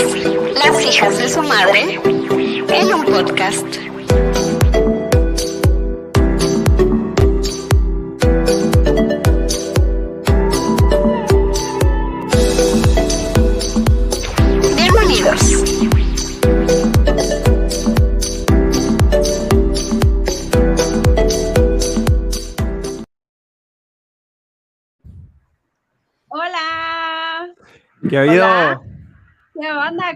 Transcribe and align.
Las 0.00 0.84
hijas 0.84 1.18
de 1.18 1.28
su 1.28 1.40
madre 1.40 2.00
en 2.04 2.94
un 2.94 3.04
podcast. 3.04 3.93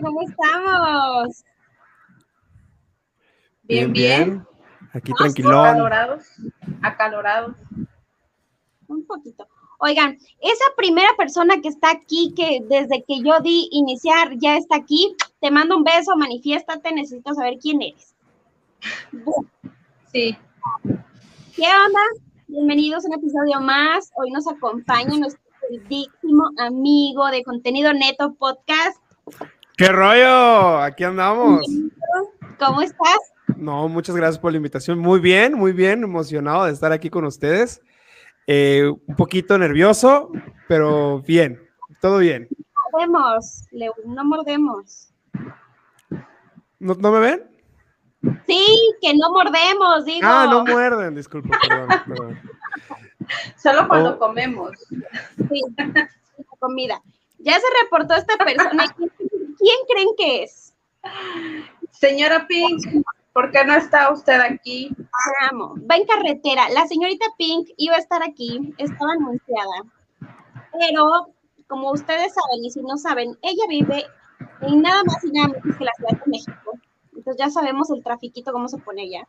¿Cómo 0.02 0.22
estamos? 0.22 1.44
Bien, 3.62 3.92
bien. 3.92 4.46
Aquí 4.92 5.12
tranquilón. 5.12 5.66
Acalorados, 5.66 6.24
acalorados. 6.82 7.56
Un 8.86 9.06
poquito. 9.06 9.46
Oigan, 9.80 10.18
esa 10.40 10.64
primera 10.76 11.08
persona 11.16 11.60
que 11.60 11.68
está 11.68 11.90
aquí, 11.90 12.34
que 12.36 12.60
desde 12.68 13.04
que 13.04 13.20
yo 13.22 13.40
di 13.40 13.68
iniciar 13.72 14.36
ya 14.38 14.56
está 14.56 14.76
aquí, 14.76 15.16
te 15.40 15.50
mando 15.50 15.76
un 15.76 15.84
beso, 15.84 16.16
manifiéstate, 16.16 16.92
necesito 16.92 17.34
saber 17.34 17.58
quién 17.60 17.82
eres. 17.82 18.14
Sí, 20.12 20.36
¿Qué 21.54 21.64
onda? 21.64 22.00
Bienvenidos 22.46 23.04
a 23.04 23.08
un 23.08 23.14
episodio 23.14 23.60
más. 23.60 24.10
Hoy 24.16 24.30
nos 24.30 24.46
acompaña 24.46 25.18
nuestro 25.18 25.42
queridísimo 25.60 26.50
amigo 26.58 27.26
de 27.26 27.42
Contenido 27.42 27.92
Neto 27.92 28.34
Podcast. 28.34 28.98
¿Qué 29.78 29.88
rollo? 29.88 30.78
Aquí 30.80 31.04
andamos. 31.04 31.62
¿Cómo 32.58 32.82
estás? 32.82 33.18
No, 33.56 33.88
muchas 33.88 34.16
gracias 34.16 34.38
por 34.40 34.50
la 34.50 34.56
invitación. 34.56 34.98
Muy 34.98 35.20
bien, 35.20 35.54
muy 35.54 35.70
bien, 35.72 36.02
emocionado 36.02 36.64
de 36.64 36.72
estar 36.72 36.90
aquí 36.90 37.08
con 37.10 37.24
ustedes. 37.24 37.80
Eh, 38.48 38.92
un 39.06 39.14
poquito 39.16 39.56
nervioso, 39.56 40.32
pero 40.66 41.20
bien, 41.20 41.62
todo 42.00 42.18
bien. 42.18 42.48
Mordemos, 42.92 43.62
Leo, 43.70 43.94
no 44.04 44.24
mordemos. 44.24 45.12
¿No, 46.80 46.94
no 46.94 47.12
me 47.12 47.20
ven? 47.20 47.44
Sí, 48.48 48.66
que 49.00 49.14
no 49.14 49.30
mordemos, 49.30 50.04
digo. 50.04 50.20
Ah, 50.28 50.48
no 50.50 50.64
muerden, 50.64 51.14
disculpa, 51.14 51.56
perdón, 51.68 51.88
perdón. 52.04 52.40
solo 53.56 53.86
cuando 53.86 54.10
Oh. 54.14 54.18
comemos. 54.18 54.72
Sí, 54.88 55.62
comida. 56.58 57.00
Ya 57.38 57.54
se 57.54 57.66
reportó 57.82 58.14
esta 58.14 58.36
persona. 58.36 58.86
¿Quién, 58.96 59.10
quién 59.58 59.76
creen 59.88 60.08
que 60.16 60.42
es? 60.44 60.74
Señora 61.90 62.46
Pink, 62.46 63.04
¿por 63.32 63.50
qué 63.50 63.64
no 63.64 63.74
está 63.74 64.12
usted 64.12 64.40
aquí? 64.40 64.90
Amo. 65.50 65.74
Va 65.90 65.96
en 65.96 66.06
carretera. 66.06 66.68
La 66.70 66.86
señorita 66.86 67.26
Pink 67.36 67.68
iba 67.76 67.96
a 67.96 68.00
estar 68.00 68.22
aquí, 68.22 68.74
estaba 68.78 69.12
anunciada. 69.12 69.84
Pero, 70.72 71.34
como 71.66 71.92
ustedes 71.92 72.32
saben, 72.34 72.64
y 72.64 72.70
si 72.70 72.80
no 72.82 72.96
saben, 72.96 73.36
ella 73.42 73.64
vive 73.68 74.06
en 74.62 74.82
nada 74.82 75.02
más 75.04 75.24
y 75.24 75.30
nada 75.30 75.48
menos 75.48 75.76
que 75.76 75.84
la 75.84 75.92
Ciudad 75.96 76.24
de 76.24 76.30
México. 76.30 76.72
Entonces 77.16 77.36
ya 77.38 77.50
sabemos 77.50 77.90
el 77.90 78.02
trafiquito, 78.02 78.52
cómo 78.52 78.68
se 78.68 78.78
pone 78.78 79.04
ella. 79.04 79.28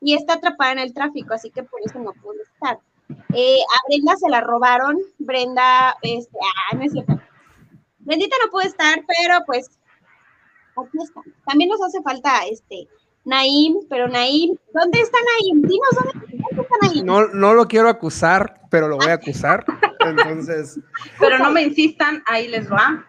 Y 0.00 0.14
está 0.14 0.34
atrapada 0.34 0.72
en 0.72 0.78
el 0.80 0.94
tráfico, 0.94 1.34
así 1.34 1.50
que 1.50 1.62
por 1.62 1.80
eso 1.84 1.98
no 1.98 2.12
pudo 2.12 2.40
estar. 2.42 2.78
Eh, 3.34 3.58
a 3.60 3.88
Brenda 3.88 4.16
se 4.16 4.28
la 4.28 4.40
robaron. 4.40 4.98
Brenda, 5.18 5.96
este, 6.02 6.38
ah, 6.42 6.76
no 6.76 6.82
es 6.82 6.92
cierto. 6.92 7.20
Brendita 8.06 8.36
no 8.44 8.50
pudo 8.50 8.62
estar, 8.62 9.04
pero 9.06 9.44
pues 9.44 9.68
aquí 10.76 10.98
está. 11.02 11.20
También 11.46 11.68
nos 11.70 11.82
hace 11.82 12.00
falta 12.02 12.46
este 12.50 12.88
Naim, 13.24 13.74
pero 13.90 14.08
Naim, 14.08 14.56
¿dónde 14.72 15.00
está 15.00 15.18
Naim? 15.40 15.62
Dinos 15.62 15.88
dónde, 15.92 16.36
dónde 16.48 16.62
está 16.62 16.76
Naim. 16.82 17.04
No, 17.04 17.26
no 17.28 17.54
lo 17.54 17.66
quiero 17.66 17.88
acusar, 17.88 18.60
pero 18.70 18.86
lo 18.88 18.96
voy 18.96 19.08
a 19.08 19.14
acusar. 19.14 19.64
Entonces, 20.00 20.78
Pero 21.18 21.38
no 21.38 21.50
me 21.50 21.62
insistan, 21.62 22.22
ahí 22.26 22.46
les 22.46 22.70
va. 22.70 23.04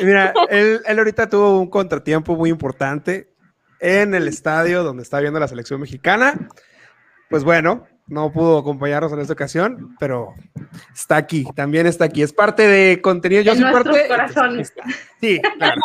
mira, 0.00 0.32
él, 0.48 0.80
él 0.86 0.98
ahorita 0.98 1.28
tuvo 1.28 1.58
un 1.60 1.68
contratiempo 1.68 2.36
muy 2.36 2.50
importante 2.50 3.34
en 3.80 4.14
el 4.14 4.28
estadio 4.28 4.84
donde 4.84 5.02
está 5.02 5.18
viendo 5.18 5.40
la 5.40 5.48
selección 5.48 5.80
mexicana. 5.80 6.48
Pues 7.28 7.42
bueno, 7.42 7.86
no 8.10 8.30
pudo 8.32 8.58
acompañarnos 8.58 9.12
en 9.12 9.20
esta 9.20 9.32
ocasión, 9.32 9.96
pero 9.98 10.34
está 10.92 11.16
aquí, 11.16 11.44
también 11.54 11.86
está 11.86 12.04
aquí. 12.06 12.22
Es 12.22 12.32
parte 12.32 12.66
de 12.66 13.00
contenido. 13.00 13.42
Yo 13.42 13.52
En 13.52 13.58
soy 13.60 13.72
parte. 13.72 14.08
corazones. 14.08 14.74
Sí, 15.20 15.40
claro. 15.58 15.80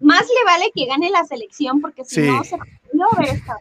Más 0.00 0.22
le 0.22 0.44
vale 0.44 0.70
que 0.74 0.86
gane 0.86 1.10
la 1.10 1.24
selección, 1.24 1.80
porque 1.80 2.04
si 2.04 2.16
Sí. 2.16 2.26
no 2.30 2.42
se 2.44 2.56
no 2.92 3.08
hubiera 3.16 3.32
estado. 3.34 3.58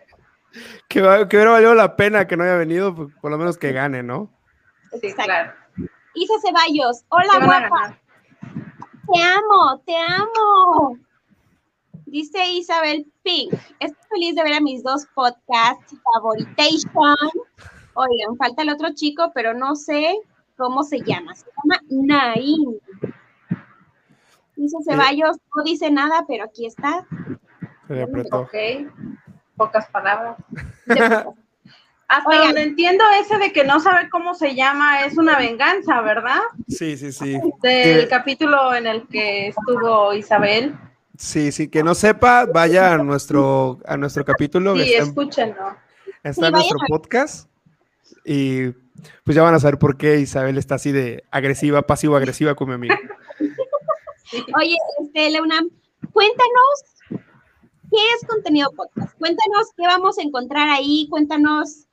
Que, 0.87 1.01
hubiera 1.01 1.51
valido 1.51 1.73
la 1.75 1.95
pena 1.95 2.27
que 2.27 2.35
no 2.37 2.43
haya 2.43 2.55
venido, 2.57 2.93
pues, 2.95 3.09
por 3.21 3.31
lo 3.31 3.37
menos 3.37 3.57
que 3.57 3.71
gane, 3.71 4.01
¿no? 4.03 4.29
Sí, 4.91 4.99
Exacto. 5.07 5.23
claro. 5.25 5.53
Isa 6.13 6.33
Ceballos, 6.45 7.03
hola 7.09 7.45
guapa, 7.45 7.97
te 9.13 9.21
amo, 9.21 9.81
te 9.85 9.95
amo. 9.95 10.97
Dice 12.11 12.45
Isabel 12.45 13.09
Pink, 13.23 13.53
estoy 13.79 14.03
feliz 14.09 14.35
de 14.35 14.43
ver 14.43 14.55
a 14.55 14.59
mis 14.59 14.83
dos 14.83 15.05
podcasts 15.15 15.95
favoritation. 16.13 17.15
Oigan, 17.93 18.35
falta 18.37 18.63
el 18.63 18.69
otro 18.69 18.89
chico, 18.93 19.31
pero 19.33 19.53
no 19.53 19.77
sé 19.77 20.17
cómo 20.57 20.83
se 20.83 20.99
llama. 20.99 21.33
Se 21.33 21.45
llama 21.45 21.81
Naim. 21.89 22.79
Dice 24.57 24.77
Ceballos, 24.83 25.37
no 25.55 25.63
dice 25.63 25.89
nada, 25.89 26.25
pero 26.27 26.43
aquí 26.43 26.65
está. 26.65 27.07
Se 27.87 28.03
apretó. 28.03 28.41
Ok, 28.41 28.55
pocas 29.55 29.87
palabras. 29.87 30.35
Hasta 32.09 32.29
Oigan. 32.29 32.47
donde 32.47 32.63
entiendo 32.63 33.05
ese 33.21 33.37
de 33.37 33.53
que 33.53 33.63
no 33.63 33.79
sabe 33.79 34.09
cómo 34.09 34.33
se 34.33 34.53
llama 34.53 35.05
es 35.05 35.17
una 35.17 35.37
venganza, 35.37 36.01
¿verdad? 36.01 36.41
Sí, 36.67 36.97
sí, 36.97 37.13
sí. 37.13 37.39
Del 37.61 38.09
capítulo 38.09 38.75
en 38.75 38.85
el 38.85 39.07
que 39.07 39.47
estuvo 39.47 40.13
Isabel. 40.13 40.77
Sí, 41.21 41.51
sí, 41.51 41.67
que 41.67 41.83
no 41.83 41.93
sepa, 41.93 42.47
vaya 42.47 42.93
a 42.93 42.97
nuestro, 42.97 43.77
a 43.85 43.95
nuestro 43.95 44.25
capítulo, 44.25 44.75
Sí, 44.75 44.81
está, 44.81 45.03
en- 45.03 45.09
escúchenlo. 45.09 45.77
está 46.23 46.47
en 46.47 46.53
nuestro 46.53 46.77
podcast. 46.87 47.47
Y 48.25 48.69
pues 49.23 49.35
ya 49.35 49.43
van 49.43 49.53
a 49.53 49.59
saber 49.59 49.77
por 49.77 49.97
qué 49.97 50.19
Isabel 50.19 50.57
está 50.57 50.75
así 50.75 50.91
de 50.91 51.23
agresiva, 51.29 51.83
pasivo-agresiva 51.83 52.55
con 52.55 52.69
mi 52.69 52.73
amigo. 52.73 52.95
Oye, 54.57 54.75
este, 55.03 55.29
Leonam, 55.29 55.69
cuéntanos 56.11 56.83
qué 57.91 57.97
es 58.15 58.27
contenido 58.27 58.71
podcast. 58.71 59.15
Cuéntanos 59.19 59.67
qué 59.77 59.83
vamos 59.85 60.17
a 60.17 60.23
encontrar 60.23 60.69
ahí. 60.69 61.05
Cuéntanos, 61.11 61.85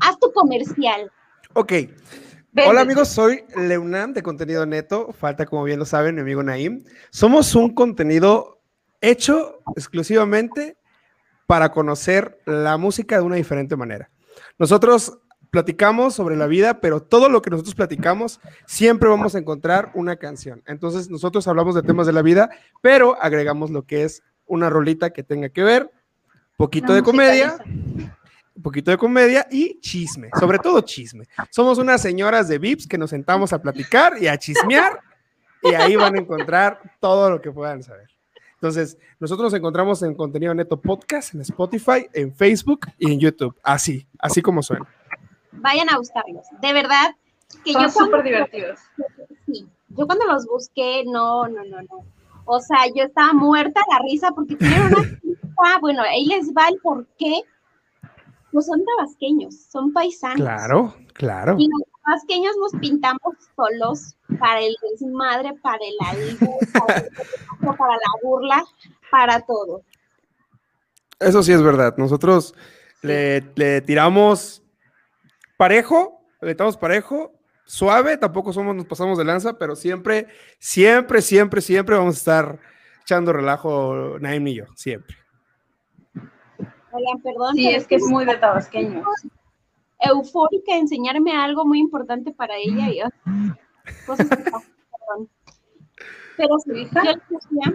haz 0.00 0.18
tu 0.20 0.30
comercial. 0.32 1.10
Ok. 1.54 1.72
Hola 2.64 2.82
amigos, 2.82 3.08
soy 3.08 3.44
Leunam 3.56 4.12
de 4.12 4.22
Contenido 4.22 4.66
Neto. 4.66 5.12
Falta, 5.12 5.46
como 5.46 5.64
bien 5.64 5.80
lo 5.80 5.84
saben, 5.84 6.14
mi 6.14 6.20
amigo 6.20 6.42
Naim. 6.44 6.84
Somos 7.10 7.54
un 7.56 7.74
contenido 7.74 8.57
hecho 9.00 9.60
exclusivamente 9.76 10.76
para 11.46 11.72
conocer 11.72 12.40
la 12.44 12.76
música 12.76 13.16
de 13.16 13.22
una 13.22 13.36
diferente 13.36 13.76
manera. 13.76 14.10
Nosotros 14.58 15.18
platicamos 15.50 16.14
sobre 16.14 16.36
la 16.36 16.46
vida, 16.46 16.80
pero 16.80 17.02
todo 17.02 17.28
lo 17.28 17.40
que 17.40 17.50
nosotros 17.50 17.74
platicamos 17.74 18.40
siempre 18.66 19.08
vamos 19.08 19.34
a 19.34 19.38
encontrar 19.38 19.90
una 19.94 20.16
canción. 20.16 20.62
Entonces 20.66 21.08
nosotros 21.10 21.48
hablamos 21.48 21.74
de 21.74 21.82
temas 21.82 22.06
de 22.06 22.12
la 22.12 22.22
vida, 22.22 22.50
pero 22.82 23.20
agregamos 23.20 23.70
lo 23.70 23.84
que 23.84 24.04
es 24.04 24.22
una 24.46 24.68
rolita 24.70 25.10
que 25.10 25.22
tenga 25.22 25.48
que 25.48 25.62
ver, 25.62 25.90
poquito 26.56 26.88
Una 26.88 26.96
de 26.96 27.02
comedia, 27.02 27.56
un 28.54 28.62
poquito 28.62 28.90
de 28.90 28.98
comedia 28.98 29.46
y 29.50 29.80
chisme, 29.80 30.30
sobre 30.38 30.58
todo 30.58 30.80
chisme. 30.80 31.24
Somos 31.50 31.78
unas 31.78 32.02
señoras 32.02 32.48
de 32.48 32.58
VIPs 32.58 32.86
que 32.86 32.98
nos 32.98 33.10
sentamos 33.10 33.52
a 33.52 33.62
platicar 33.62 34.20
y 34.20 34.26
a 34.26 34.36
chismear 34.36 35.00
y 35.62 35.74
ahí 35.74 35.96
van 35.96 36.16
a 36.16 36.18
encontrar 36.18 36.80
todo 37.00 37.30
lo 37.30 37.40
que 37.40 37.52
puedan 37.52 37.82
saber. 37.82 38.17
Entonces, 38.60 38.98
nosotros 39.20 39.52
nos 39.52 39.54
encontramos 39.54 40.02
en 40.02 40.16
Contenido 40.16 40.52
Neto 40.52 40.80
Podcast, 40.80 41.32
en 41.32 41.42
Spotify, 41.42 42.08
en 42.12 42.34
Facebook 42.34 42.80
y 42.98 43.12
en 43.12 43.20
YouTube. 43.20 43.54
Así, 43.62 44.04
así 44.18 44.42
como 44.42 44.62
suena. 44.64 44.84
Vayan 45.52 45.88
a 45.90 45.96
buscarlos. 45.96 46.44
De 46.60 46.72
verdad, 46.72 47.14
que 47.64 47.72
Son 47.72 47.82
yo 47.82 47.88
súper 47.88 48.24
divertidos. 48.24 48.80
sí, 49.46 49.64
yo 49.90 50.06
cuando 50.06 50.26
los 50.26 50.44
busqué, 50.46 51.04
no, 51.06 51.46
no, 51.46 51.64
no, 51.64 51.82
no. 51.82 52.04
O 52.46 52.60
sea, 52.60 52.78
yo 52.96 53.04
estaba 53.04 53.32
muerta 53.32 53.80
de 53.80 53.94
la 53.94 54.00
risa 54.10 54.30
porque 54.32 54.56
tienen 54.56 54.82
una 54.86 55.02
chispa. 55.22 55.78
Bueno, 55.80 56.02
ahí 56.02 56.26
les 56.26 56.48
va 56.52 56.68
el 56.68 56.78
por 56.78 57.06
qué. 57.16 57.42
Pues 58.50 58.66
son 58.66 58.82
tabasqueños, 58.84 59.54
son 59.70 59.92
paisanos. 59.92 60.36
Claro, 60.36 60.94
claro. 61.12 61.54
Y 61.58 61.68
los 61.68 61.82
tabasqueños 62.12 62.56
nos 62.56 62.72
pintamos 62.80 63.34
solos 63.54 64.16
para 64.38 64.60
el 64.60 64.74
desmadre, 64.90 65.52
para 65.62 65.76
el 65.76 65.96
albur, 66.06 66.58
para, 66.72 66.98
el- 67.00 67.08
para 67.76 67.94
la 67.94 68.10
burla, 68.22 68.64
para 69.10 69.40
todo. 69.40 69.82
Eso 71.20 71.42
sí 71.42 71.52
es 71.52 71.62
verdad. 71.62 71.94
Nosotros 71.98 72.54
le, 73.02 73.42
le 73.56 73.80
tiramos 73.82 74.62
parejo, 75.56 76.20
le 76.40 76.54
tiramos 76.54 76.76
parejo, 76.76 77.32
suave, 77.64 78.16
tampoco 78.16 78.52
somos, 78.52 78.74
nos 78.74 78.86
pasamos 78.86 79.18
de 79.18 79.24
lanza, 79.24 79.58
pero 79.58 79.76
siempre, 79.76 80.28
siempre, 80.58 81.20
siempre, 81.20 81.60
siempre 81.60 81.96
vamos 81.96 82.14
a 82.14 82.18
estar 82.18 82.58
echando 83.02 83.32
relajo 83.32 84.18
Naim 84.20 84.46
y 84.46 84.54
yo, 84.56 84.64
siempre. 84.74 85.16
Oigan, 86.92 87.20
perdón. 87.22 87.54
Sí, 87.54 87.68
es 87.68 87.86
que 87.86 87.96
es 87.96 88.02
muy 88.04 88.24
de 88.24 88.36
tabasqueños. 88.36 89.04
Eufórica 90.00 90.74
de 90.74 90.80
enseñarme 90.80 91.32
algo 91.36 91.64
muy 91.64 91.78
importante 91.78 92.32
para 92.32 92.56
ella. 92.56 92.90
Y, 92.90 93.00
ah, 93.00 93.10
cosas 94.06 94.28
que. 94.28 94.36
Pero 96.36 96.56
sí, 96.60 96.70
yo 96.94 97.02
les 97.02 97.18
decía, 97.28 97.74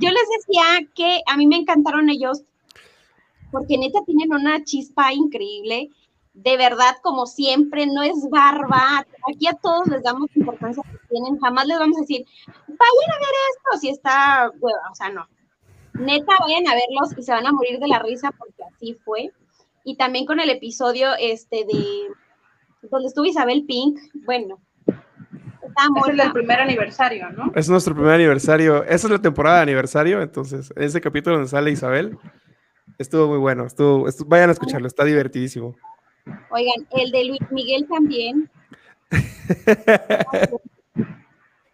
yo 0.00 0.10
les 0.10 0.28
decía 0.38 0.88
que 0.94 1.20
a 1.26 1.36
mí 1.36 1.46
me 1.46 1.56
encantaron 1.56 2.08
ellos 2.08 2.44
porque 3.50 3.76
neta 3.76 4.00
tienen 4.06 4.32
una 4.32 4.64
chispa 4.64 5.12
increíble. 5.12 5.90
De 6.32 6.56
verdad, 6.56 6.96
como 7.02 7.26
siempre, 7.26 7.86
no 7.86 8.02
es 8.02 8.26
barba. 8.30 9.04
Aquí 9.30 9.46
a 9.46 9.52
todos 9.52 9.86
les 9.88 10.02
damos 10.02 10.34
importancia 10.34 10.82
que 10.82 11.08
tienen. 11.10 11.38
Jamás 11.38 11.66
les 11.66 11.78
vamos 11.78 11.98
a 11.98 12.00
decir, 12.00 12.24
vayan 12.46 13.12
a 13.12 13.18
ver 13.18 13.34
esto 13.50 13.80
si 13.80 13.88
está 13.90 14.50
hueva. 14.58 14.90
O 14.90 14.94
sea, 14.94 15.10
no. 15.10 15.28
Neta, 15.92 16.32
vayan 16.40 16.66
a 16.66 16.74
verlos 16.74 17.18
y 17.18 17.22
se 17.22 17.32
van 17.32 17.46
a 17.46 17.52
morir 17.52 17.78
de 17.78 17.88
la 17.88 17.98
risa 17.98 18.30
porque 18.30 18.62
así 18.74 18.94
fue. 19.04 19.30
Y 19.84 19.96
también 19.96 20.26
con 20.26 20.40
el 20.40 20.50
episodio 20.50 21.10
este 21.18 21.64
de 21.64 22.08
donde 22.90 23.08
estuvo 23.08 23.24
Isabel 23.24 23.64
Pink. 23.66 23.98
Bueno, 24.24 24.60
está 24.86 25.82
Es 26.02 26.08
el 26.08 26.16
del 26.16 26.32
primer 26.32 26.60
aniversario, 26.60 27.30
¿no? 27.30 27.52
Es 27.54 27.68
nuestro 27.68 27.94
primer 27.94 28.14
aniversario. 28.14 28.84
Esa 28.84 29.06
es 29.06 29.10
la 29.10 29.20
temporada 29.22 29.56
de 29.56 29.62
aniversario, 29.62 30.22
entonces, 30.22 30.72
ese 30.76 31.00
capítulo 31.00 31.36
donde 31.36 31.50
sale 31.50 31.70
Isabel 31.70 32.16
estuvo 32.98 33.28
muy 33.28 33.38
bueno. 33.38 33.66
Estuvo, 33.66 34.06
estu- 34.06 34.24
vayan 34.26 34.50
a 34.50 34.52
escucharlo, 34.52 34.86
está 34.86 35.04
divertidísimo. 35.04 35.74
Oigan, 36.50 36.86
el 36.92 37.10
de 37.10 37.24
Luis 37.24 37.40
Miguel 37.50 37.86
también. 37.88 38.50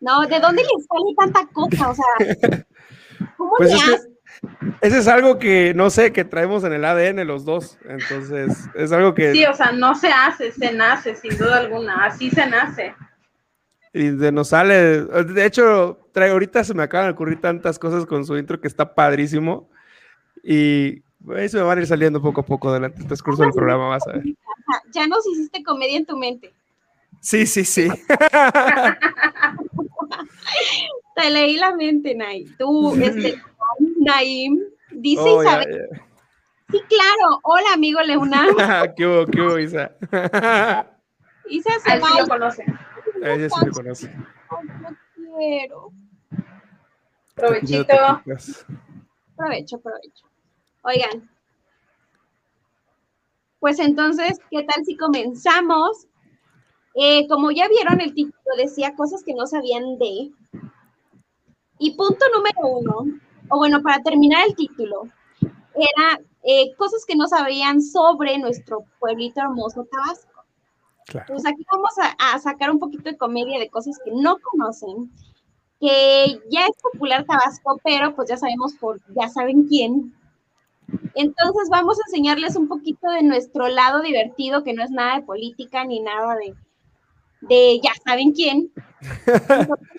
No, 0.01 0.25
¿de 0.29 0.39
dónde 0.39 0.63
le 0.63 0.69
sale 0.69 1.15
tanta 1.19 1.47
cosa? 1.53 1.91
O 1.91 1.95
sea, 1.95 2.65
¿cómo 3.37 3.53
Pues 3.59 3.71
le 3.73 3.77
que- 3.77 3.95
hace? 3.95 4.09
Ese 4.81 4.99
es 4.99 5.09
algo 5.09 5.39
que, 5.39 5.75
no 5.75 5.91
sé, 5.91 6.13
que 6.13 6.25
traemos 6.25 6.63
en 6.65 6.73
el 6.73 6.85
ADN 6.85 7.27
los 7.27 7.45
dos. 7.45 7.79
Entonces, 7.85 8.69
es 8.75 8.93
algo 8.93 9.15
que 9.15 9.33
Sí, 9.33 9.45
o 9.45 9.55
sea, 9.55 9.73
no 9.73 9.95
se 9.95 10.09
hace, 10.09 10.53
se 10.53 10.73
nace, 10.73 11.17
sin 11.17 11.37
duda 11.37 11.59
alguna. 11.59 12.05
Así 12.05 12.31
se 12.31 12.47
nace. 12.47 12.95
y 13.93 14.09
de 14.11 14.31
nos 14.31 14.49
sale. 14.49 15.03
De 15.05 15.45
hecho, 15.45 15.99
trae, 16.13 16.31
ahorita 16.31 16.63
se 16.65 16.75
me 16.75 16.83
acaban 16.85 17.09
de 17.09 17.13
ocurrir 17.13 17.41
tantas 17.41 17.79
cosas 17.79 18.07
con 18.07 18.25
su 18.25 18.37
intro 18.39 18.61
que 18.61 18.69
está 18.69 18.95
padrísimo. 18.95 19.69
Y 20.43 21.03
ahí 21.35 21.49
se 21.49 21.57
me 21.57 21.65
van 21.65 21.79
a 21.79 21.81
ir 21.81 21.87
saliendo 21.87 22.23
poco 22.23 22.43
a 22.43 22.47
poco 22.47 22.73
durante 22.73 23.01
el 23.01 23.07
transcurso 23.07 23.43
del 23.43 23.53
programa, 23.53 23.89
vas 23.89 24.07
a 24.07 24.13
ver. 24.13 24.25
Ya 24.93 25.07
nos 25.07 25.27
hiciste 25.27 25.63
comedia 25.63 25.97
en 25.97 26.07
tu 26.07 26.17
mente. 26.17 26.53
Sí, 27.21 27.47
sí, 27.47 27.65
sí. 27.65 27.89
Te 31.17 31.31
leí 31.31 31.57
la 31.57 31.75
mente, 31.75 32.15
Naim. 32.15 32.55
Tú, 32.57 32.95
este, 32.95 33.41
Naim, 34.01 34.61
dice 34.93 35.23
Oh, 35.23 35.43
Isabel. 35.43 35.89
Sí, 36.71 36.81
claro. 36.89 37.41
Hola, 37.45 37.73
amigo 37.75 38.01
Leonardo. 38.03 38.57
ya. 38.59 38.93
¿Qué 38.97 39.07
hubo, 39.07 39.27
qué 39.27 39.41
hubo, 39.41 39.59
Isa? 39.59 39.91
Isa 41.49 41.71
se 41.81 41.91
sí 41.91 42.19
lo 42.19 42.27
conoce. 42.27 42.65
A 43.23 43.31
ella 43.33 43.49
sí 43.49 43.65
me 43.65 43.71
conoce. 43.71 44.15
No 44.81 44.97
quiero. 45.39 45.91
Provechito. 47.35 47.95
Provecho, 49.37 49.79
provecho. 49.81 50.27
Oigan. 50.83 51.31
Pues 53.61 53.79
entonces, 53.79 54.39
¿qué 54.51 54.63
tal 54.65 54.85
si 54.85 54.97
comenzamos? 54.97 56.07
Eh, 56.95 57.27
como 57.29 57.51
ya 57.51 57.69
vieron, 57.69 58.01
el 58.01 58.13
título 58.15 58.57
decía 58.57 58.95
cosas 58.95 59.23
que 59.25 59.35
no 59.35 59.47
sabían 59.47 59.99
de. 59.99 60.31
Y 61.79 61.97
punto 61.97 62.25
número 62.35 62.61
uno, 62.61 63.19
o 63.51 63.59
bueno, 63.59 63.83
para 63.83 64.03
terminar 64.03 64.47
el 64.47 64.55
título, 64.55 65.09
era 65.75 66.21
eh, 66.43 66.75
cosas 66.77 67.05
que 67.07 67.17
no 67.17 67.27
sabían 67.29 67.83
sobre 67.83 68.39
nuestro 68.39 68.85
pueblito 68.99 69.41
hermoso 69.41 69.87
Tabasco. 69.91 70.45
Claro. 71.07 71.27
Pues 71.29 71.47
aquí 71.47 71.65
vamos 71.71 71.91
a, 71.99 72.35
a 72.35 72.39
sacar 72.39 72.71
un 72.71 72.79
poquito 72.79 73.05
de 73.05 73.17
comedia 73.17 73.59
de 73.59 73.71
cosas 73.71 73.99
que 74.05 74.11
no 74.13 74.37
conocen, 74.39 75.11
que 75.81 76.41
ya 76.51 76.67
es 76.67 76.77
popular 76.83 77.25
Tabasco, 77.25 77.81
pero 77.83 78.15
pues 78.15 78.29
ya 78.29 78.37
sabemos 78.37 78.75
por, 78.75 79.01
ya 79.15 79.29
saben 79.29 79.65
quién. 79.69 80.15
Entonces 81.15 81.69
vamos 81.71 81.99
a 81.99 82.03
enseñarles 82.09 82.57
un 82.57 82.69
poquito 82.69 83.11
de 83.11 83.23
nuestro 83.23 83.69
lado 83.69 84.01
divertido, 84.03 84.65
que 84.65 84.73
no 84.73 84.83
es 84.83 84.91
nada 84.91 85.17
de 85.17 85.23
política 85.23 85.85
ni 85.85 86.01
nada 86.01 86.37
de, 86.37 86.55
de 87.43 87.81
ya 87.83 87.93
saben 88.05 88.33
quién. 88.33 88.73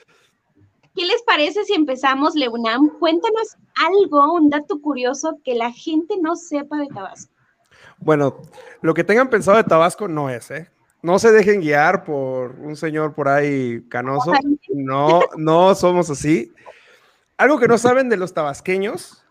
¿Qué 0.99 1.05
les 1.05 1.21
parece 1.21 1.63
si 1.63 1.73
empezamos, 1.75 2.35
Leunam? 2.35 2.89
Cuéntanos 2.99 3.55
algo, 3.87 4.33
un 4.33 4.49
dato 4.49 4.81
curioso 4.81 5.39
que 5.45 5.55
la 5.55 5.71
gente 5.71 6.15
no 6.21 6.35
sepa 6.35 6.75
de 6.75 6.87
Tabasco. 6.87 7.31
Bueno, 7.99 8.41
lo 8.81 8.93
que 8.93 9.05
tengan 9.05 9.29
pensado 9.29 9.55
de 9.55 9.63
Tabasco 9.63 10.09
no 10.09 10.29
es, 10.29 10.51
¿eh? 10.51 10.69
No 11.01 11.17
se 11.17 11.31
dejen 11.31 11.61
guiar 11.61 12.03
por 12.03 12.51
un 12.59 12.75
señor 12.75 13.13
por 13.13 13.29
ahí 13.29 13.81
canoso. 13.87 14.33
No, 14.73 15.21
no 15.37 15.73
somos 15.73 16.09
así. 16.09 16.53
Algo 17.37 17.59
que 17.59 17.69
no 17.69 17.77
saben 17.77 18.09
de 18.09 18.17
los 18.17 18.33
tabasqueños 18.33 19.25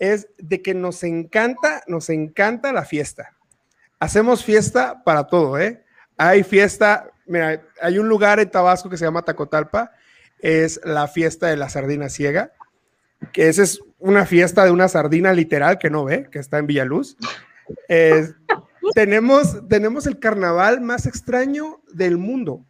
es 0.00 0.28
de 0.38 0.62
que 0.62 0.72
nos 0.72 1.04
encanta, 1.04 1.82
nos 1.88 2.08
encanta 2.08 2.72
la 2.72 2.86
fiesta. 2.86 3.36
Hacemos 4.00 4.42
fiesta 4.42 5.04
para 5.04 5.26
todo, 5.26 5.58
¿eh? 5.58 5.84
Hay 6.16 6.42
fiesta, 6.42 7.10
mira, 7.26 7.62
hay 7.82 7.98
un 7.98 8.08
lugar 8.08 8.40
en 8.40 8.50
Tabasco 8.50 8.88
que 8.88 8.96
se 8.96 9.04
llama 9.04 9.20
Tacotalpa, 9.20 9.92
es 10.42 10.80
la 10.84 11.08
fiesta 11.08 11.46
de 11.46 11.56
la 11.56 11.70
sardina 11.70 12.10
ciega, 12.10 12.52
que 13.32 13.48
esa 13.48 13.62
es 13.62 13.80
una 13.98 14.26
fiesta 14.26 14.64
de 14.64 14.70
una 14.72 14.88
sardina 14.88 15.32
literal 15.32 15.78
que 15.78 15.88
no 15.88 16.04
ve, 16.04 16.28
que 16.30 16.38
está 16.40 16.58
en 16.58 16.66
Villaluz. 16.66 17.16
Es- 17.88 18.34
tenemos, 18.94 19.66
tenemos 19.68 20.06
el 20.06 20.18
carnaval 20.18 20.80
más 20.80 21.06
extraño 21.06 21.80
del 21.94 22.18
mundo. 22.18 22.66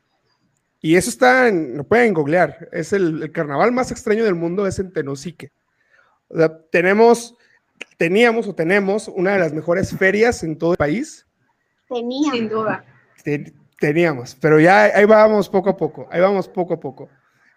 Y 0.81 0.97
eso 0.97 1.11
está, 1.11 1.49
en, 1.49 1.77
lo 1.77 1.85
pueden 1.85 2.13
googlear, 2.13 2.69
es 2.73 2.93
el, 2.93 3.23
el 3.23 3.33
carnaval 3.33 3.73
más 3.73 3.91
extraño 3.93 4.25
del 4.25 4.35
mundo, 4.35 4.67
es 4.67 4.79
en 4.79 4.93
Tenosique. 4.93 5.53
O 6.29 6.37
sea, 6.37 6.59
tenemos, 6.71 7.37
teníamos 7.97 8.49
o 8.49 8.55
tenemos 8.55 9.07
una 9.09 9.33
de 9.33 9.39
las 9.39 9.53
mejores 9.53 9.97
ferias 9.97 10.43
en 10.43 10.59
todo 10.59 10.73
el 10.73 10.77
país. 10.77 11.25
Tenía. 11.89 12.33
Sin 12.33 12.49
duda. 12.49 12.85
Ten- 13.23 13.55
teníamos, 13.79 14.35
pero 14.41 14.59
ya 14.61 14.85
ahí 14.85 15.05
vamos 15.05 15.49
poco 15.49 15.71
a 15.71 15.77
poco, 15.77 16.09
ahí 16.11 16.21
vamos 16.21 16.47
poco 16.49 16.75
a 16.75 16.81
poco. 16.81 17.09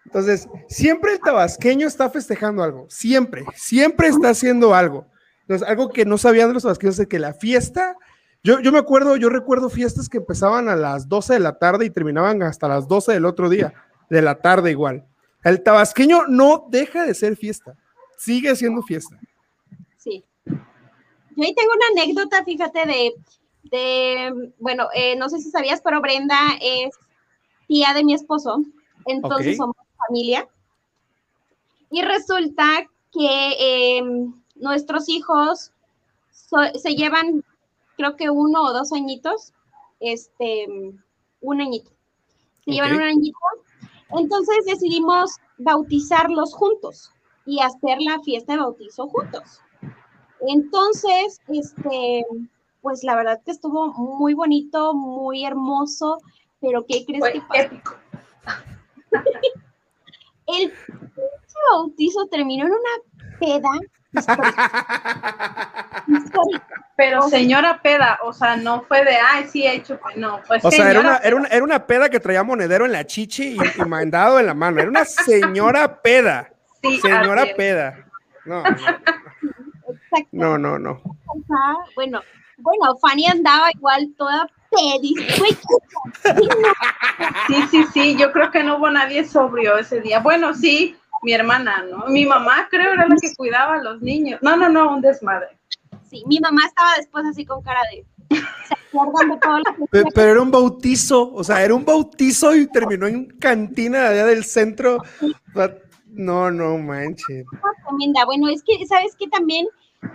Entonces, 0.06 0.48
siempre 0.68 1.14
el 1.14 1.20
tabasqueño 1.20 1.86
está 1.86 2.08
festejando 2.08 2.62
algo, 2.62 2.86
siempre, 2.88 3.44
siempre 3.56 4.06
está 4.06 4.30
haciendo 4.30 4.72
algo. 4.72 5.06
Entonces, 5.42 5.66
algo 5.68 5.90
que 5.90 6.04
no 6.04 6.16
sabían 6.16 6.48
de 6.48 6.54
los 6.54 6.62
tabasqueños 6.62 6.98
es 7.00 7.08
que 7.08 7.18
la 7.18 7.34
fiesta, 7.34 7.96
yo, 8.44 8.60
yo 8.60 8.70
me 8.70 8.78
acuerdo, 8.78 9.16
yo 9.16 9.28
recuerdo 9.28 9.68
fiestas 9.68 10.08
que 10.08 10.18
empezaban 10.18 10.68
a 10.68 10.76
las 10.76 11.08
12 11.08 11.34
de 11.34 11.40
la 11.40 11.58
tarde 11.58 11.86
y 11.86 11.90
terminaban 11.90 12.40
hasta 12.44 12.68
las 12.68 12.86
12 12.86 13.14
del 13.14 13.24
otro 13.24 13.48
día, 13.48 13.74
de 14.08 14.22
la 14.22 14.36
tarde 14.36 14.70
igual. 14.70 15.04
El 15.42 15.62
tabasqueño 15.62 16.28
no 16.28 16.66
deja 16.70 17.04
de 17.04 17.12
ser 17.12 17.36
fiesta, 17.36 17.76
sigue 18.16 18.54
siendo 18.54 18.82
fiesta. 18.82 19.18
Sí. 19.96 20.24
Yo 20.44 21.44
ahí 21.44 21.54
tengo 21.54 21.72
una 21.74 22.00
anécdota, 22.00 22.44
fíjate, 22.44 22.86
de, 22.86 23.12
de 23.64 24.52
bueno, 24.60 24.86
eh, 24.94 25.16
no 25.16 25.28
sé 25.28 25.40
si 25.40 25.50
sabías, 25.50 25.80
pero 25.82 26.00
Brenda 26.00 26.38
es 26.62 26.94
tía 27.66 27.92
de 27.92 28.04
mi 28.04 28.14
esposo, 28.14 28.62
entonces 29.04 29.56
somos 29.56 29.76
familia. 30.06 30.48
Y 31.90 32.02
resulta 32.02 32.64
que 33.12 33.96
em, 33.98 34.34
nuestros 34.56 35.08
hijos 35.08 35.72
so- 36.30 36.78
se 36.78 36.94
llevan, 36.94 37.44
creo 37.96 38.16
que 38.16 38.30
uno 38.30 38.62
o 38.62 38.72
dos 38.72 38.92
añitos, 38.92 39.52
este, 40.00 40.66
un 41.40 41.60
añito. 41.60 41.90
Se 42.64 42.72
llevan 42.72 42.94
un 42.96 43.02
añito. 43.02 43.38
Entonces 44.10 44.64
decidimos 44.66 45.36
bautizarlos 45.58 46.54
juntos 46.54 47.12
y 47.44 47.60
hacer 47.60 47.98
la 48.00 48.20
fiesta 48.22 48.54
de 48.54 48.58
bautizo 48.60 49.08
juntos. 49.08 49.60
Entonces, 50.40 51.40
este, 51.48 52.24
pues 52.82 53.02
la 53.02 53.16
verdad 53.16 53.40
que 53.44 53.52
estuvo 53.52 53.92
muy 53.94 54.34
bonito, 54.34 54.94
muy 54.94 55.44
hermoso, 55.44 56.18
pero 56.60 56.84
¿qué 56.86 57.04
crees 57.06 57.20
Fue 57.20 57.32
que 57.32 57.40
pasó? 57.40 57.96
El 60.46 60.72
bautizo 61.72 62.26
terminó 62.28 62.66
en 62.66 62.72
una 62.72 63.38
peda 63.40 63.68
histórica. 64.12 66.02
histórica. 66.06 66.66
Pero 66.96 67.22
señora 67.22 67.82
peda, 67.82 68.18
o 68.22 68.32
sea, 68.32 68.56
no 68.56 68.82
fue 68.82 69.04
de, 69.04 69.16
ay, 69.16 69.46
sí, 69.48 69.66
he 69.66 69.74
hecho, 69.74 70.00
no, 70.16 70.40
pues 70.46 70.64
O 70.64 70.70
sea, 70.70 70.90
era 70.90 71.00
una, 71.00 71.16
era, 71.18 71.36
una, 71.36 71.48
era 71.48 71.64
una 71.64 71.86
peda 71.86 72.08
que 72.08 72.20
traía 72.20 72.42
monedero 72.42 72.86
en 72.86 72.92
la 72.92 73.04
chichi 73.06 73.56
y, 73.56 73.82
y 73.82 73.84
mandado 73.84 74.40
en 74.40 74.46
la 74.46 74.54
mano. 74.54 74.80
Era 74.80 74.88
una 74.88 75.04
señora 75.04 76.00
peda. 76.00 76.50
Sí, 76.82 77.00
Señora 77.00 77.42
así 77.42 77.54
peda. 77.54 78.06
No, 78.44 78.62
no, 80.32 80.58
no, 80.58 80.58
no, 80.58 80.78
no. 80.78 81.02
Ajá, 81.50 81.76
Bueno, 81.94 82.20
bueno, 82.58 82.96
Fanny 82.96 83.26
andaba 83.26 83.70
igual 83.72 84.14
toda 84.16 84.48
Sí, 87.46 87.56
sí, 87.70 87.84
sí, 87.92 88.16
yo 88.16 88.32
creo 88.32 88.50
que 88.50 88.62
no 88.62 88.76
hubo 88.76 88.90
nadie 88.90 89.24
sobrio 89.24 89.76
ese 89.78 90.00
día. 90.00 90.20
Bueno, 90.20 90.54
sí, 90.54 90.96
mi 91.22 91.32
hermana, 91.32 91.84
¿no? 91.90 92.06
Mi 92.08 92.26
mamá 92.26 92.68
creo 92.70 92.92
era 92.92 93.06
la 93.06 93.16
que 93.16 93.34
cuidaba 93.34 93.74
a 93.74 93.82
los 93.82 94.00
niños. 94.02 94.40
No, 94.42 94.56
no, 94.56 94.68
no, 94.68 94.94
un 94.94 95.00
desmadre. 95.00 95.48
Sí, 96.08 96.22
mi 96.26 96.38
mamá 96.40 96.62
estaba 96.66 96.90
después 96.96 97.24
así 97.26 97.44
con 97.44 97.62
cara 97.62 97.80
de... 97.90 98.04
¿Se 98.68 98.74
acuerdan 98.74 99.30
de 99.30 99.36
todo 99.38 99.58
lo 99.58 99.64
que 99.64 99.84
Pe- 99.90 100.10
Pero 100.14 100.30
era 100.32 100.42
un 100.42 100.50
bautizo, 100.50 101.32
o 101.32 101.44
sea, 101.44 101.62
era 101.62 101.74
un 101.74 101.84
bautizo 101.84 102.54
y 102.54 102.66
terminó 102.66 103.06
en 103.06 103.26
cantina 103.38 104.08
allá 104.08 104.26
del 104.26 104.44
centro. 104.44 104.98
No, 106.06 106.50
no 106.50 106.78
manches. 106.78 107.44
Bueno, 108.26 108.48
es 108.48 108.62
que, 108.62 108.84
¿sabes 108.86 109.14
qué 109.18 109.26
también? 109.28 109.66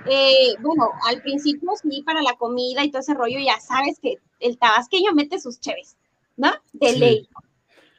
Eh, 0.09 0.55
bueno, 0.59 0.89
al 1.07 1.21
principio 1.21 1.69
sí, 1.81 2.01
para 2.03 2.21
la 2.21 2.33
comida 2.33 2.83
y 2.83 2.91
todo 2.91 3.01
ese 3.01 3.13
rollo, 3.13 3.39
ya 3.39 3.59
sabes 3.59 3.99
que 4.01 4.15
el 4.39 4.57
tabasqueño 4.57 5.11
mete 5.13 5.39
sus 5.39 5.59
cheves, 5.59 5.95
¿no? 6.37 6.51
De 6.73 6.89
Sí. 6.93 6.99
ley. 6.99 7.29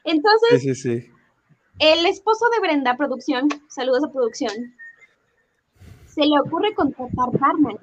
Entonces, 0.04 0.62
Sí, 0.62 0.74
sí, 0.74 1.00
sí. 1.00 1.10
el 1.78 2.06
esposo 2.06 2.44
de 2.54 2.60
Brenda, 2.60 2.96
producción, 2.96 3.48
saludos 3.68 4.04
a 4.04 4.12
producción, 4.12 4.52
se 6.06 6.22
le 6.26 6.38
ocurre 6.40 6.74
contratar 6.74 7.28
barman. 7.38 7.78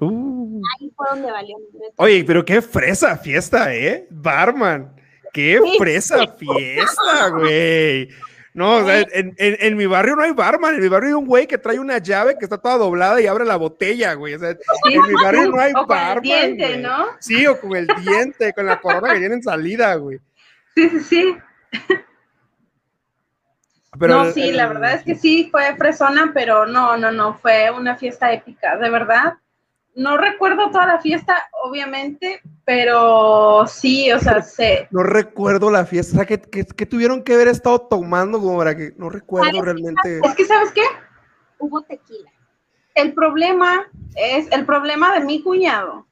Uh. 0.00 0.60
Ahí 0.80 0.90
fue 0.96 1.06
donde 1.10 1.30
valió. 1.30 1.56
Oye, 1.96 2.24
pero 2.24 2.44
qué 2.44 2.60
fresa 2.60 3.16
fiesta, 3.16 3.74
¿eh? 3.74 4.06
Barman. 4.10 4.94
Qué 5.32 5.60
fresa 5.78 6.26
fiesta, 6.28 7.28
güey. 7.30 8.08
No, 8.54 8.76
o 8.76 8.84
sea, 8.84 9.00
en, 9.00 9.34
en- 9.38 9.56
en 9.60 9.76
mi 9.78 9.86
barrio 9.86 10.14
no 10.14 10.22
hay 10.22 10.32
barman. 10.32 10.74
En 10.74 10.80
mi 10.82 10.88
barrio 10.88 11.08
hay 11.08 11.14
un 11.14 11.26
güey 11.26 11.46
que 11.46 11.56
trae 11.56 11.78
una 11.78 11.96
llave 11.98 12.36
que 12.38 12.44
está 12.44 12.58
toda 12.58 12.76
doblada 12.76 13.18
y 13.20 13.26
abre 13.26 13.46
la 13.46 13.56
botella, 13.56 14.12
güey. 14.14 14.34
O 14.34 14.38
sea, 14.38 14.50
en 14.50 15.02
mi 15.08 15.14
barrio 15.22 15.50
no 15.50 15.58
hay 15.60 15.72
o 15.72 15.86
con 15.86 15.96
el 15.96 16.04
barman. 16.04 16.22
diente, 16.22 16.66
güey. 16.68 16.82
¿no? 16.82 17.06
Sí, 17.18 17.46
o 17.46 17.58
con 17.58 17.74
el 17.76 17.86
diente, 18.04 18.52
con 18.52 18.66
la 18.66 18.78
corona 18.80 19.14
que 19.14 19.20
viene 19.20 19.36
en 19.36 19.42
salida, 19.42 19.94
güey. 19.94 20.18
Sí, 20.74 20.88
sí, 20.90 21.00
sí. 21.00 21.36
Pero 23.98 24.14
no, 24.14 24.24
el- 24.24 24.32
sí, 24.34 24.52
la 24.52 24.66
verdad 24.68 24.94
es 24.94 25.02
que 25.02 25.14
sí 25.14 25.48
fue 25.50 25.74
fresona, 25.76 26.30
pero 26.34 26.66
no, 26.66 26.96
no, 26.96 27.10
no, 27.12 27.34
fue 27.38 27.70
una 27.70 27.96
fiesta 27.96 28.32
épica, 28.32 28.76
de 28.76 28.88
verdad. 28.90 29.34
No 29.94 30.16
recuerdo 30.16 30.70
toda 30.70 30.86
la 30.86 31.00
fiesta, 31.00 31.36
obviamente, 31.64 32.40
pero 32.64 33.66
sí, 33.66 34.10
o 34.12 34.18
sea, 34.20 34.40
se, 34.40 34.88
No 34.90 35.02
recuerdo 35.02 35.70
la 35.70 35.84
fiesta. 35.84 36.14
O 36.14 36.16
sea, 36.16 36.26
que, 36.26 36.40
que- 36.40 36.64
que 36.64 36.86
tuvieron 36.86 37.22
que 37.22 37.34
haber 37.34 37.48
estado 37.48 37.78
tomando 37.80 38.40
como 38.40 38.56
para 38.58 38.74
que 38.76 38.92
no 38.96 39.10
recuerdo 39.10 39.46
¿Sabes 39.46 39.60
qué 39.60 39.64
realmente. 39.64 40.20
es 40.24 40.34
que, 40.34 40.44
¿sabes 40.46 40.72
qué? 40.72 40.82
Hubo 41.58 41.82
tequila. 41.82 42.30
El 42.94 43.12
problema 43.14 43.86
es, 44.14 44.50
el 44.50 44.64
problema 44.66 45.12
de 45.14 45.20
mi 45.24 45.42
cuñado 45.42 46.06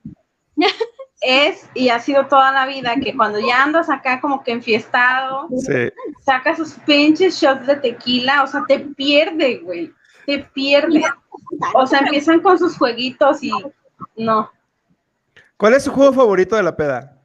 es, 1.22 1.68
y 1.74 1.88
ha 1.88 2.00
sido 2.00 2.26
toda 2.26 2.52
la 2.52 2.66
vida, 2.66 2.94
que 3.02 3.16
cuando 3.16 3.38
ya 3.40 3.62
andas 3.62 3.88
acá 3.90 4.20
como 4.20 4.42
que 4.42 4.52
enfiestado, 4.52 5.48
Sí. 5.58 5.90
saca 6.24 6.54
sus 6.56 6.74
pinches 6.86 7.40
shots 7.40 7.66
de 7.66 7.76
tequila, 7.76 8.42
o 8.42 8.46
sea, 8.46 8.62
te 8.66 8.78
pierde, 8.80 9.58
güey, 9.58 9.92
te 10.30 10.44
pierde. 10.54 11.02
O 11.74 11.86
sea, 11.86 12.00
empiezan 12.00 12.40
con 12.40 12.58
sus 12.58 12.76
jueguitos 12.76 13.42
y 13.42 13.50
no. 14.16 14.50
¿Cuál 15.56 15.74
es 15.74 15.84
su 15.84 15.92
juego 15.92 16.12
favorito 16.12 16.56
de 16.56 16.62
la 16.62 16.76
peda? 16.76 17.18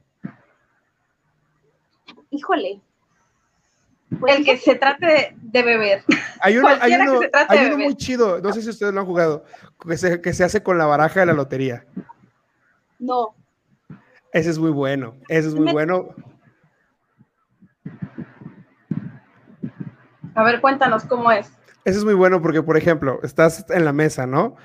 Híjole. 2.30 2.80
El 4.26 4.44
que 4.44 4.56
se 4.56 4.74
trate 4.76 5.34
de, 5.40 5.62
beber. 5.62 6.04
Hay 6.40 6.58
uno, 6.58 6.68
hay 6.68 6.76
Cualquiera 6.78 7.04
que 7.04 7.10
uno, 7.10 7.20
se 7.20 7.28
trate 7.28 7.52
hay 7.52 7.58
de 7.60 7.66
uno 7.66 7.76
beber. 7.76 7.86
muy 7.88 7.96
chido, 7.96 8.40
no 8.40 8.52
sé 8.52 8.62
si 8.62 8.70
ustedes 8.70 8.92
lo 8.94 9.00
han 9.00 9.06
jugado, 9.06 9.44
que 9.86 9.96
se, 9.96 10.20
que 10.20 10.32
se 10.32 10.44
hace 10.44 10.62
con 10.62 10.78
la 10.78 10.86
baraja 10.86 11.20
de 11.20 11.26
la 11.26 11.32
lotería. 11.32 11.84
No. 12.98 13.34
Ese 14.32 14.50
es 14.50 14.58
muy 14.58 14.70
bueno, 14.70 15.16
ese 15.28 15.48
es 15.48 15.54
muy 15.54 15.66
Me- 15.66 15.72
bueno. 15.72 16.08
A 20.34 20.42
ver, 20.42 20.60
cuéntanos 20.60 21.04
cómo 21.04 21.32
es. 21.32 21.50
Ese 21.86 21.98
es 21.98 22.04
muy 22.04 22.14
bueno 22.14 22.42
porque, 22.42 22.64
por 22.64 22.76
ejemplo, 22.76 23.20
estás 23.22 23.64
en 23.70 23.84
la 23.84 23.92
mesa, 23.92 24.26
¿no? 24.26 24.56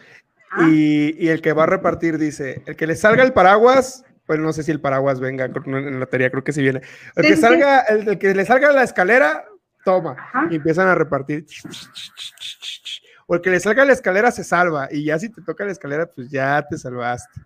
Ah. 0.51 0.68
Y, 0.68 1.16
y 1.24 1.30
el 1.30 1.40
que 1.40 1.54
va 1.54 1.63
a 1.63 1.68
repartir 1.68 2.18
dice, 2.18 2.63
el 2.66 2.75
que 2.75 2.88
le 2.88 2.96
salga 2.96 3.22
el 3.24 3.32
paraguas, 3.32 4.04
pues 4.25 4.40
no 4.40 4.51
sé 4.54 4.63
si 4.63 4.72
el 4.72 4.82
paraguas 4.82 5.20
venga 5.20 5.46
en 5.46 5.94
la 5.94 6.00
lotería, 6.00 6.32
creo 6.32 6.44
que 6.44 6.51
sí 6.51 6.63
viene. 6.63 6.82
El 7.16 7.24
que 7.28 7.38
salga, 7.38 7.82
el, 7.82 8.08
el 8.10 8.18
que 8.18 8.34
le 8.34 8.44
salga 8.44 8.72
la 8.72 8.82
escalera, 8.82 9.46
toma. 9.86 10.13
Ajá. 10.18 10.48
Y 10.50 10.56
empiezan 10.56 10.88
a 10.88 10.96
repartir. 10.96 11.46
O 13.28 13.36
el 13.36 13.42
que 13.42 13.51
le 13.51 13.60
salga 13.60 13.86
la 13.86 13.94
escalera 13.94 14.32
se 14.32 14.44
salva. 14.44 14.88
Y 14.90 15.06
ya 15.06 15.20
si 15.20 15.30
te 15.30 15.44
toca 15.44 15.63
la 15.63 15.74
escalera, 15.74 16.08
pues 16.08 16.28
ya 16.32 16.66
te 16.68 16.75
salvaste. 16.75 17.40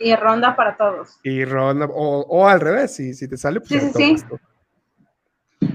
Y 0.00 0.16
ronda 0.16 0.56
para 0.56 0.76
todos. 0.76 1.20
Y 1.22 1.44
ronda, 1.44 1.86
o, 1.86 2.22
o 2.22 2.48
al 2.48 2.60
revés, 2.60 2.96
si, 2.96 3.14
si 3.14 3.28
te 3.28 3.36
sale, 3.36 3.60
pues 3.60 3.68
Sí, 3.68 3.74
ya 3.76 3.80
sí, 3.80 3.92
tomas 3.92 4.20
sí. 4.22 4.26
tú. 4.28 4.40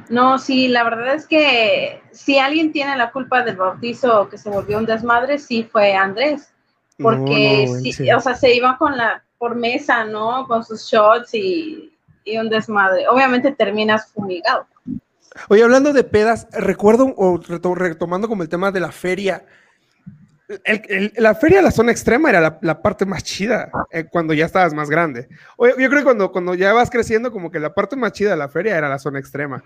No, 0.10 0.40
sí, 0.40 0.68
la 0.68 0.84
verdad 0.84 1.14
es 1.16 1.28
que 1.28 2.02
si 2.12 2.38
alguien 2.40 2.72
tiene 2.72 2.98
la 2.98 3.12
culpa 3.12 3.44
del 3.44 3.58
bautizo 3.58 4.28
que 4.30 4.38
se 4.38 4.50
volvió 4.50 4.78
un 4.78 4.86
desmadre, 4.86 5.38
sí 5.40 5.68
fue 5.72 5.94
Andrés. 5.96 6.54
Porque 6.98 7.66
No, 7.68 7.74
no, 7.74 7.80
sí, 7.80 7.94
sí. 7.94 8.12
o 8.12 8.20
sea, 8.20 8.36
se 8.36 8.54
iba 8.54 8.78
con 8.78 8.98
la 8.98 9.24
por 9.38 9.56
mesa, 9.56 10.04
¿no? 10.04 10.46
Con 10.48 10.66
sus 10.66 10.84
shots 10.84 11.34
y, 11.34 11.96
y 12.26 12.38
un 12.38 12.50
desmadre. 12.50 13.08
Obviamente 13.08 13.52
terminas 13.54 14.12
fumigado. 14.12 14.68
Oye, 15.48 15.64
hablando 15.64 15.94
de 15.94 16.04
pedas, 16.04 16.48
recuerdo, 16.52 17.14
o 17.16 17.38
reto- 17.40 17.76
retomando 17.76 18.28
como 18.28 18.44
el 18.44 18.50
tema 18.50 18.72
de 18.72 18.82
la 18.82 18.92
feria, 18.92 19.46
el- 20.64 20.82
el- 20.90 21.14
la 21.18 21.36
feria 21.36 21.58
de 21.58 21.64
la 21.64 21.72
zona 21.72 21.92
extrema 21.92 22.30
era 22.30 22.42
la, 22.42 22.58
la 22.62 22.82
parte 22.82 23.06
más 23.06 23.24
chida 23.24 23.72
eh, 23.92 24.06
cuando 24.12 24.34
ya 24.34 24.46
estabas 24.46 24.74
más 24.74 24.90
grande. 24.90 25.30
Oye, 25.58 25.74
yo 25.78 25.90
creo 25.90 26.00
que 26.00 26.04
cuando, 26.06 26.32
cuando 26.32 26.56
ya 26.56 26.74
vas 26.74 26.90
creciendo, 26.90 27.32
como 27.32 27.52
que 27.52 27.60
la 27.60 27.74
parte 27.74 27.96
más 27.96 28.12
chida 28.14 28.32
de 28.32 28.38
la 28.38 28.50
feria 28.50 28.78
era 28.78 28.90
la 28.90 29.00
zona 29.00 29.20
extrema. 29.20 29.64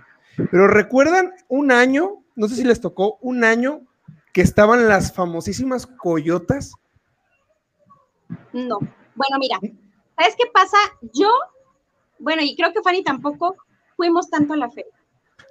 Pero 0.52 0.68
recuerdan 0.68 1.34
un 1.48 1.72
año, 1.72 2.24
no 2.36 2.48
sé 2.48 2.56
si 2.56 2.63
les 2.63 2.82
tocó, 2.82 3.18
un 3.22 3.44
año 3.44 3.82
que 4.34 4.42
estaban 4.42 4.88
las 4.90 5.13
famosísimas 5.13 5.86
coyotas. 5.88 6.74
No. 8.52 8.80
Bueno, 9.16 9.38
mira, 9.40 9.58
¿sabes 10.18 10.36
qué 10.38 10.46
pasa? 10.54 10.78
Yo, 11.13 11.30
bueno, 12.20 12.42
y 12.44 12.56
creo 12.56 12.74
que 12.74 12.82
Fanny 12.82 13.04
tampoco, 13.04 13.56
fuimos 13.96 14.30
tanto 14.30 14.54
a 14.54 14.58
la 14.58 14.70
feria. 14.70 14.92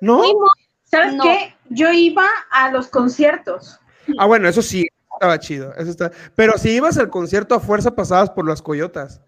¿No? 0.00 0.18
Fuimos, 0.18 0.50
¿Sabes 0.84 1.14
No. 1.14 1.22
qué? 1.24 1.54
Yo 1.70 1.90
iba 1.90 2.26
a 2.50 2.70
los 2.70 2.88
conciertos. 2.88 3.78
Ah, 4.18 4.26
bueno, 4.26 4.48
eso 4.48 4.60
sí, 4.60 4.86
estaba 5.14 5.38
chido. 5.38 5.74
Eso 5.76 5.90
está... 5.90 6.10
Pero 6.34 6.58
si 6.58 6.70
ibas 6.70 6.98
al 6.98 7.10
concierto 7.10 7.54
a 7.54 7.60
fuerza 7.60 7.94
pasabas 7.94 8.30
por 8.30 8.46
las 8.48 8.62
coyotas. 8.62 9.20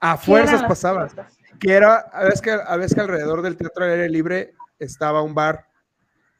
A 0.00 0.16
¿Qué 0.16 0.26
fuerzas 0.26 0.62
pasabas. 0.64 1.14
que 1.58 1.72
era, 1.72 1.96
a 1.96 2.24
veces 2.24 2.40
que, 2.40 2.50
a 2.50 2.76
veces 2.76 2.94
que 2.94 3.00
alrededor 3.00 3.42
del 3.42 3.56
teatro 3.56 3.84
al 3.84 3.92
aire 3.92 4.08
libre 4.08 4.54
estaba 4.78 5.22
un 5.22 5.34
bar 5.34 5.66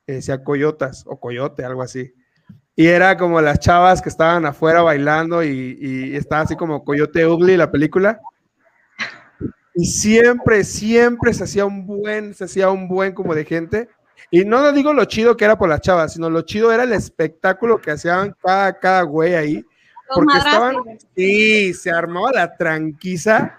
que 0.07 0.15
decía 0.15 0.45
Coyotas 0.45 1.05
o 1.07 1.19
Coyote, 1.19 1.65
algo 1.65 1.83
así. 1.83 2.13
Y 2.75 2.87
era 2.87 3.17
como 3.17 3.41
las 3.41 3.59
chavas 3.59 4.03
que 4.03 4.11
estaban 4.11 4.45
afuera 4.45 4.83
bailando 4.83 5.43
y, 5.43 5.79
y 5.81 6.17
estaba 6.17 6.43
así 6.43 6.57
como 6.57 6.85
Coyote 6.85 7.27
Ugly, 7.27 7.57
la 7.57 7.71
película. 7.71 8.21
Y 9.75 9.87
siempre, 9.87 10.65
siempre 10.65 11.35
se 11.35 11.45
hacía 11.45 11.67
un 11.67 11.87
buen, 11.87 12.35
se 12.35 12.45
hacía 12.45 12.71
un 12.71 12.89
buen 12.89 13.13
como 13.13 13.35
de 13.35 13.45
gente. 13.45 13.89
Y 14.31 14.45
no 14.45 14.61
lo 14.61 14.73
digo 14.73 14.93
lo 14.93 15.05
chido 15.05 15.37
que 15.37 15.45
era 15.45 15.59
por 15.59 15.69
las 15.69 15.81
chavas, 15.81 16.13
sino 16.13 16.29
lo 16.31 16.43
chido 16.43 16.73
era 16.73 16.83
el 16.83 16.93
espectáculo 16.93 17.81
que 17.81 17.93
hacían 17.93 18.35
cada, 18.43 18.79
cada 18.79 19.03
güey 19.03 19.35
ahí. 19.35 19.65
Porque 20.13 20.39
estaban, 20.39 20.77
sí, 21.17 21.75
se 21.75 21.91
armaba 21.91 22.31
la 22.33 22.57
tranquiza, 22.57 23.59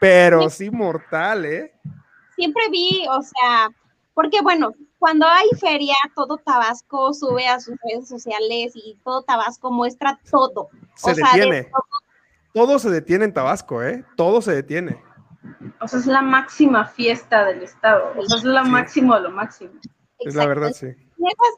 pero 0.00 0.48
sí 0.48 0.70
mortal, 0.70 1.44
¿eh? 1.44 1.72
Siempre 2.36 2.62
vi, 2.70 3.04
o 3.10 3.20
sea, 3.22 3.70
porque 4.14 4.40
bueno, 4.40 4.72
cuando 5.00 5.26
hay 5.26 5.48
feria, 5.58 5.96
todo 6.14 6.36
Tabasco 6.36 7.12
sube 7.14 7.46
a 7.48 7.58
sus 7.58 7.74
redes 7.82 8.08
sociales 8.08 8.72
y 8.74 8.98
todo 9.02 9.22
Tabasco 9.22 9.72
muestra 9.72 10.20
todo. 10.30 10.68
Se 10.94 11.12
o 11.12 11.14
sea, 11.14 11.32
de 11.32 11.40
detiene. 11.40 11.64
todo. 11.64 11.82
Todo 12.52 12.78
se 12.78 12.90
detiene 12.90 13.24
en 13.24 13.32
Tabasco, 13.32 13.82
¿eh? 13.82 14.04
Todo 14.16 14.42
se 14.42 14.52
detiene. 14.54 15.02
O 15.80 15.88
sea, 15.88 15.98
es 15.98 16.06
la 16.06 16.22
máxima 16.22 16.84
fiesta 16.86 17.44
del 17.44 17.62
estado. 17.62 18.12
O 18.16 18.22
sea, 18.26 18.36
es 18.38 18.44
lo 18.44 18.64
Sí. 18.64 18.70
máximo 18.70 19.14
de 19.14 19.20
lo 19.22 19.30
máximo. 19.30 19.72
Es 20.18 20.34
la 20.34 20.44
Exacto. 20.44 20.48
verdad, 20.48 20.72
sí. 20.72 20.86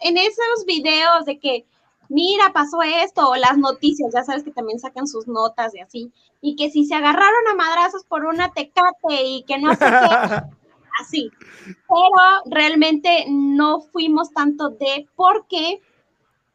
en 0.02 0.16
esos 0.16 0.64
videos 0.66 1.24
de 1.24 1.38
que, 1.38 1.66
mira, 2.08 2.52
pasó 2.52 2.82
esto, 2.82 3.28
o 3.30 3.36
las 3.36 3.56
noticias, 3.58 4.12
ya 4.12 4.24
sabes 4.24 4.42
que 4.42 4.50
también 4.52 4.78
sacan 4.80 5.06
sus 5.06 5.26
notas 5.28 5.72
y 5.74 5.80
así, 5.80 6.12
y 6.40 6.56
que 6.56 6.68
si 6.70 6.84
se 6.84 6.94
agarraron 6.96 7.48
a 7.50 7.54
madrazos 7.54 8.04
por 8.04 8.24
una 8.26 8.52
tecate 8.52 9.22
y 9.24 9.44
que 9.44 9.58
no 9.58 9.72
sé 9.74 9.84
qué, 9.84 9.86
así. 11.00 11.30
Pero 11.66 12.10
realmente 12.50 13.26
no 13.28 13.80
fuimos 13.80 14.32
tanto 14.32 14.70
de 14.70 15.08
porque 15.14 15.80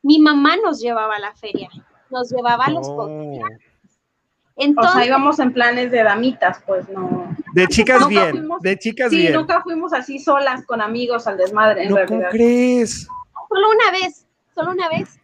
mi 0.03 0.19
mamá 0.19 0.57
nos 0.57 0.79
llevaba 0.81 1.15
a 1.15 1.19
la 1.19 1.33
feria, 1.33 1.69
nos 2.09 2.29
llevaba 2.29 2.65
a 2.65 2.71
los 2.71 2.87
Oh. 2.89 3.39
Conciertos. 4.57 4.57
O 4.57 4.63
Entonces, 4.65 4.93
sea, 4.93 5.05
íbamos 5.05 5.39
en 5.39 5.53
planes 5.53 5.91
de 5.91 6.03
damitas, 6.03 6.61
pues 6.65 6.87
no. 6.89 7.35
De 7.53 7.67
chicas 7.67 8.01
Nunca 8.01 8.09
bien, 8.09 8.31
fuimos- 8.31 8.61
de 8.61 8.77
chicas 8.79 9.09
Sí, 9.09 9.17
bien. 9.17 9.33
nunca 9.33 9.61
fuimos 9.61 9.93
así 9.93 10.19
solas 10.19 10.65
con 10.65 10.81
amigos 10.81 11.27
al 11.27 11.37
desmadre, 11.37 11.83
en 11.83 11.89
No, 11.89 11.95
¿cómo 11.95 12.07
realidad. 12.07 12.29
crees? 12.31 13.07
solo 13.49 13.67
una 13.69 13.91
vez, 13.91 14.25
solo 14.53 14.71
una 14.71 14.89
vez. 14.89 15.19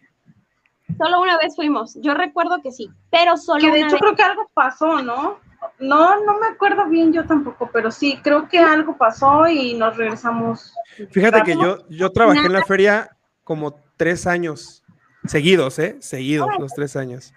Solo 0.97 1.21
una 1.21 1.37
vez 1.37 1.55
fuimos. 1.55 1.97
Yo 2.01 2.13
recuerdo 2.13 2.61
que 2.61 2.71
sí, 2.71 2.89
pero 3.09 3.35
solo 3.35 3.59
Que 3.61 3.71
de 3.71 3.77
una 3.79 3.87
hecho 3.87 3.95
vez. 3.95 4.01
creo 4.01 4.15
que 4.15 4.23
algo 4.23 4.49
pasó, 4.53 5.01
¿no? 5.01 5.39
No, 5.79 6.23
no 6.23 6.39
me 6.39 6.47
acuerdo 6.47 6.85
bien 6.87 7.11
yo 7.11 7.25
tampoco, 7.25 7.69
pero 7.73 7.89
sí, 7.89 8.19
creo 8.21 8.47
que 8.47 8.59
algo 8.59 8.95
pasó 8.97 9.47
y 9.47 9.73
nos 9.73 9.97
regresamos. 9.97 10.73
Fíjate 11.11 11.41
que 11.43 11.53
yo, 11.55 11.87
yo 11.89 12.11
trabajé 12.11 12.45
en 12.45 12.53
la 12.53 12.63
feria 12.65 13.09
como 13.43 13.73
tres 13.97 14.27
años. 14.27 14.83
Seguidos, 15.25 15.79
¿eh? 15.79 15.97
Seguidos, 15.99 16.49
los 16.59 16.73
tres 16.73 16.95
años. 16.95 17.33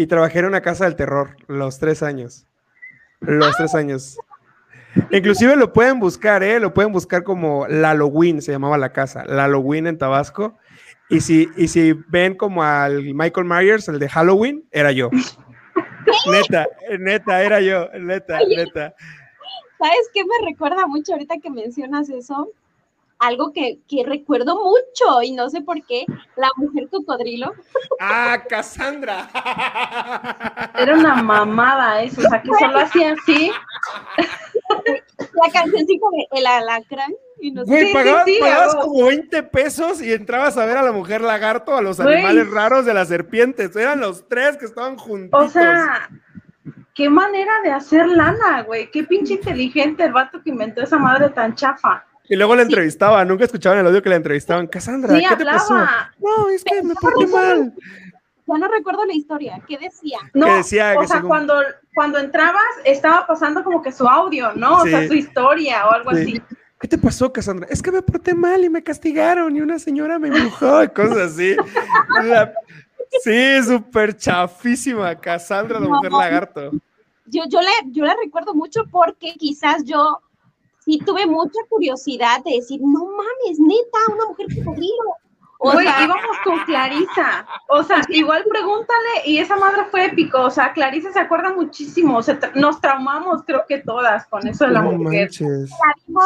Y 0.00 0.06
trabajé 0.06 0.38
en 0.38 0.46
una 0.46 0.62
casa 0.62 0.86
del 0.86 0.96
terror, 0.96 1.36
los 1.46 1.78
tres 1.78 2.02
años. 2.02 2.46
Los 3.20 3.54
tres 3.58 3.74
años. 3.74 4.16
Inclusive 5.10 5.56
lo 5.56 5.74
pueden 5.74 6.00
buscar, 6.00 6.42
¿eh? 6.42 6.58
Lo 6.58 6.72
pueden 6.72 6.90
buscar 6.90 7.22
como 7.22 7.66
Halloween, 7.66 8.40
se 8.40 8.50
llamaba 8.50 8.78
la 8.78 8.94
casa. 8.94 9.24
Halloween 9.28 9.86
en 9.88 9.98
Tabasco. 9.98 10.56
Y 11.10 11.20
si, 11.20 11.50
y 11.54 11.68
si 11.68 11.92
ven 12.08 12.34
como 12.34 12.62
al 12.62 13.12
Michael 13.12 13.46
Myers, 13.46 13.88
el 13.88 13.98
de 13.98 14.08
Halloween, 14.08 14.64
era 14.70 14.90
yo. 14.90 15.10
Neta, 16.32 16.66
neta, 16.98 17.42
era 17.42 17.60
yo, 17.60 17.90
neta, 17.98 18.38
neta. 18.48 18.94
¿Sabes 19.78 20.10
qué 20.14 20.24
me 20.24 20.50
recuerda 20.50 20.86
mucho 20.86 21.12
ahorita 21.12 21.36
que 21.42 21.50
mencionas 21.50 22.08
eso? 22.08 22.50
Algo 23.20 23.52
que, 23.52 23.78
que 23.86 24.02
recuerdo 24.04 24.56
mucho 24.58 25.22
y 25.22 25.32
no 25.32 25.48
sé 25.50 25.60
por 25.60 25.84
qué, 25.86 26.06
la 26.36 26.48
mujer 26.56 26.88
cocodrilo. 26.90 27.52
Ah, 28.00 28.42
Cassandra. 28.48 29.28
Era 30.74 30.94
una 30.94 31.22
mamada 31.22 32.02
eso, 32.02 32.22
o 32.22 32.28
sea, 32.28 32.40
que 32.42 32.48
solo 32.58 32.78
hacía 32.80 33.12
así. 33.12 33.52
La 35.34 35.52
cancioncita 35.52 36.06
de 36.12 36.38
El 36.38 36.46
Alacrán. 36.46 37.12
Y 37.40 37.50
no. 37.52 37.64
Güey, 37.64 37.86
Sí, 37.88 37.92
pagabas, 37.92 38.24
sí, 38.24 38.34
sí, 38.34 38.40
pagabas 38.40 38.74
como 38.76 39.06
20 39.06 39.42
pesos 39.44 40.02
y 40.02 40.12
entrabas 40.12 40.56
a 40.56 40.64
ver 40.66 40.76
a 40.76 40.82
la 40.82 40.92
mujer 40.92 41.20
lagarto, 41.20 41.76
a 41.76 41.82
los 41.82 41.98
Güey. 42.00 42.14
animales 42.16 42.50
raros 42.50 42.84
de 42.84 42.94
las 42.94 43.08
serpientes. 43.08 43.74
Eran 43.76 44.00
los 44.00 44.28
tres 44.28 44.56
que 44.56 44.66
estaban 44.66 44.96
juntitos. 44.96 45.44
O 45.44 45.48
sea, 45.48 46.08
qué 46.94 47.08
manera 47.08 47.52
de 47.64 47.70
hacer 47.72 48.06
lana, 48.08 48.62
güey. 48.62 48.90
Qué 48.90 49.04
pinche 49.04 49.34
inteligente 49.34 50.04
el 50.04 50.12
vato 50.12 50.42
que 50.42 50.50
inventó 50.50 50.82
esa 50.82 50.98
madre 50.98 51.30
tan 51.30 51.54
chafa. 51.54 52.04
Y 52.30 52.36
luego 52.36 52.56
la 52.56 52.62
entrevistaban, 52.62 53.28
nunca 53.28 53.44
escuchaban 53.44 53.80
el 53.80 53.86
audio 53.88 54.02
que 54.02 54.08
la 54.08 54.16
entrevistaban. 54.16 54.66
Cassandra, 54.68 55.14
Sí, 55.16 55.24
¿qué 55.28 55.36
te 55.36 55.44
pasó? 55.44 55.74
hablaba. 55.74 56.14
No, 56.18 56.48
es 56.48 56.64
que 56.64 56.82
me 56.82 56.94
porté 56.94 57.26
no 57.26 57.32
mal. 57.32 57.74
Ya 58.46 58.58
no 58.58 58.68
recuerdo 58.68 59.04
la 59.04 59.12
historia. 59.14 59.60
¿Qué 59.68 59.76
decía? 59.78 60.18
No, 60.34 60.46
Que 60.46 60.52
decía 60.54 60.94
o 60.96 61.00
que 61.02 61.06
sea, 61.06 61.16
según- 61.16 61.28
cuando, 61.28 61.54
cuando 61.94 62.18
entrabas 62.18 62.62
estaba 62.84 63.26
pasando 63.26 63.62
como 63.62 63.82
que 63.82 63.92
su 63.92 64.08
audio, 64.08 64.52
¿no? 64.54 64.78
O 64.78 64.86
sea, 64.86 65.06
su 65.06 65.14
historia 65.14 65.86
o 65.86 65.92
algo 65.92 66.10
Sí. 66.12 66.22
así. 66.22 66.42
¿Qué 66.80 66.88
te 66.88 66.96
pasó, 66.98 67.32
Cassandra? 67.32 67.66
Es 67.70 67.82
que 67.82 67.92
me 67.92 68.00
porté 68.02 68.34
mal 68.34 68.64
y 68.64 68.70
me 68.70 68.82
castigaron 68.82 69.54
y 69.54 69.60
una 69.60 69.78
señora 69.78 70.18
me 70.18 70.28
embrujó 70.28 70.82
y 70.82 70.88
cosas 70.88 71.18
así. 71.32 71.54
La- 72.24 72.52
Sí, 73.24 73.60
súper 73.64 74.16
chafísima, 74.16 75.16
Cassandra, 75.16 75.80
la 75.80 75.88
mujer 75.88 76.12
lagarto. 76.12 76.70
Yo, 77.26 77.42
yo, 77.48 77.60
la, 77.60 77.70
yo 77.90 78.04
la 78.04 78.14
recuerdo 78.22 78.54
mucho 78.54 78.84
porque 78.90 79.34
quizás 79.36 79.84
yo 79.84 80.20
sí 80.90 80.98
tuve 81.04 81.26
mucha 81.26 81.58
curiosidad 81.68 82.42
de 82.44 82.56
decir, 82.56 82.80
no 82.82 83.04
mames, 83.06 83.58
neta, 83.60 83.98
una 84.12 84.26
mujer 84.26 84.46
cocodrilo. 84.56 85.14
O 85.62 85.72
sea, 85.72 86.04
íbamos 86.04 86.36
con 86.42 86.58
Clarisa. 86.64 87.46
O 87.68 87.82
sea, 87.82 88.00
igual 88.08 88.44
pregúntale, 88.48 89.08
y 89.26 89.38
esa 89.38 89.56
madre 89.56 89.84
fue 89.90 90.06
épico. 90.06 90.40
O 90.40 90.50
sea, 90.50 90.72
Clarisa 90.72 91.12
se 91.12 91.20
acuerda 91.20 91.52
muchísimo. 91.52 92.16
O 92.16 92.22
sea, 92.22 92.40
tra- 92.40 92.54
nos 92.54 92.80
traumamos, 92.80 93.42
creo 93.44 93.64
que 93.68 93.78
todas, 93.78 94.26
con 94.28 94.46
eso 94.48 94.64
de 94.64 94.70
la 94.72 94.80
No 94.82 94.92
mujer. 94.92 95.24
manches. 95.28 95.70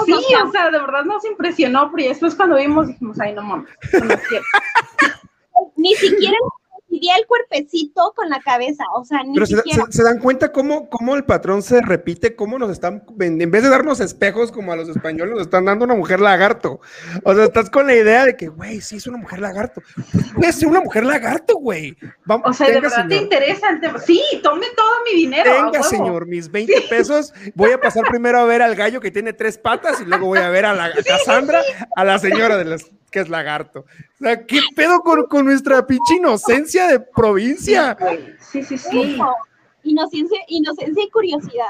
Sí, 0.06 0.12
o 0.12 0.50
sea, 0.52 0.70
de 0.70 0.78
verdad 0.78 1.04
nos 1.04 1.24
impresionó, 1.24 1.90
pero 1.92 2.08
después 2.08 2.34
cuando 2.36 2.56
vimos 2.56 2.86
dijimos, 2.86 3.18
ay, 3.20 3.32
no 3.34 3.42
mames, 3.42 3.68
no 3.92 4.14
es 4.14 4.28
cierto. 4.28 4.46
ni 5.76 5.94
siquiera 5.96 6.36
coincidía 6.94 7.16
el 7.16 7.26
cuerpecito 7.26 8.12
con 8.14 8.28
la 8.28 8.40
cabeza, 8.40 8.84
o 8.94 9.04
sea, 9.04 9.22
ni 9.24 9.34
Pero 9.34 9.46
se, 9.46 9.56
siquiera. 9.56 9.84
se- 9.86 9.92
se 9.92 10.02
dan 10.02 10.18
cuenta 10.18 10.52
cómo, 10.52 10.88
cómo 10.88 11.14
el 11.16 11.24
patrón 11.24 11.62
se 11.62 11.80
repite, 11.82 12.36
cómo 12.36 12.58
nos 12.58 12.70
están, 12.70 13.04
en 13.20 13.50
vez 13.50 13.62
de 13.62 13.68
darnos 13.68 14.00
espejos 14.00 14.52
como 14.52 14.72
a 14.72 14.76
los 14.76 14.88
españoles, 14.88 15.34
nos 15.34 15.42
están 15.42 15.64
dando 15.64 15.84
una 15.84 15.94
mujer 15.94 16.20
lagarto. 16.20 16.80
O 17.24 17.34
sea, 17.34 17.44
estás 17.44 17.70
con 17.70 17.86
la 17.86 17.94
idea 17.94 18.24
de 18.24 18.36
que, 18.36 18.48
güey, 18.48 18.80
sí 18.80 18.96
es 18.96 19.06
una 19.06 19.18
mujer 19.18 19.40
lagarto. 19.40 19.82
Puede 20.34 20.52
ser 20.52 20.68
una 20.68 20.80
mujer 20.80 21.04
lagarto, 21.04 21.56
güey. 21.56 21.96
Vamos, 22.24 22.46
O 22.48 22.52
sea, 22.52 22.68
de 22.68 22.80
verdad 22.80 23.06
te 23.08 23.16
interesa 23.16 23.70
el 23.70 23.80
tema. 23.80 23.98
Sí, 23.98 24.22
tome 24.42 24.66
todo 24.76 24.90
mi 25.04 25.18
dinero. 25.20 25.50
a 25.52 25.70
huevo. 25.70 25.84
señor, 25.84 26.26
mis 26.26 26.50
20 26.50 26.82
pesos. 26.88 27.32
Voy 27.54 27.72
a 27.72 27.80
pasar 27.80 28.04
primero 28.08 28.38
a 28.38 28.44
ver 28.44 28.62
al 28.62 28.74
gallo 28.74 29.00
que 29.00 29.10
tiene 29.10 29.32
tres 29.32 29.58
patas 29.58 30.00
y 30.00 30.04
luego 30.04 30.26
voy 30.26 30.38
a 30.38 30.48
ver 30.50 30.66
a 30.66 30.74
la 30.74 30.84
a 30.86 30.92
Cassandra, 31.06 31.60
a 31.96 32.04
la 32.04 32.18
señora 32.18 32.56
de 32.56 32.64
las 32.64 32.86
que 33.10 33.20
es 33.20 33.28
lagarto. 33.28 33.84
Sea, 34.24 34.46
¿qué 34.46 34.58
pedo 34.74 35.00
con, 35.00 35.26
con 35.26 35.44
nuestra 35.44 35.86
pinche 35.86 36.14
inocencia 36.14 36.86
de 36.88 36.98
provincia? 36.98 37.94
Sí, 38.40 38.62
sí, 38.62 38.78
sí. 38.78 39.14
Eso, 39.14 39.34
Inocencia, 39.82 40.38
inocencia 40.48 41.04
y 41.04 41.10
curiosidad, 41.10 41.66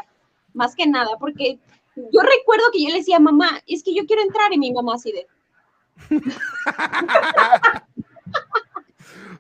más 0.53 0.77
que 0.77 0.87
nada, 0.87 1.11
porque 1.19 1.59
yo 1.97 2.21
recuerdo 2.21 2.63
que 2.73 2.81
yo 2.81 2.91
le 2.91 2.99
decía, 2.99 3.19
mamá, 3.19 3.61
es 3.67 3.83
que 3.83 3.93
yo 3.93 4.07
quiero 4.07 4.23
entrar, 4.23 4.53
y 4.53 4.59
mi 4.59 4.73
mamá 4.73 4.95
así 4.95 5.11
de, 5.11 5.27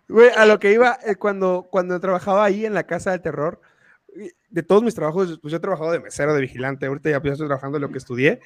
Güey, 0.09 0.31
a 0.37 0.45
lo 0.45 0.59
que 0.59 0.73
iba 0.73 0.99
eh, 1.05 1.15
cuando, 1.15 1.69
cuando 1.71 2.01
trabajaba 2.01 2.45
ahí 2.45 2.67
en 2.67 2.75
la 2.75 2.83
casa 2.83 3.13
del 3.13 3.23
terror, 3.23 3.61
de 4.51 4.63
todos 4.65 4.83
mis 4.83 4.97
trabajos, 4.97 5.39
pues 5.41 5.53
yo 5.53 5.59
he 5.59 5.61
trabajado 5.61 5.93
de 5.93 6.01
mesero, 6.01 6.35
de 6.35 6.41
vigilante, 6.41 6.87
ahorita 6.87 7.11
ya 7.11 7.19
estoy 7.19 7.47
trabajando 7.47 7.79
en 7.79 7.83
lo 7.83 7.93
que 7.93 7.99
estudié. 7.99 8.41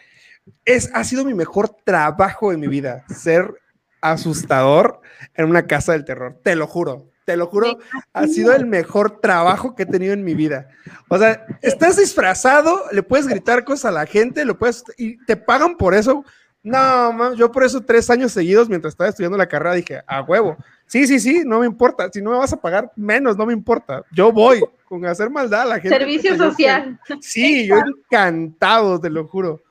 Es, 0.66 0.90
ha 0.92 1.04
sido 1.04 1.24
mi 1.24 1.32
mejor 1.32 1.70
trabajo 1.84 2.52
en 2.52 2.60
mi 2.60 2.68
vida, 2.68 3.06
ser 3.08 3.62
asustador 4.00 5.00
en 5.34 5.48
una 5.48 5.66
casa 5.66 5.92
del 5.92 6.04
terror, 6.04 6.38
te 6.42 6.56
lo 6.56 6.66
juro, 6.66 7.10
te 7.24 7.36
lo 7.36 7.46
juro, 7.46 7.78
ha 8.12 8.26
sido 8.26 8.54
el 8.54 8.66
mejor 8.66 9.20
trabajo 9.20 9.74
que 9.74 9.82
he 9.82 9.86
tenido 9.86 10.14
en 10.14 10.24
mi 10.24 10.34
vida. 10.34 10.68
O 11.08 11.18
sea, 11.18 11.46
estás 11.62 11.96
disfrazado, 11.96 12.84
le 12.92 13.02
puedes 13.02 13.26
gritar 13.26 13.64
cosas 13.64 13.86
a 13.86 13.92
la 13.92 14.06
gente, 14.06 14.44
lo 14.44 14.58
puedes, 14.58 14.84
y 14.96 15.22
te 15.26 15.36
pagan 15.36 15.76
por 15.76 15.94
eso. 15.94 16.24
No, 16.62 17.12
man, 17.12 17.34
yo 17.36 17.52
por 17.52 17.64
eso 17.64 17.80
tres 17.82 18.10
años 18.10 18.32
seguidos, 18.32 18.68
mientras 18.68 18.92
estaba 18.92 19.10
estudiando 19.10 19.38
la 19.38 19.46
carrera, 19.46 19.74
dije, 19.74 20.02
a 20.06 20.22
huevo. 20.22 20.56
Sí, 20.86 21.06
sí, 21.06 21.20
sí, 21.20 21.42
no 21.44 21.60
me 21.60 21.66
importa. 21.66 22.10
Si 22.12 22.20
no 22.20 22.30
me 22.30 22.38
vas 22.38 22.52
a 22.52 22.60
pagar 22.60 22.90
menos, 22.96 23.36
no 23.36 23.46
me 23.46 23.52
importa. 23.52 24.02
Yo 24.10 24.32
voy 24.32 24.62
con 24.86 25.04
hacer 25.04 25.30
maldad 25.30 25.62
a 25.62 25.66
la 25.66 25.80
gente. 25.80 25.96
Servicio 25.96 26.36
social. 26.36 26.98
Sí, 27.20 27.66
yo 27.66 27.76
encantado, 27.76 28.98
te 28.98 29.10
lo 29.10 29.26
juro. 29.28 29.62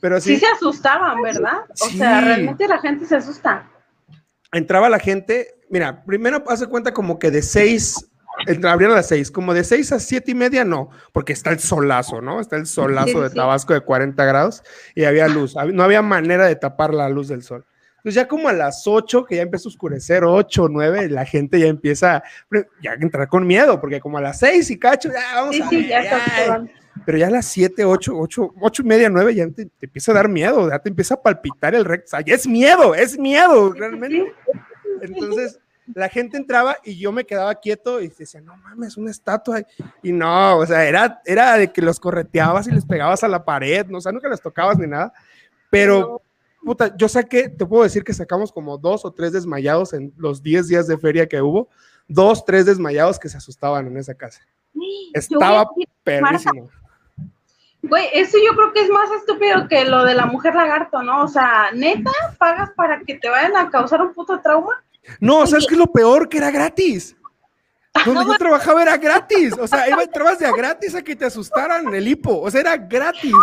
Pero 0.00 0.20
Sí 0.20 0.34
sí, 0.34 0.40
se 0.40 0.46
asustaban, 0.46 1.22
¿verdad? 1.22 1.58
O 1.68 1.74
Sí. 1.88 1.98
sea, 1.98 2.20
realmente 2.22 2.66
la 2.66 2.78
gente 2.78 3.06
se 3.06 3.16
asusta. 3.16 3.68
entraba 4.52 4.88
la 4.88 4.98
gente, 4.98 5.54
mira, 5.68 6.02
primero 6.04 6.42
hace 6.48 6.66
cuenta 6.66 6.92
como 6.92 7.18
que 7.20 7.30
de 7.30 7.40
seis, 7.42 8.10
abrían 8.64 8.90
a 8.90 8.96
las 8.96 9.06
seis, 9.08 9.30
como 9.30 9.54
de 9.54 9.62
seis 9.62 9.92
a 9.92 10.00
siete 10.00 10.32
y 10.32 10.34
media 10.34 10.64
no, 10.64 10.90
porque 11.12 11.32
está 11.32 11.50
el 11.50 11.60
solazo, 11.60 12.20
¿no? 12.20 12.40
Está 12.40 12.56
el 12.56 12.66
solazo 12.66 13.06
Sí, 13.12 13.20
de 13.20 13.28
sí. 13.28 13.34
Tabasco 13.36 13.74
de 13.74 13.80
40 13.80 14.24
grados 14.24 14.62
y 14.96 15.04
había 15.04 15.28
luz, 15.28 15.54
no 15.72 15.82
había 15.84 16.02
manera 16.02 16.46
de 16.46 16.56
tapar 16.56 16.92
la 16.94 17.08
luz 17.08 17.28
del 17.28 17.42
sol. 17.44 17.64
Entonces 17.98 18.14
ya 18.14 18.26
como 18.26 18.48
a 18.48 18.52
las 18.54 18.86
8, 18.86 19.24
que 19.26 19.36
ya 19.36 19.42
empieza 19.42 19.68
a 19.68 19.70
oscurecer, 19.70 20.24
8, 20.24 20.68
9, 20.70 21.08
la 21.10 21.26
gente 21.26 21.60
ya 21.60 21.66
empieza 21.66 22.22
ya 22.80 22.92
a 22.92 22.94
entrar 22.94 23.28
con 23.28 23.46
miedo, 23.46 23.78
porque 23.80 24.00
como 24.00 24.16
a 24.18 24.22
las 24.22 24.38
6 24.40 24.70
y 24.70 24.78
cacho, 24.78 25.10
ya 25.12 25.34
vamos 25.34 25.54
Sí, 25.54 25.62
a 25.62 25.68
sí, 25.68 25.76
ver, 25.76 25.86
ya 25.86 26.02
ya. 26.02 26.64
Pero 27.04 27.18
ya 27.18 27.28
a 27.28 27.30
las 27.30 27.46
7, 27.46 27.84
8, 27.84 28.12
8, 28.14 28.54
8 28.60 28.82
y 28.82 28.84
media, 28.84 29.08
9, 29.08 29.34
ya 29.34 29.48
te, 29.48 29.66
te 29.66 29.86
empieza 29.86 30.12
a 30.12 30.14
dar 30.16 30.28
miedo, 30.28 30.68
ya 30.68 30.78
te 30.78 30.88
empieza 30.88 31.14
a 31.14 31.22
palpitar 31.22 31.74
el 31.74 31.84
recto. 31.84 32.06
O 32.06 32.10
sea, 32.10 32.20
ya 32.20 32.34
es 32.34 32.46
miedo, 32.46 32.94
es 32.94 33.18
miedo, 33.18 33.72
realmente. 33.72 34.32
Entonces, 35.00 35.58
la 35.94 36.08
gente 36.08 36.36
entraba 36.36 36.76
y 36.84 36.98
yo 36.98 37.12
me 37.12 37.24
quedaba 37.24 37.54
quieto 37.54 38.00
y 38.00 38.08
decía, 38.08 38.40
no 38.40 38.56
mames, 38.56 38.96
una 38.96 39.10
estatua. 39.10 39.62
Y 40.02 40.12
no, 40.12 40.58
o 40.58 40.66
sea, 40.66 40.84
era, 40.84 41.20
era 41.24 41.56
de 41.56 41.72
que 41.72 41.82
los 41.82 41.98
correteabas 41.98 42.66
y 42.66 42.72
les 42.72 42.84
pegabas 42.84 43.24
a 43.24 43.28
la 43.28 43.44
pared, 43.44 43.86
no, 43.86 43.98
o 43.98 44.00
sea, 44.00 44.12
nunca 44.12 44.28
les 44.28 44.40
tocabas 44.40 44.78
ni 44.78 44.86
nada. 44.86 45.12
Pero, 45.70 46.20
puta, 46.64 46.94
yo 46.96 47.08
saqué, 47.08 47.48
te 47.48 47.66
puedo 47.66 47.84
decir 47.84 48.04
que 48.04 48.12
sacamos 48.12 48.52
como 48.52 48.78
dos 48.78 49.04
o 49.04 49.12
tres 49.12 49.32
desmayados 49.32 49.92
en 49.92 50.12
los 50.16 50.42
10 50.42 50.68
días 50.68 50.86
de 50.86 50.98
feria 50.98 51.28
que 51.28 51.40
hubo. 51.40 51.68
Dos, 52.08 52.44
tres 52.44 52.66
desmayados 52.66 53.18
que 53.18 53.28
se 53.28 53.36
asustaban 53.36 53.86
en 53.86 53.96
esa 53.96 54.14
casa. 54.14 54.40
Estaba 55.14 55.68
perrísimo. 56.02 56.68
Güey, 57.82 58.08
eso 58.12 58.36
yo 58.44 58.54
creo 58.54 58.72
que 58.72 58.80
es 58.82 58.90
más 58.90 59.10
estúpido 59.12 59.66
que 59.68 59.84
lo 59.84 60.04
de 60.04 60.14
la 60.14 60.26
mujer 60.26 60.54
lagarto, 60.54 61.02
¿no? 61.02 61.24
O 61.24 61.28
sea, 61.28 61.70
neta, 61.72 62.10
pagas 62.38 62.70
para 62.76 63.00
que 63.00 63.14
te 63.14 63.28
vayan 63.28 63.56
a 63.56 63.70
causar 63.70 64.02
un 64.02 64.12
puto 64.12 64.40
trauma. 64.40 64.82
No, 65.18 65.46
¿sabes 65.46 65.66
qué 65.66 65.74
es 65.74 65.78
lo 65.78 65.86
peor? 65.86 66.28
Que 66.28 66.38
era 66.38 66.50
gratis. 66.50 67.16
Donde 68.04 68.24
yo 68.24 68.34
trabajaba 68.38 68.82
era 68.82 68.96
gratis. 68.98 69.54
O 69.58 69.66
sea, 69.66 69.88
iba, 69.88 70.02
entrabas 70.02 70.38
de 70.38 70.46
a 70.46 70.52
gratis 70.52 70.94
a 70.94 71.02
que 71.02 71.16
te 71.16 71.24
asustaran 71.24 71.92
el 71.92 72.06
hipo. 72.06 72.40
O 72.40 72.50
sea, 72.50 72.60
era 72.60 72.76
gratis. 72.76 73.34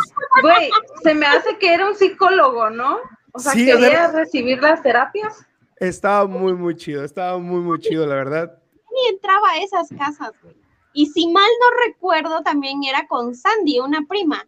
Güey, 0.41 0.69
se 1.03 1.13
me 1.13 1.25
hace 1.25 1.57
que 1.57 1.73
era 1.73 1.87
un 1.87 1.95
psicólogo, 1.95 2.69
¿no? 2.69 2.99
O 3.33 3.39
sea, 3.39 3.51
Sí, 3.51 3.65
quería 3.65 4.07
recibir 4.11 4.61
las 4.61 4.81
terapias. 4.81 5.45
Estaba 5.77 6.25
muy, 6.27 6.53
muy 6.53 6.75
chido. 6.75 7.03
Estaba 7.03 7.37
muy, 7.39 7.59
muy 7.59 7.79
chido, 7.79 8.05
la 8.05 8.15
verdad. 8.15 8.57
y 8.89 9.13
entraba 9.13 9.49
a 9.51 9.63
esas 9.63 9.89
casas, 9.97 10.31
güey. 10.41 10.55
Y 10.99 11.05
si 11.05 11.27
mal 11.27 11.43
no 11.61 11.85
recuerdo, 11.91 12.41
también 12.41 12.83
era 12.83 13.05
con 13.07 13.35
Sandy, 13.35 13.79
una 13.79 13.99
prima, 14.09 14.47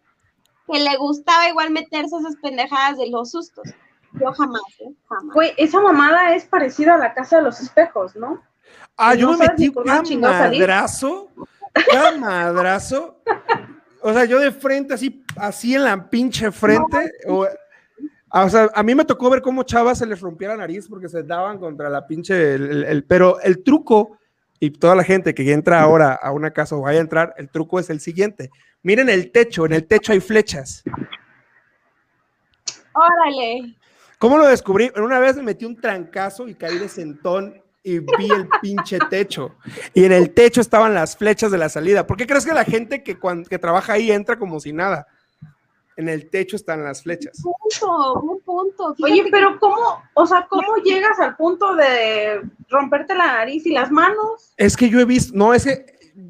que 0.68 0.80
le 0.80 0.98
gustaba 0.98 1.48
igual 1.48 1.70
meterse 1.70 2.16
esas 2.18 2.36
pendejadas 2.38 2.98
de 2.98 3.08
los 3.12 3.30
sustos. 3.30 3.70
Yo 4.14 4.32
jamás, 4.34 4.64
¿eh? 4.80 4.92
Jamás. 5.08 5.36
Güey, 5.36 5.54
esa 5.58 5.80
mamada 5.80 6.34
es 6.34 6.46
parecida 6.46 6.96
a 6.96 6.98
la 6.98 7.14
casa 7.14 7.38
de 7.38 7.44
los 7.44 7.60
espejos, 7.62 8.16
¿no? 8.16 8.42
Ah, 8.98 9.14
yo 9.14 9.32
No 9.32 9.38
me 9.38 9.48
metí 9.48 9.72
salir. 9.72 10.20
madrazo. 10.20 11.30
Cada 11.92 12.18
madrazo. 12.18 13.22
O 14.02 14.12
sea, 14.12 14.26
yo 14.26 14.40
de 14.40 14.52
frente, 14.52 14.96
así, 14.96 15.24
así 15.38 15.76
en 15.76 15.84
la 15.84 16.10
pinche 16.10 16.52
frente. 16.52 17.12
o- 17.28 17.48
Ah, 18.32 18.46
o 18.46 18.50
sea, 18.50 18.70
a 18.76 18.84
mí 18.84 18.94
me 18.96 19.06
tocó 19.06 19.30
ver 19.30 19.42
cómo 19.42 19.64
chavas 19.64 19.98
se 20.00 20.06
les 20.06 20.20
rompía 20.22 20.50
la 20.50 20.58
nariz 20.58 20.88
porque 20.88 21.10
se 21.10 21.22
daban 21.24 21.60
contra 21.60 21.90
la 21.90 22.06
pinche. 22.08 22.54
el- 22.56 22.70
el- 22.72 22.84
el- 22.86 23.04
pero 23.04 23.40
el 23.42 23.64
truco, 23.64 24.19
y 24.60 24.72
toda 24.72 24.96
la 24.96 25.04
gente 25.04 25.34
que 25.34 25.52
entra 25.52 25.82
ahora 25.82 26.14
a 26.14 26.32
una 26.32 26.52
casa 26.52 26.76
o 26.76 26.82
vaya 26.82 27.00
a 27.00 27.02
entrar, 27.02 27.34
el 27.38 27.50
truco 27.50 27.80
es 27.80 27.90
el 27.90 28.00
siguiente. 28.00 28.50
Miren 28.82 29.10
el 29.10 29.32
techo, 29.32 29.66
en 29.66 29.74
el 29.74 29.86
techo 29.88 30.12
hay 30.12 30.20
flechas. 30.20 30.84
Órale. 32.94 33.76
¿Cómo 34.18 34.38
lo 34.38 34.48
descubrí? 34.48 34.92
Una 34.96 35.20
vez 35.20 35.38
me 35.38 35.44
metí 35.44 35.66
un 35.66 35.80
trancazo 35.80 36.48
y 36.48 36.56
caí 36.56 36.78
de 36.78 36.90
sentón 36.90 37.62
y 37.84 38.00
vi 38.00 38.30
el 38.30 38.50
pinche 38.62 39.00
techo. 39.10 39.56
Y 39.94 40.04
en 40.04 40.12
el 40.12 40.34
techo 40.34 40.60
estaban 40.60 40.94
las 40.94 41.16
flechas 41.16 41.52
de 41.52 41.58
la 41.58 41.70
salida. 41.70 42.06
¿Por 42.06 42.18
qué 42.18 42.28
crees 42.28 42.46
que 42.46 42.54
la 42.54 42.66
gente 42.66 43.02
que, 43.04 43.18
que 43.50 43.60
trabaja 43.60 43.94
ahí 43.94 44.12
entra 44.12 44.38
como 44.38 44.60
si 44.60 44.74
nada? 44.74 45.08
En 46.00 46.08
el 46.08 46.30
techo 46.30 46.56
están 46.56 46.82
las 46.82 47.04
flechas. 47.04 47.42
Punto, 47.44 48.14
un 48.22 48.40
punto. 48.40 48.96
Oye, 49.04 49.26
pero 49.30 49.60
¿cómo, 49.60 50.02
o 50.14 50.26
sea, 50.26 50.48
cómo 50.50 50.78
llegas 50.78 51.20
al 51.20 51.36
punto 51.36 51.76
de 51.76 52.40
romperte 52.70 53.14
la 53.16 53.28
nariz 53.28 53.66
y 53.66 53.74
las 53.74 53.92
manos? 53.92 54.54
Es 54.56 54.78
que 54.78 54.90
yo 54.90 55.02
he 55.02 55.04
visto, 55.04 55.34
no, 55.38 55.54
es 55.54 55.66
que 55.66 55.86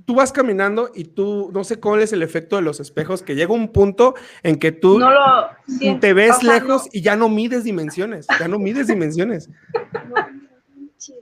tú 0.07 0.15
vas 0.15 0.31
caminando 0.31 0.89
y 0.95 1.03
tú, 1.03 1.51
no 1.53 1.63
sé 1.63 1.79
cuál 1.79 2.01
es 2.01 2.11
el 2.13 2.23
efecto 2.23 2.55
de 2.55 2.63
los 2.63 2.79
espejos, 2.79 3.21
que 3.21 3.35
llega 3.35 3.53
un 3.53 3.71
punto 3.71 4.15
en 4.41 4.57
que 4.57 4.71
tú 4.71 4.97
No 4.97 5.11
lo 5.11 5.99
te 5.99 6.13
ves 6.13 6.37
o 6.37 6.39
sea, 6.39 6.53
lejos 6.55 6.85
no- 6.85 6.89
y 6.91 7.01
ya 7.03 7.15
no 7.15 7.29
mides 7.29 7.63
dimensiones, 7.63 8.25
ya 8.39 8.47
no 8.47 8.57
mides 8.57 8.87
dimensiones. 8.87 9.49
No 9.93 10.15
manches, 10.15 11.15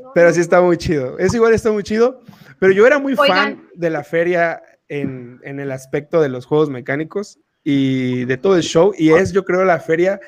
no. 0.00 0.12
Pero 0.14 0.32
sí 0.32 0.40
está 0.40 0.62
muy 0.62 0.78
chido. 0.78 1.18
Es 1.18 1.34
igual, 1.34 1.52
está 1.52 1.70
muy 1.70 1.82
chido. 1.82 2.22
Pero 2.58 2.72
yo 2.72 2.86
era 2.86 2.98
muy 2.98 3.16
fan 3.16 3.68
de 3.74 3.90
la 3.90 4.02
feria 4.02 4.62
en, 4.88 5.40
en 5.44 5.60
el 5.60 5.70
aspecto 5.72 6.22
de 6.22 6.30
los 6.30 6.46
juegos 6.46 6.70
mecánicos 6.70 7.38
y 7.64 8.24
de 8.24 8.36
todo 8.36 8.56
el 8.56 8.62
show. 8.62 8.92
Y 8.96 9.12
es, 9.12 9.32
yo 9.32 9.44
creo, 9.44 9.64
la 9.64 9.80
feria 9.80 10.20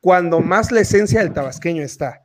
cuando 0.00 0.40
más 0.40 0.70
la 0.70 0.80
esencia 0.80 1.20
del 1.20 1.32
tabasqueño 1.32 1.82
está. 1.82 2.22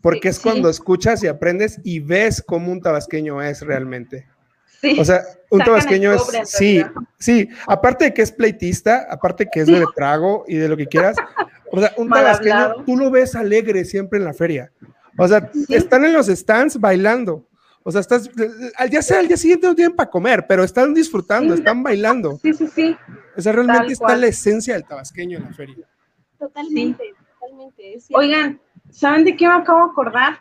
Porque 0.00 0.22
Sí, 0.22 0.28
es 0.28 0.36
sí. 0.36 0.42
cuando 0.42 0.68
escuchas 0.68 1.22
y 1.22 1.26
aprendes 1.26 1.80
y 1.84 2.00
ves 2.00 2.42
cómo 2.44 2.70
un 2.72 2.80
tabasqueño 2.80 3.42
es 3.42 3.62
realmente. 3.62 4.26
Sí. 4.80 4.96
O 4.98 5.04
sea, 5.04 5.22
un 5.50 5.58
Sacan 5.58 5.66
tabasqueño 5.72 6.12
es, 6.12 6.22
sí, 6.44 6.84
sí, 7.18 7.48
aparte 7.66 8.06
de 8.06 8.14
que 8.14 8.22
es 8.22 8.30
pleitista, 8.30 9.06
aparte 9.10 9.48
que 9.52 9.60
es 9.60 9.66
de 9.66 9.84
trago 9.96 10.44
y 10.46 10.56
de 10.56 10.68
lo 10.68 10.76
que 10.76 10.86
quieras, 10.86 11.16
o 11.72 11.80
sea, 11.80 11.92
un 11.96 12.06
Mal 12.08 12.22
tabasqueño, 12.22 12.54
hablado. 12.54 12.84
tú 12.84 12.96
lo 12.96 13.10
ves 13.10 13.34
alegre 13.34 13.84
siempre 13.84 14.18
en 14.20 14.24
la 14.24 14.34
feria. 14.34 14.70
O 15.16 15.26
sea, 15.26 15.50
están 15.68 16.04
en 16.04 16.12
los 16.12 16.28
stands 16.28 16.78
bailando. 16.78 17.44
O 17.84 17.90
sea, 17.92 18.00
estás, 18.02 18.28
al 18.76 18.90
día 18.90 19.00
sea, 19.02 19.20
al 19.20 19.28
día 19.28 19.36
siguiente 19.36 19.66
no 19.66 19.74
tienen 19.74 19.96
para 19.96 20.10
comer, 20.10 20.46
pero 20.46 20.62
están 20.64 20.92
disfrutando, 20.92 21.54
Sí. 21.54 21.60
están 21.60 21.82
bailando. 21.82 22.38
sí, 22.42 22.52
sí, 22.52 22.66
sí. 22.68 22.96
O 23.36 23.40
sea, 23.40 23.52
realmente 23.52 23.92
está 23.94 24.16
la 24.16 24.26
esencia 24.26 24.74
del 24.74 24.84
tabasqueño 24.84 25.38
en 25.38 25.44
la 25.44 25.52
feria. 25.52 25.76
Totalmente, 26.38 27.14
totalmente. 27.40 27.94
es. 27.94 28.06
Oigan, 28.12 28.60
¿saben 28.90 29.24
de 29.24 29.36
qué 29.36 29.46
me 29.46 29.54
acabo 29.54 29.84
de 29.86 29.90
acordar? 29.92 30.40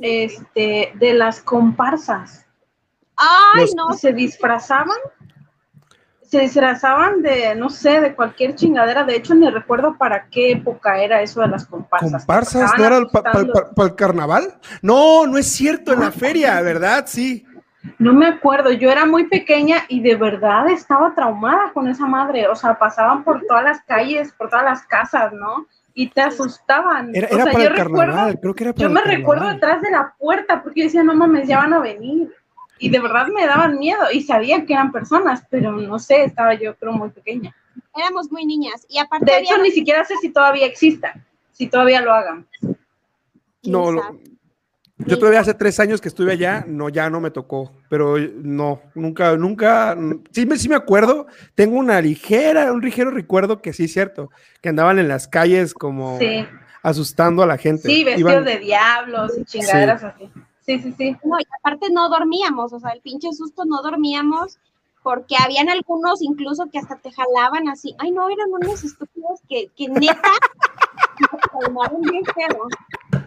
Este, 0.00 0.92
de 0.94 1.14
las 1.14 1.40
comparsas. 1.40 2.46
Ay, 3.16 3.62
los- 3.62 3.74
no. 3.74 3.92
Se 3.94 4.12
disfrazaban, 4.12 4.96
se 6.28 6.40
disfrazaban 6.40 7.22
de, 7.22 7.54
no 7.54 7.70
sé, 7.70 8.02
de 8.02 8.14
cualquier 8.14 8.54
chingadera. 8.54 9.02
De 9.02 9.16
hecho, 9.16 9.34
ni 9.34 9.48
recuerdo 9.48 9.96
para 9.96 10.26
qué 10.28 10.52
época 10.52 10.98
era 11.00 11.22
eso 11.22 11.40
de 11.40 11.48
las 11.48 11.64
comparsas. 11.64 12.26
¿Comparsas? 12.26 12.72
¿No 12.76 12.84
era 12.84 13.00
para 13.06 13.88
el 13.88 13.94
carnaval? 13.94 14.54
No, 14.82 15.26
no 15.26 15.38
es 15.38 15.46
cierto, 15.46 15.94
en 15.94 16.00
la 16.00 16.12
feria, 16.12 16.60
¿verdad? 16.60 17.04
Sí. 17.06 17.46
No 17.98 18.12
me 18.12 18.26
acuerdo, 18.26 18.70
yo 18.72 18.90
era 18.90 19.06
muy 19.06 19.26
pequeña 19.28 19.84
y 19.88 20.02
de 20.02 20.16
verdad 20.16 20.68
estaba 20.68 21.14
traumada 21.14 21.72
con 21.72 21.88
esa 21.88 22.04
madre. 22.04 22.46
O 22.48 22.54
sea, 22.54 22.78
pasaban 22.78 23.24
por 23.24 23.46
todas 23.46 23.64
las 23.64 23.82
calles, 23.84 24.30
por 24.32 24.50
todas 24.50 24.66
las 24.66 24.82
casas, 24.82 25.32
¿no? 25.32 25.66
Y 25.94 26.10
te 26.10 26.20
asustaban. 26.20 27.10
Era, 27.14 27.28
o 27.30 27.36
sea, 27.36 27.44
para 27.46 27.58
yo 27.58 27.70
el 27.70 27.76
recuerdo, 27.76 27.96
carnaval, 27.96 28.38
creo 28.38 28.54
que 28.54 28.64
era 28.64 28.72
para 28.74 28.82
yo 28.86 28.90
me 28.90 29.00
recuerdo 29.00 29.48
detrás 29.48 29.80
de 29.80 29.90
la 29.90 30.14
puerta 30.18 30.62
porque 30.62 30.80
yo 30.80 30.86
decía, 30.88 31.02
no 31.02 31.14
mames, 31.14 31.48
ya 31.48 31.56
van 31.56 31.72
a 31.72 31.78
venir. 31.78 32.30
Y 32.78 32.90
de 32.90 33.00
verdad 33.00 33.26
me 33.28 33.46
daban 33.46 33.78
miedo 33.78 34.02
y 34.12 34.22
sabía 34.22 34.64
que 34.64 34.72
eran 34.72 34.92
personas, 34.92 35.42
pero 35.50 35.72
no 35.72 35.98
sé, 35.98 36.24
estaba 36.24 36.54
yo 36.54 36.74
creo 36.76 36.92
muy 36.92 37.10
pequeña. 37.10 37.54
Éramos 37.96 38.30
muy 38.30 38.46
niñas. 38.46 38.86
Y 38.88 38.98
aparte, 38.98 39.26
De 39.26 39.36
había- 39.36 39.52
hecho, 39.52 39.62
ni 39.62 39.70
siquiera 39.70 40.04
sé 40.04 40.14
si 40.20 40.28
todavía 40.30 40.66
exista, 40.66 41.14
si 41.52 41.66
todavía 41.66 42.00
lo 42.00 42.12
hagan. 42.12 42.46
¿quién 42.60 43.72
No, 43.72 43.90
lo- 43.90 44.18
yo 44.98 45.16
todavía 45.18 45.40
hace 45.40 45.54
tres 45.54 45.78
años 45.78 46.00
que 46.00 46.08
estuve 46.08 46.32
allá, 46.32 46.64
no, 46.66 46.88
ya 46.88 47.08
no 47.08 47.20
me 47.20 47.30
tocó, 47.30 47.72
pero 47.88 48.16
no, 48.18 48.80
nunca, 48.96 49.36
nunca, 49.36 49.96
sí 50.32 50.44
me, 50.44 50.56
sí 50.58 50.68
me 50.68 50.74
acuerdo, 50.74 51.28
tengo 51.54 51.78
una 51.78 52.00
ligera, 52.00 52.72
un 52.72 52.80
ligero 52.80 53.10
recuerdo 53.12 53.62
que 53.62 53.72
sí 53.72 53.84
es 53.84 53.92
cierto, 53.92 54.30
que 54.60 54.68
andaban 54.70 54.98
en 54.98 55.06
las 55.06 55.28
calles 55.28 55.72
como 55.72 56.18
Sí, 56.18 56.44
asustando 56.82 57.44
a 57.44 57.46
la 57.46 57.58
gente. 57.58 57.82
sí, 57.88 58.02
vestidos 58.02 58.32
Iban- 58.32 58.44
de 58.44 58.58
diablos 58.58 59.38
y 59.38 59.44
chingaderas 59.44 60.02
así. 60.02 60.30
Sí, 60.68 60.78
sí, 60.80 60.94
sí. 60.98 61.16
No, 61.24 61.40
y 61.40 61.44
aparte 61.60 61.88
no 61.90 62.10
dormíamos, 62.10 62.74
o 62.74 62.78
sea, 62.78 62.90
el 62.90 63.00
pinche 63.00 63.32
susto 63.32 63.64
no 63.64 63.80
dormíamos, 63.80 64.58
porque 65.02 65.34
habían 65.42 65.70
algunos 65.70 66.20
incluso 66.20 66.66
que 66.70 66.78
hasta 66.78 66.96
te 66.96 67.10
jalaban 67.10 67.68
así. 67.68 67.94
Ay, 67.98 68.10
no, 68.10 68.28
eran 68.28 68.52
unos 68.52 68.84
estúpidos 68.84 69.40
que, 69.48 69.68
que 69.74 69.88
neta 69.88 70.30
bien 72.02 72.22
feo. 72.26 72.68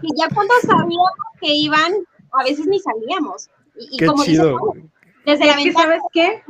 Y 0.04 0.10
ya 0.16 0.28
cuando 0.36 0.54
sabíamos 0.62 1.10
que 1.40 1.52
iban, 1.52 1.92
a 2.32 2.44
veces 2.44 2.68
ni 2.68 2.80
salíamos. 2.80 3.50
Y, 3.76 3.96
y 3.96 3.98
Qué 3.98 4.06
como 4.06 4.24
chido. 4.24 4.60
dices, 4.76 4.92
desde 5.26 5.46
la 5.48 5.56
ventana, 5.56 5.84
¿sabes 5.84 6.02
qué? 6.14 6.44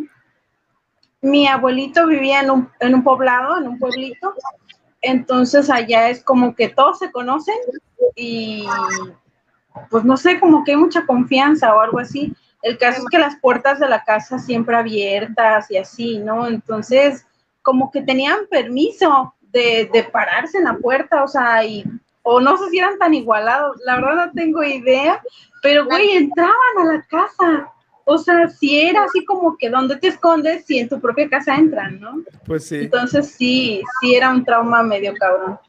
Mi 1.21 1.47
abuelito 1.47 2.06
vivía 2.06 2.41
en 2.41 2.51
un, 2.51 2.69
en 2.82 2.95
un 2.95 3.04
poblado, 3.06 3.58
en 3.60 3.67
un 3.69 3.80
pueblito, 3.80 4.34
entonces 5.01 5.69
allá 5.69 6.10
es 6.10 6.21
como 6.21 6.54
que 6.54 6.67
todos 6.67 6.99
se 6.99 7.13
conocen 7.13 7.56
y 8.15 8.65
pues 9.89 10.03
no 10.03 10.17
sé, 10.17 10.39
como 10.39 10.63
que 10.63 10.71
hay 10.71 10.77
mucha 10.77 11.05
confianza 11.05 11.75
o 11.75 11.79
algo 11.79 11.99
así. 11.99 12.34
El 12.62 12.77
caso 12.77 12.99
es 12.99 13.05
que 13.10 13.17
las 13.17 13.38
puertas 13.38 13.79
de 13.79 13.89
la 13.89 14.03
casa 14.03 14.38
siempre 14.38 14.75
abiertas 14.75 15.69
y 15.71 15.77
así, 15.77 16.19
¿no? 16.19 16.47
Entonces, 16.47 17.25
como 17.62 17.91
que 17.91 18.01
tenían 18.01 18.39
permiso 18.49 19.34
de, 19.51 19.89
de 19.91 20.03
pararse 20.03 20.57
en 20.57 20.65
la 20.65 20.77
puerta, 20.77 21.23
o 21.23 21.27
sea, 21.27 21.63
y, 21.63 21.84
o 22.23 22.39
no 22.39 22.57
sé 22.57 22.69
si 22.69 22.79
eran 22.79 22.97
tan 22.97 23.13
igualados, 23.13 23.77
la 23.86 23.95
verdad 23.95 24.27
no 24.27 24.31
tengo 24.34 24.63
idea, 24.63 25.21
pero 25.62 25.86
güey, 25.86 26.12
entraban 26.12 26.77
a 26.79 26.93
la 26.93 27.01
casa. 27.03 27.71
O 28.05 28.17
sea, 28.17 28.49
si 28.49 28.79
era 28.79 29.03
así 29.03 29.23
como 29.25 29.55
que 29.57 29.69
donde 29.69 29.95
te 29.95 30.07
escondes, 30.07 30.65
si 30.65 30.79
en 30.79 30.89
tu 30.89 30.99
propia 30.99 31.29
casa 31.29 31.55
entran, 31.55 31.99
¿no? 31.99 32.21
Pues 32.45 32.67
sí. 32.67 32.77
Entonces 32.77 33.31
sí, 33.31 33.81
sí 34.01 34.15
era 34.15 34.31
un 34.31 34.43
trauma 34.43 34.84
medio 34.84 35.13
cabrón. 35.15 35.60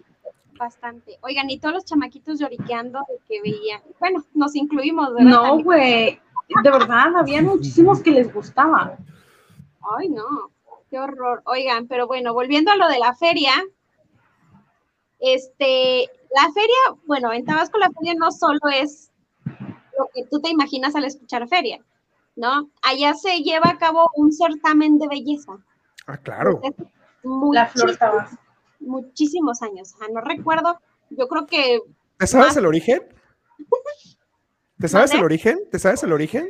Bastante. 0.62 1.18
Oigan, 1.22 1.50
y 1.50 1.58
todos 1.58 1.74
los 1.74 1.84
chamaquitos 1.84 2.38
lloriqueando 2.38 3.00
de 3.08 3.18
que 3.28 3.42
veían. 3.42 3.82
Bueno, 3.98 4.24
nos 4.34 4.54
incluimos, 4.54 5.12
¿verdad? 5.14 5.30
No, 5.30 5.62
güey, 5.62 6.20
de 6.62 6.70
verdad, 6.70 7.16
había 7.16 7.42
muchísimos 7.42 8.00
que 8.00 8.10
les 8.10 8.32
gustaba. 8.32 8.96
Ay, 9.98 10.08
no, 10.08 10.50
qué 10.90 10.98
horror. 10.98 11.42
Oigan, 11.46 11.88
pero 11.88 12.06
bueno, 12.06 12.32
volviendo 12.32 12.70
a 12.70 12.76
lo 12.76 12.88
de 12.88 12.98
la 12.98 13.14
feria, 13.14 13.52
este, 15.18 16.08
la 16.34 16.52
feria, 16.52 17.02
bueno, 17.06 17.32
en 17.32 17.44
Tabasco 17.44 17.78
la 17.78 17.90
feria 17.90 18.14
no 18.14 18.30
solo 18.30 18.60
es 18.72 19.10
lo 19.44 20.08
que 20.14 20.24
tú 20.30 20.40
te 20.40 20.50
imaginas 20.50 20.94
al 20.94 21.04
escuchar 21.04 21.48
feria, 21.48 21.80
¿no? 22.36 22.70
Allá 22.82 23.14
se 23.14 23.38
lleva 23.42 23.70
a 23.70 23.78
cabo 23.78 24.10
un 24.14 24.32
certamen 24.32 24.98
de 24.98 25.08
belleza. 25.08 25.52
Ah, 26.06 26.16
claro. 26.16 26.60
Desde 26.62 26.90
La 27.52 27.66
flor 27.66 27.90
estaba. 27.90 28.28
Muchísimos 28.82 29.62
años. 29.62 29.92
O 29.94 29.98
sea, 29.98 30.08
no 30.12 30.20
recuerdo, 30.20 30.78
yo 31.10 31.28
creo 31.28 31.46
que 31.46 31.80
¿Te 32.18 32.26
sabes 32.26 32.48
más- 32.48 32.56
el 32.56 32.66
origen? 32.66 33.02
¿Te 34.78 34.88
sabes 34.88 35.12
el 35.12 35.22
origen? 35.22 35.60
¿Te 35.70 35.78
sabes 35.78 36.02
el 36.02 36.12
origen? 36.12 36.48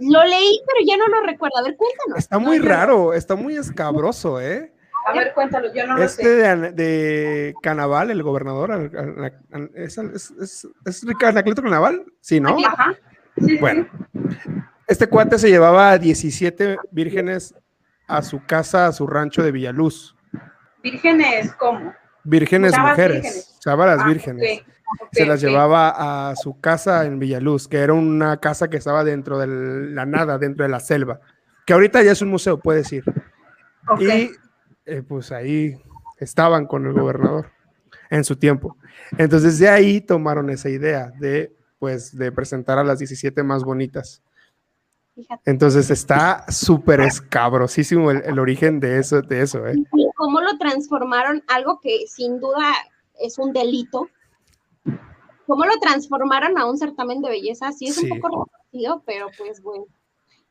lo 0.00 0.24
leí, 0.24 0.60
pero 0.66 0.84
ya 0.86 0.96
no 0.96 1.06
lo 1.06 1.24
recuerdo. 1.24 1.56
A 1.58 1.62
ver, 1.62 1.76
cuéntanos. 1.76 2.18
Está 2.18 2.38
muy 2.38 2.58
raro, 2.58 3.12
está 3.14 3.36
muy 3.36 3.56
escabroso, 3.56 4.40
¿eh? 4.40 4.72
A 5.06 5.12
ver, 5.12 5.32
cuéntalo, 5.34 5.72
yo 5.72 5.86
no 5.86 5.96
lo 5.96 6.02
Este 6.02 6.22
sé. 6.24 6.28
de, 6.30 6.48
An- 6.48 6.74
de 6.74 7.54
Canaval, 7.62 8.10
el 8.10 8.22
gobernador, 8.22 8.72
al- 8.72 8.90
al- 8.96 9.42
al- 9.52 9.70
¿es, 9.74 9.96
es, 9.98 10.30
es, 10.32 10.68
es 10.84 11.04
Anacleto 11.22 11.62
Canaval? 11.62 12.04
Sí, 12.20 12.40
¿no? 12.40 12.56
Ajá. 12.66 12.92
Sí, 13.36 13.56
Bueno, 13.58 13.86
sí. 14.12 14.50
este 14.88 15.08
cuate 15.08 15.38
se 15.38 15.48
llevaba 15.48 15.90
a 15.90 15.98
17 15.98 16.76
vírgenes 16.90 17.54
a 18.08 18.22
su 18.22 18.44
casa, 18.44 18.86
a 18.86 18.92
su 18.92 19.06
rancho 19.06 19.42
de 19.42 19.52
Villaluz. 19.52 20.13
Vírgenes, 20.84 21.52
¿cómo? 21.54 21.92
Vírgenes 22.24 22.72
Chavas 22.72 22.90
mujeres, 22.92 23.22
vírgenes. 23.22 23.58
chavalas 23.60 24.00
Ah, 24.02 24.06
vírgenes. 24.06 24.62
se 25.12 25.26
las 25.26 25.40
llevaba 25.40 26.30
a 26.30 26.36
su 26.36 26.60
casa 26.60 27.04
en 27.06 27.18
Villaluz, 27.18 27.66
que 27.68 27.78
era 27.78 27.94
una 27.94 28.38
casa 28.38 28.68
que 28.68 28.76
estaba 28.76 29.02
dentro 29.02 29.38
de 29.38 29.46
la 29.90 30.06
nada, 30.06 30.38
dentro 30.38 30.64
de 30.64 30.70
la 30.70 30.80
selva, 30.80 31.20
que 31.66 31.72
ahorita 31.72 32.02
ya 32.02 32.12
es 32.12 32.22
un 32.22 32.28
museo, 32.28 32.60
puedes 32.60 32.92
ir. 32.92 33.02
Y 33.98 34.30
eh, 34.86 35.02
pues 35.06 35.32
ahí 35.32 35.74
estaban 36.18 36.66
con 36.66 36.86
el 36.86 36.92
gobernador 36.92 37.50
en 38.10 38.22
su 38.24 38.36
tiempo. 38.36 38.76
Entonces 39.18 39.58
de 39.58 39.68
ahí 39.68 40.00
tomaron 40.00 40.50
esa 40.50 40.68
idea 40.68 41.10
de 41.18 41.52
pues 41.78 42.16
de 42.16 42.30
presentar 42.32 42.78
a 42.78 42.84
las 42.84 42.98
17 42.98 43.42
más 43.42 43.64
bonitas. 43.64 44.22
Entonces 45.44 45.90
está 45.90 46.44
súper 46.50 47.00
escabrosísimo 47.00 48.10
el, 48.10 48.22
el 48.24 48.38
origen 48.38 48.80
de 48.80 48.98
eso, 48.98 49.20
de 49.22 49.42
eso, 49.42 49.66
¿eh? 49.66 49.74
Cómo 50.24 50.40
lo 50.40 50.56
transformaron, 50.56 51.44
algo 51.48 51.80
que 51.82 52.06
sin 52.06 52.40
duda 52.40 52.72
es 53.20 53.36
un 53.38 53.52
delito, 53.52 54.08
cómo 55.46 55.66
lo 55.66 55.78
transformaron 55.80 56.56
a 56.56 56.64
un 56.64 56.78
certamen 56.78 57.20
de 57.20 57.28
belleza, 57.28 57.72
sí 57.72 57.88
es 57.88 57.96
Sí. 57.96 58.10
un 58.10 58.18
poco 58.18 58.46
reconocido, 58.46 59.02
pero 59.04 59.26
pues 59.36 59.60
bueno. 59.62 59.84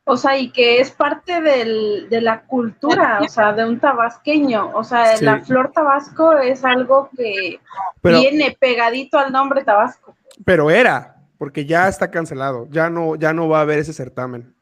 O 0.06 0.16
sea, 0.16 0.38
y 0.38 0.52
que 0.52 0.80
es 0.80 0.92
parte 0.92 1.42
del- 1.42 2.08
de 2.08 2.22
la 2.22 2.44
cultura, 2.46 3.20
o 3.24 3.28
sea, 3.28 3.52
de 3.54 3.66
un 3.66 3.80
tabasqueño. 3.80 4.70
O 4.76 4.84
sea, 4.84 5.18
Sí. 5.18 5.26
la 5.26 5.40
flor 5.44 5.72
tabasco 5.72 6.34
es 6.34 6.64
algo 6.64 7.10
que 7.18 7.60
Pero, 8.04 8.20
viene 8.20 8.56
pegadito 8.60 9.18
al 9.18 9.32
nombre 9.32 9.64
tabasco. 9.64 10.16
pero 10.46 10.70
era, 10.70 11.16
porque 11.40 11.66
ya 11.66 11.88
está 11.88 12.12
cancelado. 12.12 12.68
Ya 12.70 12.92
no, 12.92 13.16
ya 13.16 13.34
no 13.34 13.50
va 13.50 13.58
a 13.58 13.62
haber 13.62 13.80
ese 13.80 13.92
certamen. 13.94 14.54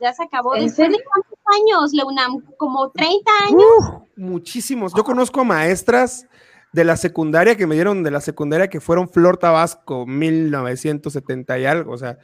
Ya 0.00 0.12
se 0.12 0.22
acabó. 0.22 0.54
¿En 0.54 0.66
¿Después 0.66 0.76
de 0.76 0.94
serio? 0.94 1.10
Años, 1.54 1.92
Leunam? 1.92 2.42
¿Como 2.56 2.90
30 2.90 3.30
años? 3.48 4.02
Muchísimos. 4.16 4.92
Yo 4.94 5.04
conozco 5.04 5.40
a 5.40 5.44
maestras 5.44 6.26
de 6.72 6.84
la 6.84 6.96
secundaria 6.96 7.56
que 7.56 7.66
me 7.66 7.74
dieron 7.74 8.02
de 8.02 8.10
la 8.10 8.20
secundaria 8.20 8.68
que 8.68 8.80
fueron 8.80 9.08
Flor 9.08 9.38
Tabasco 9.38 10.06
1970 10.06 11.58
y 11.58 11.64
algo. 11.64 11.92
O 11.92 11.98
sea, 11.98 12.18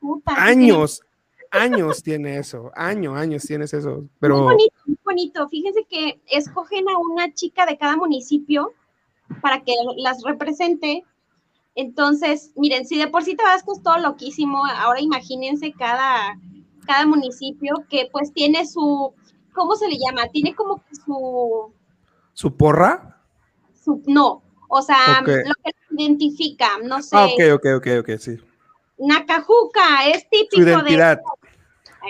Puta, 0.00 0.34
años, 0.36 1.00
años 1.50 2.02
tiene 2.02 2.38
eso. 2.38 2.70
Años, 2.74 3.16
años 3.16 3.44
tienes 3.44 3.72
eso. 3.72 3.90
Muy 3.90 4.10
Pero 4.20 4.42
bonito, 4.42 4.74
muy 4.86 4.98
bonito. 5.04 5.48
Fíjense 5.48 5.84
que 5.88 6.20
escogen 6.26 6.88
a 6.88 6.98
una 6.98 7.32
chica 7.32 7.66
de 7.66 7.78
cada 7.78 7.96
municipio 7.96 8.72
para 9.40 9.62
que 9.62 9.74
las 9.96 10.22
represente. 10.22 11.04
Entonces, 11.74 12.52
miren, 12.56 12.86
si 12.86 12.98
de 12.98 13.08
por 13.08 13.24
sí 13.24 13.34
Tabasco 13.34 13.74
es 13.74 13.82
todo 13.82 13.98
loquísimo, 13.98 14.64
ahora 14.66 15.00
imagínense 15.00 15.72
cada, 15.72 16.38
cada 16.86 17.06
municipio 17.06 17.84
que 17.88 18.08
pues 18.12 18.32
tiene 18.32 18.66
su, 18.66 19.12
¿cómo 19.52 19.76
se 19.76 19.88
le 19.88 19.98
llama? 19.98 20.28
Tiene 20.28 20.54
como 20.54 20.82
su, 21.04 21.72
su 22.32 22.56
porra. 22.56 23.20
su 23.74 24.02
no, 24.06 24.42
o 24.68 24.82
sea, 24.82 25.20
lo 25.20 25.24
que 25.26 25.70
identifica, 25.90 26.68
no 26.82 27.02
sé, 27.02 27.16
Ah, 27.16 27.26
ok, 27.26 27.54
ok, 27.54 27.66
ok, 27.76 27.86
ok, 28.00 28.18
sí. 28.18 28.38
Nacajuca, 28.98 30.06
es 30.08 30.22
Su 30.22 30.28
típico 30.30 30.62
identidad, 30.62 31.18
de... 31.18 31.22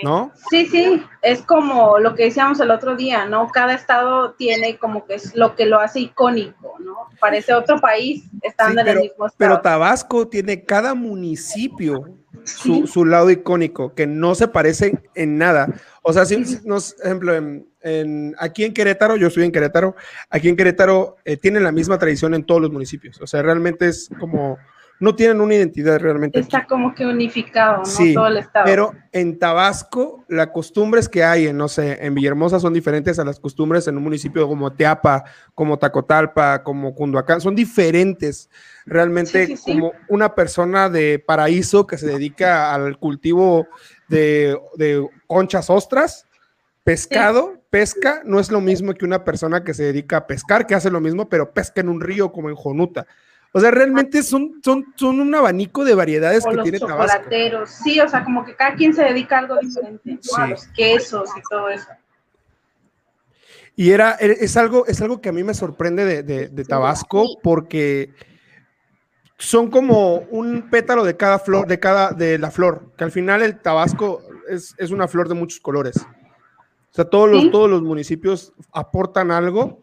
¿no? 0.03 0.31
Sí, 0.49 0.65
sí, 0.67 1.03
es 1.21 1.41
como 1.41 1.99
lo 1.99 2.15
que 2.15 2.25
decíamos 2.25 2.59
el 2.59 2.71
otro 2.71 2.95
día, 2.95 3.25
¿no? 3.25 3.47
Cada 3.49 3.73
estado 3.73 4.33
tiene 4.33 4.77
como 4.77 5.05
que 5.05 5.15
es 5.15 5.35
lo 5.35 5.55
que 5.55 5.65
lo 5.65 5.79
hace 5.79 6.01
icónico, 6.01 6.73
¿no? 6.79 6.95
Parece 7.19 7.53
otro 7.53 7.79
país 7.79 8.23
estando 8.41 8.81
Sí, 8.83 8.89
en 8.89 8.95
el 8.97 9.01
mismo 9.03 9.25
estado. 9.27 9.35
Pero 9.37 9.61
Tabasco 9.61 10.27
tiene 10.27 10.63
cada 10.63 10.93
municipio 10.93 12.05
su, 12.43 12.73
Sí. 12.73 12.87
su 12.87 13.05
lado 13.05 13.31
icónico, 13.31 13.93
que 13.95 14.05
no 14.05 14.35
se 14.35 14.47
parecen 14.47 15.01
en 15.15 15.37
nada. 15.37 15.67
O 16.03 16.13
sea, 16.13 16.25
si 16.25 16.37
nos, 16.65 16.95
ejemplo, 17.01 17.33
en, 17.33 17.67
en- 17.81 18.35
aquí 18.37 18.63
en 18.65 18.73
Querétaro, 18.73 19.15
yo 19.15 19.27
estoy 19.27 19.45
en 19.45 19.51
Querétaro, 19.51 19.95
aquí 20.29 20.49
en 20.49 20.55
Querétaro 20.55 21.15
eh, 21.25 21.37
tienen 21.37 21.63
la 21.63 21.71
misma 21.71 21.97
tradición 21.97 22.33
en 22.35 22.43
todos 22.45 22.61
los 22.61 22.71
municipios. 22.71 23.19
O 23.21 23.25
sea, 23.27 23.41
realmente 23.41 23.87
es 23.87 24.09
como, 24.19 24.57
no 24.99 25.15
tienen 25.15 25.41
una 25.41 25.55
identidad 25.55 25.99
realmente. 25.99 26.39
aquí. 26.39 26.45
Está 26.45 26.65
como 26.65 26.93
que 26.95 27.05
unificado, 27.05 27.79
¿no? 27.79 27.85
Sí, 27.85 28.13
Todo 28.13 28.27
el 28.27 28.37
estado. 28.37 28.65
Pero 28.65 28.93
en 29.11 29.37
Tabasco, 29.37 30.23
las 30.27 30.47
costumbres 30.47 31.09
que 31.09 31.23
hay 31.23 31.47
en, 31.47 31.57
no 31.57 31.67
sé, 31.67 32.05
en 32.05 32.15
Villahermosa 32.15 32.59
son 32.59 32.73
diferentes 32.73 33.19
a 33.19 33.25
las 33.25 33.39
costumbres 33.39 33.87
en 33.87 33.97
un 33.97 34.03
municipio 34.03 34.47
como 34.47 34.71
Teapa, 34.73 35.23
como 35.53 35.77
Tacotalpa, 35.77 36.63
como 36.63 36.95
Cunduacán, 36.95 37.41
son 37.41 37.55
diferentes. 37.55 38.49
Realmente 38.85 39.47
Sí, 39.47 39.57
sí, 39.57 39.63
sí. 39.63 39.71
como 39.73 39.93
una 40.09 40.35
persona 40.35 40.89
de 40.89 41.19
paraíso 41.19 41.87
que 41.87 41.97
se 41.97 42.07
dedica 42.07 42.73
al 42.73 42.97
cultivo 42.99 43.67
de, 44.07 44.57
de 44.75 45.07
conchas 45.27 45.69
ostras, 45.69 46.25
pescado, 46.83 47.55
pesca, 47.71 48.21
no 48.23 48.39
es 48.39 48.51
lo 48.51 48.61
mismo 48.61 48.93
que 48.93 49.05
una 49.05 49.23
persona 49.25 49.63
que 49.63 49.73
se 49.73 49.83
dedica 49.83 50.17
a 50.17 50.27
pescar, 50.27 50.67
que 50.67 50.75
hace 50.75 50.91
lo 50.91 51.01
mismo, 51.01 51.27
pero 51.27 51.51
pesca 51.51 51.81
en 51.81 51.89
un 51.89 51.99
río 51.99 52.31
como 52.31 52.49
en 52.49 52.55
Jonuta. 52.55 53.07
O 53.57 53.59
sea, 53.61 53.71
realmente 53.71 54.21
son, 54.21 54.59
son, 54.61 54.85
son 54.97 55.21
un 55.21 55.33
abanico 55.33 55.85
de 55.85 55.95
variedades 55.95 56.45
o 56.45 56.49
que 56.49 56.55
los 56.57 56.63
tiene 56.63 56.77
Tabasco. 56.79 57.05
chocolateros, 57.19 57.69
sí, 57.69 57.99
o 58.01 58.09
sea, 58.09 58.25
como 58.25 58.43
que 58.43 58.53
cada 58.53 58.75
quien 58.75 58.93
se 58.93 59.03
dedica 59.03 59.37
a 59.37 59.39
algo 59.39 59.55
diferente. 59.61 60.17
Sí. 60.21 60.29
A 60.37 60.47
los 60.47 60.67
quesos 60.67 61.29
y 61.37 61.41
todo 61.49 61.69
eso. 61.69 61.87
Y 63.77 63.91
era, 63.91 64.17
e- 64.19 64.37
es 64.41 64.57
algo, 64.57 64.85
es 64.87 65.01
algo 65.01 65.21
que 65.21 65.29
a 65.29 65.31
mí 65.31 65.41
me 65.43 65.53
sorprende 65.53 66.03
de, 66.03 66.23
de- 66.23 66.47
de 66.49 66.65
Tabasco 66.65 67.25
porque 67.41 68.13
son 69.37 69.69
como 69.69 70.15
un 70.31 70.69
pétalo 70.69 71.05
de 71.05 71.15
cada 71.15 71.39
flor, 71.39 71.65
de 71.65 71.79
cada, 71.79 72.11
de 72.11 72.37
la 72.37 72.51
flor, 72.51 72.91
que 72.97 73.05
al 73.05 73.11
final 73.11 73.41
el 73.41 73.59
Tabasco 73.61 74.21
es, 74.49 74.75
es 74.77 74.91
una 74.91 75.07
flor 75.07 75.29
de 75.29 75.35
muchos 75.35 75.61
colores. 75.61 75.95
O 75.97 76.93
sea, 76.95 77.05
todos 77.05 77.29
los, 77.29 77.41
Sí. 77.43 77.51
todos 77.51 77.69
los 77.69 77.81
municipios 77.81 78.51
aportan 78.73 79.31
algo 79.31 79.79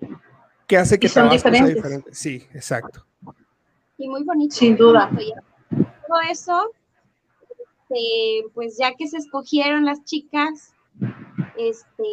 que 0.67 0.77
hace 0.77 0.99
que 0.99 1.07
Y 1.07 1.11
son 1.11 1.25
Tabasco 1.29 1.51
sea 1.51 1.67
diferente. 1.67 2.11
Sí, 2.15 2.47
exacto. 2.55 3.07
Y 4.03 4.09
muy 4.09 4.25
bonito. 4.25 4.55
Sin 4.57 4.77
duda. 4.77 5.09
Todo 5.71 6.21
eso, 6.29 6.71
este, 7.51 8.51
pues 8.55 8.77
ya 8.77 8.95
que 8.95 9.07
se 9.07 9.19
escogieron 9.19 9.85
las 9.85 10.03
chicas, 10.05 10.75
este, 11.57 12.05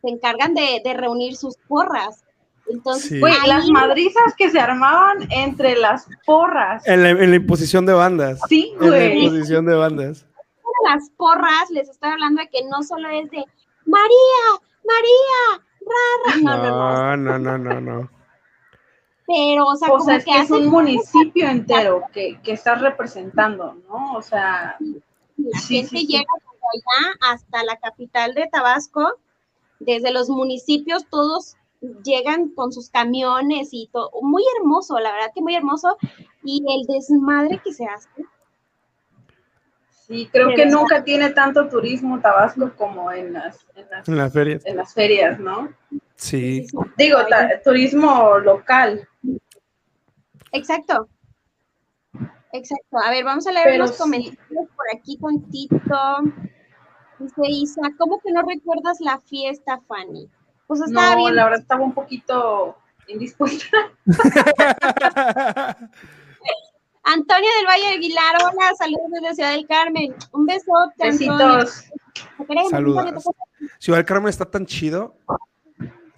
se 0.00 0.08
encargan 0.08 0.54
de, 0.54 0.80
de 0.82 0.94
reunir 0.94 1.36
sus 1.36 1.56
porras. 1.68 2.24
Entonces, 2.66 3.10
Sí. 3.10 3.20
Güey, 3.20 3.34
las 3.46 3.68
madrizas 3.68 4.34
que 4.38 4.48
se 4.50 4.58
armaban 4.58 5.30
entre 5.30 5.76
las 5.76 6.06
porras. 6.24 6.82
En 6.88 7.02
la, 7.02 7.10
en 7.10 7.30
la 7.30 7.36
imposición 7.36 7.84
de 7.84 7.92
bandas. 7.92 8.40
Sí, 8.48 8.72
En 8.80 8.90
la 8.90 8.96
güey. 8.96 9.24
imposición 9.24 9.66
de 9.66 9.74
bandas. 9.74 10.26
las 10.88 11.10
porras, 11.18 11.70
les 11.70 11.90
estoy 11.90 12.08
hablando 12.10 12.40
de 12.40 12.48
que 12.48 12.64
no 12.70 12.82
solo 12.82 13.08
es 13.10 13.30
de 13.30 13.44
María, 13.84 14.44
María, 14.86 15.62
rara, 15.80 16.40
no, 16.42 16.56
no, 16.56 17.16
no, 17.16 17.16
No, 17.16 17.38
no, 17.38 17.58
no, 17.58 17.58
no, 17.58 17.80
no. 17.82 18.10
Pero, 19.26 19.64
o 19.66 19.76
sea, 19.76 19.88
O 19.88 19.92
como 19.98 20.04
sea, 20.04 20.16
es 20.16 20.24
que 20.24 20.32
que 20.32 20.38
es 20.40 20.50
un 20.50 20.66
municipio 20.66 21.48
entero 21.48 22.02
que, 22.12 22.38
que 22.42 22.52
estás 22.52 22.80
representando, 22.80 23.74
¿no? 23.88 24.14
O 24.16 24.22
sea, 24.22 24.76
la 25.36 25.58
Sí, 25.58 25.76
gente 25.78 25.88
sí, 25.90 25.96
sí. 25.98 26.06
llega 26.06 26.24
allá 26.74 27.32
hasta 27.32 27.64
la 27.64 27.76
capital 27.76 28.34
de 28.34 28.46
Tabasco, 28.48 29.14
desde 29.80 30.10
los 30.12 30.28
municipios 30.28 31.06
todos 31.10 31.56
llegan 32.02 32.48
con 32.50 32.72
sus 32.72 32.88
camiones 32.90 33.68
y 33.72 33.88
todo, 33.92 34.10
muy 34.22 34.42
hermoso, 34.58 34.98
la 34.98 35.12
verdad 35.12 35.30
que 35.34 35.42
muy 35.42 35.54
hermoso, 35.54 35.96
y 36.42 36.62
el 36.68 36.86
desmadre 36.86 37.60
que 37.62 37.72
se 37.74 37.84
hace. 37.86 38.08
sí, 40.06 40.28
creo 40.32 40.54
que 40.54 40.66
nunca 40.66 41.02
tiene 41.04 41.30
tanto 41.30 41.68
turismo 41.68 42.20
Tabasco 42.20 42.70
como 42.76 43.10
en 43.12 43.32
las, 43.32 43.66
en 43.74 43.86
las, 43.90 44.08
En 44.08 44.16
las 44.16 44.32
ferias. 44.32 44.66
en 44.66 44.76
las 44.76 44.94
ferias, 44.94 45.38
¿no? 45.40 45.68
Sí. 46.16 46.66
Digo, 46.96 47.18
ta- 47.26 47.60
turismo 47.62 48.38
local. 48.38 49.06
Exacto. 50.54 51.08
Exacto. 52.52 52.98
A 53.04 53.10
ver, 53.10 53.24
vamos 53.24 53.46
a 53.46 53.52
leer 53.52 53.64
Pero 53.66 53.78
los 53.78 53.90
sí. 53.92 53.98
comentarios 53.98 54.68
por 54.76 54.86
aquí 54.96 55.18
con 55.18 55.42
Tito. 55.50 56.22
Dice 57.18 57.42
Isa, 57.48 57.82
¿cómo 57.98 58.20
que 58.20 58.32
no 58.32 58.42
recuerdas 58.42 58.98
la 59.00 59.18
fiesta, 59.20 59.80
Fanny? 59.88 60.28
Pues 60.66 60.80
estaba 60.80 61.10
No, 61.16 61.16
bien. 61.24 61.36
la 61.36 61.44
verdad 61.44 61.60
estaba 61.60 61.82
un 61.84 61.92
poquito 61.94 62.76
indispuesta. 63.08 63.76
Antonio 67.06 67.48
del 67.58 67.66
Valle 67.66 67.82
de 67.88 67.94
Aguilar, 67.96 68.34
hola, 68.42 68.74
saludos 68.78 69.10
desde 69.12 69.34
Ciudad 69.34 69.50
del 69.52 69.66
Carmen. 69.66 70.14
Un 70.32 70.46
besote, 70.46 71.08
Antonio. 71.08 71.56
Besitos. 71.58 71.84
Saludos. 72.70 72.72
Antonio, 72.72 72.94
queremos. 73.02 73.24
Ciudad 73.78 73.98
del 73.98 74.06
Carmen 74.06 74.28
está 74.30 74.44
tan 74.46 74.64
chido. 74.66 75.14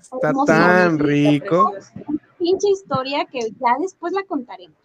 Está 0.01 0.29
Hermoso. 0.29 0.47
tan 0.47 0.99
rico. 1.01 1.73
precioso. 1.73 1.93
Pinche 2.47 2.69
historia 2.69 3.25
que 3.25 3.41
ya 3.41 3.75
después 3.81 4.13
la 4.13 4.23
contaremos. 4.23 4.79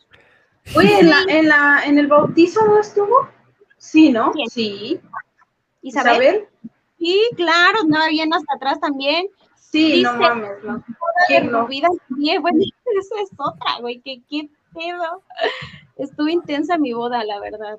Oye, 0.75 0.99
¿en, 0.99 1.09
la, 1.11 1.21
en, 1.27 1.47
la, 1.47 1.83
¿en 1.85 1.99
el 1.99 2.07
bautizo 2.07 2.65
no 2.65 2.79
estuvo? 2.79 3.29
Sí, 3.77 4.11
¿no? 4.11 4.31
¿Quién? 4.31 4.49
Sí. 4.49 4.99
Isabel. 5.83 6.15
¿Isabel? 6.15 6.47
Sí, 6.97 7.21
claro, 7.35 7.81
andaba 7.81 8.07
bien 8.07 8.33
hasta 8.33 8.55
atrás 8.55 8.79
también. 8.79 9.27
Sí, 9.59 10.01
no 10.01 10.15
mames, 10.15 10.63
no. 10.63 10.83
¿Quién 11.27 11.51
no? 11.51 11.67
vida 11.67 11.87
bueno, 12.41 12.63
esa 12.99 13.21
es 13.21 13.29
otra, 13.37 13.77
güey, 13.79 14.01
que 14.01 14.23
qué 14.27 14.49
pedo. 14.73 15.21
Estuvo 15.97 16.29
intensa 16.29 16.79
mi 16.79 16.93
boda, 16.93 17.23
la 17.23 17.39
verdad. 17.39 17.77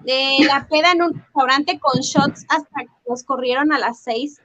De 0.00 0.38
la 0.44 0.66
peda 0.66 0.90
en 0.90 1.02
un 1.02 1.14
restaurante 1.14 1.78
con 1.78 2.00
shots 2.00 2.44
hasta 2.48 2.80
que 2.80 2.90
nos 3.08 3.22
corrieron 3.22 3.72
a 3.72 3.78
las 3.78 4.00
seis. 4.00 4.40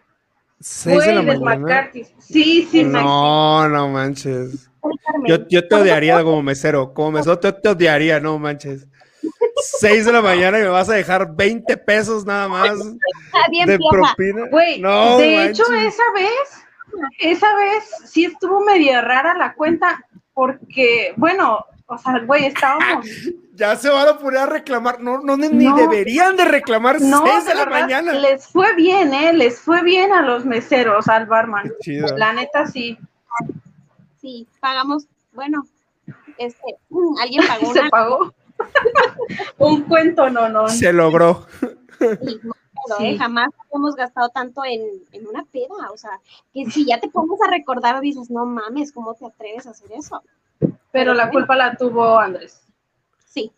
Seis 0.60 1.06
de 1.06 1.14
la 1.14 1.22
mañana. 1.22 1.90
Sí, 2.20 2.68
sí, 2.70 2.84
No, 2.84 3.68
no 3.70 3.90
manches. 3.90 4.70
Yo, 5.26 5.48
yo 5.48 5.68
te 5.68 5.76
odiaría 5.76 6.24
como 6.24 6.42
mesero. 6.42 6.94
Como 6.94 7.12
mesero 7.14 7.40
te, 7.40 7.52
te 7.54 7.70
odiaría, 7.70 8.20
no 8.20 8.38
manches. 8.40 8.88
Seis 9.80 10.06
de 10.06 10.14
la 10.14 10.22
mañana 10.22 10.60
y 10.60 10.64
me 10.64 10.70
vas 10.70 10.90
a 10.90 10.94
dejar 10.94 11.36
20 11.36 11.78
pesos 11.78 12.26
nada 12.26 12.48
más 12.48 12.72
está 12.72 13.50
bien 13.50 13.68
de 13.68 13.78
propina. 13.78 14.48
Güey, 14.50 14.80
no, 14.80 15.18
de 15.18 15.46
hecho, 15.46 15.64
esa 15.74 16.04
vez, 16.14 16.66
esa 17.20 17.56
vez 17.56 17.84
sí 18.06 18.26
estuvo 18.26 18.62
media 18.62 19.02
rara 19.02 19.38
la 19.38 19.54
cuenta, 19.54 20.06
porque, 20.34 21.14
bueno, 21.18 21.66
o 21.88 21.98
sea, 21.98 22.20
güey, 22.20 22.46
estábamos. 22.46 23.06
Ya 23.60 23.76
se 23.76 23.90
van 23.90 24.08
a 24.08 24.18
poner 24.18 24.40
a 24.40 24.46
reclamar. 24.46 25.02
No, 25.02 25.20
no, 25.20 25.36
ni, 25.36 25.50
No. 25.50 25.76
deberían 25.76 26.38
de 26.38 26.46
reclamar 26.46 27.02
No, 27.02 27.24
seis 27.26 27.44
de 27.44 27.50
de 27.52 27.56
la 27.58 27.66
verdad, 27.66 27.82
mañana. 27.82 28.14
les 28.14 28.48
fue 28.48 28.74
bien, 28.76 29.14
¿eh? 29.14 29.34
Les 29.34 29.60
fue 29.60 29.84
bien 29.84 30.14
a 30.14 30.22
los 30.22 30.46
meseros, 30.46 31.08
al 31.10 31.26
barman. 31.26 31.64
Qué 31.64 31.76
chido. 31.82 32.18
La 32.18 32.32
neta, 32.34 32.66
sí. 32.66 32.98
Sí, 34.22 34.48
pagamos, 34.60 35.06
bueno, 35.34 35.66
este, 36.38 36.76
mm, 36.90 37.18
alguien 37.22 37.42
pagó 37.48 37.74
Se 37.74 37.80
una 37.82 37.90
pagó. 37.90 38.34
Un 39.58 39.84
cuento, 39.84 40.30
no, 40.30 40.50
no. 40.50 40.68
Se 40.70 40.92
logró. 40.94 41.46
pero, 42.00 42.18
Sí. 42.98 43.06
eh, 43.06 43.18
jamás 43.18 43.50
hemos 43.74 43.94
gastado 43.96 44.30
tanto 44.30 44.64
en, 44.64 44.82
en 45.12 45.28
una 45.28 45.44
peda, 45.52 45.92
o 45.92 45.98
sea, 45.98 46.12
que 46.54 46.66
si 46.72 46.86
ya 46.86 46.98
te 47.00 47.10
pones 47.10 47.38
a 47.46 47.52
recordar 47.52 48.00
dices, 48.00 48.30
no 48.32 48.46
mames, 48.46 48.94
¿cómo 48.94 49.14
te 49.16 49.26
atreves 49.26 49.68
a 49.68 49.72
hacer 49.72 49.92
eso? 49.92 50.24
Pero 50.94 51.14
la 51.14 51.30
culpa 51.30 51.56
la 51.58 51.76
tuvo 51.76 52.18
Andrés. 52.18 52.62
Sí. 53.30 53.52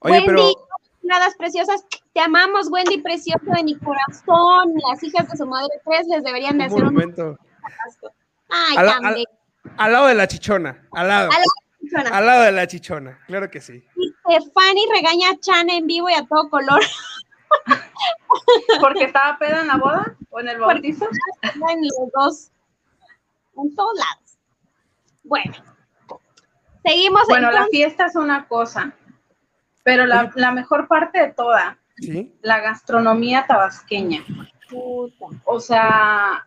Oye, 0.00 0.22
pero 0.26 0.44
Wendy, 0.44 0.54
Nadas 1.02 1.34
preciosas, 1.36 1.84
te 2.12 2.20
amamos, 2.20 2.68
Wendy, 2.70 2.98
precioso 3.00 3.44
de 3.56 3.62
mi 3.64 3.76
corazón. 3.78 4.74
Las 4.90 5.02
hijas 5.02 5.28
de 5.28 5.36
su 5.36 5.46
madre 5.46 5.68
tres 5.84 6.06
les 6.08 6.22
deberían 6.22 6.58
de 6.58 6.64
un 6.64 6.70
hacer 6.70 6.78
un 6.78 6.84
monumento. 6.94 7.38
casco. 7.84 8.12
Ay, 8.48 8.76
A 8.76 8.82
la- 8.82 8.92
tan 8.92 9.06
a- 9.06 9.10
bello. 9.12 9.24
Al 9.78 9.92
lado 9.92 10.06
de 10.06 10.14
la 10.14 10.28
chichona. 10.28 10.88
Al 10.92 11.08
lado. 11.08 11.30
A 11.30 11.38
la 11.38 11.44
chichona. 11.80 12.10
Al 12.16 12.26
lado 12.26 12.42
de 12.42 12.52
la 12.52 12.66
chichona. 12.66 13.18
Claro 13.26 13.50
que 13.50 13.60
sí. 13.60 13.84
Dice, 13.96 14.50
Fanny 14.52 14.86
regaña 14.92 15.30
a 15.30 15.40
Chan 15.40 15.70
en 15.70 15.86
vivo 15.86 16.08
y 16.10 16.14
a 16.14 16.24
todo 16.26 16.48
color. 16.50 16.80
¿Porque 18.80 19.04
estaba 19.04 19.38
peda 19.38 19.60
en 19.62 19.68
la 19.68 19.76
boda 19.76 20.16
o 20.30 20.40
en 20.40 20.48
el 20.48 20.58
bautizo? 20.60 21.06
en 21.44 21.80
los 21.82 22.12
dos, 22.14 22.50
en 23.56 23.74
todos 23.74 23.96
lados. 23.96 24.38
Bueno, 25.24 25.54
seguimos 26.86 27.22
Bueno, 27.28 27.50
la 27.50 27.66
fiesta 27.66 28.06
es 28.06 28.16
una 28.16 28.46
cosa, 28.46 28.92
pero 29.84 30.06
la, 30.06 30.30
la 30.34 30.52
mejor 30.52 30.88
parte 30.88 31.20
de 31.20 31.32
toda, 31.32 31.78
Sí. 31.98 32.34
la 32.42 32.60
gastronomía 32.60 33.46
tabasqueña. 33.46 34.22
Puta. 34.68 35.26
O 35.44 35.60
sea, 35.60 36.44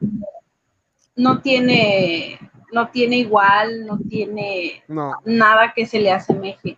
no 1.15 1.41
tiene, 1.41 2.39
no 2.71 2.89
tiene 2.89 3.17
igual, 3.17 3.85
no 3.85 3.97
tiene 4.09 4.83
No. 4.87 5.13
nada 5.25 5.73
que 5.73 5.85
se 5.85 5.99
le 5.99 6.11
asemeje. 6.11 6.77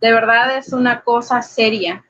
De 0.00 0.12
verdad 0.12 0.56
es 0.56 0.72
una 0.72 1.02
cosa 1.02 1.42
seria. 1.42 2.04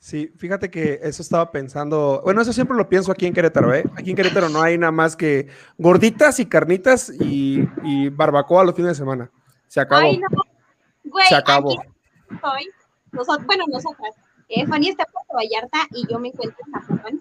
Sí, 0.00 0.32
fíjate 0.36 0.70
que 0.70 1.00
eso 1.02 1.22
estaba 1.22 1.50
pensando. 1.50 2.20
Bueno, 2.24 2.40
eso 2.40 2.52
siempre 2.52 2.76
lo 2.76 2.88
pienso 2.88 3.12
aquí 3.12 3.26
en 3.26 3.34
Querétaro, 3.34 3.74
¿eh? 3.74 3.84
Aquí 3.96 4.10
en 4.10 4.16
Querétaro 4.16 4.48
no 4.48 4.62
hay 4.62 4.78
nada 4.78 4.90
más 4.92 5.16
que 5.16 5.48
gorditas 5.76 6.40
y 6.40 6.46
carnitas 6.46 7.10
y, 7.20 7.68
y 7.84 8.08
barbacoa 8.08 8.64
los 8.64 8.74
fines 8.74 8.92
de 8.92 8.94
semana. 8.94 9.30
Se 9.68 9.80
acabó. 9.80 10.02
Ay, 10.02 10.18
no. 10.18 10.28
Güey, 11.04 11.26
Se 11.28 11.34
acabó. 11.34 11.82
estoy. 12.30 12.70
Bueno, 13.46 13.64
nosotras. 13.68 14.14
Eh, 14.48 14.66
Fanny 14.66 14.88
está 14.88 15.04
en 15.04 15.12
Puerto 15.12 15.34
Vallarta 15.34 15.78
y 15.92 16.10
yo 16.10 16.18
me 16.18 16.28
encuentro 16.28 16.58
en 16.66 16.72
Zapopan. 16.72 17.20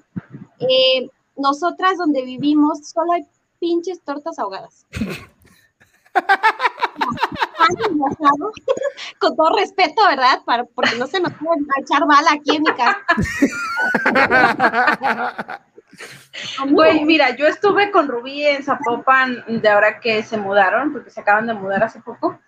Eh, 0.59 1.09
nosotras 1.35 1.97
donde 1.97 2.23
vivimos 2.23 2.87
solo 2.87 3.13
hay 3.13 3.25
pinches 3.59 4.01
tortas 4.01 4.39
ahogadas. 4.39 4.85
Con 9.19 9.35
todo 9.35 9.55
respeto, 9.55 10.01
¿verdad? 10.07 10.41
Para, 10.45 10.63
porque 10.65 10.95
no 10.97 11.05
se 11.07 11.19
nos 11.19 11.33
puede 11.33 11.59
echar 11.81 12.05
bala 12.07 12.31
aquí 12.31 12.55
en 12.55 12.63
mi 12.63 12.71
casa. 12.73 12.97
Güey, 16.69 17.03
mira, 17.05 17.35
yo 17.35 17.47
estuve 17.47 17.91
con 17.91 18.07
Rubí 18.07 18.45
en 18.45 18.63
Zapopan 18.63 19.43
de 19.47 19.69
ahora 19.69 19.99
que 19.99 20.21
se 20.23 20.37
mudaron, 20.37 20.91
porque 20.93 21.09
se 21.09 21.19
acaban 21.21 21.47
de 21.47 21.53
mudar 21.53 21.83
hace 21.83 21.99
poco. 22.01 22.39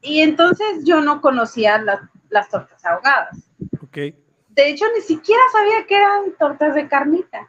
Y 0.00 0.20
entonces 0.20 0.84
yo 0.84 1.00
no 1.00 1.20
conocía 1.20 1.78
la- 1.78 2.08
las 2.30 2.48
tortas 2.48 2.84
ahogadas. 2.84 3.36
ok. 3.82 3.96
De 4.50 4.68
hecho, 4.70 4.84
ni 4.94 5.00
siquiera 5.02 5.40
sabía 5.52 5.86
que 5.86 5.96
eran 5.96 6.32
tortas 6.38 6.74
de 6.74 6.88
carnita. 6.88 7.48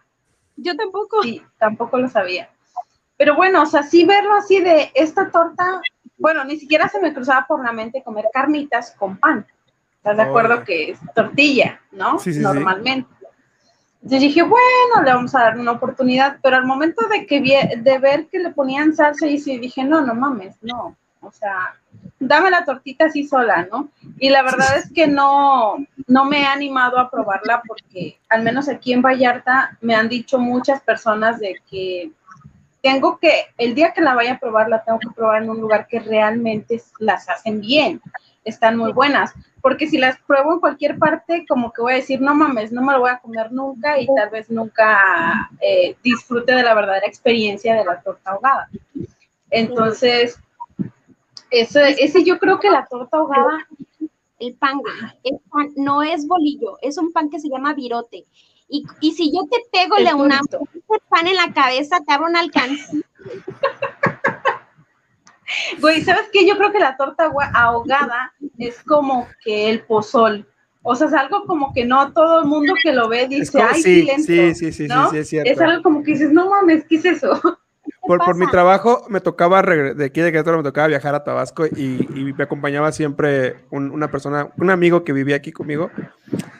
Yo 0.56 0.76
tampoco. 0.76 1.24
Sí, 1.24 1.42
tampoco 1.58 1.98
lo 1.98 2.08
sabía. 2.08 2.50
Pero 3.18 3.36
bueno, 3.36 3.64
o 3.64 3.66
sea, 3.66 3.84
sí 3.84 4.06
verlo 4.06 4.34
así 4.36 4.60
de 4.62 4.92
esta 4.94 5.30
torta, 5.30 5.82
bueno, 6.18 6.44
ni 6.46 6.58
siquiera 6.58 6.88
se 6.88 7.00
me 7.02 7.14
cruzaba 7.14 7.46
por 7.48 7.64
la 7.64 7.72
mente 7.72 8.04
comer 8.04 8.26
carnitas 8.34 8.92
con 8.98 9.18
pan. 9.18 9.46
¿Estás 9.98 10.18
de 10.18 10.24
Oh, 10.24 10.28
acuerdo 10.28 10.64
que 10.64 10.92
es 10.92 11.00
tortilla, 11.14 11.82
no? 11.92 12.20
Sí, 12.20 12.32
sí, 12.34 12.40
sí. 12.40 12.60
Entonces 14.02 14.22
dije, 14.22 14.42
bueno, 14.44 15.04
le 15.04 15.14
vamos 15.14 15.36
a 15.36 15.42
dar 15.42 15.60
una 15.60 15.74
oportunidad, 15.74 16.38
pero 16.42 16.56
al 16.56 16.66
momento 16.66 17.06
de 17.10 17.26
que 17.26 17.42
vi- 17.42 17.82
de 17.82 17.98
ver 18.00 18.28
que 18.28 18.40
le 18.40 18.50
ponían 18.52 18.96
salsa 18.96 19.28
y 19.28 19.40
sí 19.40 19.58
dije, 19.60 19.84
no, 19.84 20.02
no 20.02 20.14
mames, 20.16 20.56
no. 20.62 20.96
O 21.22 21.32
sea, 21.34 21.76
dame 22.18 22.50
la 22.50 22.64
tortita 22.64 23.06
así 23.06 23.28
sola, 23.28 23.68
¿no? 23.70 23.90
Y 24.18 24.30
la 24.30 24.42
verdad 24.42 24.78
es 24.78 24.90
que 24.94 25.06
no, 25.06 25.76
no 26.08 26.24
me 26.26 26.42
he 26.42 26.46
animado 26.46 26.98
a 26.98 27.10
probarla 27.12 27.62
porque 27.68 28.18
al 28.30 28.42
menos 28.44 28.70
aquí 28.70 28.94
en 28.94 29.02
Vallarta 29.02 29.78
me 29.82 29.96
han 29.96 30.08
dicho 30.08 30.40
muchas 30.40 30.82
personas 30.82 31.40
de 31.40 31.62
que 31.70 32.12
tengo 32.82 33.18
que, 33.20 33.48
el 33.58 33.76
día 33.76 33.92
que 33.92 34.00
la 34.00 34.16
vaya 34.16 34.36
a 34.36 34.40
probar, 34.40 34.70
la 34.70 34.82
tengo 34.82 35.00
que 35.00 35.10
probar 35.10 35.44
en 35.44 35.50
un 35.50 35.60
lugar 35.60 35.88
que 35.88 36.00
realmente 36.00 36.82
las 37.00 37.28
hacen 37.28 37.60
bien, 37.60 38.02
están 38.46 38.78
muy 38.78 38.94
buenas. 38.94 39.34
Porque 39.62 39.88
si 39.88 39.98
las 39.98 40.18
pruebo 40.20 40.54
en 40.54 40.60
cualquier 40.60 40.98
parte, 40.98 41.46
como 41.48 41.72
que 41.72 41.82
voy 41.82 41.94
a 41.94 41.98
decir, 41.98 42.22
no 42.22 42.34
mames, 42.34 42.72
no 42.72 42.82
me 42.82 42.94
lo 42.94 43.02
voy 43.02 43.10
a 43.10 43.20
comer 43.20 43.52
nunca 43.52 44.00
y 44.00 44.08
tal 44.08 44.30
vez 44.30 44.50
nunca 44.50 45.50
eh, 45.62 45.96
disfrute 46.04 46.54
de 46.54 46.64
la 46.64 46.74
verdadera 46.74 47.08
experiencia 47.08 47.76
de 47.76 47.86
la 47.86 48.02
torta 48.02 48.32
ahogada. 48.32 48.70
Entonces, 49.50 50.40
eso, 51.52 51.80
ese 51.80 52.24
yo 52.24 52.40
creo 52.40 52.60
que 52.60 52.70
la 52.70 52.86
torta 52.86 53.18
ahogada, 53.18 53.68
El 54.40 54.56
pan. 54.56 54.80
El 55.24 55.40
pan 55.52 55.74
no 55.76 56.02
es 56.02 56.28
bolillo, 56.28 56.78
es 56.82 56.98
un 56.98 57.12
pan 57.12 57.30
que 57.30 57.40
se 57.40 57.50
llama 57.50 57.74
virote. 57.74 58.26
Y, 58.68 58.86
y 59.02 59.12
si 59.14 59.34
yo 59.34 59.42
te 59.50 59.58
pego 59.72 59.98
El 59.98 60.06
le 60.06 60.14
una 60.14 60.40
ese 60.40 61.02
pan 61.10 61.28
en 61.28 61.36
la 61.36 61.52
cabeza, 61.54 62.00
te 62.06 62.14
abro 62.14 62.28
una 62.28 62.40
alcancía. 62.40 63.02
güey, 65.82 66.02
¿sabes 66.02 66.30
qué? 66.32 66.48
Yo 66.48 66.58
creo 66.58 66.72
que 66.72 66.80
la 66.80 66.98
torta 66.98 67.32
ahogada 67.54 68.34
es 68.58 68.82
como 68.84 69.28
que 69.44 69.70
el 69.70 69.82
pozol. 69.82 70.46
O 70.82 70.96
sea, 70.96 71.08
es 71.08 71.14
algo 71.14 71.46
como 71.46 71.74
que 71.74 71.86
no 71.86 72.14
todo 72.14 72.42
el 72.42 72.48
mundo 72.48 72.74
que 72.82 72.94
lo 72.94 73.10
ve 73.10 73.28
dice, 73.28 73.52
como- 73.52 73.66
ay, 73.72 73.82
sí, 73.82 74.04
lento", 74.04 74.24
sí, 74.24 74.56
sí, 74.56 74.72
sí, 74.72 74.88
¿no? 74.88 75.04
sí, 75.10 75.12
sí, 75.12 75.18
es 75.18 75.30
cierto. 75.30 75.52
Es 75.52 75.60
algo 75.62 75.84
como 75.84 76.04
que 76.04 76.12
dices, 76.14 76.32
no 76.32 76.50
mames, 76.50 76.86
¿qué 76.86 76.96
es 76.96 77.06
eso? 77.06 77.40
Por, 78.02 78.20
por 78.20 78.36
mi 78.36 78.48
trabajo 78.48 79.06
me 79.10 79.20
tocaba, 79.20 79.62
de 79.62 80.06
aquí 80.06 80.22
de 80.22 80.32
Querétaro 80.32 80.58
me 80.58 80.64
tocaba 80.64 80.88
viajar 80.88 81.16
a 81.16 81.24
Tabasco 81.24 81.66
y, 81.66 82.08
y 82.16 82.34
me 82.34 82.44
acompañaba 82.44 82.92
siempre 82.92 83.58
un- 83.72 83.92
una 83.92 84.10
persona, 84.12 84.50
un 84.58 84.70
amigo 84.70 85.04
que 85.04 85.14
vivía 85.14 85.36
aquí 85.36 85.52
conmigo. 85.52 85.90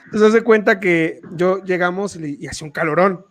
Entonces 0.06 0.28
hace 0.28 0.42
cuenta 0.42 0.80
que 0.80 1.20
yo 1.32 1.62
llegamos 1.64 2.16
y, 2.16 2.36
y 2.40 2.46
hacía 2.46 2.66
un 2.66 2.72
calorón. 2.72 3.24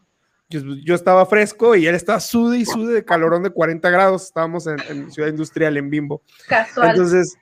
Yo, 0.50 0.62
yo 0.84 0.96
estaba 0.96 1.26
fresco 1.26 1.76
y 1.76 1.86
él 1.86 1.96
estaba 1.96 2.20
sude 2.20 2.58
y 2.58 2.66
sude 2.66 2.94
de 2.94 3.06
calorón 3.06 3.44
de 3.44 3.52
40 3.52 3.90
grados. 3.90 4.24
Estábamos 4.24 4.66
en, 4.68 4.78
en 4.90 5.12
Ciudad 5.12 5.30
Industrial, 5.30 5.78
en 5.78 5.90
Bimbo. 5.90 6.24
Casual. 6.48 6.90
Entonces, 6.90 7.38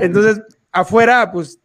entonces 0.00 0.40
afuera, 0.70 1.30
pues 1.32 1.60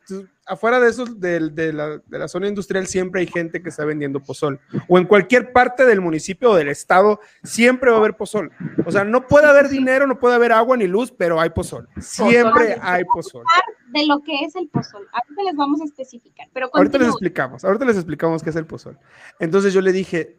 afuera 0.47 0.79
de 0.79 0.89
eso, 0.89 1.05
de, 1.05 1.73
la, 1.73 1.97
de 1.97 2.19
la 2.19 2.27
zona 2.27 2.47
industrial, 2.47 2.87
siempre 2.87 3.21
hay 3.21 3.27
gente 3.27 3.61
que 3.61 3.69
está 3.69 3.85
vendiendo 3.85 4.21
pozol. 4.21 4.59
O 4.87 4.97
en 4.97 5.05
cualquier 5.05 5.51
parte 5.51 5.85
del 5.85 6.01
municipio 6.01 6.51
o 6.51 6.55
del 6.55 6.69
estado, 6.69 7.19
siempre 7.43 7.91
va 7.91 7.97
a 7.97 7.99
haber 7.99 8.15
pozol. 8.15 8.51
O 8.85 8.91
sea, 8.91 9.03
no 9.03 9.27
puede 9.27 9.47
haber 9.47 9.69
dinero, 9.69 10.07
no 10.07 10.19
puede 10.19 10.35
haber 10.35 10.51
agua 10.51 10.77
ni 10.77 10.87
luz, 10.87 11.11
pero 11.11 11.39
hay 11.39 11.49
pozol. 11.49 11.87
Siempre 11.99 12.75
Pozol. 12.75 12.79
hay 12.81 13.03
pozol. 13.05 13.43
De 13.89 14.05
lo 14.05 14.21
que 14.23 14.45
es 14.45 14.55
el 14.55 14.67
pozol. 14.69 15.07
Ahorita 15.11 15.43
les 15.43 15.55
vamos 15.55 15.81
a 15.81 15.85
especificar, 15.85 16.47
pero 16.53 16.69
Ahorita 16.73 16.97
les 16.97 17.09
explicamos, 17.09 17.63
ahorita 17.63 17.85
les 17.85 17.95
explicamos 17.95 18.43
qué 18.43 18.49
es 18.49 18.55
el 18.55 18.65
pozol. 18.65 18.97
Entonces 19.39 19.73
yo 19.73 19.81
le 19.81 19.91
dije, 19.91 20.37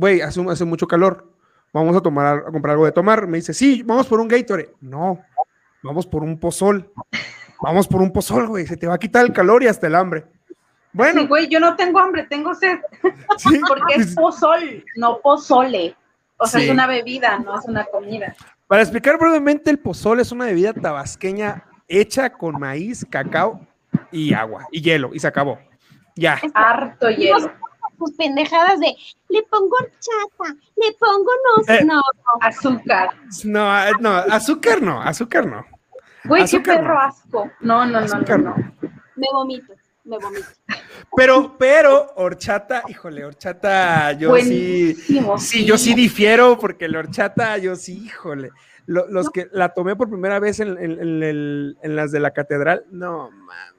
güey, 0.00 0.20
hace, 0.22 0.40
hace 0.48 0.64
mucho 0.64 0.86
calor, 0.86 1.30
vamos 1.72 1.94
a 1.94 2.00
tomar, 2.00 2.38
a 2.46 2.50
comprar 2.50 2.72
algo 2.72 2.86
de 2.86 2.92
tomar. 2.92 3.26
Me 3.26 3.36
dice, 3.38 3.52
sí, 3.54 3.82
vamos 3.82 4.06
por 4.06 4.18
un 4.20 4.28
Gatorade. 4.28 4.72
No, 4.80 5.20
vamos 5.82 6.06
por 6.06 6.22
un 6.24 6.38
pozol. 6.38 6.90
Vamos 7.62 7.86
por 7.86 8.00
un 8.00 8.10
pozol, 8.10 8.48
güey, 8.48 8.66
se 8.66 8.76
te 8.78 8.86
va 8.86 8.94
a 8.94 8.98
quitar 8.98 9.26
el 9.26 9.32
calor 9.34 9.62
y 9.62 9.66
hasta 9.66 9.86
el 9.86 9.94
hambre. 9.94 10.24
Bueno, 10.92 11.20
Sí, 11.20 11.26
güey, 11.26 11.48
yo 11.48 11.60
no 11.60 11.76
tengo 11.76 11.98
hambre, 12.00 12.24
tengo 12.28 12.54
sed, 12.54 12.78
sí, 13.36 13.60
porque 13.68 13.94
es 13.96 14.14
pues, 14.14 14.16
pozol, 14.16 14.84
no 14.96 15.20
pozole. 15.20 15.94
O 16.38 16.46
sea, 16.46 16.58
Sí. 16.58 16.66
es 16.66 16.72
una 16.72 16.86
bebida, 16.86 17.38
no 17.38 17.58
es 17.58 17.66
una 17.66 17.84
comida. 17.84 18.34
para 18.66 18.80
explicar 18.82 19.18
brevemente, 19.18 19.70
el 19.70 19.78
pozol 19.78 20.20
es 20.20 20.32
una 20.32 20.46
bebida 20.46 20.72
tabasqueña 20.72 21.64
hecha 21.86 22.30
con 22.32 22.58
maíz, 22.58 23.04
cacao 23.10 23.60
y 24.10 24.32
agua 24.32 24.66
y 24.72 24.80
hielo, 24.80 25.10
y 25.12 25.18
se 25.20 25.26
acabó. 25.26 25.58
Ya. 26.16 26.40
Harto 26.54 27.10
hielo. 27.10 27.52
Sus 28.00 28.16
pendejadas 28.16 28.80
de 28.80 28.96
le 29.28 29.42
pongo 29.44 29.76
horchata, 29.78 30.56
le 30.76 30.92
pongo 30.98 31.30
no 31.44 31.74
Eh. 31.74 31.84
no, 31.84 32.00
Azúcar. 32.40 33.10
No, 33.44 33.78
eh, 33.86 33.92
no, 34.00 34.10
azúcar 34.16 34.80
no, 34.82 35.00
azúcar 35.02 35.46
no. 35.46 35.64
Güey, 36.24 36.46
qué 36.46 36.60
perro 36.60 36.94
no. 36.94 37.00
asco. 37.00 37.50
No, 37.60 37.84
no, 37.84 37.92
no, 37.92 38.00
no, 38.00 38.06
Azúcar 38.06 38.40
no. 38.40 38.56
no. 38.56 38.72
me 39.16 39.26
vomito. 39.32 39.74
me 40.04 40.16
vomito. 40.18 40.46
Pero, 41.14 41.56
pero, 41.58 42.12
horchata, 42.16 42.84
híjole, 42.88 43.24
horchata, 43.24 44.12
yo 44.12 44.28
sí, 44.36 44.94
Buenísimo, 44.94 45.38
sí, 45.38 45.64
yo 45.66 45.76
sí 45.76 45.92
difiero, 45.94 46.58
porque 46.58 46.88
la 46.88 47.00
horchata, 47.00 47.58
yo 47.58 47.76
sí, 47.76 48.04
híjole. 48.06 48.50
Lo- 48.86 49.06
los 49.08 49.28
que 49.30 49.48
la 49.52 49.68
tomé 49.74 49.94
por 49.94 50.08
primera 50.08 50.40
vez 50.40 50.58
en, 50.60 50.70
en- 50.78 50.98
en 51.00 51.22
el- 51.22 51.76
en 51.82 51.96
las 51.96 52.10
de 52.12 52.20
la 52.20 52.30
catedral, 52.32 52.84
no 52.90 53.30
mames. 53.30 53.69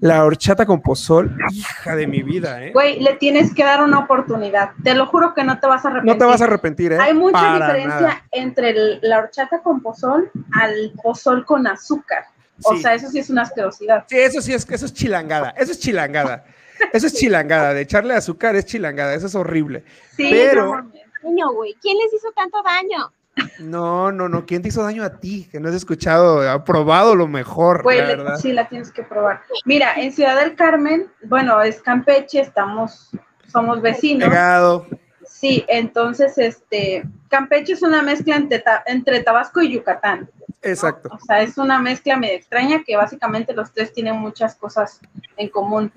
La 0.00 0.24
horchata 0.24 0.64
con 0.66 0.80
pozol, 0.80 1.36
hija 1.52 1.96
de 1.96 2.06
mi 2.06 2.22
vida, 2.22 2.64
¿eh? 2.64 2.72
Güey, 2.72 3.00
le 3.00 3.14
tienes 3.14 3.52
que 3.54 3.64
dar 3.64 3.82
una 3.82 3.98
oportunidad. 3.98 4.70
Te 4.84 4.94
lo 4.94 5.06
juro 5.06 5.34
que 5.34 5.42
no 5.44 5.58
te 5.58 5.66
vas 5.66 5.84
a 5.84 5.88
arrepentir. 5.88 6.12
No 6.14 6.18
te 6.18 6.24
vas 6.24 6.40
a 6.40 6.44
arrepentir, 6.44 6.92
¿eh? 6.92 6.98
Hay 7.00 7.14
mucha 7.14 7.32
Para 7.40 7.66
diferencia 7.74 8.00
nada. 8.00 8.24
entre 8.30 8.70
el- 8.70 8.98
la 9.02 9.18
horchata 9.18 9.62
con 9.62 9.80
pozol 9.80 10.30
al 10.52 10.92
pozol 11.02 11.44
con 11.44 11.66
azúcar. 11.66 12.24
O 12.62 12.74
Sí. 12.74 12.82
sea, 12.82 12.94
eso 12.94 13.08
sí 13.08 13.18
es 13.18 13.30
una 13.30 13.42
asquerosidad. 13.42 14.04
Sí, 14.08 14.18
eso 14.18 14.40
sí 14.40 14.52
es, 14.52 14.68
eso 14.70 14.86
es 14.86 14.92
chilangada, 14.94 15.50
eso 15.56 15.72
es 15.72 15.80
chilangada. 15.80 16.44
Eso 16.92 17.06
es 17.08 17.14
chilangada, 17.14 17.74
de 17.74 17.82
echarle 17.82 18.14
azúcar 18.14 18.56
es 18.56 18.64
chilangada, 18.64 19.12
eso 19.14 19.26
es 19.26 19.34
horrible. 19.34 19.84
Sí, 20.16 20.28
Pero- 20.30 20.76
no. 20.82 20.90
Daño, 21.22 21.52
güey. 21.52 21.74
¿Quién 21.82 21.98
les 21.98 22.14
hizo 22.14 22.32
tanto 22.32 22.62
daño? 22.62 23.12
No, 23.58 24.10
no, 24.12 24.28
no, 24.28 24.46
¿quién 24.46 24.62
te 24.62 24.68
hizo 24.68 24.82
daño 24.82 25.04
a 25.04 25.20
ti? 25.20 25.48
Que 25.50 25.60
no 25.60 25.68
has 25.68 25.74
escuchado, 25.74 26.48
ha 26.48 26.64
probado 26.64 27.14
lo 27.14 27.28
mejor, 27.28 27.84
la 27.84 28.04
verdad. 28.04 28.36
sí 28.36 28.52
la 28.52 28.68
tienes 28.68 28.90
que 28.90 29.02
probar. 29.02 29.42
Mira, 29.64 29.94
en 29.94 30.12
Ciudad 30.12 30.40
del 30.40 30.54
Carmen, 30.54 31.10
bueno, 31.24 31.60
es 31.60 31.82
Campeche, 31.82 32.40
estamos, 32.40 33.10
somos 33.46 33.82
vecinos. 33.82 34.28
Pegado. 34.28 34.86
Sí, 35.24 35.64
entonces, 35.68 36.36
este, 36.38 37.04
Campeche 37.28 37.74
es 37.74 37.82
una 37.82 38.02
mezcla 38.02 38.42
entre 38.86 39.20
Tabasco 39.20 39.60
y 39.62 39.72
Yucatán. 39.72 40.28
Exacto. 40.62 41.08
O 41.12 41.18
sea, 41.20 41.42
es 41.42 41.56
una 41.56 41.80
mezcla 41.80 42.16
medio 42.16 42.34
extraña 42.34 42.82
que 42.84 42.96
básicamente 42.96 43.54
los 43.54 43.72
tres 43.72 43.92
tienen 43.92 44.16
muchas 44.16 44.56
cosas 44.56 45.00
en 45.36 45.48
común. 45.48 45.92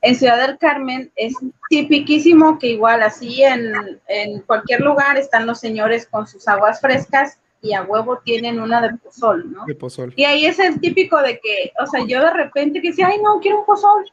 En 0.00 0.14
Ciudad 0.14 0.46
del 0.46 0.58
Carmen 0.58 1.10
es 1.16 1.34
tipiquísimo 1.68 2.58
que 2.58 2.68
igual 2.68 3.02
así 3.02 3.42
en, 3.42 4.00
en 4.06 4.40
cualquier 4.42 4.80
lugar 4.80 5.16
están 5.16 5.46
los 5.46 5.58
señores 5.58 6.06
con 6.06 6.26
sus 6.26 6.46
aguas 6.46 6.80
frescas 6.80 7.38
y 7.60 7.74
a 7.74 7.82
huevo 7.82 8.18
tienen 8.18 8.60
una 8.60 8.80
de 8.80 8.94
pozol, 8.96 9.52
¿no? 9.52 9.64
De 9.66 9.74
pozol. 9.74 10.12
Y 10.16 10.24
ahí 10.24 10.46
es 10.46 10.58
el 10.60 10.80
típico 10.80 11.20
de 11.20 11.40
que, 11.40 11.72
o 11.82 11.86
sea, 11.86 12.04
yo 12.06 12.20
de 12.22 12.32
repente 12.32 12.80
que 12.80 12.90
decía, 12.90 13.08
ay, 13.08 13.18
no, 13.22 13.40
quiero 13.40 13.60
un 13.60 13.66
pozol. 13.66 14.04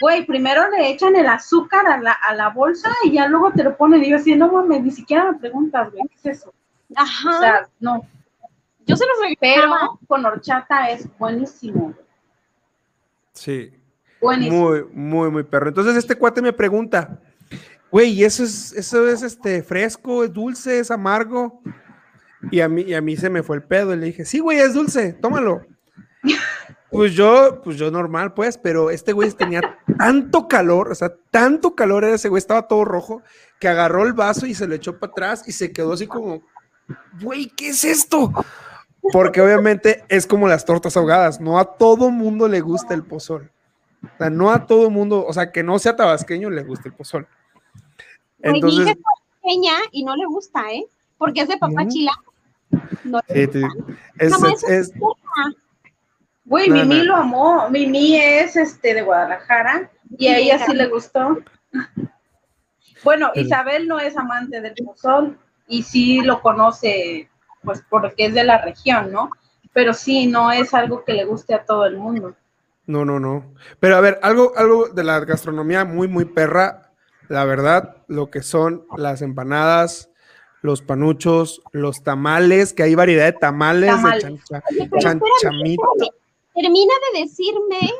Güey, 0.00 0.24
primero 0.24 0.68
le 0.70 0.90
echan 0.90 1.16
el 1.16 1.26
azúcar 1.26 1.86
a 1.86 2.00
la, 2.00 2.12
a 2.12 2.34
la 2.34 2.50
bolsa 2.50 2.90
y 3.04 3.12
ya 3.12 3.26
luego 3.28 3.52
te 3.52 3.64
lo 3.64 3.76
ponen. 3.76 4.04
Y 4.04 4.10
yo 4.10 4.16
así, 4.16 4.34
no 4.36 4.50
mames, 4.50 4.82
ni 4.82 4.90
siquiera 4.90 5.30
me 5.30 5.38
preguntas, 5.38 5.90
güey, 5.90 6.02
¿qué 6.08 6.30
es 6.30 6.38
eso? 6.38 6.52
Ajá. 6.94 7.30
O 7.30 7.40
sea, 7.40 7.68
no. 7.80 8.06
yo 8.86 8.96
se 8.96 9.04
los 9.06 9.16
Pero 9.40 9.62
regalaba. 9.62 9.98
con 10.06 10.24
horchata 10.24 10.90
es 10.90 11.08
buenísimo. 11.18 11.94
Sí. 13.32 13.72
Buenísimo. 14.24 14.70
Muy, 14.70 14.84
muy, 14.94 15.30
muy 15.30 15.42
perro. 15.42 15.68
Entonces 15.68 15.96
este 15.96 16.16
cuate 16.16 16.40
me 16.40 16.54
pregunta, 16.54 17.20
güey, 17.90 18.10
¿y 18.10 18.24
eso 18.24 18.42
es, 18.42 18.72
eso 18.72 19.06
es 19.06 19.22
este 19.22 19.62
fresco, 19.62 20.24
es 20.24 20.32
dulce, 20.32 20.78
es 20.78 20.90
amargo? 20.90 21.60
Y 22.50 22.60
a 22.60 22.68
mí, 22.68 22.82
y 22.82 22.94
a 22.94 23.02
mí 23.02 23.18
se 23.18 23.28
me 23.28 23.42
fue 23.42 23.56
el 23.56 23.62
pedo 23.62 23.92
y 23.92 23.98
le 23.98 24.06
dije, 24.06 24.24
sí, 24.24 24.38
güey, 24.38 24.58
es 24.60 24.72
dulce, 24.72 25.12
tómalo. 25.12 25.62
Pues 26.90 27.12
yo, 27.12 27.60
pues 27.64 27.76
yo 27.76 27.90
normal, 27.90 28.34
pues, 28.34 28.56
pero 28.56 28.88
este 28.88 29.12
güey 29.12 29.28
tenía 29.32 29.80
tanto 29.98 30.46
calor, 30.46 30.92
o 30.92 30.94
sea, 30.94 31.12
tanto 31.32 31.74
calor 31.74 32.04
era 32.04 32.14
ese 32.14 32.28
güey, 32.28 32.38
estaba 32.38 32.68
todo 32.68 32.84
rojo, 32.84 33.20
que 33.58 33.66
agarró 33.66 34.04
el 34.04 34.12
vaso 34.12 34.46
y 34.46 34.54
se 34.54 34.68
lo 34.68 34.76
echó 34.76 35.00
para 35.00 35.10
atrás 35.10 35.42
y 35.48 35.50
se 35.50 35.72
quedó 35.72 35.94
así 35.94 36.06
como, 36.06 36.44
güey, 37.20 37.46
¿qué 37.56 37.70
es 37.70 37.82
esto? 37.82 38.32
Porque 39.10 39.40
obviamente 39.40 40.04
es 40.08 40.24
como 40.24 40.46
las 40.46 40.64
tortas 40.64 40.96
ahogadas, 40.96 41.40
no 41.40 41.58
a 41.58 41.64
todo 41.64 42.12
mundo 42.12 42.46
le 42.46 42.60
gusta 42.60 42.94
el 42.94 43.02
pozol. 43.02 43.50
O 44.14 44.16
sea, 44.18 44.30
no 44.30 44.50
a 44.50 44.66
todo 44.66 44.90
mundo, 44.90 45.24
o 45.26 45.32
sea, 45.32 45.50
que 45.52 45.62
no 45.62 45.78
sea 45.78 45.96
tabasqueño 45.96 46.50
le 46.50 46.62
gusta 46.62 46.88
el 46.88 46.94
pozol. 46.94 47.26
Güey, 48.38 48.52
mi 48.52 48.58
Entonces, 48.58 48.88
es 48.88 48.96
pequeña 49.42 49.74
y 49.92 50.04
no 50.04 50.16
le 50.16 50.26
gusta, 50.26 50.70
¿eh? 50.72 50.84
Porque 51.18 51.40
es 51.40 51.48
de 51.48 51.56
papá 51.58 51.84
Mm. 51.84 51.88
chila. 51.88 52.12
No 53.04 53.20
le 53.28 53.34
sí, 53.34 53.60
gusta. 53.60 53.68
sí, 53.70 54.64
es, 54.66 54.68
es- 54.68 54.92
Güey, 56.46 56.68
No, 56.68 56.74
Mimi 56.76 57.02
lo 57.04 57.16
amó. 57.16 57.70
Mimi 57.70 58.16
es 58.16 58.54
este 58.56 58.92
de 58.94 59.02
Guadalajara 59.02 59.90
y 60.18 60.26
a 60.28 60.36
ella 60.38 60.58
sí 60.66 60.74
le 60.74 60.88
gustó. 60.88 61.38
Bueno, 63.02 63.30
El- 63.34 63.46
Isabel 63.46 63.88
no 63.88 63.98
es 63.98 64.16
amante 64.16 64.60
del 64.60 64.74
pozol 64.74 65.38
y 65.68 65.82
sí 65.82 66.20
lo 66.20 66.40
conoce, 66.42 67.28
pues 67.62 67.82
porque 67.88 68.26
es 68.26 68.34
de 68.34 68.44
la 68.44 68.60
región, 68.62 69.10
¿no? 69.12 69.30
Pero 69.72 69.92
sí, 69.94 70.26
no 70.26 70.52
es 70.52 70.74
algo 70.74 71.02
que 71.04 71.14
le 71.14 71.24
guste 71.24 71.54
a 71.54 71.64
todo 71.64 71.86
el 71.86 71.96
mundo. 71.96 72.34
No, 72.86 73.04
no, 73.04 73.18
no. 73.20 73.54
Pero 73.80 73.96
a 73.96 74.00
ver, 74.00 74.18
algo, 74.22 74.52
algo 74.56 74.88
de 74.88 75.04
la 75.04 75.20
gastronomía 75.20 75.84
muy, 75.84 76.08
muy 76.08 76.24
perra, 76.24 76.90
la 77.28 77.44
verdad, 77.44 77.96
lo 78.08 78.30
que 78.30 78.42
son 78.42 78.86
las 78.96 79.22
empanadas, 79.22 80.10
los 80.62 80.82
panuchos, 80.82 81.62
los 81.72 82.02
tamales, 82.02 82.72
que 82.72 82.82
hay 82.82 82.94
variedad 82.94 83.24
de 83.26 83.32
tamales, 83.32 83.90
Tamales. 83.90 84.22
de 84.24 84.28
chancha- 84.30 84.62
Oye, 84.70 84.88
pero 84.90 84.98
espérame, 84.98 85.20
chanchamito. 85.40 85.82
espérame. 85.96 86.14
Termina 86.54 86.94
de 87.12 87.20
decirme 87.20 87.90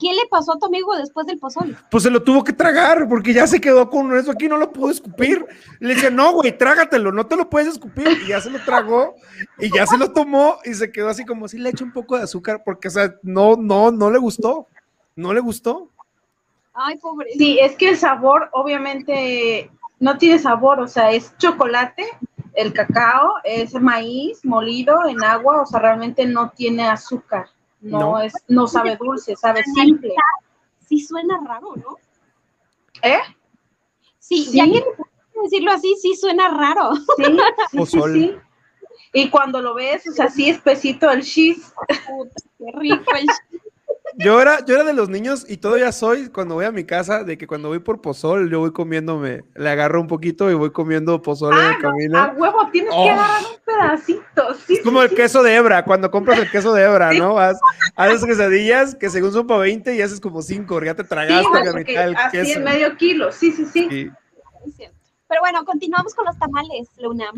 qué 0.00 0.12
le 0.14 0.26
pasó 0.30 0.54
a 0.54 0.58
tu 0.58 0.66
amigo 0.66 0.96
después 0.96 1.26
del 1.26 1.38
pozol. 1.38 1.76
Pues 1.90 2.02
se 2.02 2.10
lo 2.10 2.22
tuvo 2.22 2.42
que 2.42 2.54
tragar, 2.54 3.06
porque 3.08 3.34
ya 3.34 3.46
se 3.46 3.60
quedó 3.60 3.88
con 3.90 4.16
eso 4.16 4.30
aquí, 4.30 4.48
no 4.48 4.56
lo 4.56 4.72
pudo 4.72 4.90
escupir. 4.90 5.46
Le 5.78 5.94
decía, 5.94 6.10
no, 6.10 6.32
güey, 6.32 6.56
trágatelo, 6.56 7.12
no 7.12 7.26
te 7.26 7.36
lo 7.36 7.48
puedes 7.48 7.68
escupir. 7.68 8.08
Y 8.24 8.28
ya 8.28 8.40
se 8.40 8.50
lo 8.50 8.58
tragó, 8.64 9.14
y 9.58 9.72
ya 9.72 9.86
se 9.86 9.98
lo 9.98 10.12
tomó, 10.12 10.56
y 10.64 10.74
se 10.74 10.90
quedó 10.90 11.10
así 11.10 11.24
como 11.24 11.46
si 11.46 11.58
le 11.58 11.68
echo 11.68 11.84
un 11.84 11.92
poco 11.92 12.16
de 12.16 12.24
azúcar, 12.24 12.62
porque, 12.64 12.88
o 12.88 12.90
sea, 12.90 13.14
no, 13.22 13.56
no, 13.56 13.92
no 13.92 14.10
le 14.10 14.18
gustó. 14.18 14.66
No 15.14 15.34
le 15.34 15.40
gustó. 15.40 15.90
Ay, 16.72 16.96
pobre. 16.96 17.30
Sí, 17.36 17.58
es 17.60 17.76
que 17.76 17.90
el 17.90 17.96
sabor 17.98 18.48
obviamente 18.52 19.70
no 19.98 20.16
tiene 20.16 20.38
sabor, 20.38 20.80
o 20.80 20.88
sea, 20.88 21.10
es 21.12 21.36
chocolate, 21.36 22.06
el 22.54 22.72
cacao, 22.72 23.34
es 23.44 23.74
maíz 23.74 24.44
molido 24.44 25.06
en 25.06 25.22
agua, 25.22 25.60
o 25.62 25.66
sea, 25.66 25.80
realmente 25.80 26.26
no 26.26 26.50
tiene 26.50 26.88
azúcar. 26.88 27.48
No, 27.80 27.98
No. 27.98 28.20
es, 28.20 28.32
no 28.48 28.66
sabe 28.66 28.96
dulce, 28.96 29.36
sabe 29.36 29.62
simple. 29.64 30.14
Sí 30.86 31.00
suena 31.00 31.40
raro, 31.46 31.74
¿no? 31.76 31.96
¿Eh? 33.02 33.18
Sí, 34.18 34.44
Sí. 34.44 34.56
ya 34.58 34.64
que 34.66 34.84
decirlo 35.42 35.72
así, 35.72 35.94
sí 36.00 36.14
suena 36.14 36.48
raro. 36.50 36.90
Sí, 37.16 37.24
sí, 37.70 37.86
sí, 37.86 38.00
sí. 38.12 38.36
Y 39.12 39.28
cuando 39.30 39.60
lo 39.60 39.74
ves, 39.74 40.06
o 40.08 40.12
sea, 40.12 40.26
así 40.26 40.50
espesito 40.50 41.10
el 41.10 41.22
cheese. 41.22 41.72
Puta, 42.06 42.34
qué 42.58 42.64
rico 42.78 43.04
el 43.16 43.26
Yo 44.24 44.40
era, 44.40 44.64
yo 44.66 44.74
era 44.74 44.84
de 44.84 44.92
los 44.92 45.08
niños, 45.08 45.46
y 45.48 45.56
todavía 45.56 45.92
soy, 45.92 46.28
cuando 46.28 46.54
voy 46.54 46.64
a 46.66 46.72
mi 46.72 46.84
casa, 46.84 47.24
de 47.24 47.38
que 47.38 47.46
cuando 47.46 47.68
voy 47.68 47.78
por 47.78 48.00
pozol, 48.02 48.50
yo 48.50 48.60
voy 48.60 48.72
comiéndome, 48.72 49.44
le 49.54 49.68
agarro 49.70 50.00
un 50.00 50.06
poquito 50.06 50.50
y 50.50 50.54
voy 50.54 50.70
comiendo 50.72 51.22
pozol 51.22 51.54
en 51.54 51.58
Ah, 51.60 51.70
el 51.76 51.78
camino. 51.82 52.18
A 52.18 52.32
huevo, 52.36 52.68
tienes 52.70 52.92
Oh. 52.94 53.04
que 53.04 53.10
agarrar 53.10 53.40
un 53.42 53.60
pedacito. 53.64 54.54
Sí, 54.66 54.74
Es 54.74 54.80
como 54.82 55.00
sí, 55.02 55.08
el 55.08 55.14
queso 55.14 55.42
de 55.42 55.54
hebra, 55.56 55.84
cuando 55.84 56.10
compras 56.10 56.38
el 56.38 56.50
queso 56.50 56.72
de 56.74 56.82
hebra, 56.84 57.12
Sí. 57.12 57.18
¿no? 57.18 57.34
Vas, 57.34 57.58
haces 57.96 58.24
quesadillas 58.24 58.94
que 58.94 59.08
según 59.10 59.32
son 59.32 59.46
para 59.46 59.60
20 59.60 59.94
y 59.94 60.02
haces 60.02 60.20
como 60.20 60.42
5, 60.42 60.82
ya 60.84 60.94
te 60.94 61.04
tragaste 61.04 61.64
la 61.64 61.72
mitad 61.72 62.04
del 62.04 62.16
así 62.16 62.36
queso. 62.36 62.58
es 62.58 62.64
medio 62.64 62.96
kilo. 62.96 63.32
Sí, 63.32 63.52
sí, 63.52 63.64
sí. 63.66 64.10
Pero 65.28 65.40
bueno, 65.40 65.64
continuamos 65.64 66.14
con 66.14 66.24
los 66.26 66.36
tamales, 66.38 66.88
Luna. 67.00 67.30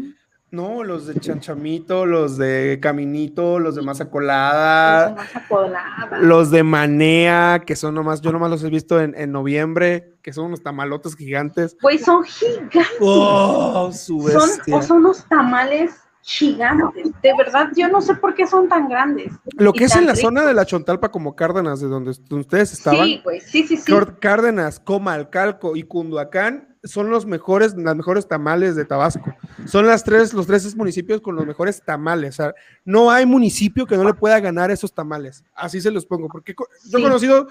No, 0.53 0.85
los 0.85 1.07
de 1.07 1.19
chanchamito, 1.19 2.05
los 2.05 2.37
de 2.37 2.79
caminito, 2.83 3.59
los 3.59 3.75
de 3.75 3.81
masa 3.81 4.11
colada, 4.11 5.15
masa 5.15 5.43
colada. 5.49 6.19
los 6.21 6.51
de 6.51 6.63
manea, 6.63 7.63
que 7.67 7.75
son 7.75 7.95
nomás, 7.95 8.21
yo 8.21 8.33
nomás 8.33 8.51
los 8.51 8.63
he 8.63 8.69
visto 8.69 9.01
en, 9.01 9.15
en 9.17 9.33
noviembre, 9.33 10.13
que 10.21 10.35
son 10.35 10.45
unos 10.49 10.63
tamalotes 10.63 11.17
gigantes. 11.17 11.75
Güey, 11.81 11.97
son 11.97 12.23
gigantes. 12.25 12.87
¡Oh, 13.01 13.91
su 13.93 14.29
son, 14.29 14.47
bestia! 14.47 14.77
o 14.77 14.83
son 14.83 14.99
unos 14.99 15.25
tamales 15.27 15.95
gigantes. 16.23 17.11
De 17.23 17.37
verdad, 17.37 17.71
yo 17.77 17.89
no 17.89 18.01
sé 18.01 18.15
por 18.15 18.35
qué 18.35 18.47
son 18.47 18.69
tan 18.69 18.89
grandes. 18.89 19.33
Lo 19.57 19.73
que 19.73 19.85
es 19.85 19.97
en 19.97 20.07
la 20.07 20.17
zona 20.17 20.45
de 20.47 20.55
la 20.55 20.65
Chontalpa, 20.65 21.11
como 21.11 21.37
Cárdenas, 21.37 21.81
de 21.81 21.89
donde 21.89 22.13
donde 22.29 22.43
ustedes 22.43 22.73
estaban, 22.73 23.05
Sí, 23.07 23.21
güey, 23.23 23.41
sí, 23.41 23.67
sí, 23.67 23.79
Cárdenas, 24.21 24.81
Comalcalco 24.81 25.77
y 25.77 25.83
Cunduacán 25.83 26.69
son 26.85 27.11
los 27.11 27.27
mejores, 27.27 27.75
las 27.77 27.95
mejores 27.95 28.27
tamales 28.27 28.75
de 28.75 28.85
Tabasco. 28.85 29.33
Son 29.67 29.87
las 29.87 30.03
tres, 30.03 30.35
los 30.35 30.49
tres 30.49 30.75
municipios 30.75 31.21
con 31.21 31.37
los 31.37 31.47
mejores 31.47 31.81
tamales. 31.85 32.31
O 32.41 32.43
sea, 32.43 32.55
no 32.85 33.11
hay 33.11 33.25
municipio 33.25 33.87
que 33.87 33.97
no 33.97 34.03
le 34.05 34.15
pueda 34.15 34.41
ganar 34.41 34.73
esos 34.73 34.93
tamales. 34.93 35.45
Así 35.55 35.81
se 35.81 35.93
los 35.93 36.07
pongo. 36.07 36.29
Porque 36.29 36.55
yo 36.59 36.99
he 36.99 37.01
Sí. 37.01 37.03
conocido, 37.03 37.47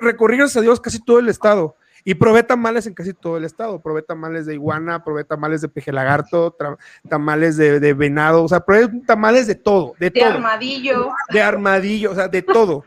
recorrí, 0.00 0.38
gracias 0.38 0.56
a 0.56 0.60
Dios, 0.62 0.80
casi 0.80 0.98
todo 0.98 1.18
el 1.18 1.28
estado. 1.28 1.76
Y 2.04 2.14
probé 2.14 2.42
tamales 2.42 2.86
en 2.86 2.94
casi 2.94 3.12
todo 3.14 3.36
el 3.36 3.44
estado. 3.44 3.80
Probé 3.80 4.02
tamales 4.02 4.46
de 4.46 4.54
iguana, 4.54 5.04
probé 5.04 5.24
tamales 5.24 5.60
de 5.60 5.68
peje 5.68 5.92
lagarto, 5.92 6.56
tra- 6.56 6.78
tamales 7.08 7.56
de, 7.56 7.78
de 7.80 7.92
venado. 7.94 8.44
O 8.44 8.48
sea, 8.48 8.60
probé 8.60 8.88
tamales 9.06 9.46
de 9.46 9.54
todo, 9.54 9.92
de, 9.98 10.10
De 10.10 10.20
todo. 10.20 10.30
armadillo. 10.30 11.10
De 11.30 11.42
armadillo, 11.42 12.12
o 12.12 12.14
sea, 12.14 12.28
de 12.28 12.42
todo. 12.42 12.84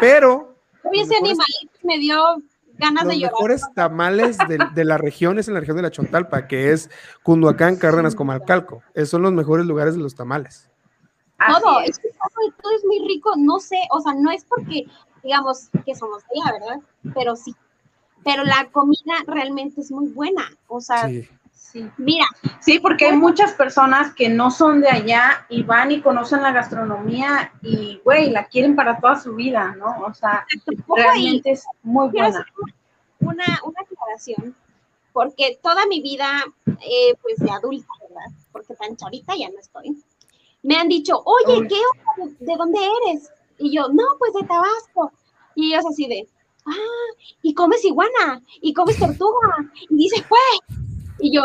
Pero 0.00 0.56
ese 0.92 1.14
animalito 1.16 1.72
me 1.82 1.98
dio 1.98 2.18
ganas 2.78 3.04
los 3.04 3.12
de 3.12 3.18
llorar. 3.20 3.32
mejores 3.34 3.62
tamales 3.74 4.38
de, 4.48 4.58
de 4.74 4.84
la 4.84 4.98
región 4.98 5.38
es 5.38 5.46
en 5.48 5.54
la 5.54 5.60
región 5.60 5.76
de 5.76 5.82
la 5.82 5.90
Chontalpa, 5.90 6.46
que 6.48 6.72
es 6.72 6.90
Cunduacán, 7.22 7.76
Cárdenas, 7.76 8.14
Comalcalco. 8.14 8.82
Esos 8.94 9.10
son 9.10 9.22
los 9.22 9.32
mejores 9.32 9.66
lugares 9.66 9.94
de 9.94 10.00
los 10.02 10.14
tamales. 10.14 10.68
Así 11.38 11.60
todo, 11.62 11.80
es. 11.80 11.90
es 11.90 11.98
que 11.98 12.08
todo, 12.08 12.54
todo 12.62 12.72
es 12.76 12.84
muy 12.86 13.06
rico, 13.08 13.30
no 13.36 13.58
sé, 13.58 13.76
o 13.90 14.00
sea, 14.00 14.14
no 14.14 14.30
es 14.30 14.44
porque 14.44 14.86
digamos 15.22 15.68
que 15.84 15.94
somos 15.94 16.22
de 16.22 16.40
allá, 16.40 16.58
¿verdad? 16.58 16.80
Pero 17.14 17.34
sí. 17.36 17.54
Pero 18.24 18.44
la 18.44 18.68
comida 18.72 19.14
realmente 19.26 19.80
es 19.80 19.90
muy 19.90 20.08
buena. 20.08 20.50
O 20.68 20.80
sea, 20.80 21.08
Sí. 21.08 21.28
Sí. 21.52 21.90
mira, 21.96 22.24
Sí, 22.60 22.78
porque 22.78 23.06
hay 23.06 23.16
muchas 23.16 23.52
personas 23.52 24.14
que 24.14 24.28
no 24.28 24.52
son 24.52 24.80
de 24.80 24.88
allá 24.88 25.44
y 25.48 25.64
van 25.64 25.90
y 25.90 26.00
conocen 26.00 26.40
la 26.40 26.52
gastronomía 26.52 27.52
y, 27.62 28.00
güey, 28.04 28.30
la 28.30 28.46
quieren 28.46 28.76
para 28.76 29.00
toda 29.00 29.18
su 29.18 29.34
vida, 29.34 29.74
¿no? 29.76 30.04
O 30.06 30.14
sea, 30.14 30.46
realmente 30.86 31.50
es 31.50 31.64
muy 31.82 32.10
buena. 32.10 32.46
una, 33.18 33.60
una 33.64 33.80
aclaración, 33.80 34.54
porque 35.12 35.58
toda 35.62 35.86
mi 35.86 36.00
vida, 36.00 36.44
eh, 36.66 37.14
pues 37.20 37.38
de 37.38 37.50
adulta, 37.50 37.88
¿verdad? 38.02 38.38
Porque 38.52 38.74
tan 38.74 38.96
chavita 38.96 39.34
ya 39.36 39.48
no 39.50 39.58
estoy. 39.58 40.00
Me 40.62 40.76
han 40.76 40.88
dicho, 40.88 41.22
oye, 41.24 41.60
Uy. 41.60 41.68
¿qué? 41.68 41.80
¿De 42.38 42.56
dónde 42.56 42.78
eres? 42.78 43.30
Y 43.58 43.74
yo, 43.74 43.88
no, 43.88 44.04
pues 44.18 44.32
de 44.32 44.46
Tabasco. 44.46 45.12
Y 45.56 45.72
ellos 45.72 45.86
así 45.86 46.06
de, 46.06 46.28
ah, 46.66 47.24
y 47.42 47.54
comes 47.54 47.84
iguana, 47.84 48.42
y 48.60 48.72
comes 48.72 48.98
tortuga, 48.98 49.56
y 49.90 49.96
dices, 49.96 50.24
pues. 50.28 50.80
Y 51.20 51.34
yo, 51.36 51.44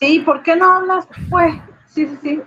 Sí, 0.00 0.20
¿por 0.20 0.42
qué 0.42 0.54
no 0.54 0.70
hablas? 0.70 1.08
Pues, 1.28 1.54
sí, 1.88 2.06
sí, 2.06 2.18
sí. 2.22 2.42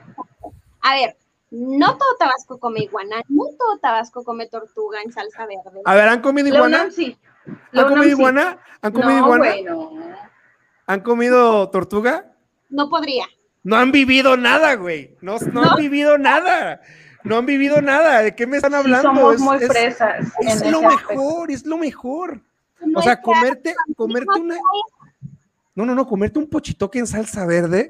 a 0.81 0.95
ver, 0.95 1.17
no 1.49 1.97
todo 1.97 2.15
Tabasco 2.17 2.59
come 2.59 2.81
iguana, 2.81 3.17
no 3.27 3.43
todo 3.59 3.77
Tabasco 3.79 4.23
come 4.23 4.47
tortuga 4.47 5.01
en 5.03 5.11
salsa 5.11 5.45
verde. 5.45 5.81
A 5.83 5.95
ver, 5.95 6.07
¿han 6.07 6.21
comido 6.21 6.47
iguana? 6.47 6.89
Sí. 6.91 7.17
¿Han 7.73 7.87
comido 7.87 8.03
sí. 8.03 8.09
iguana? 8.11 8.59
¿Han 8.81 8.91
comido 8.93 9.11
no, 9.11 9.17
iguana? 9.25 10.29
¿Han 10.87 11.01
comido 11.01 11.69
tortuga? 11.69 12.33
No 12.69 12.89
podría. 12.89 13.25
No 13.63 13.75
han 13.75 13.91
vivido 13.91 14.37
nada, 14.37 14.75
güey. 14.75 15.17
No, 15.21 15.37
no, 15.51 15.63
han 15.63 15.77
vivido 15.77 16.17
nada. 16.17 16.81
No 17.23 17.37
han 17.37 17.45
vivido 17.45 17.81
nada. 17.81 18.21
¿De 18.21 18.35
qué 18.35 18.45
me 18.47 18.57
están 18.57 18.71
Sí 18.71 18.77
hablando? 18.77 19.09
somos 19.09 19.35
Es- 19.35 19.41
muy 19.41 19.57
es- 19.57 19.67
fresas 19.67 20.27
Es 20.41 20.71
lo 20.71 20.79
aspecto. 20.87 21.13
mejor, 21.13 21.51
es 21.51 21.65
lo 21.65 21.77
mejor. 21.77 22.41
O 22.83 22.87
No 22.87 23.01
sea, 23.01 23.21
comerte, 23.21 23.75
comerte 23.95 24.39
una. 24.39 24.55
No, 25.75 25.85
no, 25.85 25.95
no, 25.95 26.05
comerte 26.07 26.37
un 26.39 26.47
pochitoque 26.49 26.99
en 26.99 27.07
salsa 27.07 27.45
verde. 27.45 27.87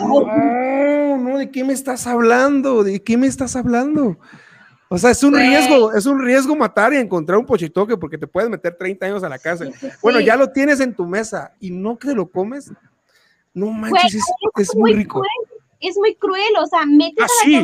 No, 0.00 1.16
no, 1.16 1.38
¿de 1.38 1.50
qué 1.50 1.64
me 1.64 1.72
estás 1.72 2.06
hablando? 2.06 2.82
¿De 2.82 3.02
qué 3.02 3.16
me 3.16 3.26
estás 3.26 3.56
hablando? 3.56 4.18
O 4.88 4.98
sea, 4.98 5.10
es 5.10 5.22
un 5.22 5.30
Güey. 5.32 5.48
riesgo, 5.48 5.92
es 5.92 6.04
un 6.06 6.20
riesgo 6.20 6.56
matar 6.56 6.92
y 6.92 6.96
encontrar 6.96 7.38
un 7.38 7.46
pochitoque 7.46 7.96
porque 7.96 8.18
te 8.18 8.26
puedes 8.26 8.50
meter 8.50 8.74
30 8.76 9.06
años 9.06 9.22
a 9.22 9.28
la 9.28 9.38
cárcel. 9.38 9.72
Sí, 9.74 9.86
sí, 9.88 9.92
Bueno, 10.02 10.18
ya 10.18 10.36
lo 10.36 10.50
tienes 10.50 10.80
en 10.80 10.94
tu 10.94 11.06
mesa 11.06 11.52
y 11.60 11.70
no 11.70 11.96
que 11.96 12.12
lo 12.12 12.28
comes. 12.28 12.72
No 13.54 13.66
manches, 13.66 14.14
es, 14.16 14.24
es 14.56 14.74
muy 14.76 14.92
rico. 14.94 15.20
cruel, 15.20 15.60
es 15.80 15.96
muy 15.96 16.14
cruel, 16.16 16.52
o 16.60 16.66
sea, 16.66 16.84
metes 16.86 17.24
Ah, 17.24 17.46
a 17.46 17.48
la 17.50 17.60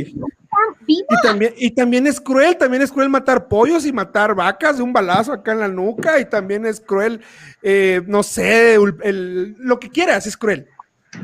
viva. 0.80 1.06
Y 1.10 1.26
también, 1.26 1.54
y 1.56 1.70
también 1.70 2.06
es 2.06 2.20
cruel, 2.20 2.56
también 2.56 2.82
es 2.82 2.92
cruel 2.92 3.08
matar 3.08 3.48
pollos 3.48 3.84
y 3.86 3.92
matar 3.92 4.34
vacas 4.34 4.76
de 4.78 4.82
un 4.82 4.92
balazo 4.92 5.32
acá 5.32 5.52
en 5.52 5.60
la 5.60 5.68
nuca, 5.68 6.18
y 6.20 6.24
también 6.24 6.66
es 6.66 6.80
cruel, 6.80 7.20
eh, 7.62 8.02
no 8.06 8.22
sé, 8.22 8.74
el- 8.74 8.96
el- 9.02 9.56
lo 9.58 9.78
que 9.80 9.88
quieras, 9.90 10.26
es 10.26 10.36
cruel. 10.36 10.66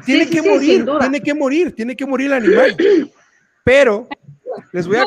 Tiene 0.05 0.25
sí, 0.25 0.31
que 0.31 0.43
sí, 0.43 0.49
morir, 0.49 0.87
tiene 1.01 1.21
que 1.21 1.35
morir, 1.35 1.75
tiene 1.75 1.97
que 1.97 2.07
morir 2.07 2.27
el 2.29 2.33
animal. 2.35 2.77
Pero 3.65 4.09
les 4.73 4.87
voy 4.87 4.97
a, 4.97 5.07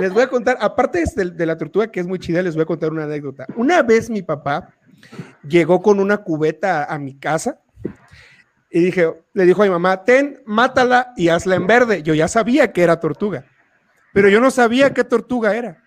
les 0.00 0.12
voy 0.12 0.22
a 0.22 0.28
contar, 0.28 0.58
aparte 0.60 1.02
de, 1.14 1.30
de 1.30 1.46
la 1.46 1.56
tortuga 1.56 1.90
que 1.90 2.00
es 2.00 2.06
muy 2.06 2.18
chida, 2.18 2.42
les 2.42 2.54
voy 2.54 2.62
a 2.62 2.66
contar 2.66 2.90
una 2.90 3.04
anécdota. 3.04 3.46
Una 3.56 3.82
vez 3.82 4.10
mi 4.10 4.22
papá 4.22 4.74
llegó 5.46 5.80
con 5.80 6.00
una 6.00 6.18
cubeta 6.18 6.84
a 6.84 6.98
mi 6.98 7.14
casa 7.18 7.60
y 8.70 8.80
dije, 8.80 9.12
le 9.32 9.44
dijo 9.46 9.62
a 9.62 9.64
mi 9.64 9.70
mamá, 9.70 10.04
ten, 10.04 10.42
mátala 10.44 11.12
y 11.16 11.28
hazla 11.28 11.56
en 11.56 11.66
verde. 11.66 12.02
Yo 12.02 12.14
ya 12.14 12.28
sabía 12.28 12.72
que 12.72 12.82
era 12.82 13.00
tortuga, 13.00 13.44
pero 14.12 14.28
yo 14.28 14.40
no 14.40 14.50
sabía 14.50 14.92
qué 14.92 15.04
tortuga 15.04 15.56
era. 15.56 15.82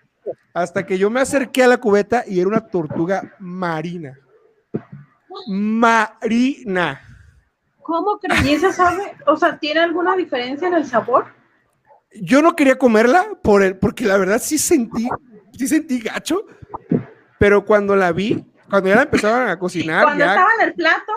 Hasta 0.54 0.84
que 0.84 0.98
yo 0.98 1.10
me 1.10 1.20
acerqué 1.20 1.64
a 1.64 1.68
la 1.68 1.78
cubeta 1.78 2.24
y 2.26 2.40
era 2.40 2.48
una 2.48 2.66
tortuga 2.66 3.34
marina. 3.38 4.18
Marina. 5.46 7.00
¿Cómo 7.82 8.18
crees? 8.18 8.44
¿Y 8.44 8.54
esa 8.54 8.72
sabe? 8.72 9.02
O 9.26 9.36
sea, 9.36 9.58
¿tiene 9.58 9.80
alguna 9.80 10.14
diferencia 10.14 10.68
en 10.68 10.74
el 10.74 10.86
sabor? 10.86 11.26
Yo 12.20 12.42
no 12.42 12.54
quería 12.54 12.78
comerla 12.78 13.26
por 13.42 13.62
el, 13.62 13.76
porque 13.78 14.04
la 14.04 14.18
verdad 14.18 14.40
sí 14.40 14.58
sentí, 14.58 15.08
sí 15.56 15.66
sentí 15.66 16.00
gacho, 16.00 16.44
pero 17.38 17.64
cuando 17.64 17.96
la 17.96 18.12
vi, 18.12 18.44
cuando 18.72 18.88
ya 18.88 18.96
la 18.96 19.02
empezaban 19.02 19.48
a 19.50 19.58
cocinar, 19.58 20.02
Cuando 20.04 20.24
ya, 20.24 20.30
estaba 20.30 20.50
en 20.58 20.68
el 20.68 20.74
plato, 20.74 21.12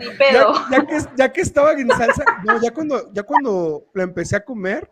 ni 0.00 0.06
pedo. 0.18 0.54
ya 0.72 0.84
que, 0.84 0.98
ya 1.14 1.32
que 1.32 1.40
estaba 1.40 1.72
en 1.74 1.88
salsa, 1.88 2.24
no, 2.44 2.60
ya 2.60 2.72
cuando, 2.72 3.12
ya 3.12 3.22
cuando 3.22 3.84
la 3.94 4.02
empecé 4.02 4.34
a 4.34 4.44
comer, 4.44 4.90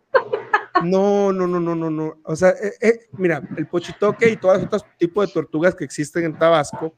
no, 0.81 1.33
no, 1.33 1.45
no, 1.45 1.59
no, 1.59 1.75
no, 1.75 1.89
no. 1.89 2.15
O 2.23 2.37
sea, 2.37 2.51
eh, 2.51 2.71
eh, 2.79 2.99
mira, 3.17 3.41
el 3.57 3.67
pochitoque 3.67 4.29
y 4.29 4.37
todos 4.37 4.55
los 4.59 4.67
otros 4.67 4.85
tipos 4.97 5.27
de 5.27 5.33
tortugas 5.33 5.75
que 5.75 5.83
existen 5.83 6.23
en 6.23 6.39
Tabasco 6.39 6.95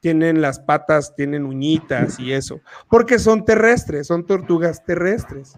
tienen 0.00 0.42
las 0.42 0.60
patas, 0.60 1.16
tienen 1.16 1.46
uñitas 1.46 2.20
y 2.20 2.34
eso, 2.34 2.60
porque 2.90 3.18
son 3.18 3.46
terrestres, 3.46 4.08
son 4.08 4.26
tortugas 4.26 4.84
terrestres. 4.84 5.56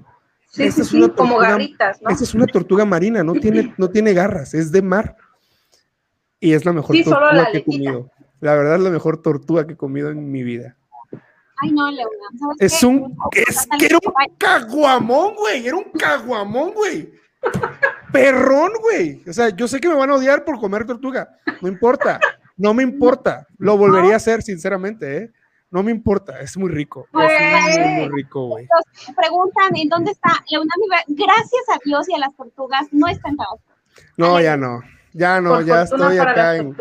Sí, 0.48 0.62
esta 0.62 0.84
sí, 0.84 0.96
es 0.98 1.04
sí, 1.06 1.10
como 1.16 1.38
garritas, 1.38 2.00
¿no? 2.00 2.10
Esa 2.10 2.22
es 2.22 2.34
una 2.34 2.46
tortuga 2.46 2.84
marina, 2.84 3.24
no 3.24 3.32
tiene, 3.32 3.74
no 3.78 3.90
tiene 3.90 4.14
garras, 4.14 4.54
es 4.54 4.70
de 4.70 4.82
mar. 4.82 5.16
Y 6.38 6.52
es 6.52 6.64
la 6.64 6.72
mejor 6.72 6.94
Sí, 6.94 7.02
tortuga 7.02 7.32
la 7.32 7.50
que 7.50 7.58
he 7.58 7.64
comido. 7.64 8.12
La 8.46 8.54
verdad 8.54 8.76
es 8.76 8.80
la 8.80 8.90
mejor 8.90 9.20
tortuga 9.22 9.66
que 9.66 9.72
he 9.72 9.76
comido 9.76 10.08
en 10.08 10.30
mi 10.30 10.44
vida. 10.44 10.76
Ay, 11.60 11.72
no, 11.72 11.90
Leona. 11.90 12.10
¿sabes 12.38 12.56
Es 12.60 12.78
qué? 12.78 12.86
un, 12.86 13.16
es 13.32 13.66
que 13.76 13.86
era 13.86 13.96
un 13.96 14.36
caguamón, 14.38 15.34
güey, 15.34 15.66
era 15.66 15.76
un 15.76 15.90
caguamón, 15.90 16.72
güey. 16.72 17.12
Perrón, 18.12 18.70
güey. 18.80 19.24
O 19.28 19.32
sea, 19.32 19.48
yo 19.48 19.66
sé 19.66 19.80
que 19.80 19.88
me 19.88 19.96
van 19.96 20.10
a 20.10 20.14
odiar 20.14 20.44
por 20.44 20.60
comer 20.60 20.86
tortuga. 20.86 21.28
No 21.60 21.66
importa, 21.66 22.20
no 22.56 22.72
me 22.72 22.84
importa. 22.84 23.48
Lo 23.58 23.76
volvería 23.76 24.12
a 24.12 24.18
hacer, 24.18 24.42
sinceramente, 24.42 25.16
¿eh? 25.16 25.32
No 25.72 25.82
me 25.82 25.90
importa, 25.90 26.38
es 26.38 26.56
muy 26.56 26.70
rico. 26.70 27.08
Es 27.14 27.76
muy, 27.76 27.84
muy, 27.84 27.94
muy 27.94 28.22
rico, 28.22 28.46
güey. 28.46 28.68
Preguntan 29.16 29.74
en 29.74 29.88
dónde 29.88 30.12
está 30.12 30.44
Leona. 30.48 30.70
Gracias 31.08 31.64
a 31.74 31.78
Dios 31.84 32.08
y 32.08 32.14
a 32.14 32.18
las 32.18 32.36
tortugas, 32.36 32.86
no 32.92 33.08
está 33.08 33.28
en 33.28 33.38
Tabasco. 33.38 33.72
No, 34.16 34.40
ya 34.40 34.56
no. 34.56 34.82
Ya 35.18 35.40
no, 35.40 35.54
Por 35.54 35.64
ya 35.64 35.82
estoy 35.82 36.18
acá 36.18 36.56
en. 36.56 36.76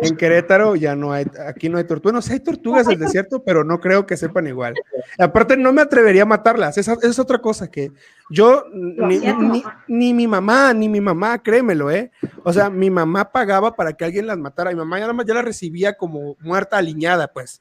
En 0.00 0.16
Querétaro 0.16 0.74
ya 0.74 0.96
no 0.96 1.12
hay, 1.12 1.26
aquí 1.46 1.68
no 1.68 1.76
hay 1.76 1.84
tortugas. 1.84 2.12
Bueno, 2.14 2.22
sí 2.22 2.32
hay 2.32 2.40
tortugas 2.40 2.86
del 2.86 2.98
desierto, 2.98 3.42
pero 3.44 3.62
no 3.62 3.78
creo 3.78 4.06
que 4.06 4.16
sepan 4.16 4.46
igual. 4.46 4.72
Aparte, 5.18 5.54
no 5.58 5.70
me 5.70 5.82
atrevería 5.82 6.22
a 6.22 6.26
matarlas. 6.26 6.78
Esa, 6.78 6.94
esa 6.94 7.06
es 7.08 7.18
otra 7.18 7.38
cosa 7.40 7.70
que 7.70 7.92
yo, 8.30 8.64
ni, 8.72 9.20
ni- 9.86 10.14
mi 10.14 10.26
mamá, 10.26 10.72
ni 10.72 10.88
mi 10.88 11.00
mamá, 11.02 11.42
créemelo, 11.42 11.90
¿eh? 11.90 12.10
O 12.42 12.54
sea, 12.54 12.70
mi 12.70 12.88
mamá 12.88 13.30
pagaba 13.30 13.74
para 13.76 13.92
que 13.92 14.06
alguien 14.06 14.26
las 14.26 14.38
matara. 14.38 14.70
Mi 14.70 14.76
mamá 14.76 14.96
ya, 14.96 15.02
nada 15.02 15.12
más 15.12 15.26
ya 15.26 15.34
la 15.34 15.42
recibía 15.42 15.94
como 15.94 16.36
muerta, 16.40 16.78
aliñada, 16.78 17.28
pues. 17.28 17.60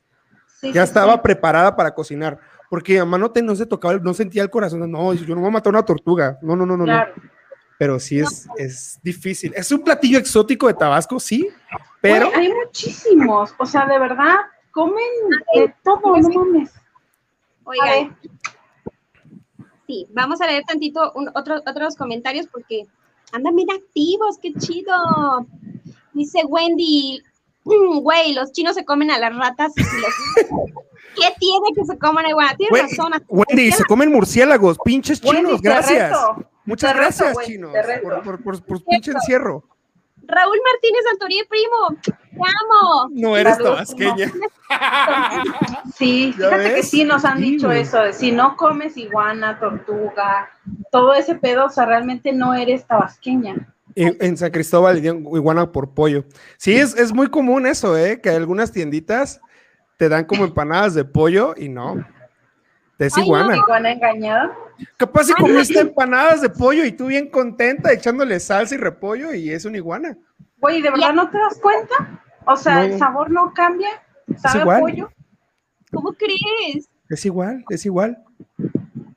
Sí, 0.61 0.71
Ya 0.71 0.85
sí, 0.85 0.87
estaba 0.89 1.15
sí. 1.15 1.19
preparada 1.21 1.75
para 1.75 1.93
cocinar. 1.93 2.39
Porque 2.69 2.93
mi 2.93 2.99
mamá 2.99 3.17
no, 3.17 3.29
te, 3.29 3.41
no 3.41 3.55
se 3.55 3.65
tocaba, 3.65 3.95
no 3.95 4.13
sentía 4.13 4.41
el 4.41 4.49
corazón. 4.49 4.89
No, 4.89 5.13
yo 5.13 5.35
no 5.35 5.41
voy 5.41 5.49
a 5.49 5.53
matar 5.53 5.71
una 5.73 5.83
tortuga. 5.83 6.39
No, 6.41 6.55
no, 6.55 6.65
no, 6.65 6.77
no. 6.77 6.85
no. 6.85 7.03
Pero 7.83 7.99
sí 7.99 8.17
es, 8.19 8.47
es 8.57 8.97
difícil. 9.03 9.51
Es 9.57 9.69
un 9.73 9.81
platillo 9.83 10.17
exótico 10.17 10.67
de 10.67 10.73
Tabasco, 10.73 11.19
sí, 11.19 11.49
pero... 11.99 12.29
Hay 12.33 12.49
muchísimos. 12.53 13.53
O 13.59 13.65
sea, 13.65 13.85
de 13.85 13.99
verdad, 13.99 14.35
comen 14.71 15.03
de 15.53 15.73
todo, 15.83 16.15
no 16.17 16.29
mames. 16.29 16.71
Oigan, 17.65 18.17
sí, 19.85 20.07
vamos 20.13 20.39
a 20.39 20.47
leer 20.47 20.63
tantito 20.65 21.11
un- 21.15 21.29
otro- 21.35 21.61
otros 21.67 21.97
comentarios 21.97 22.47
porque 22.47 22.85
andan 23.33 23.53
bien 23.53 23.69
activos, 23.71 24.37
qué 24.41 24.53
chido. 24.53 24.93
Dice 26.13 26.45
Wendy, 26.45 27.21
"Mm, 27.65 27.99
güey, 27.99 28.33
los 28.33 28.53
chinos 28.53 28.75
se 28.75 28.85
comen 28.85 29.11
a 29.11 29.19
las 29.19 29.35
ratas. 29.35 29.73
y 29.75 29.81
los- 29.81 30.15
¿Qué 31.15 31.27
tiene 31.37 31.67
que 31.75 31.83
se 31.85 31.97
coman 31.99 32.27
igual? 32.27 32.55
Tienes 32.57 32.97
razón. 32.97 33.11
Wendy, 33.27 33.71
se 33.73 33.83
comen 33.83 34.09
murciélagos, 34.09 34.77
pinches 34.85 35.19
chinos, 35.21 35.61
gracias. 35.61 36.17
Muchas 36.65 36.91
Te 36.91 36.93
reto, 36.99 37.01
gracias, 37.05 37.37
Wendy, 37.37 37.51
chinos, 37.53 37.73
reto. 37.73 38.03
por, 38.03 38.23
por, 38.23 38.43
por, 38.43 38.65
por 38.65 38.83
pinche 38.85 39.11
encierro. 39.11 39.63
Raúl 40.25 40.57
Martínez 40.71 41.03
Santorí, 41.09 41.41
primo, 41.49 41.97
te 42.01 42.13
amo. 42.39 43.09
No 43.11 43.35
eres 43.35 43.57
tabasqueña. 43.57 44.31
Sí, 45.97 46.33
¿Ya 46.39 46.49
fíjate 46.49 46.75
que 46.75 46.83
sí 46.83 47.03
nos 47.03 47.25
han 47.25 47.39
Sí, 47.39 47.43
dicho 47.51 47.71
eso, 47.71 47.99
de 48.01 48.13
si 48.13 48.31
no 48.31 48.55
comes 48.55 48.95
iguana, 48.97 49.59
tortuga, 49.59 50.49
todo 50.91 51.13
ese 51.13 51.35
pedo, 51.35 51.65
o 51.65 51.69
sea, 51.69 51.85
realmente 51.85 52.31
no 52.31 52.53
eres 52.53 52.85
tabasqueña. 52.87 53.67
En, 53.95 54.17
en 54.21 54.37
San 54.37 54.51
Cristóbal 54.51 54.95
le 54.95 55.01
dieron 55.01 55.19
iguana 55.35 55.71
por 55.71 55.93
pollo. 55.93 56.23
Sí, 56.57 56.75
es, 56.75 56.95
es 56.97 57.13
muy 57.13 57.29
común 57.29 57.67
eso, 57.67 57.97
¿eh? 57.97 58.21
Que 58.21 58.29
algunas 58.29 58.71
tienditas 58.71 59.41
te 59.97 60.09
dan 60.09 60.25
como 60.25 60.45
empanadas 60.45 60.93
de 60.95 61.05
pollo 61.05 61.53
y 61.57 61.69
no. 61.69 62.03
Es 63.05 63.17
Ay, 63.17 63.21
no, 63.21 63.25
iguana. 63.25 63.57
Iguana 63.57 63.91
engañada. 63.91 64.55
Capaz 64.97 65.25
si 65.25 65.33
comiste 65.33 65.79
empanadas 65.79 66.41
de 66.41 66.49
pollo 66.49 66.85
y 66.85 66.91
tú 66.91 67.07
bien 67.07 67.29
contenta 67.29 67.91
echándole 67.91 68.39
salsa 68.39 68.75
y 68.75 68.77
repollo 68.77 69.33
y 69.33 69.49
es 69.51 69.65
una 69.65 69.77
iguana. 69.77 70.17
Güey, 70.59 70.81
¿de 70.81 70.89
verdad 70.89 71.13
no 71.13 71.29
te 71.29 71.37
das 71.37 71.59
cuenta? 71.61 72.21
O 72.45 72.55
sea, 72.55 72.75
No. 72.75 72.81
el 72.83 72.97
sabor 72.99 73.29
no 73.31 73.53
cambia, 73.53 73.89
sabe 74.37 74.59
a 74.59 74.61
igual. 74.63 74.79
pollo. 74.81 75.11
¿Cómo 75.91 76.13
crees? 76.13 76.89
Es 77.09 77.25
igual, 77.25 77.63
es 77.69 77.85
igual. 77.85 78.23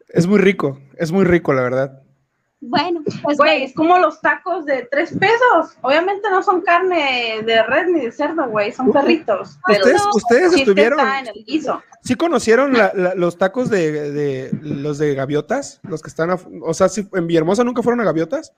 Es 0.08 0.26
muy 0.26 0.38
rico, 0.38 0.78
es 0.96 1.10
muy 1.12 1.24
rico, 1.24 1.52
la 1.52 1.62
verdad. 1.62 2.02
Bueno, 2.60 3.02
pues 3.22 3.36
Güey, 3.36 3.64
es 3.64 3.74
como 3.74 3.98
los 3.98 4.20
tacos 4.20 4.64
de 4.64 4.88
tres 4.90 5.12
pesos. 5.18 5.76
Obviamente 5.82 6.28
no 6.30 6.42
son 6.42 6.62
carne 6.62 7.42
de 7.44 7.62
red 7.62 7.86
ni 7.88 8.00
de 8.00 8.10
cerdo, 8.12 8.48
güey, 8.48 8.72
son 8.72 8.90
perritos. 8.92 9.58
Pero 9.66 9.84
Ustedes, 10.14 10.52
estuvieron, 10.54 10.98
está 10.98 11.20
en 11.20 11.26
el 11.28 11.44
guiso. 11.44 11.82
¿sí 12.02 12.14
conocieron 12.14 12.72
la- 12.72 12.92
la- 12.94 13.14
los 13.14 13.36
tacos 13.36 13.68
de, 13.68 14.10
de- 14.10 14.50
los 14.62 14.96
de 14.98 15.14
gaviotas? 15.14 15.80
Los 15.82 16.00
que 16.02 16.08
están, 16.08 16.30
af- 16.30 16.48
o 16.62 16.72
sea, 16.72 16.88
¿sí- 16.88 17.08
en 17.12 17.26
Villahermosa 17.26 17.62
nunca 17.62 17.82
fueron 17.82 18.00
a 18.00 18.04
gaviotas. 18.04 18.52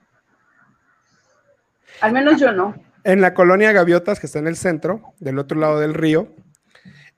Al 2.01 2.13
menos 2.13 2.39
yo 2.39 2.51
no. 2.53 2.75
En 3.03 3.21
la 3.21 3.33
colonia 3.33 3.71
Gaviotas, 3.71 4.19
que 4.19 4.25
está 4.27 4.39
en 4.39 4.47
el 4.47 4.55
centro, 4.55 5.13
del 5.19 5.39
otro 5.39 5.57
lado 5.59 5.79
del 5.79 5.93
río, 5.93 6.33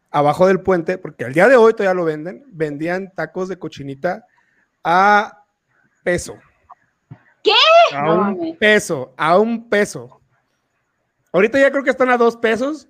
abajo 0.10 0.48
del 0.48 0.62
puente, 0.62 0.98
porque 0.98 1.26
al 1.26 1.34
día 1.34 1.48
de 1.48 1.56
hoy 1.56 1.74
todavía 1.74 1.94
lo 1.94 2.06
venden, 2.06 2.44
vendían 2.48 3.12
tacos 3.14 3.50
de 3.50 3.58
cochinita 3.58 4.26
a 4.84 5.44
peso. 6.04 6.36
¿Qué? 7.44 7.96
A 7.96 8.04
No 8.04 8.30
un 8.32 8.58
peso, 8.58 9.14
a 9.18 9.38
un 9.40 9.70
peso. 9.70 10.22
Ahorita 11.34 11.60
ya 11.60 11.72
creo 11.72 11.84
que 11.84 11.90
están 11.90 12.10
a 12.10 12.18
dos 12.18 12.36
pesos, 12.38 12.88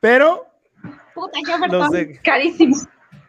pero 0.00 0.46
puta, 1.14 1.38
qué 1.44 1.50
los 1.52 1.60
perdón. 1.60 1.90
de, 1.90 2.18
Carísimo. 2.22 2.76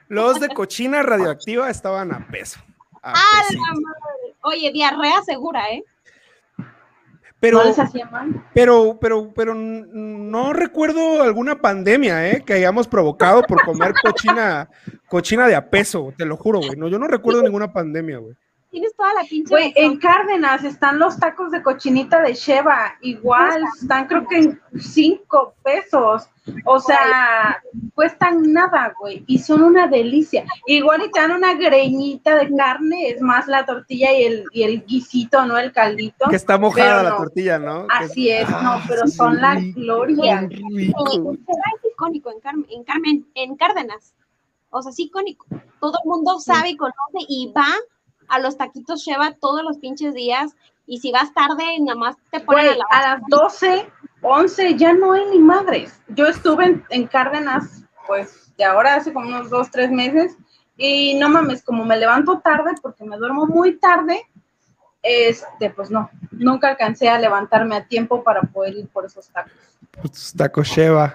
los 0.07 0.39
de 0.39 0.49
cochina 0.49 1.01
radioactiva 1.03 1.69
estaban 1.69 2.13
a 2.13 2.27
peso. 2.27 2.59
a 3.01 3.11
¡A 3.11 3.15
pesito. 3.47 3.63
la 3.65 3.71
madre! 3.73 4.35
Oye, 4.43 4.71
diarrea 4.71 5.21
segura, 5.23 5.69
¿eh? 5.71 5.83
Pero, 7.39 7.57
¿No 7.57 7.63
les 7.63 7.79
hacía 7.79 8.05
mal? 8.05 8.45
pero, 8.53 8.99
pero, 9.01 9.33
pero 9.33 9.55
no 9.55 10.53
recuerdo 10.53 11.23
alguna 11.23 11.59
pandemia, 11.59 12.29
¿eh? 12.29 12.43
Que 12.45 12.53
hayamos 12.53 12.87
provocado 12.87 13.41
por 13.41 13.63
comer 13.65 13.93
cochina, 14.03 14.69
cochina 15.09 15.47
de 15.47 15.55
a 15.55 15.67
peso, 15.71 16.13
te 16.15 16.25
lo 16.25 16.37
juro, 16.37 16.59
güey. 16.59 16.75
No, 16.77 16.87
yo 16.87 16.99
no 16.99 17.07
recuerdo 17.07 17.41
ninguna 17.41 17.73
pandemia, 17.73 18.19
güey. 18.19 18.35
Tienes 18.71 18.95
toda 18.95 19.13
la 19.13 19.23
pinche 19.25 19.49
Güey, 19.49 19.73
en 19.75 19.97
Cárdenas 19.99 20.63
están 20.63 20.97
los 20.97 21.17
tacos 21.19 21.51
de 21.51 21.61
cochinita 21.61 22.21
de 22.21 22.33
Sheva, 22.33 22.93
igual, 23.01 23.61
están 23.81 24.07
creo 24.07 24.25
que 24.25 24.37
en 24.37 24.61
cinco 24.79 25.53
pesos. 25.61 26.29
O 26.65 26.79
sea, 26.79 27.61
cuestan 27.93 28.53
nada, 28.53 28.93
güey, 28.97 29.25
y 29.27 29.39
son 29.39 29.61
una 29.61 29.87
delicia. 29.87 30.45
Igual 30.67 31.03
y 31.03 31.11
te 31.11 31.19
dan 31.19 31.31
una 31.31 31.53
greñita 31.53 32.37
de 32.37 32.55
carne, 32.55 33.09
es 33.09 33.21
más 33.21 33.47
la 33.49 33.65
tortilla 33.65 34.13
y 34.13 34.23
el, 34.23 34.45
y 34.53 34.63
el 34.63 34.85
guisito, 34.85 35.45
¿no? 35.45 35.57
El 35.57 35.73
caldito. 35.73 36.29
Que 36.29 36.37
está 36.37 36.57
mojada 36.57 36.91
Pero 36.91 37.03
la 37.03 37.09
no. 37.09 37.17
tortilla, 37.17 37.59
¿no? 37.59 37.87
Así 37.89 38.29
es, 38.29 38.49
no, 38.49 38.55
Ah, 38.57 38.83
pero 38.87 39.05
sí, 39.05 39.17
son 39.17 39.41
la 39.41 39.55
rico, 39.55 39.81
gloria. 39.81 40.47
rico, 40.49 41.33
es 41.33 41.91
icónico 41.91 42.31
en, 42.31 42.39
Carmen, 42.39 42.65
en 42.69 42.83
Carmen, 42.85 43.27
en 43.35 43.55
Cárdenas. 43.57 44.13
O 44.69 44.81
sea, 44.81 44.93
sí 44.93 45.03
icónico. 45.03 45.45
Todo 45.81 45.97
el 46.03 46.09
mundo 46.09 46.39
sabe 46.39 46.69
y 46.69 46.77
conoce 46.77 47.25
y 47.27 47.51
va 47.55 47.67
a 48.31 48.39
los 48.39 48.57
taquitos 48.57 49.03
Sheba 49.03 49.35
todos 49.39 49.63
los 49.63 49.77
pinches 49.77 50.13
días. 50.13 50.55
Y 50.87 50.99
si 50.99 51.11
vas 51.11 51.33
tarde, 51.33 51.63
nada 51.79 51.97
más 51.97 52.15
te 52.31 52.39
ponen 52.39 52.65
Güey, 52.65 52.75
a 52.75 52.77
la 52.77 52.85
a 52.89 53.15
las 53.15 53.21
12, 53.29 53.91
11 54.21 54.75
ya 54.75 54.93
no 54.93 55.13
hay 55.13 55.25
ni 55.25 55.39
madres. 55.39 56.01
Yo 56.09 56.25
estuve 56.25 56.65
en, 56.65 56.83
en 56.89 57.07
Cárdenas, 57.07 57.83
pues 58.07 58.53
de 58.57 58.63
ahora 58.63 58.95
hace 58.95 59.13
como 59.13 59.27
unos 59.27 59.49
dos, 59.49 59.69
tres 59.69 59.91
meses, 59.91 60.37
y 60.77 61.13
no 61.15 61.29
mames, 61.29 61.63
como 61.63 61.85
me 61.85 61.97
levanto 61.97 62.39
tarde 62.39 62.71
porque 62.81 63.03
me 63.03 63.17
duermo 63.17 63.45
muy 63.45 63.77
tarde, 63.77 64.25
este, 65.03 65.69
pues 65.69 65.91
no, 65.91 66.09
nunca 66.31 66.69
alcancé 66.69 67.09
a 67.09 67.19
levantarme 67.19 67.75
a 67.75 67.87
tiempo 67.87 68.23
para 68.23 68.41
poder 68.41 68.75
ir 68.75 68.87
por 68.87 69.05
esos 69.05 69.27
tacos. 69.29 69.53
Pues, 69.91 70.33
Taco 70.35 70.63
Sheva. 70.63 71.13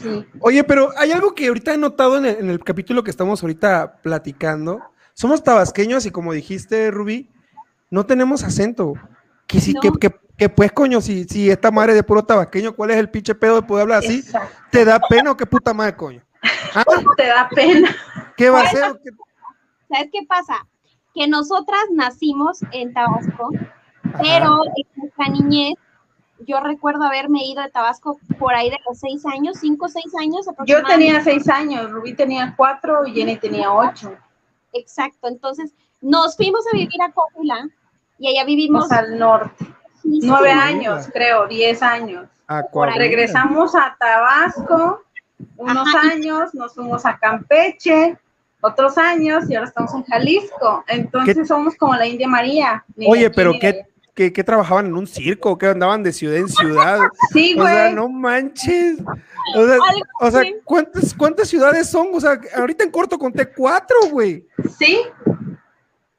Sí. 0.00 0.26
Oye, 0.40 0.64
pero 0.64 0.90
hay 0.96 1.12
algo 1.12 1.34
que 1.34 1.48
ahorita 1.48 1.74
he 1.74 1.78
notado 1.78 2.18
en 2.18 2.26
el, 2.26 2.36
en 2.36 2.50
el 2.50 2.64
capítulo 2.64 3.02
que 3.02 3.10
estamos 3.10 3.42
ahorita 3.42 4.00
platicando. 4.02 4.82
Somos 5.18 5.42
tabasqueños 5.42 6.06
y 6.06 6.12
como 6.12 6.32
dijiste, 6.32 6.92
Rubí, 6.92 7.28
no 7.90 8.06
tenemos 8.06 8.44
acento. 8.44 8.94
Que 9.48 9.60
si, 9.60 9.72
No. 9.72 9.80
que, 9.80 9.90
que- 9.98 10.20
que 10.36 10.48
pues, 10.48 10.70
coño, 10.70 11.00
si, 11.00 11.24
si 11.24 11.50
esta 11.50 11.72
madre 11.72 11.92
de 11.94 12.04
puro 12.04 12.22
tabasqueño, 12.24 12.72
¿cuál 12.76 12.92
es 12.92 12.98
el 12.98 13.10
pinche 13.10 13.34
pedo 13.34 13.56
de 13.56 13.62
poder 13.62 13.82
hablar 13.82 13.98
así? 13.98 14.20
Exacto. 14.20 14.56
¿Te 14.70 14.84
da 14.84 15.00
pena 15.00 15.32
o 15.32 15.36
qué 15.36 15.44
puta 15.44 15.74
madre, 15.74 15.96
coño? 15.96 16.22
¿Ah? 16.72 16.84
Te 17.16 17.26
da 17.26 17.48
pena. 17.52 17.96
¿Qué 18.36 18.48
va 18.48 18.60
a 18.60 18.70
ser? 18.70 19.00
¿Sabes 19.88 20.08
qué 20.12 20.20
pasa? 20.28 20.64
Que 21.12 21.26
nosotras 21.26 21.80
nacimos 21.92 22.60
en 22.70 22.92
Tabasco, 22.94 23.50
Ajá. 24.04 24.18
pero 24.22 24.60
en 24.76 24.86
nuestra 25.02 25.28
niñez, 25.30 25.74
yo 26.46 26.60
recuerdo 26.60 27.02
haberme 27.02 27.44
ido 27.44 27.60
de 27.64 27.70
Tabasco 27.70 28.20
por 28.38 28.54
ahí 28.54 28.70
de 28.70 28.76
los 28.88 29.00
seis 29.00 29.26
años, 29.26 29.56
cinco 29.60 29.86
o 29.86 29.88
seis 29.88 30.12
años 30.20 30.46
Yo 30.64 30.84
tenía 30.84 31.20
seis 31.24 31.48
años, 31.48 31.90
Rubí 31.90 32.14
tenía 32.14 32.54
cuatro 32.56 33.04
y 33.04 33.12
Jenny 33.14 33.36
tenía 33.38 33.72
ocho. 33.72 34.14
Exacto, 34.72 35.28
entonces 35.28 35.72
nos 36.00 36.36
fuimos 36.36 36.64
a 36.72 36.76
vivir 36.76 37.00
a 37.02 37.10
Cópula 37.12 37.68
y 38.18 38.28
allá 38.28 38.44
vivimos 38.44 38.90
al 38.92 39.18
norte. 39.18 39.64
sí, 40.02 40.20
Nueve 40.22 40.50
sí. 40.52 40.58
años, 40.58 41.08
creo, 41.12 41.46
diez 41.48 41.82
años. 41.82 42.28
Ah. 42.46 42.62
Regresamos 42.96 43.74
a 43.74 43.96
Tabasco 43.98 45.02
unos 45.56 45.88
Ajá. 45.94 46.08
años, 46.12 46.54
nos 46.54 46.74
fuimos 46.74 47.04
a 47.04 47.18
Campeche 47.18 48.16
otros 48.60 48.96
años 48.98 49.48
y 49.48 49.54
ahora 49.54 49.68
estamos 49.68 49.92
en 49.94 50.02
Jalisco. 50.04 50.84
Entonces 50.88 51.36
¿Qué- 51.36 51.44
somos 51.46 51.74
como 51.76 51.94
la 51.94 52.06
India 52.06 52.26
María. 52.28 52.84
Oye, 53.06 53.26
aquí 53.26 53.36
pero 53.36 53.52
¿qué, 53.60 53.86
qué, 54.14 54.32
qué 54.32 54.42
trabajaban 54.44 54.86
en 54.86 54.96
un 54.96 55.06
circo? 55.06 55.56
¿Qué 55.58 55.66
andaban 55.66 56.02
de 56.02 56.12
ciudad 56.12 56.36
en 56.38 56.48
ciudad? 56.48 57.00
Sí, 57.32 57.54
O 57.58 57.64
sea, 57.64 57.82
güey. 57.84 57.94
no 57.94 58.08
manches. 58.08 58.98
O 60.20 60.30
sea, 60.30 60.42
o. 60.42 60.62
¿cuántas, 60.64 61.14
¿cuántas 61.14 61.48
ciudades 61.48 61.88
son? 61.88 62.08
O 62.12 62.20
sea, 62.20 62.40
ahorita 62.56 62.84
en 62.84 62.90
corto 62.90 63.18
conté 63.18 63.52
cuatro, 63.52 63.96
güey. 64.10 64.46
Sí, 64.78 65.00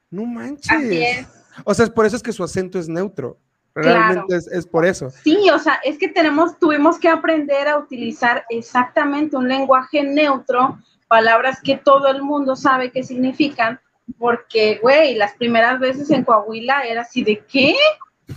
No 0.10 0.26
manches. 0.26 0.72
así 0.72 1.04
es. 1.04 1.28
O 1.66 1.74
sea, 1.74 1.86
es 1.86 1.92
por 1.92 2.06
eso 2.06 2.16
es 2.16 2.24
que 2.24 2.32
su 2.32 2.44
acento 2.44 2.80
es 2.80 2.88
neutro. 2.88 3.38
Claro. 3.74 4.00
Realmente 4.00 4.36
es, 4.36 4.48
es 4.48 4.66
por 4.66 4.86
eso. 4.86 5.10
Sí, 5.24 5.50
o 5.50 5.60
sea, 5.60 5.80
es 5.84 5.98
que 5.98 6.08
tenemos, 6.08 6.58
tuvimos 6.58 6.98
que 6.98 7.08
aprender 7.08 7.68
a 7.68 7.78
utilizar 7.78 8.46
exactamente 8.50 9.38
un 9.38 9.48
lenguaje 9.48 10.04
neutro, 10.04 10.80
palabras 11.08 11.60
que 11.62 11.78
todo 11.78 12.08
el 12.08 12.22
mundo 12.22 12.56
sabe 12.56 12.92
qué 12.92 13.04
significan, 13.04 13.80
porque, 14.18 14.80
güey, 14.82 15.16
las 15.16 15.34
primeras 15.36 15.80
veces 15.80 16.10
en 16.10 16.24
Coahuila 16.24 16.82
era 16.82 17.02
así 17.02 17.24
de 17.24 17.44
¿qué? 17.48 17.76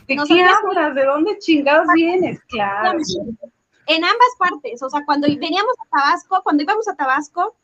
¿De 0.07 0.17
qué 0.17 0.43
hablas? 0.43 0.95
¿De 0.95 1.05
dónde 1.05 1.39
chingados 1.39 1.87
vienes? 1.95 2.41
Claro. 2.49 2.99
En 3.95 4.05
ambas 4.05 4.29
partes, 4.39 4.83
o 4.83 4.91
sea, 4.91 5.05
cuando 5.05 5.27
veníamos 5.29 5.75
a 5.81 5.97
Tabasco, 5.97 6.41
cuando 6.43 6.63
íbamos 6.63 6.89
a 6.89 6.95
Tabasco, 6.95 7.55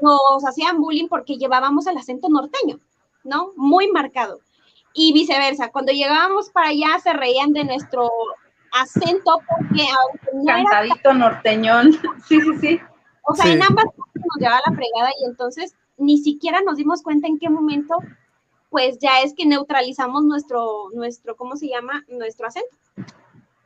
nos 0.00 0.44
hacían 0.46 0.80
bullying 0.80 1.08
porque 1.08 1.36
llevábamos 1.36 1.86
el 1.86 1.96
acento 1.98 2.28
norteño, 2.28 2.78
¿no? 3.24 3.52
Muy 3.56 3.88
marcado. 3.90 4.40
Y 4.92 5.12
viceversa, 5.12 5.70
cuando 5.70 5.92
llegábamos 5.92 6.50
para 6.50 6.68
allá 6.68 6.98
se 7.02 7.12
reían 7.12 7.52
de 7.52 7.64
nuestro 7.64 8.10
acento 8.72 9.40
porque 9.48 9.82
aunque 9.82 10.30
no 10.34 10.42
era, 10.42 10.64
Cantadito 10.64 11.14
norteñón. 11.14 11.92
Sí, 12.26 12.40
sí, 12.40 12.58
sí. 12.60 12.80
o 13.22 13.34
sea, 13.34 13.46
Sí. 13.46 13.52
en 13.52 13.62
ambas 13.62 13.84
partes 13.84 14.22
nos 14.24 14.36
llevaba 14.38 14.60
la 14.66 14.74
fregada 14.74 15.10
y 15.20 15.24
entonces 15.26 15.74
ni 15.96 16.18
siquiera 16.18 16.60
nos 16.62 16.76
dimos 16.76 17.02
cuenta 17.02 17.28
en 17.28 17.38
qué 17.38 17.50
momento, 17.50 17.98
pues 18.70 18.98
ya 18.98 19.20
es 19.20 19.34
que 19.34 19.46
neutralizamos 19.46 20.24
nuestro, 20.24 20.88
nuestro, 20.94 21.36
¿cómo 21.36 21.56
se 21.56 21.68
llama? 21.68 22.04
Nuestro 22.08 22.46
acento. 22.46 22.76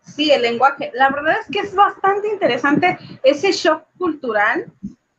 Sí, 0.04 0.30
el 0.30 0.42
lenguaje. 0.42 0.90
La 0.94 1.10
verdad 1.10 1.36
es 1.40 1.46
que 1.50 1.60
es 1.60 1.74
bastante 1.74 2.28
interesante 2.28 2.98
ese 3.22 3.52
shock 3.52 3.84
cultural, 3.98 4.66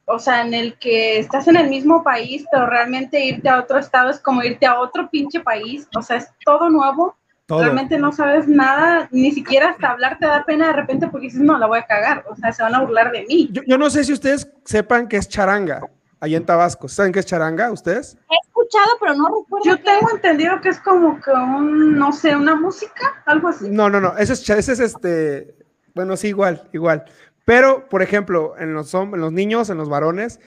o 0.05 0.19
sea, 0.19 0.45
en 0.45 0.53
el 0.53 0.77
que 0.77 1.19
estás 1.19 1.47
en 1.47 1.57
el 1.57 1.69
mismo 1.69 2.03
país, 2.03 2.45
pero 2.51 2.67
realmente 2.67 3.23
irte 3.25 3.49
a 3.49 3.59
otro 3.59 3.79
estado 3.79 4.11
es 4.11 4.19
como 4.19 4.43
irte 4.43 4.65
a 4.65 4.79
otro 4.79 5.09
pinche 5.09 5.39
país, 5.39 5.88
o 5.95 6.01
sea, 6.01 6.17
es 6.17 6.29
todo 6.45 6.69
nuevo, 6.69 7.17
Todo. 7.47 7.61
realmente 7.61 7.97
no 7.97 8.11
sabes 8.11 8.47
nada, 8.47 9.07
ni 9.11 9.31
siquiera 9.31 9.69
hasta 9.69 9.91
hablar 9.91 10.19
te 10.19 10.27
da 10.27 10.45
pena 10.45 10.67
de 10.67 10.73
repente 10.73 11.07
porque 11.07 11.27
dices, 11.27 11.41
no, 11.41 11.57
la 11.57 11.65
voy 11.65 11.79
a 11.79 11.86
cagar, 11.86 12.23
o 12.29 12.36
sea, 12.36 12.51
se 12.51 12.61
van 12.61 12.75
a 12.75 12.81
burlar 12.81 13.11
de 13.11 13.25
mí. 13.25 13.49
Yo, 13.51 13.63
yo 13.65 13.77
no 13.77 13.89
sé 13.89 14.03
si 14.03 14.13
ustedes 14.13 14.47
sepan 14.63 15.07
qué 15.07 15.17
es 15.17 15.27
charanga, 15.27 15.81
allá 16.26 16.38
en 16.38 16.45
Tabasco. 16.45 16.88
¿Saben 16.88 17.11
qué 17.11 17.19
es 17.19 17.26
charanga 17.26 17.71
ustedes? 17.71 18.17
He 18.30 18.47
escuchado, 18.47 18.89
pero 18.99 19.15
no 19.15 19.28
recuerdo. 19.28 19.65
Yo 19.65 19.78
qué 19.78 19.84
tengo 19.84 20.11
entendido 20.11 20.59
que 20.61 20.69
es 20.69 20.80
como 20.80 21.21
que 21.21 21.32
un, 21.32 21.97
no 21.97 22.11
sé, 22.11 22.36
una 22.36 22.55
música, 22.55 23.23
algo 23.26 23.49
así. 23.49 23.69
No, 23.69 23.89
no, 23.89 24.01
no. 24.01 24.17
Ese 24.17 24.34
es, 24.34 24.49
ese 24.49 24.73
es 24.73 24.80
este. 24.80 25.55
Bueno, 25.93 26.17
sí, 26.17 26.28
igual, 26.30 26.67
igual. 26.73 27.05
Pero, 27.45 27.88
por 27.88 28.01
ejemplo, 28.01 28.55
en 28.57 28.73
los, 28.73 28.93
en 28.93 29.11
los 29.11 29.32
niños, 29.32 29.69
en 29.69 29.78
los 29.78 29.88
varones, 29.88 30.39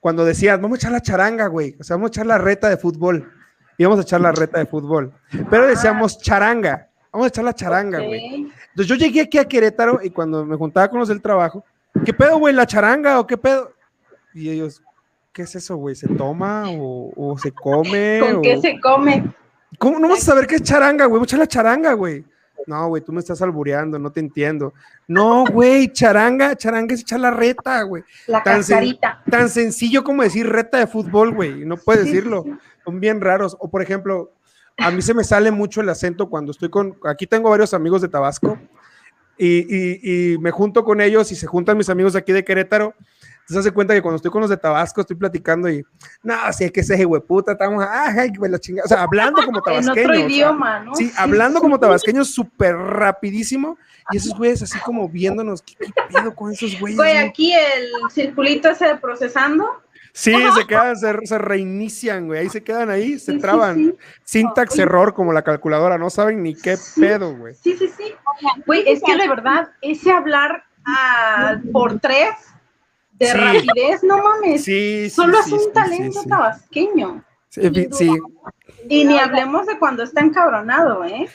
cuando 0.00 0.24
decías, 0.24 0.60
vamos 0.60 0.76
a 0.76 0.80
echar 0.80 0.92
la 0.92 1.00
charanga, 1.00 1.48
güey. 1.48 1.76
O 1.80 1.84
sea, 1.84 1.96
vamos 1.96 2.10
a 2.10 2.12
echar 2.12 2.26
la 2.26 2.38
reta 2.38 2.68
de 2.68 2.76
fútbol. 2.76 3.32
Íbamos 3.76 3.98
a 3.98 4.02
echar 4.02 4.20
la 4.20 4.32
reta 4.32 4.58
de 4.58 4.66
fútbol. 4.66 5.12
Pero 5.50 5.66
decíamos 5.66 6.18
charanga. 6.18 6.88
Vamos 7.12 7.26
a 7.26 7.28
echar 7.28 7.44
la 7.44 7.54
charanga, 7.54 7.98
güey. 7.98 8.52
Entonces 8.70 8.86
yo 8.86 8.94
llegué 8.94 9.22
aquí 9.22 9.38
a 9.38 9.46
Querétaro 9.46 10.00
y 10.02 10.10
cuando 10.10 10.44
me 10.44 10.56
juntaba 10.56 10.88
con 10.88 11.00
los 11.00 11.08
del 11.08 11.22
trabajo, 11.22 11.64
¿qué 12.04 12.12
pedo, 12.12 12.38
güey? 12.38 12.54
¿La 12.54 12.66
charanga 12.66 13.18
o 13.18 13.26
qué 13.26 13.36
pedo? 13.36 13.72
Y 14.32 14.50
ellos, 14.50 14.82
¿qué 15.34 15.42
es 15.42 15.54
eso, 15.54 15.76
güey? 15.76 15.94
¿Se 15.94 16.08
toma 16.08 16.64
o, 16.70 17.12
o 17.14 17.36
se 17.38 17.52
come? 17.52 18.20
¿Con 18.22 18.36
o- 18.36 18.42
qué 18.42 18.58
se 18.60 18.80
come? 18.80 19.24
¿Cómo 19.78 19.98
no 19.98 20.08
vas 20.08 20.20
a 20.22 20.26
saber 20.26 20.46
qué 20.46 20.54
es 20.54 20.62
charanga, 20.62 21.04
güey? 21.06 21.22
Echa 21.22 21.36
la 21.36 21.46
charanga, 21.46 21.92
güey. 21.94 22.24
No, 22.66 22.88
güey, 22.88 23.02
tú 23.02 23.12
me 23.12 23.20
estás 23.20 23.42
albureando, 23.42 23.98
no 23.98 24.10
te 24.10 24.20
entiendo. 24.20 24.72
No, 25.06 25.44
güey, 25.44 25.92
charanga, 25.92 26.56
charanga 26.56 26.94
es 26.94 27.02
echar 27.02 27.20
la 27.20 27.30
reta, 27.30 27.82
güey. 27.82 28.02
La 28.26 28.42
Tan 28.42 28.62
sen-. 28.62 28.98
Tan 29.28 29.50
sencillo 29.50 30.02
como 30.02 30.22
decir 30.22 30.48
reta 30.48 30.78
de 30.78 30.86
fútbol, 30.86 31.34
güey. 31.34 31.66
No 31.66 31.76
puedes 31.76 32.04
decirlo. 32.06 32.44
Son 32.84 33.00
bien 33.00 33.20
raros. 33.20 33.54
O 33.60 33.68
por 33.68 33.82
ejemplo, 33.82 34.32
a 34.78 34.90
mí 34.90 35.02
se 35.02 35.12
me 35.12 35.24
sale 35.24 35.50
mucho 35.50 35.82
el 35.82 35.88
acento 35.90 36.30
cuando 36.30 36.52
estoy 36.52 36.70
con, 36.70 36.96
aquí 37.04 37.26
tengo 37.26 37.50
varios 37.50 37.74
amigos 37.74 38.00
de 38.00 38.08
Tabasco 38.08 38.58
y, 39.36 39.58
y, 39.68 40.32
y 40.34 40.38
me 40.38 40.50
junto 40.52 40.84
con 40.84 41.00
ellos 41.00 41.30
y 41.32 41.34
se 41.36 41.46
juntan 41.46 41.76
mis 41.76 41.90
amigos 41.90 42.12
de 42.14 42.20
aquí 42.20 42.32
de 42.32 42.44
Querétaro. 42.44 42.94
Entonces 43.44 43.66
hace 43.66 43.74
cuenta 43.74 43.92
que 43.92 44.00
cuando 44.00 44.16
estoy 44.16 44.30
con 44.30 44.40
los 44.40 44.48
de 44.48 44.56
Tabasco 44.56 45.02
estoy 45.02 45.16
platicando 45.16 45.68
y, 45.68 45.84
no, 46.22 46.34
si 46.54 46.64
es 46.64 46.72
que 46.72 46.80
ese 46.80 47.04
hueputa, 47.04 47.52
estamos, 47.52 47.84
ay, 47.86 48.32
la 48.40 48.58
chingada. 48.58 48.86
O 48.86 48.88
sea, 48.88 49.02
hablando 49.02 49.44
como 49.44 49.58
En 49.58 49.64
tabasqueño. 49.64 49.92
otro 49.92 50.12
o 50.12 50.16
sea, 50.16 50.26
idioma, 50.26 50.80
¿no? 50.80 50.94
Sí, 50.94 51.12
hablando 51.18 51.60
como 51.60 51.78
tabasqueños 51.78 52.30
súper 52.30 52.74
rapidísimo 52.74 53.76
y 54.10 54.16
esos 54.16 54.34
güeyes 54.34 54.62
así 54.62 54.78
como 54.78 55.10
viéndonos, 55.10 55.60
¿qué, 55.60 55.74
qué 55.78 55.92
pedo 56.10 56.34
con 56.34 56.52
esos 56.52 56.80
güeyes? 56.80 56.96
Güey, 56.96 57.18
aquí 57.18 57.52
el 57.52 57.90
circulito 58.10 58.70
ese 58.70 58.86
de 58.86 58.96
procesando. 58.96 59.82
Sí, 60.14 60.32
se 60.56 60.66
quedan, 60.66 60.96
se, 60.96 61.12
se 61.26 61.38
reinician, 61.38 62.26
güey, 62.28 62.40
ahí 62.40 62.48
se 62.48 62.62
quedan 62.62 62.88
ahí, 62.88 63.18
se 63.18 63.32
Sí, 63.32 63.38
traban. 63.40 63.76
sí. 63.76 63.94
Syntax 64.22 64.78
error 64.78 65.12
como 65.12 65.32
la 65.34 65.42
calculadora, 65.42 65.98
no 65.98 66.08
saben 66.08 66.42
ni 66.42 66.54
qué 66.54 66.78
pedo, 66.96 67.36
güey. 67.36 67.54
Sí, 67.56 67.76
sí, 67.76 67.90
sí. 67.94 68.14
Güey, 68.64 68.84
es 68.88 69.02
que 69.02 69.16
de 69.16 69.28
verdad, 69.28 69.70
ese 69.82 70.12
hablar 70.12 70.64
ah, 70.86 71.58
por 71.72 71.98
tres 71.98 72.30
de 73.14 73.26
Sí. 73.26 73.32
rapidez, 73.36 74.02
no 74.02 74.18
mames. 74.22 74.64
Sí, 74.64 75.04
sí, 75.04 75.10
Solo 75.10 75.38
es 75.40 75.50
un 75.52 75.72
talento 75.72 76.20
tabasqueño. 76.28 77.24
Sí, 77.48 77.68
vi- 77.68 77.88
sí. 77.92 78.10
Y 78.88 79.04
ni 79.04 79.18
hablemos 79.18 79.66
de 79.66 79.78
cuando 79.78 80.02
está 80.02 80.20
encabronado, 80.20 81.04
¿eh? 81.04 81.28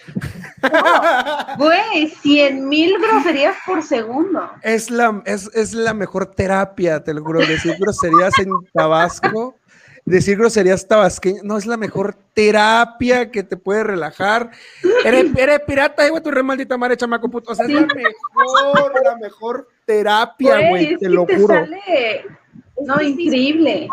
Güey, 1.57 2.09
cien 2.21 2.67
mil 2.67 2.93
groserías 2.99 3.55
por 3.65 3.81
segundo. 3.83 4.49
Es 4.61 4.89
la, 4.91 5.21
es, 5.25 5.49
es 5.55 5.73
la 5.73 5.93
mejor 5.93 6.27
terapia, 6.27 7.03
te 7.03 7.13
lo 7.13 7.23
juro. 7.23 7.39
Decir 7.39 7.75
groserías 7.79 8.37
en 8.39 8.49
Tabasco, 8.73 9.55
decir 10.09 10.37
groserías 10.37 10.87
tabasqueñas, 10.87 11.43
no 11.43 11.57
es 11.57 11.65
la 11.65 11.77
mejor 11.77 12.15
terapia 12.33 13.31
que 13.31 13.43
te 13.43 13.57
puede 13.57 13.83
relajar. 13.83 14.51
Eres, 15.05 15.27
eres 15.37 15.59
pirata, 15.67 16.07
güey, 16.09 16.21
tu 16.23 16.31
re 16.31 16.43
maldita 16.43 16.77
madre, 16.77 16.97
chamaco 16.97 17.29
puto. 17.29 17.51
O 17.51 17.55
sea, 17.55 17.65
es 17.65 17.71
la 17.71 17.81
mejor, 17.81 19.03
la 19.03 19.17
mejor 19.17 19.67
terapia, 19.85 20.55
Güey, 20.55 20.69
güey, 20.69 20.97
te 20.97 21.09
lo 21.09 21.25
te 21.25 21.37
juro. 21.37 21.53
sale. 21.55 22.25
No, 22.85 23.01
increíble. 23.01 23.87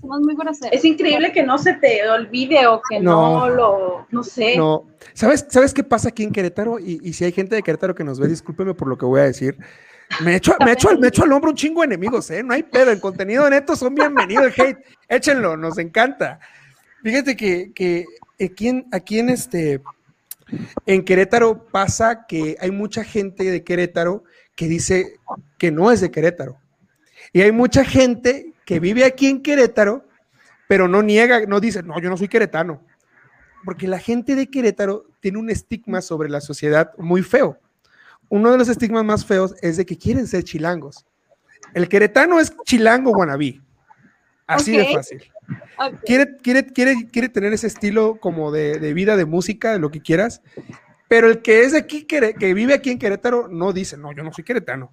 Somos 0.00 0.20
muy 0.20 0.36
groseros. 0.36 0.72
Es 0.72 0.84
increíble 0.84 1.32
que 1.32 1.42
no 1.42 1.58
se 1.58 1.74
te 1.74 2.08
olvide 2.08 2.66
o 2.68 2.80
que 2.88 3.00
no, 3.00 3.40
No. 3.40 3.48
lo, 3.50 4.06
no 4.10 4.22
sé. 4.22 4.56
No, 4.56 4.86
¿sabes, 5.12 5.44
¿sabes 5.50 5.74
qué 5.74 5.82
pasa 5.82 6.10
aquí 6.10 6.22
en 6.22 6.32
Querétaro? 6.32 6.78
Y, 6.78 7.00
y 7.02 7.12
si 7.12 7.24
hay 7.24 7.32
gente 7.32 7.56
de 7.56 7.62
Querétaro 7.62 7.94
que 7.94 8.04
nos 8.04 8.20
ve, 8.20 8.28
discúlpeme 8.28 8.74
por 8.74 8.88
lo 8.88 8.96
que 8.96 9.04
voy 9.06 9.20
a 9.20 9.24
decir. 9.24 9.58
Me 10.24 10.36
echo, 10.36 10.56
me 10.64 10.72
echo, 10.72 10.88
al- 10.88 10.98
me 10.98 11.08
echo 11.08 11.22
al 11.24 11.32
hombro 11.32 11.50
un 11.50 11.56
chingo 11.56 11.80
de 11.82 11.86
enemigos, 11.86 12.30
¿eh? 12.30 12.42
No 12.42 12.54
hay 12.54 12.62
pedo, 12.62 12.90
en 12.90 12.98
contenido 13.00 13.48
neto 13.48 13.76
son 13.76 13.94
bienvenidos 13.94 14.46
el 14.46 14.64
hate. 14.66 14.78
Échenlo, 15.08 15.56
nos 15.56 15.78
encanta. 15.78 16.40
Fíjate 17.02 17.36
que, 17.36 17.72
que 17.74 18.04
aquí, 18.42 18.68
en, 18.68 18.86
aquí 18.90 19.18
en 19.18 19.28
este, 19.28 19.80
en 20.86 21.04
Querétaro 21.04 21.66
pasa 21.66 22.26
que 22.26 22.56
hay 22.60 22.70
mucha 22.70 23.04
gente 23.04 23.44
de 23.44 23.62
Querétaro 23.62 24.24
que 24.56 24.66
dice 24.66 25.16
que 25.58 25.70
no 25.70 25.92
es 25.92 26.00
de 26.00 26.10
Querétaro. 26.10 26.58
Y 27.32 27.42
hay 27.42 27.52
mucha 27.52 27.84
gente 27.84 28.54
que 28.64 28.80
vive 28.80 29.04
aquí 29.04 29.28
en 29.28 29.42
Querétaro, 29.42 30.04
pero 30.66 30.88
no 30.88 31.02
niega, 31.02 31.46
no 31.46 31.60
dice, 31.60 31.82
no, 31.82 32.00
yo 32.00 32.10
no 32.10 32.16
soy 32.16 32.28
queretano. 32.28 32.82
Porque 33.64 33.86
la 33.86 33.98
gente 33.98 34.34
de 34.34 34.48
Querétaro 34.50 35.06
tiene 35.20 35.38
un 35.38 35.50
estigma 35.50 36.00
sobre 36.00 36.28
la 36.28 36.40
sociedad 36.40 36.92
muy 36.98 37.22
feo. 37.22 37.58
Uno 38.28 38.50
de 38.52 38.58
los 38.58 38.68
estigmas 38.68 39.04
más 39.04 39.24
feos 39.24 39.54
es 39.62 39.76
de 39.76 39.86
que 39.86 39.96
quieren 39.96 40.26
ser 40.26 40.44
chilangos. 40.44 41.04
El 41.74 41.88
queretano 41.88 42.40
es 42.40 42.54
chilango 42.64 43.10
wannabe. 43.12 43.60
Así 44.46 44.72
de 44.72 44.82
Ok. 44.82 44.94
fácil. 44.94 45.22
Quiere, 46.04 46.36
quiere, 46.38 46.66
quiere, 46.66 47.08
quiere 47.10 47.28
tener 47.28 47.52
ese 47.52 47.66
estilo 47.66 48.18
como 48.20 48.50
de, 48.50 48.78
de 48.78 48.92
vida, 48.94 49.16
de 49.16 49.24
música, 49.24 49.72
de 49.72 49.78
lo 49.78 49.90
que 49.90 50.00
quieras. 50.00 50.42
Pero 51.08 51.28
el 51.28 51.40
que 51.40 51.62
es 51.62 51.72
de 51.72 51.78
aquí, 51.78 52.04
que 52.04 52.54
vive 52.54 52.74
aquí 52.74 52.90
en 52.90 52.98
Querétaro, 52.98 53.48
no 53.48 53.72
dice, 53.72 53.96
no, 53.96 54.12
yo 54.12 54.22
no 54.22 54.32
soy 54.32 54.44
queretano. 54.44 54.92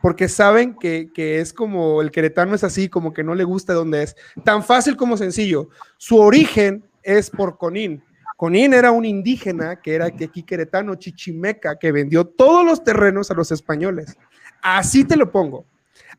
Porque 0.00 0.28
saben 0.28 0.74
que, 0.74 1.10
que 1.12 1.40
es 1.40 1.52
como 1.52 2.02
el 2.02 2.10
queretano 2.10 2.54
es 2.54 2.64
así, 2.64 2.88
como 2.88 3.12
que 3.12 3.22
no 3.24 3.34
le 3.34 3.44
gusta 3.44 3.72
donde 3.72 4.02
es. 4.04 4.16
Tan 4.44 4.64
fácil 4.64 4.96
como 4.96 5.16
sencillo. 5.16 5.68
Su 5.96 6.18
origen 6.18 6.84
es 7.02 7.30
por 7.30 7.56
Conín. 7.58 8.02
Conín 8.42 8.74
era 8.74 8.90
un 8.90 9.04
indígena 9.04 9.80
que 9.80 9.94
era 9.94 10.06
aquí 10.06 10.42
queretano, 10.42 10.96
chichimeca, 10.96 11.78
que 11.78 11.92
vendió 11.92 12.24
todos 12.24 12.66
los 12.66 12.82
terrenos 12.82 13.30
a 13.30 13.34
los 13.34 13.52
españoles. 13.52 14.16
Así 14.60 15.04
te 15.04 15.14
lo 15.16 15.30
pongo. 15.30 15.64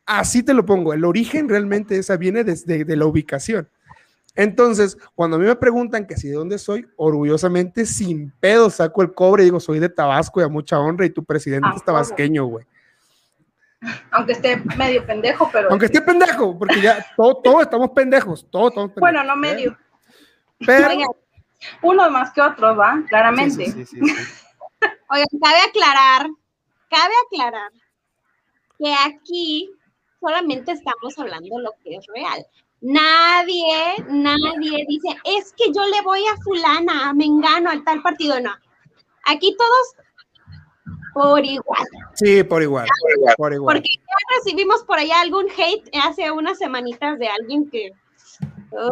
Así 0.06 0.42
te 0.42 0.54
lo 0.54 0.66
pongo. 0.66 0.94
El 0.94 1.04
origen 1.04 1.50
realmente 1.50 1.98
esa 1.98 2.16
viene 2.16 2.46
desde 2.46 2.86
de 2.86 2.96
la 2.96 3.08
ubicación. 3.08 3.68
Entonces, 4.36 4.98
cuando 5.16 5.36
a 5.36 5.40
mí 5.42 5.46
me 5.46 5.56
preguntan 5.58 6.08
que 6.08 6.16
si 6.16 6.30
de 6.30 6.36
dónde 6.36 6.60
soy, 6.60 6.88
orgullosamente, 6.96 7.86
sin 7.86 8.32
pedo, 8.40 8.70
saco 8.70 9.02
el 9.02 9.14
cobre 9.14 9.44
y 9.44 9.48
digo, 9.48 9.60
soy 9.60 9.80
de 9.80 9.90
Tabasco 9.90 10.40
y 10.40 10.46
a 10.46 10.48
mucha 10.48 10.80
honra 10.80 11.06
y 11.06 11.10
tu 11.10 11.26
presidente 11.26 11.68
Ah, 11.70 11.76
es 11.76 11.84
tabasqueño, 11.84 12.46
güey. 12.46 12.66
Aunque 14.12 14.32
esté 14.32 14.62
medio 14.78 15.06
pendejo, 15.06 15.50
pero. 15.52 15.70
Aunque 15.72 15.88
esté 15.88 16.00
pendejo, 16.00 16.58
porque 16.58 16.80
ya 16.80 17.06
todo- 17.18 17.42
todos 17.44 17.64
estamos 17.64 17.90
pendejos, 17.90 18.48
todos 18.50 18.70
estamos 18.70 18.92
pendejos. 18.92 19.02
Bueno, 19.12 19.24
no 19.26 19.36
medio. 19.36 19.78
Pero, 20.66 20.88
Uno 21.82 22.10
más 22.10 22.32
que 22.32 22.42
otro, 22.42 22.76
¿va? 22.76 23.04
Claramente. 23.08 23.66
Sí, 23.66 23.72
sí, 23.72 23.86
sí, 23.86 24.00
sí, 24.00 24.16
sí. 24.16 24.34
Oigan, 25.10 25.28
cabe 25.42 25.60
aclarar, 25.62 26.28
cabe 26.90 27.14
aclarar 27.28 27.72
que 28.80 28.94
aquí 29.06 29.70
solamente 30.20 30.72
estamos 30.72 31.18
hablando 31.18 31.60
lo 31.60 31.72
que 31.84 31.96
es 31.96 32.06
real. 32.08 32.46
Nadie, 32.82 33.96
nadie 34.10 34.86
dice, 34.88 35.18
es 35.24 35.54
que 35.54 35.72
yo 35.74 35.86
le 35.86 36.02
voy 36.02 36.22
a 36.28 36.36
fulana, 36.44 37.10
a 37.10 37.14
Mengano, 37.14 37.70
al 37.70 37.84
tal 37.84 38.02
partido. 38.02 38.40
No. 38.42 38.54
Aquí 39.26 39.56
todos 39.58 39.96
por 41.14 41.46
igual. 41.46 41.88
Sí, 42.16 42.44
por 42.44 42.62
igual, 42.62 42.88
por 43.38 43.54
igual. 43.54 43.78
Porque 43.78 43.90
ya 43.96 44.38
recibimos 44.38 44.84
por 44.84 44.98
allá 44.98 45.22
algún 45.22 45.46
hate 45.50 45.90
hace 46.04 46.32
unas 46.32 46.58
semanitas 46.58 47.20
de 47.20 47.28
alguien 47.28 47.70
que, 47.70 47.92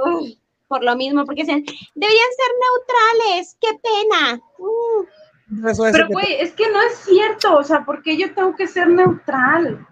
uy, 0.06 0.40
por 0.72 0.84
lo 0.86 0.96
mismo, 0.96 1.26
porque 1.26 1.42
decían, 1.42 1.64
deberían 1.96 2.30
ser 2.40 2.52
neutrales, 2.64 3.58
qué 3.60 3.68
pena. 3.84 4.42
Uh, 4.58 5.68
Eso 5.68 5.86
es 5.86 5.92
Pero, 5.92 6.08
que- 6.08 6.14
güey, 6.14 6.34
es 6.40 6.54
que 6.54 6.72
no 6.72 6.82
es 6.82 6.94
cierto. 7.06 7.58
O 7.58 7.64
sea, 7.64 7.84
¿por 7.84 8.02
qué 8.02 8.16
yo 8.18 8.34
tengo 8.34 8.56
que 8.56 8.68
ser 8.68 8.88
neutral? 8.88 9.86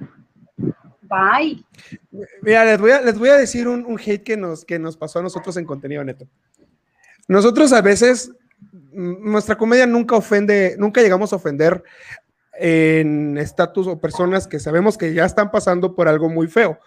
Bye. 1.01 1.65
Mira, 2.41 2.63
les 2.63 2.79
voy 2.79 2.91
a, 2.91 3.01
les 3.01 3.19
voy 3.19 3.27
a 3.29 3.35
decir 3.37 3.67
un, 3.67 3.85
un 3.85 3.99
hate 3.99 4.23
que 4.23 4.37
nos, 4.37 4.63
que 4.63 4.79
nos 4.79 4.95
pasó 4.95 5.19
a 5.19 5.23
nosotros 5.23 5.57
en 5.57 5.65
contenido 5.65 6.01
neto. 6.03 6.27
Nosotros 7.27 7.73
a 7.73 7.81
veces, 7.81 8.31
mm, 8.93 9.29
nuestra 9.31 9.57
comedia 9.57 9.85
nunca 9.85 10.15
ofende, 10.15 10.75
nunca 10.79 11.01
llegamos 11.01 11.33
a 11.33 11.35
ofender 11.35 11.83
en 12.53 13.37
estatus 13.37 13.87
o 13.87 13.99
personas 13.99 14.47
que 14.47 14.59
sabemos 14.59 14.97
que 14.97 15.13
ya 15.13 15.25
están 15.25 15.51
pasando 15.51 15.93
por 15.93 16.07
algo 16.07 16.29
muy 16.29 16.47
feo. 16.47 16.79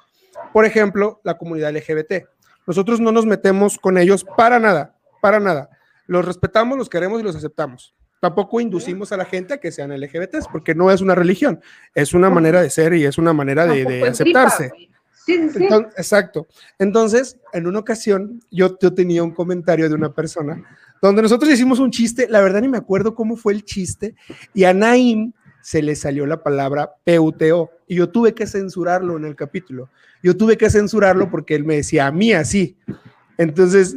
Por 0.53 0.65
ejemplo, 0.65 1.21
la 1.25 1.37
comunidad 1.37 1.71
LGBT. 1.77 2.27
Nosotros 2.67 3.01
no 3.01 3.13
nos 3.13 3.27
metemos 3.27 3.79
con 3.79 3.99
ellos 3.99 4.25
para 4.25 4.59
nada, 4.59 4.97
para 5.21 5.41
nada. 5.41 5.71
Los 6.07 6.25
respetamos, 6.25 6.79
los 6.79 6.89
queremos 6.89 7.21
y 7.21 7.25
los 7.25 7.37
aceptamos. 7.37 7.95
Tampoco 8.21 8.61
inducimos 8.61 9.11
a 9.11 9.17
la 9.17 9.25
gente 9.25 9.55
a 9.55 9.59
que 9.59 9.73
sean 9.73 9.91
LGBTs, 9.91 10.47
porque 10.53 10.75
no 10.75 10.91
es 10.91 11.01
una 11.01 11.15
religión, 11.15 11.61
es 11.95 12.15
una 12.15 12.31
manera 12.31 12.63
de 12.63 12.71
ser 12.71 12.95
y 12.95 13.05
es 13.05 13.19
una 13.19 13.33
manera 13.33 13.67
de, 13.67 13.85
de 13.85 13.85
Tampoco 13.85 14.07
es 14.07 14.19
gripa, 14.19 14.45
aceptarse. 14.45 14.73
Sí, 15.27 15.51
sí, 15.51 15.65
exacto. 15.97 16.47
Entonces, 16.79 17.39
en 17.53 17.67
una 17.67 17.81
ocasión, 17.81 18.41
yo, 18.51 18.79
yo 18.81 18.95
tenía 18.95 19.23
un 19.23 19.33
comentario 19.33 19.89
de 19.89 19.95
una 19.95 20.13
persona 20.13 20.63
donde 21.01 21.23
nosotros 21.23 21.53
hicimos 21.53 21.81
un 21.81 21.91
chiste, 21.91 22.29
la 22.29 22.41
verdad 22.41 22.61
ni 22.61 22.69
me 22.69 22.79
acuerdo 22.79 23.15
cómo 23.15 23.37
fue 23.37 23.53
el 23.55 23.65
chiste, 23.65 24.15
y 24.55 24.65
a 24.65 24.73
Naim 24.73 25.33
se 25.63 25.81
le 25.83 25.97
salió 25.97 26.27
la 26.27 26.43
palabra 26.43 26.95
PUTO, 27.05 27.71
y 27.87 27.97
yo 27.97 28.11
tuve 28.11 28.35
que 28.35 28.47
censurarlo 28.47 29.17
en 29.17 29.25
el 29.25 29.37
capítulo. 29.37 29.89
Yo 30.23 30.37
tuve 30.37 30.57
que 30.57 30.71
censurarlo 30.71 31.31
porque 31.31 31.55
él 31.55 31.65
me 31.65 31.77
decía 31.77 32.07
a 32.07 32.13
mí 32.13 32.33
así. 32.33 32.77
Entonces, 33.39 33.97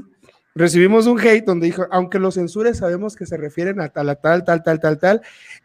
recibimos 0.53 1.05
un 1.07 1.19
hate 1.19 1.45
donde 1.45 1.67
dijo, 1.67 1.85
aunque 1.91 2.19
lo 2.19 2.31
censures, 2.31 2.77
sabemos 2.77 3.15
que 3.15 3.25
se 3.25 3.37
refieren 3.37 3.81
a 3.81 3.89
tal, 3.89 4.09
a 4.09 4.15
tal, 4.15 4.43
tal, 4.45 4.63
tal, 4.63 4.79
tal, 4.79 4.99
tal, 4.99 5.21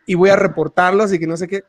y 0.07 0.15
voy 0.15 0.31
a 0.31 0.37
reportarlos 0.37 1.13
y 1.13 1.19
que 1.19 1.27
no 1.27 1.37
sé 1.37 1.47
qué. 1.47 1.65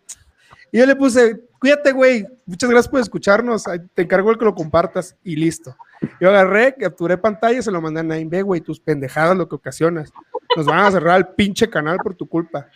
Y 0.72 0.80
yo 0.80 0.86
le 0.86 0.96
puse, 0.96 1.42
cuídate, 1.60 1.92
güey, 1.92 2.26
muchas 2.46 2.70
gracias 2.70 2.90
por 2.90 3.02
escucharnos, 3.02 3.66
te 3.94 4.02
encargo 4.02 4.32
el 4.32 4.38
que 4.38 4.46
lo 4.46 4.56
compartas 4.56 5.18
y 5.24 5.36
listo. 5.36 5.76
Yo 6.20 6.30
agarré, 6.30 6.76
capturé 6.76 7.18
pantalla 7.18 7.62
se 7.62 7.72
lo 7.72 7.82
mandé 7.82 8.00
a 8.00 8.04
Naim, 8.04 8.30
ve, 8.30 8.42
güey, 8.42 8.62
tus 8.62 8.80
pendejadas 8.80 9.38
lo 9.38 9.48
que 9.48 9.56
ocasionas. 9.56 10.12
Nos 10.56 10.66
van 10.66 10.80
a 10.80 10.92
cerrar 10.92 11.18
el 11.18 11.28
pinche 11.28 11.70
canal 11.70 11.98
por 11.98 12.16
tu 12.16 12.28
culpa. 12.28 12.68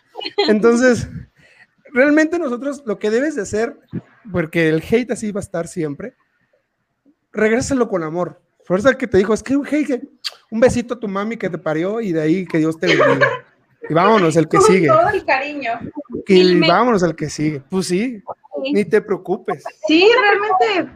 Entonces, 0.47 1.07
realmente 1.95 2.37
nosotros 2.37 2.83
lo 2.85 2.99
que 2.99 3.09
debes 3.09 3.35
de 3.35 3.41
hacer, 3.43 3.79
porque 4.31 4.67
el 4.69 4.83
hate 4.87 5.11
así 5.11 5.31
va 5.31 5.39
a 5.39 5.43
estar 5.43 5.67
siempre, 5.67 6.13
regrésalo 7.31 7.87
con 7.87 8.03
amor. 8.03 8.41
Fuerza 8.65 8.89
el 8.89 8.97
que 8.97 9.07
te 9.07 9.17
dijo, 9.17 9.33
es 9.33 9.41
que 9.43 9.55
un 9.55 9.65
hate, 9.65 10.03
un 10.51 10.59
besito 10.59 10.95
a 10.95 10.99
tu 10.99 11.07
mami 11.07 11.37
que 11.37 11.49
te 11.49 11.57
parió 11.57 12.01
y 12.01 12.11
de 12.11 12.21
ahí 12.21 12.45
que 12.45 12.57
Dios 12.57 12.77
te 12.79 12.87
bendiga. 12.87 13.27
Y 13.87 13.93
vámonos, 13.93 14.35
el 14.35 14.47
que 14.47 14.57
Con 14.57 14.65
sigue. 14.65 14.87
todo 14.87 15.09
el 15.09 15.23
cariño. 15.25 15.71
Y 16.27 16.55
me- 16.55 16.67
vámonos 16.67 17.03
al 17.03 17.15
que 17.15 17.29
sigue. 17.29 17.61
Pues 17.69 17.87
sí, 17.87 18.19
sí. 18.63 18.73
ni 18.73 18.83
te 18.83 18.99
preocupes. 19.01 19.63
Sí, 19.87 20.09
realmente, 20.19 20.91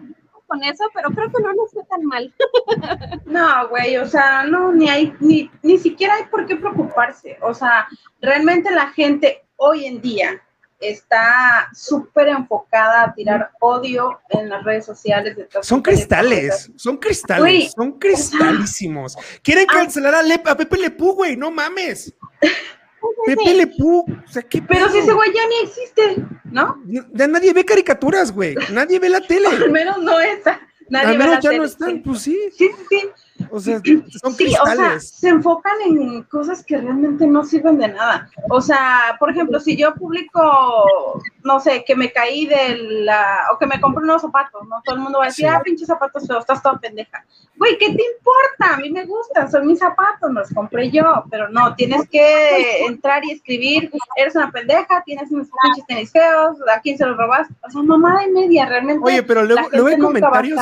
con 0.48 0.64
eso, 0.64 0.84
pero 0.96 1.12
creo 1.12 1.32
que 1.32 1.44
no 1.44 1.54
nos 1.54 1.72
fue 1.72 1.84
tan 1.86 2.04
mal. 2.06 2.34
No, 3.26 3.70
güey, 3.70 3.96
o 3.98 4.08
sea, 4.08 4.44
no, 4.46 4.72
ni 4.74 4.90
hay, 4.90 5.14
ni, 5.20 5.52
ni 5.62 5.78
siquiera 5.78 6.16
hay 6.16 6.24
por 6.32 6.48
qué 6.48 6.56
preocuparse. 6.56 7.38
O 7.44 7.54
sea, 7.54 7.88
realmente 8.22 8.72
la 8.72 8.88
gente 8.88 9.46
hoy 9.58 9.86
en 9.86 10.02
día 10.02 10.42
está 10.80 11.70
súper 11.74 12.30
enfocada 12.30 13.04
a 13.04 13.14
tirar 13.14 13.52
odio 13.60 14.20
en 14.30 14.50
las 14.50 14.64
redes 14.64 14.86
sociales. 14.86 15.36
De 15.36 15.48
Son 15.62 15.82
cristales, 15.82 16.72
son 16.76 16.98
cristales, 16.98 17.74
son 17.76 18.00
cristalísimos. 18.00 19.18
Quieren 19.44 19.66
Ah. 19.70 19.74
cancelar 19.74 20.16
a, 20.16 20.24
Le- 20.24 20.42
a 20.46 20.56
Pepe 20.56 20.78
Le 20.78 20.92
Pú, 20.92 21.14
güey, 21.14 21.36
no 21.36 21.52
mames. 21.52 22.14
Pepe 23.26 23.54
Le 23.56 23.68
Pú, 23.68 24.06
o 24.08 24.32
sea, 24.32 24.42
¿qué 24.42 24.62
Pero 24.62 24.90
si 24.90 25.00
ese 25.00 25.14
güey 25.14 25.32
ya 25.34 25.42
ni 25.48 25.68
existe, 25.68 26.16
¿no? 26.46 26.82
Ya 27.14 27.28
nadie 27.28 27.54
ve 27.54 27.64
caricaturas, 27.66 28.32
güey. 28.32 28.56
Nadie 28.72 29.00
ve 29.00 29.10
la 29.10 29.22
tele. 29.22 29.48
Al 29.48 29.72
menos 29.72 29.98
no 30.00 30.20
esa. 30.20 30.60
Nadie 30.90 31.08
Al 31.08 31.14
ve 31.14 31.18
menos 31.20 31.34
la 31.36 31.40
ya 31.42 31.50
tele, 31.50 31.60
no 31.60 31.66
están, 31.66 31.90
sí. 31.92 32.02
pues 32.06 32.22
sí. 32.22 32.40
Sí, 32.58 32.70
sí, 32.78 32.86
sí. 32.90 33.10
O 33.52 33.60
sea, 33.60 33.82
son 34.22 34.34
Sí, 34.34 34.54
o 34.62 34.66
sea, 34.66 35.00
se 35.00 35.30
enfocan 35.30 35.74
en 35.86 36.24
cosas 36.24 36.64
que 36.64 36.78
realmente 36.78 37.26
no 37.28 37.44
sirven 37.44 37.78
de 37.78 37.88
nada. 37.88 38.30
O 38.50 38.62
sea, 38.62 39.16
por 39.20 39.30
ejemplo, 39.30 39.60
si 39.60 39.76
yo 39.76 39.94
publico, 39.96 41.22
no 41.44 41.60
sé, 41.60 41.84
que 41.86 41.96
me 41.96 42.12
caí 42.12 42.46
de 42.46 42.78
la, 43.04 43.48
o 43.54 43.58
que 43.58 43.68
me 43.68 43.80
compré 43.80 44.04
unos 44.04 44.22
zapatos, 44.22 44.68
¿no? 44.68 44.82
Todo 44.84 44.96
el 44.96 45.02
mundo 45.02 45.20
va 45.20 45.26
a 45.26 45.28
decir, 45.28 45.48
Sí. 45.48 45.54
ah, 45.54 45.62
pinches 45.64 45.88
zapatos 45.88 46.28
feos, 46.28 46.42
estás 46.42 46.62
toda 46.62 46.80
pendeja. 46.80 47.24
Güey, 47.58 47.78
¿qué 47.78 47.88
te 47.88 48.04
importa? 48.04 48.76
A 48.76 48.78
mí 48.78 48.90
me 48.90 49.06
gustan, 49.06 49.52
son 49.52 49.68
mis 49.68 49.80
zapatos, 49.80 50.32
me 50.32 50.40
los 50.40 50.50
compré 50.52 50.90
yo, 50.92 51.26
pero 51.30 51.50
no, 51.50 51.76
tienes 51.76 52.08
que 52.10 52.86
entrar 52.86 53.24
y 53.26 53.32
escribir, 53.32 53.92
eres 54.16 54.36
una 54.36 54.50
pendeja, 54.52 55.04
tienes 55.06 55.30
unos 55.32 55.48
pinches 55.62 55.86
tenis 55.86 56.12
feos, 56.12 56.58
¿a 56.74 56.80
quién 56.80 56.98
se 56.98 57.06
los 57.06 57.18
robas? 57.18 57.48
O 57.68 57.70
sea, 57.70 57.84
mamá 57.84 58.22
de 58.22 58.32
media, 58.32 58.66
realmente. 58.66 59.04
Oye, 59.06 59.24
pero 59.24 59.44
luego, 59.44 59.68
luego 59.72 59.88
hay 59.88 59.98
comentarios, 59.98 60.60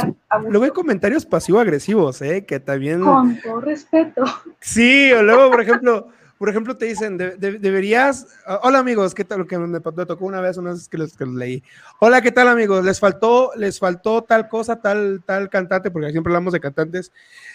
luego 0.48 0.66
hay 0.66 0.72
comentarios 0.72 1.26
pasivo-agresivos, 1.26 2.22
¿eh? 2.22 2.46
Que 2.46 2.60
también. 2.68 3.02
Con 3.02 3.40
todo 3.42 3.62
respeto. 3.62 4.24
Sí, 4.60 5.12
o 5.14 5.24
luego, 5.24 5.50
por 5.50 5.62
ejemplo, 5.62 6.10
por 6.38 6.50
ejemplo, 6.50 6.76
te 6.78 6.86
dicen, 6.86 7.18
de- 7.18 7.36
de- 7.38 7.58
deberías. 7.58 8.28
ah, 8.46 8.60
Hola 8.64 8.80
amigos, 8.80 9.16
¿qué 9.16 9.24
tal? 9.26 9.48
Que 9.48 9.58
me, 9.58 9.68
me 9.68 9.80
tocó 10.06 10.26
una 10.26 10.42
vez, 10.42 10.58
una 10.58 10.72
vez 10.74 10.88
que 10.88 10.98
los, 10.98 11.16
que 11.18 11.26
los 11.26 11.34
leí. 11.34 11.64
Hola, 12.00 12.22
¿qué 12.22 12.32
tal 12.32 12.48
amigos? 12.48 12.84
Les 12.86 13.00
faltó, 13.00 13.52
les 13.56 13.80
faltó 13.80 14.22
tal 14.24 14.48
cosa, 14.50 14.80
tal, 14.80 15.24
tal 15.26 15.50
cantante, 15.50 15.90
porque 15.90 16.12
siempre 16.12 16.32
hablamos 16.32 16.54
de 16.54 16.60
cantantes. 16.60 17.12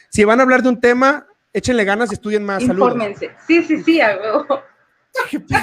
Si 0.08 0.24
van 0.24 0.40
a 0.40 0.42
hablar 0.42 0.62
de 0.62 0.70
un 0.70 0.80
tema, 0.80 1.26
échenle 1.52 1.84
ganas 1.84 2.10
y 2.10 2.14
estudien 2.14 2.44
más. 2.44 2.64
Saludos. 2.64 2.94
Infórmense. 2.94 3.30
Sí, 3.46 3.62
sí, 3.62 3.82
sí. 3.82 4.00
¿Qué 5.30 5.38
pedo? 5.40 5.60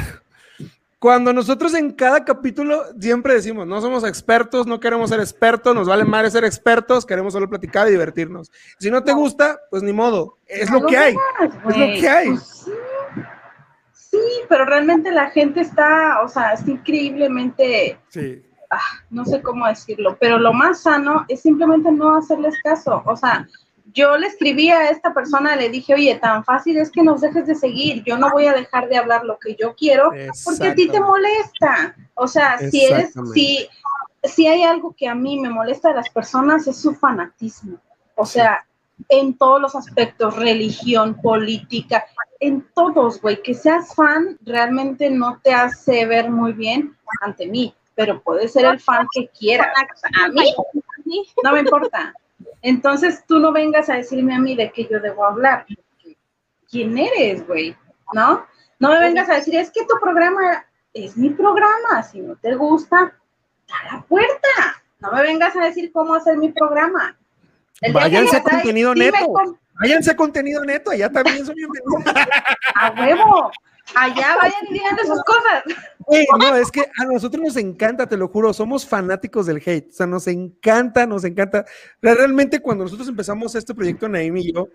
Cuando 0.99 1.31
nosotros 1.31 1.73
en 1.75 1.93
cada 1.93 2.25
capítulo 2.25 2.83
siempre 2.99 3.33
decimos, 3.33 3.65
no 3.65 3.79
somos 3.79 4.03
expertos, 4.03 4.67
no 4.67 4.81
queremos 4.81 5.09
ser 5.09 5.21
expertos, 5.21 5.73
nos 5.73 5.87
vale 5.87 6.03
madre 6.03 6.29
ser 6.29 6.43
expertos, 6.43 7.05
queremos 7.05 7.31
solo 7.31 7.49
platicar 7.49 7.87
y 7.87 7.91
divertirnos. 7.91 8.51
Si 8.79 8.91
no 8.91 9.01
te 9.01 9.13
gusta, 9.13 9.57
pues 9.69 9.81
ni 9.81 9.93
modo, 9.93 10.37
es 10.45 10.69
lo 10.69 10.85
que 10.85 10.97
hay. 10.97 11.15
Es 11.69 11.77
lo 11.77 11.85
que 12.01 12.09
hay. 12.09 12.27
Pues 12.29 12.43
sí. 12.43 12.71
Sí, 13.93 14.17
pero 14.49 14.65
realmente 14.65 15.11
la 15.11 15.29
gente 15.29 15.61
está, 15.61 16.21
o 16.23 16.27
sea, 16.27 16.53
es 16.53 16.67
increíblemente, 16.67 17.97
Sí. 18.09 18.43
ah, 18.71 18.79
no 19.11 19.23
sé 19.23 19.41
cómo 19.41 19.67
decirlo, 19.67 20.17
pero 20.19 20.37
lo 20.39 20.51
más 20.51 20.81
sano 20.81 21.25
es 21.29 21.41
simplemente 21.41 21.91
no 21.91 22.17
hacerles 22.17 22.55
caso. 22.63 23.03
O 23.05 23.15
sea, 23.15 23.47
yo 23.93 24.17
le 24.17 24.27
escribí 24.27 24.69
a 24.69 24.89
esta 24.89 25.13
persona, 25.13 25.55
le 25.55 25.69
dije, 25.69 25.93
oye, 25.93 26.15
tan 26.15 26.43
fácil 26.43 26.77
es 26.77 26.91
que 26.91 27.03
nos 27.03 27.21
dejes 27.21 27.47
de 27.47 27.55
seguir, 27.55 28.03
yo 28.03 28.17
no 28.17 28.29
voy 28.31 28.45
a 28.47 28.53
dejar 28.53 28.89
de 28.89 28.97
hablar 28.97 29.25
lo 29.25 29.39
que 29.39 29.55
yo 29.55 29.75
quiero 29.75 30.11
porque 30.45 30.67
a 30.67 30.75
ti 30.75 30.87
te 30.87 30.99
molesta. 30.99 31.95
O 32.15 32.27
sea, 32.27 32.57
si 32.57 32.85
eres, 32.85 33.13
si, 33.33 33.67
si 34.23 34.47
hay 34.47 34.63
algo 34.63 34.93
que 34.95 35.07
a 35.07 35.15
mí 35.15 35.39
me 35.39 35.49
molesta 35.49 35.89
de 35.89 35.95
las 35.95 36.09
personas 36.09 36.67
es 36.67 36.77
su 36.77 36.93
fanatismo. 36.93 37.77
O 38.15 38.25
sea, 38.25 38.65
en 39.07 39.37
todos 39.37 39.61
los 39.61 39.75
aspectos, 39.75 40.35
religión, 40.35 41.15
política, 41.21 42.05
en 42.39 42.67
todos, 42.73 43.21
güey, 43.21 43.41
que 43.41 43.53
seas 43.53 43.95
fan 43.95 44.37
realmente 44.41 45.09
no 45.09 45.39
te 45.43 45.53
hace 45.53 46.05
ver 46.05 46.29
muy 46.29 46.53
bien 46.53 46.97
ante 47.21 47.47
mí, 47.47 47.73
pero 47.95 48.21
puedes 48.21 48.53
ser 48.53 48.65
el 48.65 48.79
fan 48.79 49.07
que 49.13 49.29
quieras. 49.29 49.69
A 50.21 50.27
mí 50.27 50.53
no 51.43 51.53
me 51.53 51.59
importa. 51.61 52.13
Entonces 52.61 53.23
tú 53.27 53.39
no 53.39 53.51
vengas 53.51 53.89
a 53.89 53.95
decirme 53.95 54.35
a 54.35 54.39
mí 54.39 54.55
de 54.55 54.71
qué 54.71 54.87
yo 54.89 54.99
debo 54.99 55.25
hablar. 55.25 55.65
¿Quién 56.69 56.97
eres, 56.97 57.45
güey? 57.47 57.75
¿No? 58.13 58.45
No 58.79 58.89
me 58.89 58.99
vengas 58.99 59.29
a 59.29 59.35
decir, 59.35 59.55
es 59.55 59.71
que 59.71 59.85
tu 59.85 59.99
programa 59.99 60.65
es 60.93 61.17
mi 61.17 61.29
programa. 61.29 62.03
Si 62.03 62.19
no 62.21 62.35
te 62.35 62.55
gusta, 62.55 63.13
da 63.67 63.91
la 63.95 64.01
puerta. 64.01 64.83
No 64.99 65.11
me 65.11 65.21
vengas 65.21 65.55
a 65.55 65.65
decir 65.65 65.91
cómo 65.91 66.15
hacer 66.15 66.37
mi 66.37 66.51
programa. 66.51 67.17
El 67.81 67.93
Váyanse 67.93 68.35
a 68.35 68.39
digas, 68.39 68.53
"Ay, 68.53 68.59
contenido 68.61 68.95
neto. 68.95 69.33
Váyanse 69.79 70.11
a 70.11 70.15
contenido 70.15 70.65
neto, 70.65 70.91
allá 70.91 71.09
también 71.09 71.45
son 71.45 71.55
bienvenidos. 71.55 72.03
A 72.75 72.91
huevo. 72.91 73.51
Allá 73.95 74.35
vayan 74.37 74.65
y 74.69 74.73
digan 74.73 74.97
sus 75.05 75.23
cosas. 75.23 75.63
Güey, 75.99 76.25
no, 76.39 76.55
es 76.55 76.71
que 76.71 76.81
a 76.81 77.05
nosotros 77.05 77.43
nos 77.43 77.57
encanta, 77.57 78.07
te 78.07 78.17
lo 78.17 78.27
juro, 78.27 78.53
somos 78.53 78.87
fanáticos 78.87 79.45
del 79.45 79.61
hate, 79.65 79.89
o 79.89 79.91
sea, 79.91 80.07
nos 80.07 80.27
encanta, 80.27 81.05
nos 81.05 81.23
encanta. 81.23 81.65
Re- 82.01 82.15
Realmente 82.15 82.59
cuando 82.59 82.83
nosotros 82.83 83.07
empezamos 83.07 83.53
este 83.55 83.73
proyecto, 83.75 84.07
Naim 84.09 84.35
y 84.37 84.51
yo, 84.53 84.69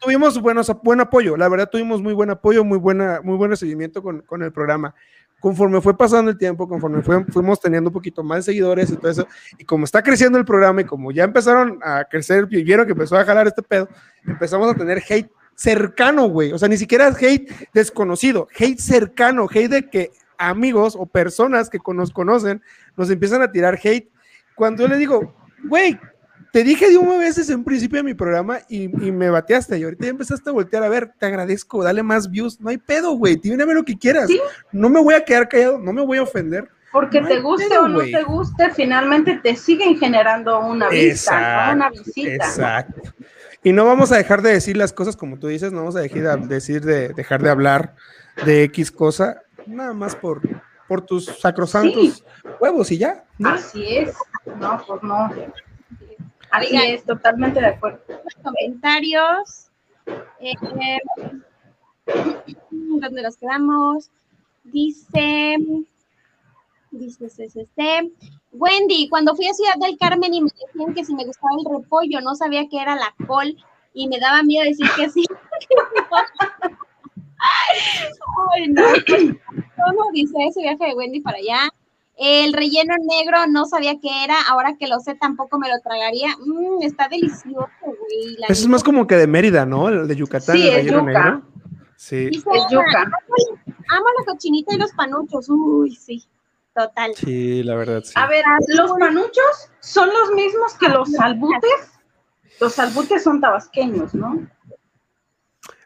tuvimos 0.00 0.40
buenos, 0.40 0.70
buen 0.82 1.00
apoyo, 1.00 1.36
la 1.36 1.48
verdad 1.48 1.68
tuvimos 1.70 2.02
muy 2.02 2.14
buen 2.14 2.30
apoyo, 2.30 2.64
muy, 2.64 2.78
buena, 2.78 3.20
muy 3.22 3.36
buen 3.36 3.56
seguimiento 3.56 4.02
con, 4.02 4.22
con 4.22 4.42
el 4.42 4.52
programa. 4.52 4.94
Conforme 5.38 5.80
fue 5.82 5.96
pasando 5.96 6.30
el 6.30 6.38
tiempo, 6.38 6.66
conforme 6.66 7.02
fue- 7.02 7.24
fuimos 7.26 7.60
teniendo 7.60 7.90
un 7.90 7.94
poquito 7.94 8.22
más 8.24 8.38
de 8.38 8.42
seguidores 8.44 8.90
y 8.90 8.96
todo 8.96 9.10
eso, 9.10 9.28
y 9.58 9.64
como 9.64 9.84
está 9.84 10.02
creciendo 10.02 10.38
el 10.38 10.44
programa 10.44 10.80
y 10.80 10.84
como 10.84 11.12
ya 11.12 11.24
empezaron 11.24 11.78
a 11.82 12.04
crecer 12.04 12.48
y 12.50 12.64
vieron 12.64 12.86
que 12.86 12.92
empezó 12.92 13.16
a 13.16 13.24
jalar 13.24 13.46
este 13.46 13.62
pedo, 13.62 13.88
empezamos 14.26 14.68
a 14.70 14.74
tener 14.74 15.02
hate 15.08 15.30
cercano, 15.56 16.28
güey. 16.28 16.52
O 16.52 16.58
sea, 16.58 16.68
ni 16.68 16.76
siquiera 16.76 17.08
es 17.08 17.16
hate 17.20 17.50
desconocido, 17.72 18.46
hate 18.56 18.78
cercano, 18.78 19.48
hate 19.50 19.70
de 19.70 19.90
que 19.90 20.12
amigos 20.38 20.94
o 20.96 21.06
personas 21.06 21.68
que 21.68 21.78
nos 21.92 22.12
conocen 22.12 22.62
nos 22.96 23.10
empiezan 23.10 23.42
a 23.42 23.50
tirar 23.50 23.78
hate. 23.82 24.08
Cuando 24.54 24.82
yo 24.82 24.88
le 24.88 24.96
digo, 24.96 25.34
güey, 25.64 25.98
te 26.52 26.62
dije 26.62 26.88
de 26.88 26.96
una 26.96 27.18
vez 27.18 27.36
desde 27.36 27.54
un 27.54 27.64
principio 27.64 27.98
de 27.98 28.02
mi 28.02 28.14
programa 28.14 28.60
y, 28.68 28.84
y 28.84 29.12
me 29.12 29.28
bateaste 29.30 29.78
y 29.78 29.84
ahorita 29.84 30.04
ya 30.04 30.10
empezaste 30.10 30.48
a 30.48 30.52
voltear 30.52 30.82
a 30.84 30.88
ver, 30.88 31.12
te 31.18 31.26
agradezco, 31.26 31.82
dale 31.82 32.02
más 32.02 32.30
views, 32.30 32.60
no 32.60 32.70
hay 32.70 32.78
pedo, 32.78 33.12
güey, 33.12 33.36
dime 33.36 33.74
lo 33.74 33.84
que 33.84 33.98
quieras. 33.98 34.28
Sí. 34.28 34.40
No 34.72 34.88
me 34.88 35.00
voy 35.00 35.14
a 35.14 35.24
quedar 35.24 35.48
callado, 35.48 35.78
no 35.78 35.92
me 35.92 36.04
voy 36.04 36.18
a 36.18 36.22
ofender. 36.22 36.68
Porque 36.92 37.20
No 37.20 37.28
te 37.28 37.40
guste 37.40 37.68
pedo, 37.68 37.82
o 37.82 37.88
no 37.88 37.98
te 38.00 38.22
guste, 38.22 38.70
finalmente 38.70 39.38
te 39.42 39.54
siguen 39.54 39.98
generando 39.98 40.60
una 40.60 40.88
vista, 40.88 41.66
¿no? 41.66 41.74
una 41.74 41.90
visita. 41.90 42.46
Exacto. 42.46 43.02
Y 43.66 43.72
no 43.72 43.84
vamos 43.84 44.12
a 44.12 44.16
dejar 44.16 44.42
de 44.42 44.52
decir 44.52 44.76
las 44.76 44.92
cosas 44.92 45.16
como 45.16 45.40
tú 45.40 45.48
dices, 45.48 45.72
no 45.72 45.78
vamos 45.78 45.96
a 45.96 46.00
dejar 46.00 46.38
de 46.38 46.46
decir 46.46 46.84
de 46.84 47.08
dejar 47.08 47.42
de 47.42 47.50
hablar 47.50 47.96
de 48.44 48.62
X 48.62 48.92
cosa, 48.92 49.42
nada 49.66 49.92
más 49.92 50.14
por, 50.14 50.40
por 50.86 51.04
tus 51.04 51.24
sacrosantos 51.24 52.24
huevos 52.60 52.92
y 52.92 52.98
ya. 52.98 53.24
¿no? 53.38 53.48
Así 53.48 53.84
es. 53.84 54.14
No, 54.60 54.80
pues 54.86 55.02
no. 55.02 55.32
Así 56.52 56.76
es, 56.76 57.02
totalmente 57.02 57.58
de 57.58 57.66
acuerdo. 57.66 57.98
comentarios. 58.40 59.66
Eh, 60.38 61.00
¿Dónde 62.70 63.20
nos 63.20 63.36
quedamos? 63.36 64.10
Dice, 64.62 65.56
dice, 66.92 67.24
dice, 67.24 67.42
dice, 67.42 68.12
Wendy, 68.58 69.08
cuando 69.08 69.34
fui 69.34 69.46
a 69.46 69.54
Ciudad 69.54 69.74
del 69.80 69.98
Carmen 69.98 70.32
y 70.34 70.40
me 70.42 70.50
decían 70.66 70.94
que 70.94 71.04
si 71.04 71.14
me 71.14 71.24
gustaba 71.24 71.52
el 71.58 71.78
repollo, 71.78 72.20
no 72.20 72.34
sabía 72.34 72.68
que 72.68 72.80
era 72.80 72.94
la 72.96 73.14
col 73.26 73.56
y 73.94 74.08
me 74.08 74.18
daba 74.18 74.42
miedo 74.42 74.64
decir 74.64 74.86
que 74.96 75.08
sí. 75.10 75.24
Ay, 78.52 78.68
no. 78.68 78.82
¿Cómo 78.82 80.10
dice 80.12 80.34
ese 80.48 80.62
viaje 80.62 80.86
de 80.86 80.94
Wendy 80.94 81.20
para 81.20 81.38
allá? 81.38 81.68
El 82.18 82.54
relleno 82.54 82.94
negro 83.06 83.46
no 83.46 83.66
sabía 83.66 84.00
qué 84.00 84.24
era, 84.24 84.36
ahora 84.48 84.74
que 84.78 84.86
lo 84.86 85.00
sé 85.00 85.14
tampoco 85.16 85.58
me 85.58 85.68
lo 85.68 85.78
tragaría. 85.82 86.28
Mm, 86.38 86.82
está 86.82 87.08
delicioso, 87.08 87.68
güey. 87.82 88.36
Eso 88.48 88.62
es 88.62 88.68
más 88.68 88.82
como 88.82 89.06
que 89.06 89.16
de 89.16 89.26
Mérida, 89.26 89.66
¿no? 89.66 89.88
El 89.88 90.08
de 90.08 90.16
Yucatán. 90.16 90.56
Sí, 90.56 90.62
el 90.62 90.68
es 90.68 90.74
relleno 90.76 91.00
yuca. 91.00 91.12
negro. 91.24 91.42
Sí, 91.96 92.30
Dice 92.30 92.48
Es 92.54 92.62
yuca. 92.70 93.02
Amo 93.02 94.06
la 94.18 94.32
cochinita 94.32 94.74
y 94.74 94.78
los 94.78 94.92
panuchos. 94.92 95.46
Uy, 95.50 95.94
sí, 95.94 96.24
total. 96.76 97.12
sí, 97.16 97.62
la 97.62 97.74
verdad, 97.74 98.02
sí. 98.04 98.12
A 98.14 98.26
ver, 98.28 98.44
los 98.68 98.92
panuchos 98.98 99.70
son 99.80 100.08
los 100.10 100.30
mismos 100.32 100.74
que 100.74 100.88
los 100.88 101.10
salbutes. 101.12 101.90
Los 102.60 102.74
salbutes 102.74 103.22
son 103.22 103.40
tabasqueños, 103.40 104.14
¿no? 104.14 104.46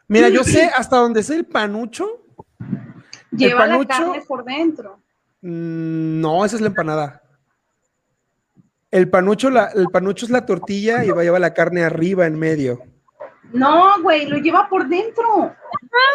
Mira, 0.07 0.29
yo 0.29 0.43
sé 0.43 0.65
hasta 0.65 0.97
donde 0.97 1.23
sé 1.23 1.35
el 1.35 1.45
panucho. 1.45 2.25
Lleva 3.31 3.65
la 3.65 3.73
panucho- 3.77 3.87
carne 3.87 4.21
por 4.27 4.43
dentro. 4.43 4.99
mm, 5.41 6.19
No, 6.21 6.43
esa 6.45 6.57
es 6.57 6.61
la 6.61 6.67
empanada. 6.67 7.21
El 8.91 9.09
panucho, 9.09 9.49
la, 9.49 9.67
el 9.67 9.87
panucho 9.87 10.25
es 10.25 10.31
la 10.31 10.45
tortilla 10.45 11.05
y 11.05 11.11
va 11.11 11.21
a 11.21 11.23
llevar 11.23 11.39
la 11.39 11.53
carne 11.53 11.83
arriba 11.83 12.25
en 12.27 12.37
medio. 12.37 12.83
No, 13.53 14.01
güey, 14.01 14.27
lo 14.27 14.37
lleva 14.37 14.67
por 14.69 14.87
dentro. 14.87 15.55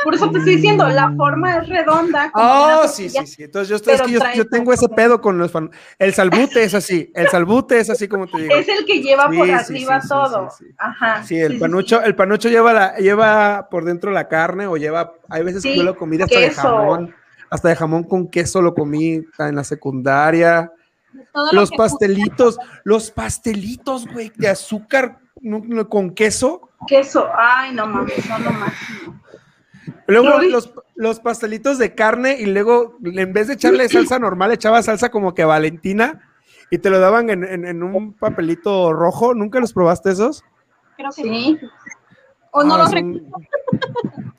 Por 0.05 0.15
eso 0.15 0.31
te 0.31 0.39
estoy 0.39 0.57
diciendo, 0.57 0.89
la 0.89 1.13
forma 1.17 1.59
es 1.59 1.69
redonda. 1.69 2.31
Oh, 2.35 2.89
sí, 2.89 3.11
sí, 3.11 3.27
sí. 3.27 3.45
Entonces 3.45 3.69
yo, 3.69 3.77
estoy, 3.77 3.95
es 3.95 4.03
que 4.03 4.37
yo, 4.37 4.47
tengo 4.47 4.73
ese 4.73 4.89
pedo 4.89 5.21
con 5.21 5.37
los 5.39 5.51
fan. 5.51 5.71
El 5.99 6.15
salbute 6.15 6.63
es 6.63 6.75
así. 6.75 7.11
El 7.15 7.29
salbute 7.29 7.79
es 7.79 7.91
así 7.91 8.09
como 8.09 8.27
te 8.27 8.43
digo. 8.43 8.55
Es 8.55 8.69
el 8.69 8.87
que 8.87 9.03
lleva 9.03 9.29
Sí, 9.31 9.37
por 9.37 9.47
sí, 9.47 9.53
arriba 9.53 10.01
sí, 10.01 10.09
todo. 10.09 10.49
Ajá. 10.79 11.25
Sí, 11.25 11.39
el 11.39 11.59
panucho, 11.59 12.03
el 12.03 12.15
panucho 12.15 12.49
lleva 12.49 12.73
la, 12.73 12.97
lleva 12.97 13.69
por 13.71 13.85
dentro 13.85 14.11
la 14.13 14.29
carne 14.29 14.67
o 14.67 14.77
lleva, 14.77 15.15
hay 15.29 15.43
veces 15.43 15.63
que 15.63 15.77
yo 15.77 15.83
lo 15.83 15.97
comí 15.97 16.21
hasta 16.21 16.39
de 16.39 16.51
jamón, 16.51 17.15
hasta 17.51 17.69
de 17.69 17.77
jamón 17.77 18.05
con 18.05 18.29
queso 18.29 18.63
lo 18.63 18.75
comí 18.75 19.23
en 19.39 19.55
la 19.55 19.65
secundaria. 19.65 20.73
Lo 21.35 21.53
Los 21.53 21.71
pastelitos, 21.71 22.59
los 22.85 23.11
pastelitos, 23.11 24.07
güey, 24.07 24.33
de 24.37 24.49
azúcar 24.49 25.19
no, 25.41 25.63
no, 25.65 25.89
con 25.89 26.11
queso. 26.15 26.71
Queso. 26.87 27.29
Ay, 27.37 27.73
no 27.75 27.87
mames, 27.87 28.25
son 28.25 28.45
lo 28.45 28.51
máximo. 28.53 29.21
Luego 30.09 30.41
los, 30.43 30.73
los 30.95 31.21
pastelitos 31.21 31.79
de 31.79 31.95
carne 31.95 32.37
y 32.41 32.47
luego 32.47 32.97
en 33.05 33.33
vez 33.33 33.49
de 33.49 33.55
echarle 33.55 33.89
salsa 33.89 34.19
normal, 34.19 34.53
echaba 34.53 34.83
salsa 34.83 35.11
como 35.11 35.35
que 35.35 35.45
Valentina 35.45 36.23
y 36.71 36.79
te 36.79 36.91
lo 36.91 36.99
daban 37.01 37.31
en, 37.31 37.45
en- 37.45 37.65
en 37.67 37.83
un 37.83 38.13
papelito 38.13 38.93
rojo. 38.93 39.35
¿Nunca 39.35 39.61
los 39.61 39.73
probaste 39.73 40.11
esos? 40.11 40.45
creo 40.97 41.11
que 41.15 41.23
Sí. 41.23 41.59
O 42.53 42.65
no 42.65 42.75
Ah, 42.75 42.79
los 42.79 42.91
son- 42.91 43.15
recuerdo. 43.15 43.37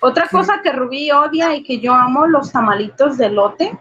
Otra 0.00 0.28
cosa 0.28 0.60
que 0.62 0.70
Rubí 0.72 1.10
odia 1.10 1.54
y 1.56 1.62
que 1.62 1.80
yo 1.80 1.94
amo, 1.94 2.26
los 2.26 2.52
tamalitos 2.52 3.16
de 3.16 3.30
lote 3.30 3.78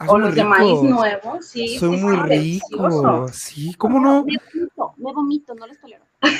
o 0.00 0.06
son 0.06 0.20
los 0.22 0.34
de 0.34 0.44
maíz 0.44 0.82
nuevo. 0.82 1.38
Sí, 1.42 1.78
Son 1.78 2.00
muy 2.00 2.16
ricos. 2.16 3.30
Sí, 3.36 3.74
¿cómo 3.74 4.00
no? 4.00 4.24
Me 4.24 4.36
vomito, 4.52 4.94
me 4.96 5.12
vomito, 5.12 5.54
no 5.54 5.66
les 5.66 5.80
tolero. 5.80 6.04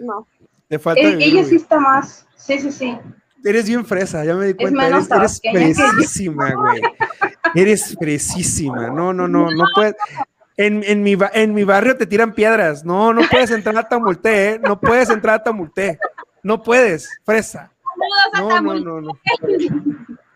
No. 0.00 0.26
Te 0.68 0.78
falta 0.78 1.00
Eh, 1.00 1.18
ella 1.20 1.40
güey. 1.40 1.44
sí 1.44 1.56
está 1.56 1.78
más. 1.78 2.26
Sí, 2.36 2.58
sí, 2.58 2.72
sí. 2.72 2.98
Eres 3.44 3.66
bien 3.68 3.84
fresa, 3.84 4.24
ya 4.24 4.34
me 4.34 4.46
di 4.46 4.54
cuenta. 4.54 4.82
menos 4.82 5.08
Eres, 5.10 5.40
eres 5.40 5.40
que 5.40 5.74
fresísima, 5.74 6.52
güey. 6.54 6.80
Eres 7.54 7.96
fresísima. 7.98 8.88
No, 8.88 9.12
no, 9.12 9.28
no, 9.28 9.50
no 9.50 9.64
puedes. 9.74 9.94
En, 10.56 10.82
en, 10.84 11.02
mi, 11.02 11.14
ba- 11.14 11.30
en 11.34 11.52
mi 11.52 11.62
barrio 11.64 11.96
te 11.96 12.06
tiran 12.06 12.32
piedras. 12.32 12.84
No, 12.84 13.12
no 13.12 13.22
puedes 13.30 13.50
entrar 13.50 13.76
a 13.76 13.88
Tamulté, 13.88 14.50
¿eh? 14.54 14.58
No 14.60 14.80
puedes 14.80 15.10
entrar 15.10 15.36
a 15.36 15.42
Tamulté. 15.44 15.98
No 16.42 16.62
puedes, 16.62 17.08
fresa. 17.24 17.72
No, 18.38 18.60
no, 18.60 18.74
no, 18.80 19.00
no. 19.00 19.12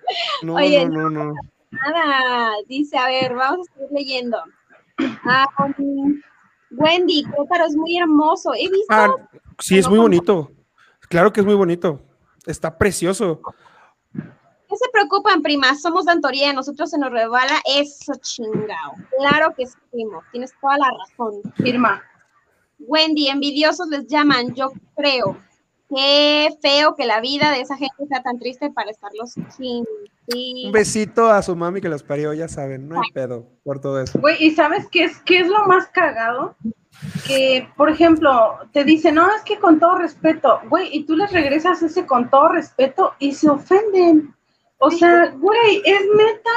No, 0.42 0.54
Oye, 0.54 0.88
no, 0.88 1.10
no, 1.10 1.24
no. 1.24 1.34
Nada, 1.70 2.52
dice, 2.66 2.96
a 2.96 3.06
ver, 3.06 3.34
vamos 3.34 3.68
a 3.68 3.74
seguir 3.74 3.88
leyendo. 3.92 4.38
Ah, 5.24 5.46
um, 5.78 6.20
Wendy, 6.70 7.24
Querétaro 7.24 7.66
es 7.66 7.76
muy 7.76 7.98
hermoso. 7.98 8.54
He 8.54 8.68
visto, 8.68 8.86
Ah, 8.88 9.14
sí, 9.58 9.78
es 9.78 9.88
muy 9.88 9.98
bonito. 9.98 10.50
Claro 11.08 11.32
que 11.32 11.40
es 11.40 11.46
muy 11.46 11.54
bonito. 11.54 12.00
Está 12.46 12.76
precioso. 12.76 13.40
¿qué 14.68 14.76
se 14.76 14.90
preocupan, 14.92 15.42
primas? 15.42 15.80
Somos 15.80 16.04
de 16.04 16.12
Antoría, 16.12 16.52
nosotros 16.52 16.90
se 16.90 16.98
nos 16.98 17.10
rebala 17.10 17.60
eso 17.64 18.12
chingao. 18.20 18.94
Claro 19.18 19.54
que 19.56 19.66
sí, 19.66 19.76
primo, 19.90 20.22
tienes 20.30 20.52
toda 20.60 20.76
la 20.76 20.90
razón. 20.90 21.40
Firma. 21.56 22.02
Wendy, 22.78 23.28
envidiosos 23.28 23.88
les 23.88 24.06
llaman, 24.06 24.54
yo 24.54 24.70
creo. 24.96 25.36
Qué 25.88 26.50
feo 26.60 26.94
que 26.94 27.06
la 27.06 27.20
vida 27.20 27.50
de 27.50 27.62
esa 27.62 27.76
gente 27.76 28.06
sea 28.08 28.22
tan 28.22 28.38
triste 28.38 28.70
para 28.70 28.90
estarlos 28.90 29.32
sin. 29.56 29.84
Sí. 30.30 30.64
Un 30.66 30.72
besito 30.72 31.30
a 31.30 31.40
su 31.40 31.56
mami 31.56 31.80
que 31.80 31.88
los 31.88 32.02
parió, 32.02 32.34
ya 32.34 32.48
saben. 32.48 32.88
No 32.88 33.00
hay 33.00 33.10
pedo 33.12 33.46
por 33.64 33.80
todo 33.80 34.02
eso. 34.02 34.18
Güey, 34.20 34.36
¿y 34.44 34.50
sabes 34.50 34.86
qué 34.90 35.04
es, 35.04 35.18
qué 35.20 35.40
es 35.40 35.48
lo 35.48 35.66
más 35.66 35.86
cagado? 35.88 36.54
Que, 37.26 37.66
por 37.76 37.88
ejemplo, 37.88 38.58
te 38.72 38.84
dicen, 38.84 39.14
no, 39.14 39.34
es 39.34 39.42
que 39.42 39.58
con 39.58 39.80
todo 39.80 39.96
respeto, 39.96 40.60
güey, 40.68 40.88
y 40.92 41.04
tú 41.04 41.16
les 41.16 41.32
regresas 41.32 41.82
ese 41.82 42.04
con 42.04 42.28
todo 42.28 42.48
respeto 42.48 43.14
y 43.18 43.32
se 43.32 43.48
ofenden. 43.48 44.34
O 44.78 44.90
sea, 44.90 45.28
güey, 45.38 45.82
es 45.84 46.00
neta. 46.14 46.50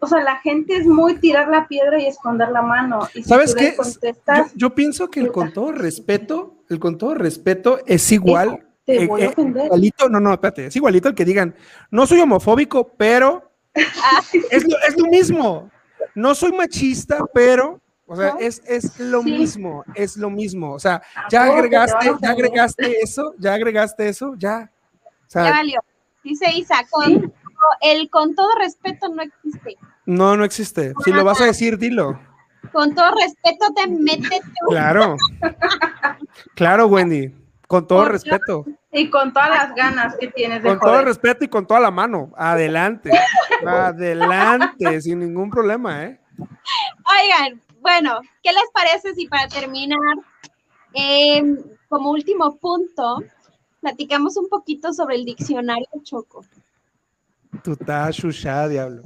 O 0.00 0.06
sea, 0.06 0.22
la 0.22 0.36
gente 0.40 0.76
es 0.76 0.86
muy 0.86 1.18
tirar 1.18 1.48
la 1.48 1.66
piedra 1.66 2.00
y 2.00 2.06
esconder 2.06 2.50
la 2.50 2.62
mano. 2.62 3.08
Y 3.14 3.22
si 3.22 3.28
¿Sabes 3.28 3.54
qué? 3.54 3.74
Yo, 3.74 4.44
yo 4.54 4.74
pienso 4.74 5.08
que 5.08 5.18
el 5.18 5.32
con 5.32 5.52
todo 5.52 5.72
respeto, 5.72 6.62
el 6.68 6.78
con 6.78 6.98
todo 6.98 7.14
respeto 7.14 7.80
es 7.86 8.12
igual. 8.12 8.67
Te 8.88 9.02
eh, 9.02 9.06
voy 9.06 9.20
a 9.20 9.24
eh, 9.26 9.28
ofender. 9.28 9.66
igualito, 9.66 10.08
no, 10.08 10.18
no, 10.18 10.32
espérate, 10.32 10.66
es 10.66 10.76
igualito 10.76 11.08
el 11.10 11.14
que 11.14 11.24
digan, 11.26 11.54
no 11.90 12.06
soy 12.06 12.20
homofóbico, 12.20 12.88
pero 12.96 13.52
es 14.50 14.66
lo, 14.66 14.78
es 14.88 14.98
lo 14.98 15.06
mismo. 15.06 15.70
No 16.14 16.34
soy 16.34 16.52
machista, 16.52 17.18
pero, 17.34 17.80
o 18.06 18.16
sea, 18.16 18.32
¿No? 18.32 18.38
es, 18.40 18.62
es 18.66 18.98
lo 18.98 19.22
Sí. 19.22 19.30
mismo, 19.32 19.84
es 19.94 20.16
lo 20.16 20.30
mismo. 20.30 20.72
O 20.72 20.78
sea, 20.78 21.02
¿A 21.14 21.28
ya 21.30 21.44
agregaste, 21.44 22.10
ya 22.22 22.30
agregaste 22.30 23.00
eso, 23.02 23.34
ya 23.38 23.54
agregaste 23.54 24.08
eso, 24.08 24.34
ya. 24.38 24.70
O 25.04 25.28
Ya 25.34 25.50
valió. 25.50 25.80
Dice 26.24 26.46
Isa, 26.54 26.76
con, 26.90 27.04
Sí. 27.04 27.32
el 27.82 28.08
con 28.08 28.34
todo 28.34 28.48
respeto 28.58 29.08
no 29.10 29.22
existe. 29.22 29.76
no, 30.06 30.34
no 30.36 30.44
existe. 30.44 30.94
Si 31.04 31.12
lo 31.12 31.24
vas 31.24 31.40
a 31.42 31.44
decir, 31.44 31.76
dilo. 31.78 32.18
Con 32.72 32.94
todo 32.94 33.10
respeto 33.14 33.66
te 33.76 33.86
metes 33.86 34.40
Claro. 34.68 35.16
Claro, 36.54 36.86
Wendy. 36.86 37.34
Con 37.68 37.86
todo 37.86 38.06
respeto. 38.06 38.64
Y 38.90 39.10
con 39.10 39.30
todas 39.34 39.50
las 39.50 39.74
ganas 39.74 40.16
que 40.16 40.28
tienes 40.28 40.62
de 40.62 40.70
Con 40.70 40.80
todo 40.80 41.04
respeto 41.04 41.44
y 41.44 41.48
con 41.48 41.66
toda 41.66 41.80
la 41.80 41.90
mano. 41.90 42.32
Adelante. 42.34 43.10
Adelante, 43.66 45.02
sin 45.02 45.18
ningún 45.18 45.50
problema, 45.50 46.04
¿eh? 46.04 46.18
Oigan, 46.38 47.60
bueno, 47.82 48.20
¿qué 48.42 48.52
les 48.52 48.64
parece 48.72 49.14
si 49.14 49.28
para 49.28 49.48
terminar, 49.48 49.98
em, 50.94 51.58
como 51.90 52.10
último 52.10 52.56
punto, 52.56 53.22
platicamos 53.82 54.38
un 54.38 54.48
poquito 54.48 54.94
sobre 54.94 55.16
el 55.16 55.26
diccionario 55.26 55.88
Choco? 56.02 56.46
Tú 57.62 57.72
estás 57.72 58.16
chuchada, 58.16 58.68
diablo. 58.68 59.02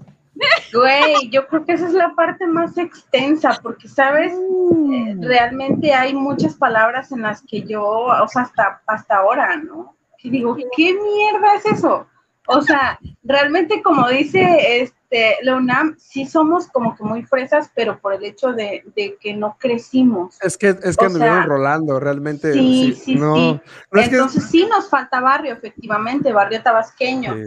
Güey, 0.73 1.29
yo 1.31 1.47
creo 1.47 1.65
que 1.65 1.73
esa 1.73 1.87
es 1.87 1.93
la 1.93 2.15
parte 2.15 2.47
más 2.47 2.77
extensa, 2.79 3.59
porque, 3.63 3.89
¿sabes? 3.89 4.33
Eh, 4.33 5.17
realmente 5.21 5.93
hay 5.93 6.15
muchas 6.15 6.55
palabras 6.55 7.13
en 7.13 7.23
las 7.23 7.43
que 7.43 7.63
yo, 7.63 7.85
o 7.85 8.29
sea, 8.29 8.43
hasta, 8.43 8.81
hasta 8.87 9.17
ahora, 9.19 9.57
¿no? 9.57 9.95
Que 10.19 10.31
digo, 10.31 10.57
¿qué 10.57 10.95
mierda 10.95 11.55
es 11.57 11.67
eso? 11.67 12.07
O 12.49 12.61
sea, 12.61 12.99
realmente 13.23 13.83
como 13.83 14.09
dice 14.09 14.81
este, 14.83 15.37
la 15.43 15.57
UNAM, 15.57 15.95
sí 15.99 16.27
somos 16.27 16.67
como 16.69 16.97
que 16.97 17.05
muy 17.05 17.23
fresas, 17.23 17.71
pero 17.75 18.01
por 18.01 18.15
el 18.15 18.25
hecho 18.25 18.53
de, 18.53 18.83
de 18.97 19.17
que 19.21 19.35
no 19.35 19.57
crecimos. 19.61 20.39
Es 20.43 20.59
que, 20.59 20.71
es 20.83 20.97
que 20.97 21.05
anduvieron 21.05 21.45
rolando, 21.45 22.01
realmente. 22.01 22.53
sí, 22.53 22.95
sí, 22.95 23.15
no, 23.15 23.35
sí. 23.37 23.61
no 23.93 24.01
es 24.01 24.09
que- 24.09 24.15
Entonces 24.17 24.45
sí 24.51 24.67
nos 24.67 24.89
falta 24.91 25.21
barrio, 25.21 25.53
efectivamente, 25.53 26.33
barrio 26.33 26.63
tabasqueño, 26.63 27.35
Sí. 27.35 27.43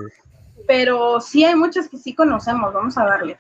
Pero 0.67 1.19
sí 1.21 1.43
hay 1.43 1.55
muchas 1.55 1.89
que 1.89 1.97
sí 1.97 2.13
conocemos, 2.13 2.73
vamos 2.73 2.97
a 2.97 3.05
darle. 3.05 3.39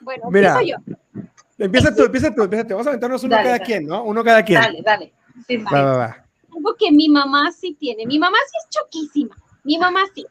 Bueno, 0.00 0.30
Mira, 0.30 0.58
empiezo 0.60 0.80
yo. 0.84 1.22
Empieza 1.58 1.94
tú, 1.94 2.04
empieza 2.04 2.34
tú, 2.34 2.42
empieza 2.42 2.64
tú. 2.64 2.74
Vamos 2.74 2.86
a 2.86 2.90
aventarnos 2.90 3.22
uno 3.24 3.30
Dale, 3.34 3.44
cada 3.44 3.58
dale. 3.58 3.64
quien, 3.66 3.86
¿no? 3.86 4.04
Uno 4.04 4.22
cada 4.24 4.44
quien. 4.44 4.60
Dale, 4.60 4.82
dale. 4.82 5.12
Sí, 5.46 5.56
Va, 5.58 5.82
va, 5.82 5.96
va. 5.96 6.24
Algo 6.54 6.74
que 6.78 6.90
mi 6.92 7.08
mamá 7.08 7.50
sí 7.52 7.74
tiene. 7.78 8.06
Mi 8.06 8.18
mamá 8.18 8.38
sí 8.50 8.56
es 8.62 8.68
choquísima. 8.70 9.36
Mi 9.64 9.76
mamá 9.78 10.00
sí. 10.14 10.24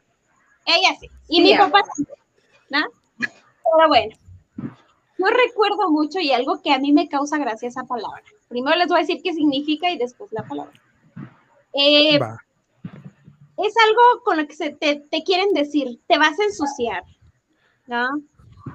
Ella 0.66 0.96
sí. 1.00 1.08
Y 1.28 1.36
Sí, 1.36 1.42
mi 1.42 1.58
papá 1.58 1.82
sí. 1.94 2.06
¿no? 2.70 2.80
Pero 3.18 3.88
bueno. 3.88 4.16
No 5.18 5.26
recuerdo 5.28 5.90
mucho 5.90 6.20
y 6.20 6.32
algo 6.32 6.62
que 6.62 6.72
a 6.72 6.78
mí 6.78 6.92
me 6.92 7.08
causa 7.08 7.38
gracia 7.38 7.68
esa 7.68 7.84
palabra. 7.84 8.22
Primero 8.48 8.76
les 8.76 8.88
voy 8.88 8.98
a 8.98 9.00
decir 9.00 9.20
qué 9.22 9.32
significa 9.34 9.90
y 9.90 9.98
después 9.98 10.32
la 10.32 10.44
palabra. 10.44 10.72
Eh. 11.74 12.18
Es 13.58 13.74
algo 13.76 14.22
con 14.24 14.36
lo 14.36 14.46
que 14.46 14.54
se 14.54 14.70
te, 14.70 14.96
te 15.10 15.22
quieren 15.24 15.52
decir, 15.52 16.00
te 16.06 16.18
vas 16.18 16.38
a 16.38 16.44
ensuciar, 16.44 17.04
¿no? 17.86 18.20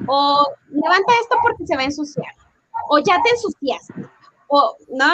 O 0.07 0.47
levanta 0.69 1.13
esto 1.21 1.35
porque 1.41 1.65
se 1.65 1.75
va 1.75 1.81
a 1.83 1.85
ensuciar. 1.85 2.33
O 2.89 2.99
ya 2.99 3.21
te 3.21 3.29
ensuciaste. 3.29 4.09
O, 4.47 4.75
¿no? 4.89 5.13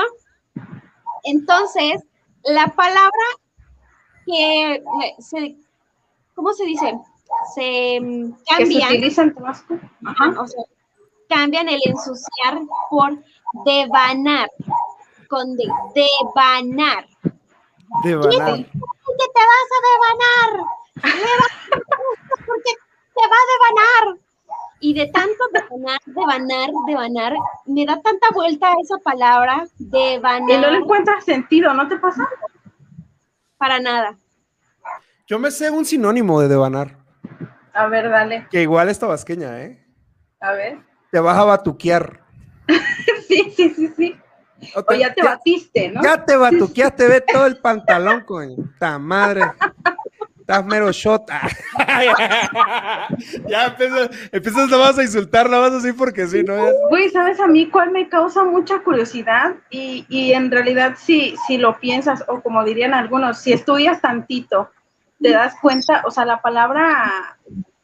Entonces, 1.23 2.03
la 2.43 2.67
palabra 2.67 3.11
que 4.25 4.75
eh, 4.75 4.81
se, 5.19 5.57
¿cómo 6.35 6.53
se 6.53 6.65
dice? 6.65 6.97
Se 7.55 7.99
mm, 8.01 8.33
Que 8.57 8.65
se 8.65 8.79
cambian. 8.79 9.13
Ajá. 10.05 10.41
o 10.41 10.47
sea, 10.47 10.63
cambian 11.27 11.69
el 11.69 11.79
ensuciar 11.85 12.59
por 12.89 13.23
devanar, 13.65 14.49
con 15.27 15.55
de, 15.55 15.65
devanar. 15.93 17.07
Que 19.19 19.27
te 19.35 19.41
vas 19.51 19.69
a 19.75 19.79
devanar. 19.89 20.49
Porque 22.45 22.71
te 23.15 23.21
va 23.27 23.35
a 23.35 23.49
devanar. 23.53 24.19
Y 24.81 24.93
de 24.93 25.07
tanto 25.07 25.43
devanar, 25.51 25.99
devanar, 26.05 26.69
devanar, 26.87 27.33
me 27.65 27.85
da 27.85 28.01
tanta 28.01 28.29
vuelta 28.33 28.73
esa 28.81 28.97
palabra, 29.03 29.65
Y 29.77 29.83
no 29.83 29.89
le 29.91 29.99
devanar, 30.13 30.73
encuentras 30.75 31.25
sentido, 31.25 31.73
¿no 31.73 31.87
te 31.87 31.97
pasa? 31.97 32.27
para 33.57 33.79
nada. 33.79 34.17
Yo 35.27 35.37
me 35.37 35.51
sé 35.51 35.69
un 35.69 35.83
sinónimo 35.83 36.39
de 36.39 36.47
devanar, 36.47 36.95
A 37.73 37.87
ver, 37.87 38.09
dale. 38.09 38.47
que 38.49 38.61
igual 38.61 38.87
es 38.87 38.97
tabasqueña, 38.99 39.61
¿eh? 39.63 39.85
A 40.39 40.53
ver. 40.53 40.79
Te 41.11 41.19
vas 41.19 41.37
a 41.37 41.43
batuquear. 41.43 42.21
Sí, 43.27 43.51
sí, 43.55 43.69
sí, 43.75 43.87
sí. 43.95 44.19
O 44.75 44.93
ya 44.93 45.13
te 45.13 45.23
batiste, 45.23 45.89
¿no? 45.89 46.01
Ya 46.03 46.25
te 46.25 46.37
batuqueaste, 46.37 47.07
ve 47.07 47.21
todo 47.21 47.45
el 47.45 47.57
pantalón, 47.57 48.21
coño. 48.21 48.57
¡Ta 48.77 48.99
madre! 48.99 49.43
Estás 50.39 50.65
mero 50.65 50.91
shot. 50.91 51.29
ya 53.47 53.67
empiezas, 53.67 54.09
empiezas 54.31 54.69
nada 54.69 54.87
más 54.87 54.97
a 54.97 55.03
insultar, 55.03 55.47
nada 55.47 55.69
más 55.69 55.79
así 55.79 55.93
porque 55.93 56.25
sí, 56.25 56.43
¿no? 56.43 56.55
Güey, 56.89 57.09
¿sabes 57.09 57.39
a 57.39 57.45
mí 57.45 57.69
cuál 57.69 57.91
me 57.91 58.09
causa 58.09 58.43
mucha 58.43 58.79
curiosidad? 58.79 59.53
Y, 59.69 60.07
y 60.09 60.33
en 60.33 60.49
realidad, 60.49 60.95
si, 60.97 61.35
si 61.45 61.59
lo 61.59 61.79
piensas, 61.79 62.23
o 62.27 62.41
como 62.41 62.63
dirían 62.63 62.95
algunos, 62.95 63.37
si 63.37 63.53
estudias 63.53 64.01
tantito, 64.01 64.71
te 65.21 65.29
das 65.29 65.53
cuenta, 65.61 66.03
o 66.05 66.11
sea, 66.11 66.25
la 66.25 66.41
palabra 66.41 67.37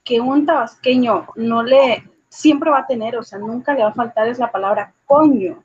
que 0.04 0.20
un 0.20 0.46
tabasqueño 0.46 1.28
no 1.36 1.62
le, 1.62 2.10
siempre 2.30 2.70
va 2.70 2.80
a 2.80 2.88
tener, 2.88 3.18
o 3.18 3.24
sea, 3.24 3.40
nunca 3.40 3.74
le 3.74 3.84
va 3.84 3.90
a 3.90 3.94
faltar 3.94 4.28
es 4.28 4.40
la 4.40 4.52
palabra 4.52 4.94
coño. 5.06 5.64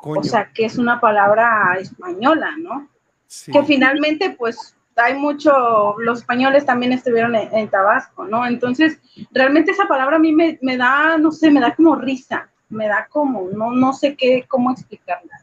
Coño. 0.00 0.20
O 0.20 0.24
sea, 0.24 0.50
que 0.52 0.64
es 0.64 0.78
una 0.78 1.00
palabra 1.00 1.76
española, 1.78 2.52
¿no? 2.58 2.88
Sí. 3.26 3.52
Que 3.52 3.62
finalmente, 3.62 4.30
pues, 4.30 4.76
hay 4.96 5.14
mucho, 5.14 5.96
los 5.98 6.20
españoles 6.20 6.66
también 6.66 6.92
estuvieron 6.92 7.34
en, 7.34 7.54
en 7.54 7.68
Tabasco, 7.68 8.24
¿no? 8.24 8.46
Entonces, 8.46 8.98
realmente 9.30 9.72
esa 9.72 9.86
palabra 9.86 10.16
a 10.16 10.18
mí 10.20 10.32
me, 10.32 10.58
me 10.62 10.76
da, 10.76 11.16
no 11.18 11.30
sé, 11.30 11.50
me 11.50 11.60
da 11.60 11.74
como 11.74 11.94
risa, 11.96 12.48
me 12.68 12.88
da 12.88 13.06
como, 13.10 13.48
no, 13.52 13.72
no 13.72 13.92
sé 13.92 14.16
qué, 14.16 14.44
cómo 14.48 14.70
explicarla. 14.70 15.42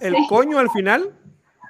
¿El 0.00 0.16
coño 0.28 0.58
al 0.58 0.70
final? 0.70 1.12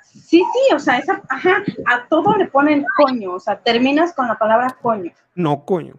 Sí, 0.02 0.42
sí, 0.42 0.74
o 0.74 0.78
sea, 0.78 0.98
esa, 0.98 1.22
ajá, 1.28 1.62
a 1.86 2.06
todo 2.08 2.36
le 2.36 2.46
ponen 2.46 2.84
coño, 2.96 3.32
o 3.32 3.40
sea, 3.40 3.58
terminas 3.58 4.14
con 4.14 4.28
la 4.28 4.38
palabra 4.38 4.76
coño. 4.80 5.12
No, 5.34 5.64
coño. 5.64 5.94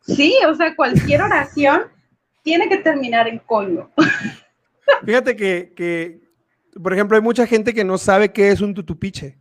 Sí, 0.00 0.34
o 0.48 0.54
sea, 0.54 0.74
cualquier 0.74 1.22
oración 1.22 1.82
tiene 2.42 2.68
que 2.68 2.78
terminar 2.78 3.28
en 3.28 3.38
coño. 3.38 3.90
Fíjate 5.04 5.36
que, 5.36 5.72
que, 5.76 6.20
por 6.82 6.92
ejemplo, 6.92 7.16
hay 7.16 7.22
mucha 7.22 7.46
gente 7.46 7.72
que 7.74 7.84
no 7.84 7.98
sabe 7.98 8.32
qué 8.32 8.50
es 8.50 8.60
un 8.60 8.74
tutupiche. 8.74 9.38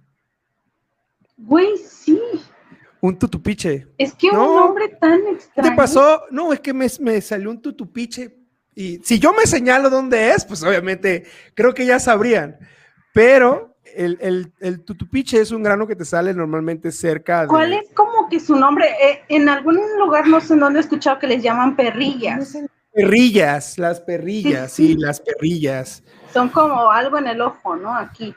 Güey, 1.38 1.78
sí, 1.78 2.20
Un 3.02 3.18
tutupiche. 3.20 3.88
es 3.98 4.14
que 4.14 4.32
No. 4.32 4.50
un 4.52 4.56
nombre 4.60 4.88
tan 5.00 5.22
¿Qué 5.24 5.32
extraño. 5.32 5.70
te 5.70 5.76
pasó? 5.76 6.22
No, 6.32 6.54
es 6.54 6.60
que 6.60 6.74
me, 6.74 6.88
me 7.02 7.22
salió 7.22 7.50
un 7.52 7.62
tutupiche. 7.62 8.36
Y 8.74 9.00
si 9.04 9.20
yo 9.20 9.32
me 9.34 9.46
señalo 9.46 9.90
dónde 9.90 10.32
es, 10.32 10.44
pues 10.46 10.64
obviamente 10.64 11.26
creo 11.54 11.74
que 11.74 11.86
ya 11.86 12.00
sabrían. 12.00 12.58
Pero 13.14 13.78
el, 13.96 14.18
el, 14.22 14.52
el 14.60 14.84
tutupiche 14.84 15.40
es 15.40 15.52
un 15.52 15.64
grano 15.64 15.88
que 15.88 15.96
te 15.96 16.04
sale 16.06 16.34
normalmente 16.34 16.92
cerca 16.92 17.42
de. 17.44 17.48
¿Cuál 17.48 17.74
es 17.74 17.90
como 17.94 18.28
que 18.30 18.40
su 18.40 18.56
nombre? 18.56 18.86
Eh, 19.02 19.22
en 19.30 19.48
algún 19.50 19.78
lugar, 20.00 20.28
no 20.28 20.42
sé 20.42 20.54
en 20.54 20.60
dónde 20.62 20.80
he 20.80 20.82
escuchado 20.82 21.20
que 21.20 21.28
les 21.28 21.42
llaman 21.44 21.76
perrillas. 21.76 22.58
Perrillas, 22.96 23.78
las 23.78 24.00
perrillas, 24.00 24.72
Sí, 24.72 24.96
las 24.98 25.20
perrillas. 25.20 26.04
Son 26.34 26.50
como 26.50 26.90
algo 26.92 27.18
en 27.18 27.28
el 27.28 27.42
ojo, 27.42 27.76
¿no? 27.76 27.94
Aquí. 27.94 28.34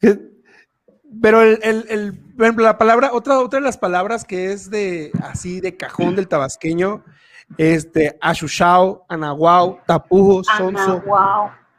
Pero 0.00 1.42
el, 1.42 1.58
el, 1.62 2.20
la 2.56 2.78
palabra, 2.78 3.10
otra, 3.12 3.40
otra 3.40 3.58
de 3.58 3.64
las 3.64 3.76
palabras 3.76 4.24
que 4.24 4.52
es 4.52 4.70
de 4.70 5.10
así 5.22 5.60
de 5.60 5.76
cajón 5.76 6.14
del 6.14 6.28
tabasqueño, 6.28 7.04
este, 7.56 8.16
achuchao, 8.20 9.04
anahuao, 9.08 9.80
tapujo, 9.86 10.44
sonso. 10.44 11.02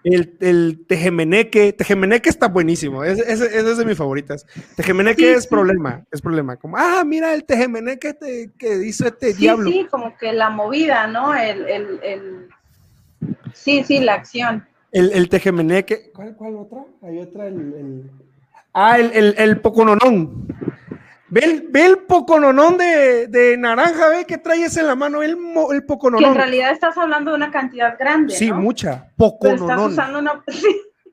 El, 0.04 0.38
el 0.40 0.86
tejemeneque, 0.88 1.74
tejemeneque 1.74 2.30
está 2.30 2.48
buenísimo, 2.48 3.04
ese- 3.04 3.32
ese 3.32 3.46
es 3.72 3.78
de 3.78 3.86
mis 3.86 3.98
favoritas. 3.98 4.46
Tejemeneque 4.76 5.22
Sí, 5.24 5.28
es 5.28 5.44
sí. 5.44 5.50
problema, 5.50 6.06
es 6.12 6.22
problema, 6.22 6.56
como, 6.58 6.78
ah, 6.78 7.04
mira 7.06 7.34
el 7.34 7.44
tejemeneque 7.44 8.14
te- 8.14 8.52
que 8.58 8.76
hizo 8.86 9.06
este 9.08 9.34
Sí, 9.34 9.42
diablo. 9.42 9.70
sí, 9.70 9.88
como 9.92 10.16
que 10.18 10.32
la 10.34 10.50
movida, 10.50 11.08
¿no? 11.08 11.36
El, 11.36 11.68
el, 11.68 12.00
el... 12.04 12.50
Sí, 13.54 13.84
sí, 13.84 14.00
la 14.00 14.14
acción. 14.16 14.66
El, 14.92 15.12
el 15.12 15.28
tejemeneque, 15.30 16.12
¿cuál, 16.14 16.36
cuál 16.36 16.56
otra? 16.56 16.84
Hay 17.04 17.20
otra, 17.20 17.48
el, 17.48 17.56
el- 17.56 18.12
ah, 18.74 18.98
el, 19.00 19.12
el, 19.14 19.36
el 19.38 19.60
pocononón. 19.62 20.48
Ve 21.32 21.42
el, 21.44 21.68
ve 21.70 21.86
el 21.86 21.98
pocononón 22.00 22.78
de, 22.78 23.28
de 23.28 23.56
naranja, 23.58 24.10
ve 24.10 24.26
que 24.26 24.38
trae 24.38 24.64
ese 24.64 24.80
en 24.82 24.88
la 24.88 24.96
mano, 24.96 25.22
el, 25.22 25.32
el 25.32 25.38
Que 25.38 25.76
en 25.76 25.86
pocononón. 25.86 26.36
realidad 26.36 26.72
estás 26.72 26.98
hablando 26.98 27.32
de 27.32 27.38
una 27.38 27.52
cantidad 27.52 27.98
grande, 28.00 28.34
Sí, 28.34 28.50
¿no? 28.50 28.56
mucha, 28.58 29.12
Pero 29.18 29.30
estás 29.30 29.40
pocononón. 29.60 29.92
usando 29.92 30.20
una... 30.20 30.44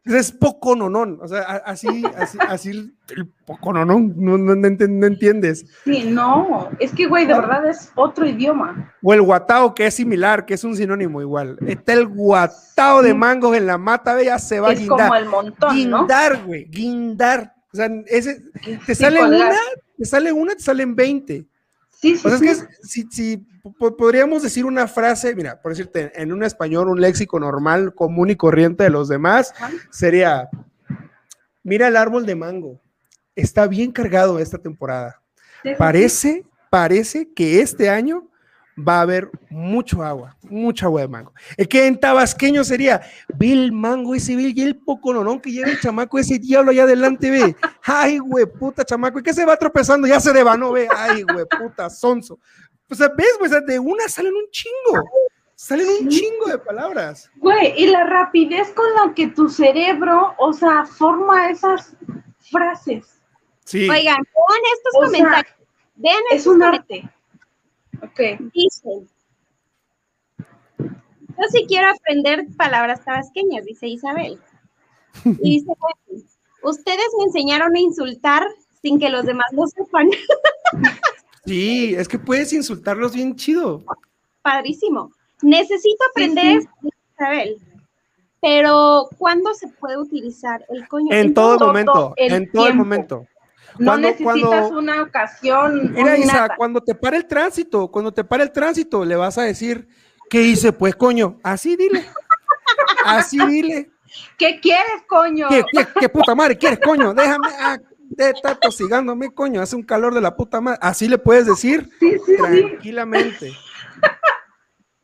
Sí, 0.09 0.15
Es 0.15 0.31
pocononón, 0.31 1.19
o 1.21 1.27
sea, 1.27 1.41
así, 1.67 2.05
así, 2.17 2.39
así 2.49 2.71
el, 2.71 3.27
pocononón, 3.45 4.15
no, 4.17 4.39
no, 4.39 4.55
no 4.55 4.71
no 4.89 5.07
entiendes. 5.09 5.67
sí, 5.85 6.05
no. 6.09 6.69
Es 6.79 6.93
que, 6.93 7.07
güey, 7.07 7.27
de 7.27 7.35
verdad 7.35 7.69
es 7.69 7.91
otro 7.97 8.25
idioma. 8.25 8.95
O 9.03 9.13
el 9.13 9.23
guatao, 9.23 9.75
que 9.75 9.87
es 9.87 9.95
similar, 9.95 10.47
que 10.47 10.55
es 10.55 10.63
un 10.63 10.77
sinónimo 10.77 11.21
igual. 11.21 11.59
Está 11.67 11.93
el 11.95 12.07
guatao 12.07 13.03
de 13.03 13.15
mangos 13.15 13.57
en 13.57 13.67
la 13.67 13.79
mata, 13.79 14.15
ve, 14.15 14.27
ya 14.27 14.39
se 14.39 14.61
va 14.61 14.69
a 14.69 14.73
Es 14.75 14.79
guindar. 14.79 15.09
como 15.09 15.15
el 15.17 15.27
montón, 15.27 15.91
¿no? 15.91 15.99
Guindar, 15.99 16.45
güey, 16.45 16.65
guindar. 16.67 17.53
O 17.73 17.77
sea, 17.77 17.91
ese, 18.07 18.43
te 18.87 18.95
sale 18.95 19.25
una, 19.25 19.51
te 19.97 20.05
sale 20.05 20.33
una, 20.33 20.55
te 20.55 20.63
salen 20.63 20.95
20. 20.95 21.47
Sí, 21.91 22.17
sí, 22.17 22.27
O 22.27 22.29
sea, 22.31 22.39
sí. 22.39 22.47
es 22.49 22.63
que 22.63 22.69
si, 22.83 23.03
si 23.11 23.37
po- 23.79 23.97
podríamos 23.97 24.43
decir 24.43 24.65
una 24.67 24.87
frase, 24.87 25.35
mira, 25.35 25.61
por 25.63 25.73
decirte, 25.73 26.13
en 26.21 26.31
un 26.33 26.45
español, 26.45 26.89
un 26.89 27.01
léxico 27.01 27.41
normal, 27.41 27.95
común 27.95 28.29
y 28.31 28.37
corriente 28.37 28.85
de 28.85 28.91
los 28.91 29.09
demás, 29.09 29.55
Ajá. 29.59 29.71
sería, 29.91 30.49
mira 31.63 31.89
el 31.89 31.97
árbol 31.97 32.27
de 32.27 32.35
mango, 32.35 32.81
está 33.35 33.67
bien 33.67 33.93
cargado 33.93 34.39
esta 34.39 34.59
temporada. 34.59 35.23
Parece, 35.79 36.45
parece 36.71 37.33
que 37.35 37.61
este 37.61 37.89
año 37.91 38.29
va 38.77 38.99
a 38.99 39.03
haber 39.03 39.31
mucho 39.49 40.03
agua, 40.03 40.37
mucha 40.43 40.87
agua 40.87 41.01
de 41.03 41.09
mango. 41.09 41.33
Es 41.57 41.67
que 41.69 41.87
en 41.87 41.99
tabasqueño 41.99 42.63
sería, 42.65 43.01
ve 43.35 43.53
el 43.53 43.73
mango 43.73 44.15
ese, 44.15 44.37
ve 44.37 44.53
y 44.55 44.63
el 44.63 44.77
pocononón 44.77 45.41
que 45.41 45.51
lleva 45.51 45.71
el 45.71 45.81
chamaco 45.81 46.19
ese 46.19 46.39
diablo 46.39 46.71
allá 46.71 46.83
adelante, 46.85 47.31
ve. 47.31 47.57
Ay, 47.83 48.19
güey, 48.19 48.47
puta 48.47 48.85
chamaco, 48.85 49.19
y 49.19 49.23
que 49.23 49.33
se 49.33 49.45
va 49.45 49.57
tropezando, 49.57 50.07
ya 50.07 50.21
se 50.21 50.33
devanó, 50.33 50.73
ve. 50.73 50.89
Ay, 50.95 51.23
güey, 51.23 51.47
puta, 51.59 51.89
sonso. 51.89 52.39
O 52.89 52.95
sea, 52.95 53.09
ves, 53.09 53.35
güey, 53.39 53.51
o 53.51 53.53
sea, 53.53 53.61
de 53.63 53.79
una 53.79 54.09
salen 54.09 54.35
un 54.35 54.51
chingo. 54.51 55.03
Salen 55.55 55.87
un 56.03 56.09
chingo 56.09 56.47
de 56.47 56.59
palabras. 56.59 57.31
Güey, 57.37 57.73
y 57.83 57.87
la 57.87 58.05
rapidez 58.05 58.69
con 58.73 58.85
la 58.95 59.15
que 59.15 59.29
tu 59.29 59.49
cerebro, 59.49 60.35
o 60.39 60.53
sea, 60.53 60.85
forma 60.85 61.49
esas 61.51 61.97
frases. 62.51 63.23
Sí. 63.65 63.89
Oigan, 63.89 64.17
vean 64.17 64.63
estos 64.75 64.95
O 64.95 65.01
sea, 65.01 65.07
comentarios. 65.07 65.55
Vean 65.97 66.23
Es 66.31 66.47
un 66.47 66.61
comentarios. 66.61 66.81
arte. 67.05 67.16
Ok. 68.03 68.51
Dicen. 68.53 69.09
Yo 70.79 71.45
sí 71.51 71.67
quiero 71.69 71.89
aprender 71.91 72.47
palabras 72.57 73.05
tabasqueñas, 73.05 73.65
dice 73.65 73.89
Isabel. 73.89 74.39
Y 75.25 75.61
dice, 75.61 75.73
ustedes 76.63 77.07
me 77.19 77.25
enseñaron 77.25 77.75
a 77.75 77.81
insultar 77.81 78.47
sin 78.83 78.99
que 78.99 79.09
los 79.09 79.25
demás 79.25 79.47
lo 79.53 79.67
sepan. 79.67 80.11
Sí, 81.47 81.95
es 81.95 82.09
que 82.09 82.19
puedes 82.19 82.53
insultarlos 82.53 83.15
bien 83.15 83.37
chido. 83.37 83.85
Padrísimo. 84.43 85.13
Necesito 85.43 86.05
aprender, 86.11 86.63
sí. 86.63 86.69
dice 86.83 86.97
Isabel. 87.15 87.57
Pero, 88.41 89.09
¿cuándo 89.17 89.55
se 89.55 89.69
puede 89.69 89.97
utilizar 89.97 90.65
el 90.69 90.89
coño? 90.89 91.13
En 91.13 91.35
todo 91.35 91.57
todo 91.57 91.69
momento, 91.69 92.15
en 92.17 92.51
todo 92.51 92.67
el 92.67 92.75
momento. 92.75 93.27
No 93.79 93.93
Cuando- 93.93 94.09
necesitas 94.09 94.35
cuando- 94.41 94.79
una 94.79 95.03
ocasión. 95.03 95.93
Mira, 95.93 96.17
Isa, 96.17 96.33
nada. 96.33 96.57
cuando 96.57 96.81
te 96.81 96.95
para 96.95 97.17
el 97.17 97.27
tránsito, 97.27 97.89
cuando 97.91 98.13
te 98.13 98.25
para 98.25 98.43
el 98.43 98.53
tránsito, 98.53 99.05
le 99.05 99.17
vas 99.17 99.37
a 99.39 99.43
decir, 99.43 99.89
¿qué 100.31 100.43
hice? 100.43 100.73
Pues, 100.73 100.97
coño, 100.97 101.39
así 101.43 101.77
dile. 101.77 102.05
Así 103.05 103.39
dile. 103.47 103.91
¿Qué 104.39 104.61
quieres, 104.61 105.03
coño? 105.09 105.49
¿Qué, 105.49 105.63
qué, 105.71 105.87
qué 106.01 106.09
puta 106.09 106.35
madre 106.35 106.57
quieres, 106.57 106.79
coño? 106.81 107.13
Déjame, 107.13 107.49
ah, 107.61 107.79
de 108.09 108.31
estar 108.31 108.57
tosigándome, 108.57 109.35
coño, 109.35 109.61
hace 109.61 109.77
un 109.77 109.83
calor 109.83 110.15
de 110.15 110.21
la 110.21 110.35
puta 110.37 110.61
madre. 110.61 110.79
Así 110.81 111.09
le 111.09 111.19
puedes 111.19 111.47
decir 111.47 111.89
Sí, 112.01 112.13
sí, 112.13 112.19
sí. 112.27 112.37
tranquilamente. 112.37 113.53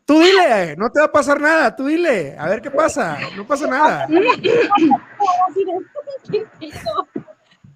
Tú 0.05 0.19
dile, 0.21 0.75
no 0.77 0.91
te 0.91 0.99
va 1.01 1.07
a 1.07 1.13
pasar 1.13 1.41
nada, 1.41 1.75
tú 1.77 1.87
dile, 1.87 2.37
a 2.39 2.49
ver 2.49 2.61
qué 2.61 2.71
pasa, 2.71 3.19
no 3.37 3.47
pasa 3.47 3.67
nada. 3.69 4.09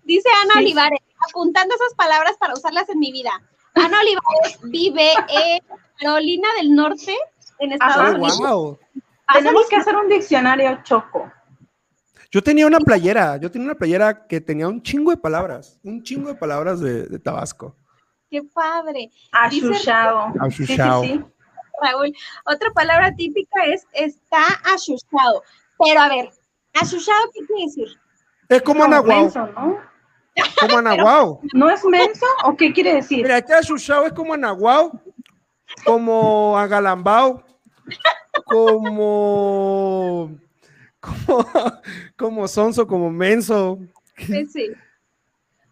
Dice 0.07 0.29
Ana 0.45 0.55
Sí. 0.55 0.59
Olivares, 0.61 1.01
apuntando 1.29 1.75
esas 1.75 1.95
palabras 1.95 2.37
para 2.39 2.55
usarlas 2.55 2.89
en 2.89 2.99
mi 2.99 3.13
vida. 3.13 3.31
Ana 3.75 3.99
Olivares 4.01 4.59
vive 4.71 5.13
en 5.29 5.61
Carolina 5.99 6.49
del 6.59 6.75
Norte, 6.75 7.15
en 7.59 7.73
Estados 7.73 7.97
Ajá. 7.97 8.11
Oh, 8.13 8.15
Unidos. 8.15 8.39
wow. 8.39 8.79
Tenemos 9.33 9.69
que 9.69 9.77
hacer 9.77 9.97
un 9.97 10.09
diccionario 10.09 10.79
choco. 10.85 11.31
Yo 12.31 12.43
tenía 12.43 12.67
una 12.67 12.79
playera, 12.79 13.37
yo 13.39 13.51
tenía 13.51 13.67
una 13.67 13.75
playera 13.77 14.27
que 14.27 14.41
tenía 14.41 14.69
un 14.69 14.83
chingo 14.83 15.11
de 15.11 15.17
palabras, 15.17 15.79
un 15.83 16.03
chingo 16.03 16.29
de 16.29 16.35
palabras 16.37 16.81
de, 16.81 17.05
de 17.07 17.19
Tabasco. 17.19 17.77
Qué 18.31 18.43
padre. 18.43 19.11
Achuchado. 19.33 20.27
Sí, 20.51 20.67
sí, 20.67 20.73
Achuchao. 20.75 21.03
sí. 21.03 21.25
Raúl. 21.83 22.13
Otra 22.47 22.71
palabra 22.73 23.15
típica 23.15 23.65
es 23.67 23.87
está 23.93 24.43
achuchado. 24.65 25.43
Pero 25.79 26.01
a 26.01 26.09
ver, 26.09 26.31
achuchado, 26.75 27.31
¿qué 27.35 27.45
quiere 27.47 27.65
decir? 27.67 27.89
Es 28.49 28.63
como 28.63 28.81
Como 28.85 28.95
Anahuao, 28.95 29.31
¿no? 29.55 29.79
Como 30.61 30.79
Anahuao. 30.79 31.41
¿No 31.55 31.71
es 31.71 31.85
menso 31.85 32.27
o 32.45 32.57
qué 32.57 32.73
quiere 32.73 32.95
decir? 32.95 33.23
Mira, 33.23 33.39
este 33.39 33.55
achuchao 33.55 34.07
es 34.07 34.13
como 34.13 34.35
Anahuao, 34.35 35.01
como 35.85 36.59
Agalambao, 36.59 37.43
como, 38.45 40.39
como, 41.01 41.47
como 42.17 42.49
sonso, 42.49 42.87
como 42.87 43.11
menso. 43.11 43.79
Sí, 44.19 44.47
sí. 44.47 44.71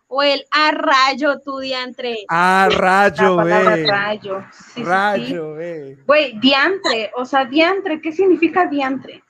O 0.06 0.22
el 0.22 0.44
a 0.50 0.70
rayo, 0.70 1.40
tu 1.40 1.58
diantre. 1.58 2.18
Ah, 2.28 2.68
rayo, 2.70 3.34
güey. 3.34 3.84
rayo. 3.84 4.44
Sí, 4.52 4.62
sí, 4.62 4.72
sí. 4.74 4.84
Rayo, 4.84 5.54
güey. 5.54 5.94
Güey, 6.06 6.38
diantre, 6.38 7.10
o 7.16 7.24
sea, 7.24 7.44
diantre, 7.44 8.00
¿qué 8.00 8.12
significa 8.12 8.66
diantre? 8.66 9.24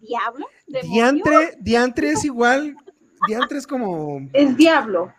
¿Diablo? 0.00 0.46
¿Demonio? 0.68 0.92
Diantre, 0.92 1.56
diantre 1.60 2.10
es 2.10 2.24
igual. 2.24 2.76
Diantre 3.26 3.58
es 3.58 3.66
como. 3.66 4.28
Es 4.32 4.56
diablo. 4.56 5.12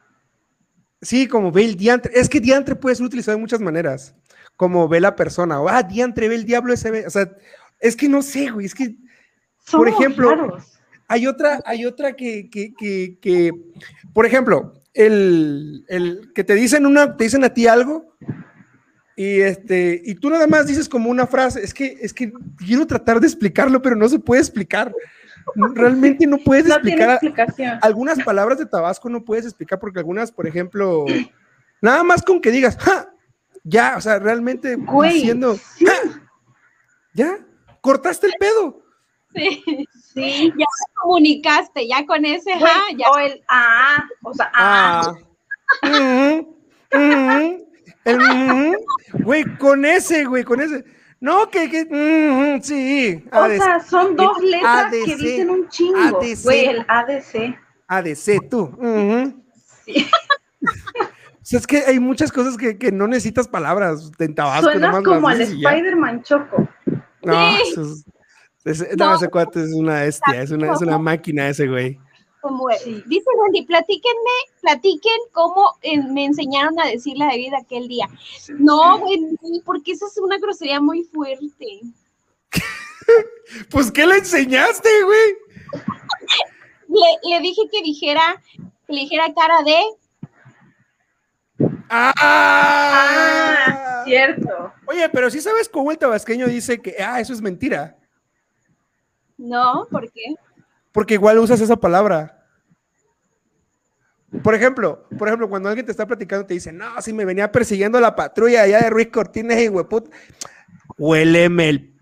Sí, 1.01 1.27
como 1.27 1.51
ve 1.51 1.65
el 1.65 1.75
diantre. 1.75 2.11
Es 2.15 2.27
que 2.29 2.39
diantre 2.39 2.75
puede 2.75 2.95
ser 2.95 3.05
utilizado 3.05 3.37
de 3.37 3.41
muchas 3.41 3.61
maneras. 3.61 4.15
Como 4.55 4.87
ve 4.87 4.99
la 4.99 5.15
persona. 5.15 5.59
O, 5.61 5.69
ah, 5.69 5.83
diantre, 5.83 6.27
ve 6.27 6.35
el 6.35 6.45
diablo 6.45 6.73
ese. 6.73 6.89
ve". 6.91 7.05
O 7.05 7.09
sea, 7.09 7.29
es 7.79 7.95
que 7.95 8.09
no 8.09 8.21
sé, 8.21 8.49
güey. 8.49 8.65
Es 8.65 8.73
que 8.73 8.95
Por 9.71 9.87
ejemplo, 9.87 10.29
raros. 10.31 10.79
hay 11.07 11.27
otra, 11.27 11.61
hay 11.65 11.85
otra 11.85 12.13
que, 12.15 12.49
que, 12.49 12.73
que, 12.73 13.17
que- 13.21 13.51
por 14.13 14.25
ejemplo, 14.25 14.73
el, 14.93 15.85
el 15.87 16.31
que 16.33 16.43
te 16.43 16.55
dicen 16.55 16.85
una, 16.85 17.15
te 17.15 17.25
dicen 17.25 17.43
a 17.43 17.53
ti 17.53 17.67
algo 17.67 18.15
y 19.15 19.41
este, 19.41 20.01
y 20.05 20.15
tú 20.15 20.29
nada 20.29 20.47
más 20.47 20.65
dices 20.67 20.87
como 20.89 21.09
una 21.09 21.27
frase. 21.27 21.63
Es 21.63 21.73
que, 21.73 21.97
es 22.01 22.13
que 22.13 22.31
quiero 22.57 22.87
tratar 22.87 23.19
de 23.19 23.27
explicarlo, 23.27 23.81
pero 23.81 23.95
no 23.95 24.07
se 24.09 24.19
puede 24.19 24.41
explicar. 24.41 24.93
Realmente 25.55 26.27
no 26.27 26.37
puedes 26.37 26.65
No 26.67 26.79
tiene 26.81 27.03
explicar. 27.03 27.09
explicación. 27.45 27.79
algunas 27.81 28.21
palabras 28.23 28.57
de 28.59 28.65
Tabasco 28.65 29.09
no 29.09 29.23
puedes 29.23 29.45
explicar 29.45 29.79
porque 29.79 29.99
algunas, 29.99 30.31
por 30.31 30.45
ejemplo, 30.47 31.05
nada 31.81 32.03
más 32.03 32.21
con 32.21 32.41
que 32.41 32.51
digas, 32.51 32.77
¡ja! 32.77 33.09
ya, 33.63 33.95
o 33.97 34.01
sea, 34.01 34.19
realmente 34.19 34.75
Güey, 34.75 35.13
diciendo, 35.15 35.55
sí. 35.55 35.85
"Ja", 35.85 35.93
ya, 37.13 37.37
cortaste 37.81 38.27
el 38.27 38.33
pedo. 38.39 38.81
Sí. 39.35 39.63
Sí. 40.13 40.45
Ya 40.57 40.65
te 40.65 40.93
comunicaste, 41.01 41.87
ya 41.87 42.05
con 42.05 42.25
ese 42.25 42.51
Güey, 42.57 42.71
ja, 42.71 42.81
ya. 42.97 43.09
O 43.11 43.17
el 43.19 43.43
ah, 43.49 44.03
o 44.23 44.33
sea, 44.33 44.51
ah. 44.55 45.13
Ah. 45.83 45.87
Ujú, 45.89 46.55
ujú, 46.93 47.67
el 48.05 48.17
ujú. 48.21 48.75
Güey, 49.23 49.57
con 49.57 49.85
ese, 49.85 50.25
güey, 50.25 50.43
con 50.43 50.59
ese. 50.61 50.83
No, 51.19 51.49
que, 51.49 51.69
que 51.69 51.83
ujú, 51.83 52.63
sí. 52.63 53.23
O 53.31 53.47
sea, 53.47 53.79
son 53.79 54.15
dos 54.15 54.39
letras 54.41 54.91
que 54.91 55.15
dicen 55.15 55.49
un 55.49 55.67
chingo. 55.69 55.97
ADC. 56.19 56.43
Güey, 56.43 56.65
el 56.65 56.85
ADC. 56.87 57.57
ADC, 57.87 58.49
tú. 58.49 58.61
ujú. 58.77 59.43
Sí. 59.85 60.07
O 61.39 61.49
sea, 61.49 61.59
es 61.59 61.67
que 61.67 61.77
hay 61.77 61.97
muchas 62.01 62.29
cosas 62.29 62.57
que, 62.57 62.77
que 62.77 62.91
no 62.91 63.07
necesitas 63.07 63.47
palabras 63.47 64.11
en 64.19 64.35
Tabasco. 64.35 64.63
Suenas 64.69 64.91
nomás 64.91 65.03
como 65.05 65.29
al. 65.29 65.39
Spider-Man 65.39 66.21
Choco. 66.23 66.67
No, 67.23 67.51
Sí. 67.51 68.03
es- 68.65 68.97
no, 68.97 69.05
No. 69.11 69.15
ese 69.15 69.29
cuate 69.29 69.63
es 69.63 69.71
una 69.73 70.01
bestia, 70.01 70.41
es 70.41 70.51
una, 70.51 70.73
es 70.73 70.81
una 70.81 70.97
máquina 70.97 71.47
ese 71.47 71.67
güey. 71.69 71.97
Como 72.41 72.69
Sí. 72.69 73.03
Dice 73.07 73.25
Wendy, 73.35 73.65
platíquenme, 73.65 74.31
platiquen 74.61 75.19
cómo 75.31 75.73
eh, 75.81 76.01
me 76.01 76.25
enseñaron 76.25 76.79
a 76.79 76.87
decir 76.87 77.17
la 77.17 77.27
bebida 77.27 77.57
aquel 77.57 77.87
día. 77.87 78.07
No, 78.59 78.97
Wendy, 78.97 79.61
porque 79.65 79.93
esa 79.93 80.05
es 80.05 80.17
una 80.17 80.37
grosería 80.37 80.79
muy 80.81 81.03
fuerte. 81.03 81.81
Pues, 83.71 83.89
¿qué 83.93 84.05
le 84.05 84.17
enseñaste, 84.17 84.89
güey? 85.05 85.37
Le, 86.89 87.29
le 87.29 87.39
dije 87.39 87.61
que 87.71 87.81
dijera, 87.81 88.43
que 88.85 88.93
le 88.93 88.99
dijera 88.99 89.33
cara 89.33 89.63
de, 89.63 89.81
¡Ah! 91.89 92.13
Ah, 92.19 94.03
cierto. 94.05 94.73
Oye, 94.87 95.09
pero 95.09 95.29
sí 95.29 95.41
sabes 95.41 95.69
cómo 95.69 95.91
el 95.91 95.97
tabasqueño 95.97 96.47
dice 96.47 96.81
que, 96.81 96.95
ah, 96.99 97.19
eso 97.19 97.33
es 97.33 97.41
mentira. 97.41 97.97
no, 99.37 99.87
¿por 99.89 100.11
qué? 100.11 100.35
Porque 100.97 101.13
igual 101.13 101.37
usas 101.37 101.61
esa 101.61 101.75
palabra. 101.75 102.43
Por 104.41 104.55
ejemplo, 104.55 105.07
por 105.15 105.27
ejemplo, 105.27 105.47
cuando 105.47 105.69
alguien 105.69 105.85
te 105.85 105.91
está 105.91 106.07
platicando 106.07 106.47
te 106.47 106.55
dice, 106.55 106.73
no, 106.73 106.99
si 107.03 107.13
me 107.13 107.23
venía 107.23 107.51
persiguiendo 107.51 107.99
la 107.99 108.15
patrulla 108.15 108.63
allá 108.63 108.79
de 108.81 108.89
Ruiz 108.89 109.09
Cortines 109.11 109.61
y 109.63 109.69
hueput, 109.69 110.11
huéleme 110.97 111.69
el. 111.69 111.93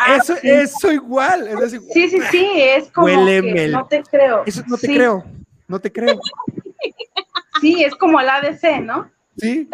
Ah, 0.00 0.16
eso, 0.16 0.34
sí. 0.34 0.50
eso 0.50 0.90
igual. 0.90 1.46
Es 1.46 1.60
decir, 1.60 1.80
Sí, 1.92 2.08
sí, 2.08 2.18
sí, 2.32 2.44
es 2.56 2.90
como 2.90 3.06
Huéleme 3.06 3.52
que 3.54 3.64
el- 3.66 3.70
no 3.72 3.86
te 3.86 4.02
creo. 4.02 4.42
eso 4.46 4.64
no 4.66 4.76
te 4.76 4.88
Sí, 4.88 4.94
creo, 4.96 5.24
no 5.68 5.78
te 5.80 5.92
creo. 5.92 6.18
Sí, 7.60 7.84
es 7.84 7.94
como 7.94 8.18
el 8.20 8.28
ADC, 8.28 8.80
¿no? 8.82 9.12
¿Sí? 9.36 9.68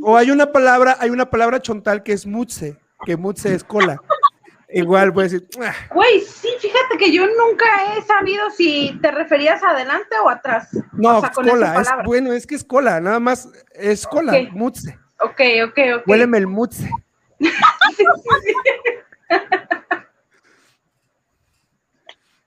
O 0.00 0.16
hay 0.18 0.30
una 0.30 0.52
palabra, 0.52 0.98
hay 1.00 1.08
una 1.08 1.30
palabra 1.30 1.62
chontal 1.62 2.02
que 2.02 2.12
es 2.12 2.26
mutse, 2.26 2.76
que 3.06 3.16
mutse 3.16 3.54
es 3.54 3.64
cola. 3.64 3.98
Igual 4.72 5.12
puedes 5.12 5.32
decir, 5.32 5.48
"Ah, 5.60 5.74
Güey, 5.92 6.20
sí, 6.20 6.48
fíjate 6.60 6.96
que 6.98 7.12
yo 7.12 7.26
nunca 7.26 7.64
he 7.96 8.02
sabido 8.02 8.48
si 8.50 8.96
te 9.02 9.10
referías 9.10 9.62
adelante 9.64 10.16
o 10.22 10.28
atrás. 10.28 10.68
no, 10.92 11.18
O 11.18 11.20
sea, 11.20 11.30
con 11.30 11.48
cola, 11.48 11.80
es, 11.80 11.88
bueno, 12.04 12.32
es 12.32 12.46
que 12.46 12.54
es 12.54 12.64
cola, 12.64 13.00
nada 13.00 13.18
más 13.20 13.48
es 13.74 14.06
cola, 14.06 14.32
Ok. 14.32 14.52
mutse. 14.52 14.98
Ok, 15.20 15.40
ok, 15.66 15.78
ok. 15.98 16.02
Huéleme 16.06 16.38
el 16.38 16.46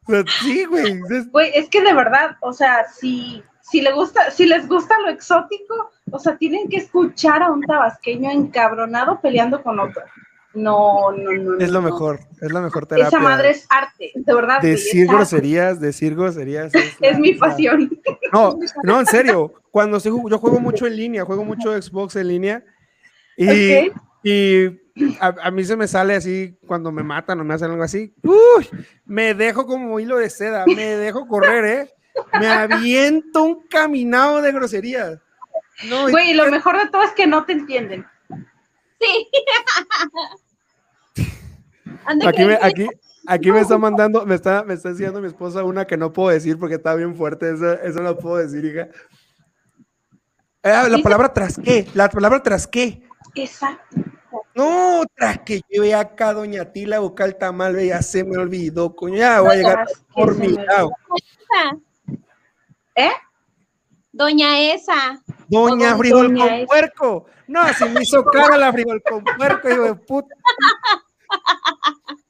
sea, 0.08 0.24
sí, 0.42 0.66
güey. 0.66 1.00
Güey, 1.32 1.52
es 1.56 1.70
que 1.70 1.82
de 1.82 1.94
verdad, 1.94 2.38
o 2.42 2.54
sea, 2.54 2.86
si, 2.88 3.44
si 3.62 3.82
le 3.82 3.92
gusta, 3.94 4.32
si 4.32 4.46
les 4.46 4.68
gusta 4.68 4.98
lo 5.00 5.10
exótico, 5.10 5.92
o 6.12 6.20
sea, 6.20 6.38
tienen 6.38 6.70
que 6.70 6.78
escuchar 6.78 7.42
a 7.42 7.52
un 7.52 7.62
tabasqueño 7.62 8.30
encabronado 8.32 9.20
peleando 9.22 9.62
con 9.64 9.80
otro. 9.80 10.04
No, 10.54 11.12
no, 11.12 11.32
no. 11.32 11.58
Es 11.60 11.72
lo 11.72 11.82
no. 11.82 11.90
mejor, 11.90 12.20
es 12.40 12.52
la 12.52 12.62
mejor 12.62 12.86
terapia. 12.86 13.08
Esa 13.08 13.20
madre 13.20 13.50
es 13.52 13.66
arte, 13.70 14.12
de 14.14 14.34
verdad. 14.34 14.62
Decir 14.62 15.08
groserías, 15.08 15.80
decir 15.80 16.16
groserías. 16.16 16.74
Es, 16.76 16.96
Es 17.02 17.14
la- 17.14 17.20
mi 17.20 17.34
la- 17.34 17.40
pasión. 17.40 18.00
No, 18.32 18.60
no, 18.84 19.00
en 19.00 19.06
serio. 19.08 19.54
Cuando 19.72 19.98
yo 19.98 20.38
juego 20.38 20.60
mucho 20.60 20.86
en 20.86 20.96
línea, 20.96 21.26
juego 21.26 21.44
mucho 21.44 21.72
Xbox 21.82 22.16
en 22.18 22.28
línea. 22.28 22.64
Y, 23.36 23.90
y 24.24 24.66
a, 25.20 25.34
a 25.44 25.50
mí 25.52 25.64
se 25.64 25.76
me 25.76 25.88
sale 25.88 26.14
así 26.16 26.56
cuando 26.68 26.92
me 26.92 27.02
matan 27.02 27.40
o 27.40 27.44
me 27.44 27.56
hacen 27.56 27.72
algo 27.72 27.82
así. 27.84 28.14
Uy, 28.22 28.70
me 29.06 29.34
dejo 29.34 29.66
como 29.66 30.00
hilo 30.00 30.18
de 30.18 30.30
seda, 30.30 30.66
me 30.68 30.96
dejo 30.98 31.28
correr, 31.28 31.66
¿eh? 31.66 31.90
Me 32.40 32.46
aviento 32.48 33.42
un 33.44 33.68
caminado 33.68 34.40
de 34.44 34.52
groserías. 34.52 35.18
No, 35.90 36.08
y- 36.08 36.12
Güey, 36.12 36.34
lo 36.36 36.46
mejor 36.52 36.78
de 36.78 36.88
todo 36.90 37.02
es 37.02 37.12
que 37.14 37.26
no 37.26 37.44
te 37.46 37.54
entienden. 37.54 38.06
Sí. 39.00 39.28
Aquí, 42.06 42.46
me, 42.46 42.58
aquí, 42.62 42.88
aquí 43.28 43.52
me 43.52 43.62
está 43.62 43.78
mandando, 43.78 44.26
me 44.26 44.36
está, 44.36 44.64
me 44.64 44.74
está 44.74 44.90
enseñando 44.90 45.22
mi 45.22 45.28
esposa 45.28 45.64
una 45.64 45.86
que 45.86 45.98
no 45.98 46.12
puedo 46.12 46.30
decir 46.30 46.58
porque 46.58 46.76
está 46.76 46.96
bien 46.96 47.16
fuerte. 47.16 47.54
Eso, 47.54 47.74
eso 47.74 48.02
no 48.02 48.18
puedo 48.18 48.38
decir, 48.38 48.64
hija. 48.66 48.90
Eh, 50.64 50.90
la 50.90 50.98
palabra 51.00 51.34
tras 51.34 51.58
qué, 51.58 51.88
la 51.94 52.10
palabra 52.10 52.42
tras 52.42 52.68
qué. 52.68 53.04
Exacto. 53.36 53.98
No, 54.56 55.04
tras 55.16 55.40
que 55.40 55.62
lleve 55.68 55.94
acá 55.94 56.34
doña 56.34 56.72
Tila 56.72 56.98
a 56.98 57.00
buscar 57.00 57.28
el 57.28 57.36
tamal, 57.36 57.76
ve, 57.76 57.88
ya 57.88 58.02
se 58.02 58.24
me 58.24 58.38
olvidó, 58.38 58.96
coño, 58.96 59.18
ya 59.18 59.42
voy 59.42 59.52
a 59.52 59.56
llegar 59.56 59.88
por 60.14 60.38
mi 60.38 60.50
lado. 60.50 60.92
¿Eh? 62.96 63.12
Doña 64.12 64.60
esa. 64.74 65.20
Doña 65.48 65.90
Doña 65.90 65.98
Frijol 65.98 66.28
con 66.28 66.38
esa. 66.38 66.66
puerco. 66.68 67.26
No, 67.48 67.74
se 67.74 67.90
me 67.90 68.02
hizo 68.04 68.24
cara 68.24 68.58
la 68.58 68.72
Frijol 68.72 69.02
con 69.02 69.24
puerco, 69.24 69.70
hijo 69.70 69.84
de 69.84 69.96
puta. 69.96 70.36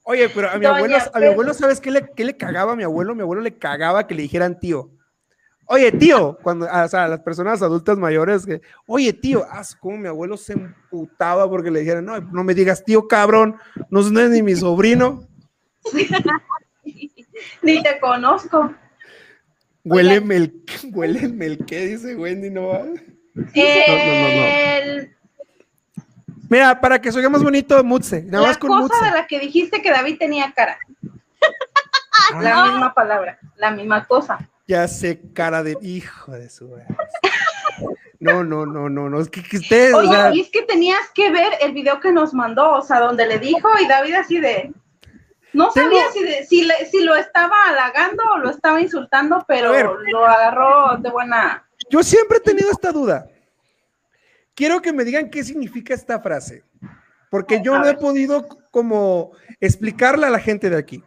Oye, 0.05 0.29
pero 0.29 0.49
a 0.49 0.57
mi 0.57 0.65
Doña 0.65 0.75
abuelo, 0.77 0.97
a 1.13 1.19
mi 1.19 1.25
abuelo, 1.27 1.53
¿sabes 1.53 1.79
qué 1.79 1.89
le, 1.89 2.11
qué 2.15 2.25
le 2.25 2.35
cagaba 2.35 2.73
a 2.73 2.75
mi 2.75 2.83
abuelo? 2.83 3.15
Mi 3.15 3.21
abuelo 3.21 3.41
le 3.41 3.57
cagaba 3.57 4.05
que 4.05 4.15
le 4.15 4.23
dijeran 4.23 4.59
tío. 4.59 4.91
Oye, 5.65 5.93
tío, 5.93 6.37
cuando, 6.43 6.65
o 6.65 6.87
sea, 6.89 7.05
a 7.05 7.07
las 7.07 7.21
personas 7.21 7.61
adultas 7.61 7.97
mayores, 7.97 8.45
que, 8.45 8.61
oye, 8.85 9.13
tío, 9.13 9.45
ah, 9.49 9.63
como 9.79 9.97
mi 9.97 10.07
abuelo 10.09 10.35
se 10.35 10.53
emputaba 10.53 11.49
porque 11.49 11.71
le 11.71 11.79
dijeran, 11.79 12.03
no, 12.03 12.19
no 12.19 12.43
me 12.43 12.53
digas 12.53 12.83
tío, 12.83 13.07
cabrón, 13.07 13.55
no 13.89 14.01
es 14.01 14.11
ni 14.11 14.43
mi 14.43 14.55
sobrino, 14.55 15.25
Ni 17.61 17.81
te 17.81 17.99
conozco. 17.99 18.73
huéleme 19.83 20.35
el, 20.35 20.63
huéleme 20.93 21.45
el, 21.45 21.65
¿qué 21.65 21.87
dice 21.87 22.15
Wendy? 22.15 22.49
No, 22.49 22.67
va? 22.67 22.85
El- 23.53 25.15
Mira, 26.49 26.79
para 26.79 26.99
que 26.99 27.11
se 27.11 27.17
oiga 27.17 27.29
más 27.29 27.43
bonito, 27.43 27.83
Mutse, 27.83 28.23
nada 28.23 28.41
la 28.43 28.47
más 28.49 28.57
con 28.57 28.69
cosa 28.69 28.81
Mutse. 28.83 29.05
de 29.05 29.11
la 29.11 29.27
que 29.27 29.39
dijiste 29.39 29.81
que 29.81 29.91
David 29.91 30.17
tenía 30.19 30.51
cara. 30.53 30.77
Ah, 32.31 32.41
La 32.41 32.65
misma 32.65 32.93
palabra, 32.93 33.39
la 33.57 33.71
misma 33.71 34.05
cosa. 34.05 34.37
Ya 34.67 34.87
sé, 34.87 35.19
cara 35.33 35.61
de 35.63 35.75
hijo 35.81 36.31
de 36.31 36.47
su. 36.49 36.69
No, 38.19 38.43
no, 38.43 38.65
no, 38.65 38.87
no, 38.87 39.09
no. 39.09 39.19
Es 39.19 39.29
que, 39.29 39.43
que 39.43 39.57
ustedes, 39.57 39.93
Oye, 39.93 40.07
o 40.07 40.11
sea, 40.11 40.33
y 40.33 40.39
es 40.41 40.49
que 40.49 40.61
tenías 40.61 40.99
que 41.13 41.31
ver 41.31 41.53
el 41.61 41.73
video 41.73 41.99
que 41.99 42.11
nos 42.13 42.33
mandó, 42.33 42.73
o 42.73 42.81
sea, 42.81 42.99
donde 42.99 43.25
le 43.27 43.39
dijo 43.39 43.67
y 43.81 43.87
David 43.87 44.13
así 44.13 44.39
de... 44.39 44.71
No 45.51 45.69
Tengo- 45.71 45.89
sabía 45.89 46.11
si, 46.13 46.23
de- 46.23 46.45
si, 46.45 46.63
le- 46.63 46.85
si 46.89 47.03
lo 47.03 47.15
estaba 47.15 47.55
halagando 47.67 48.23
o 48.35 48.37
lo 48.37 48.49
estaba 48.51 48.79
insultando, 48.79 49.43
pero 49.47 49.97
lo 50.11 50.25
agarró 50.25 50.97
de 50.97 51.09
buena... 51.09 51.65
yo 51.89 52.01
siempre 52.03 52.37
he 52.37 52.41
tenido 52.41 52.71
esta 52.71 52.91
duda. 52.91 53.25
Quiero 54.55 54.81
que 54.81 54.93
me 54.93 55.03
digan 55.03 55.29
qué 55.29 55.43
significa 55.43 55.93
esta 55.93 56.19
frase, 56.19 56.63
porque 57.29 57.61
yo 57.63 57.75
A 57.75 57.79
no 57.79 57.87
he 57.87 57.95
podido 57.95 58.47
como 58.71 59.31
explicarle 59.59 60.27
a 60.27 60.29
la 60.29 60.39
gente 60.39 60.69
de 60.69 60.77
aquí. 60.77 61.03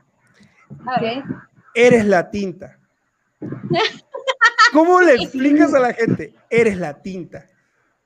Eres 1.74 2.04
la 2.06 2.30
tinta. 2.30 2.78
¿Cómo 4.72 5.00
le 5.00 5.14
explicas 5.22 5.72
a 5.74 5.78
la 5.78 5.92
gente? 5.92 6.34
Eres 6.50 6.76
la 6.78 7.00
tinta. 7.00 7.46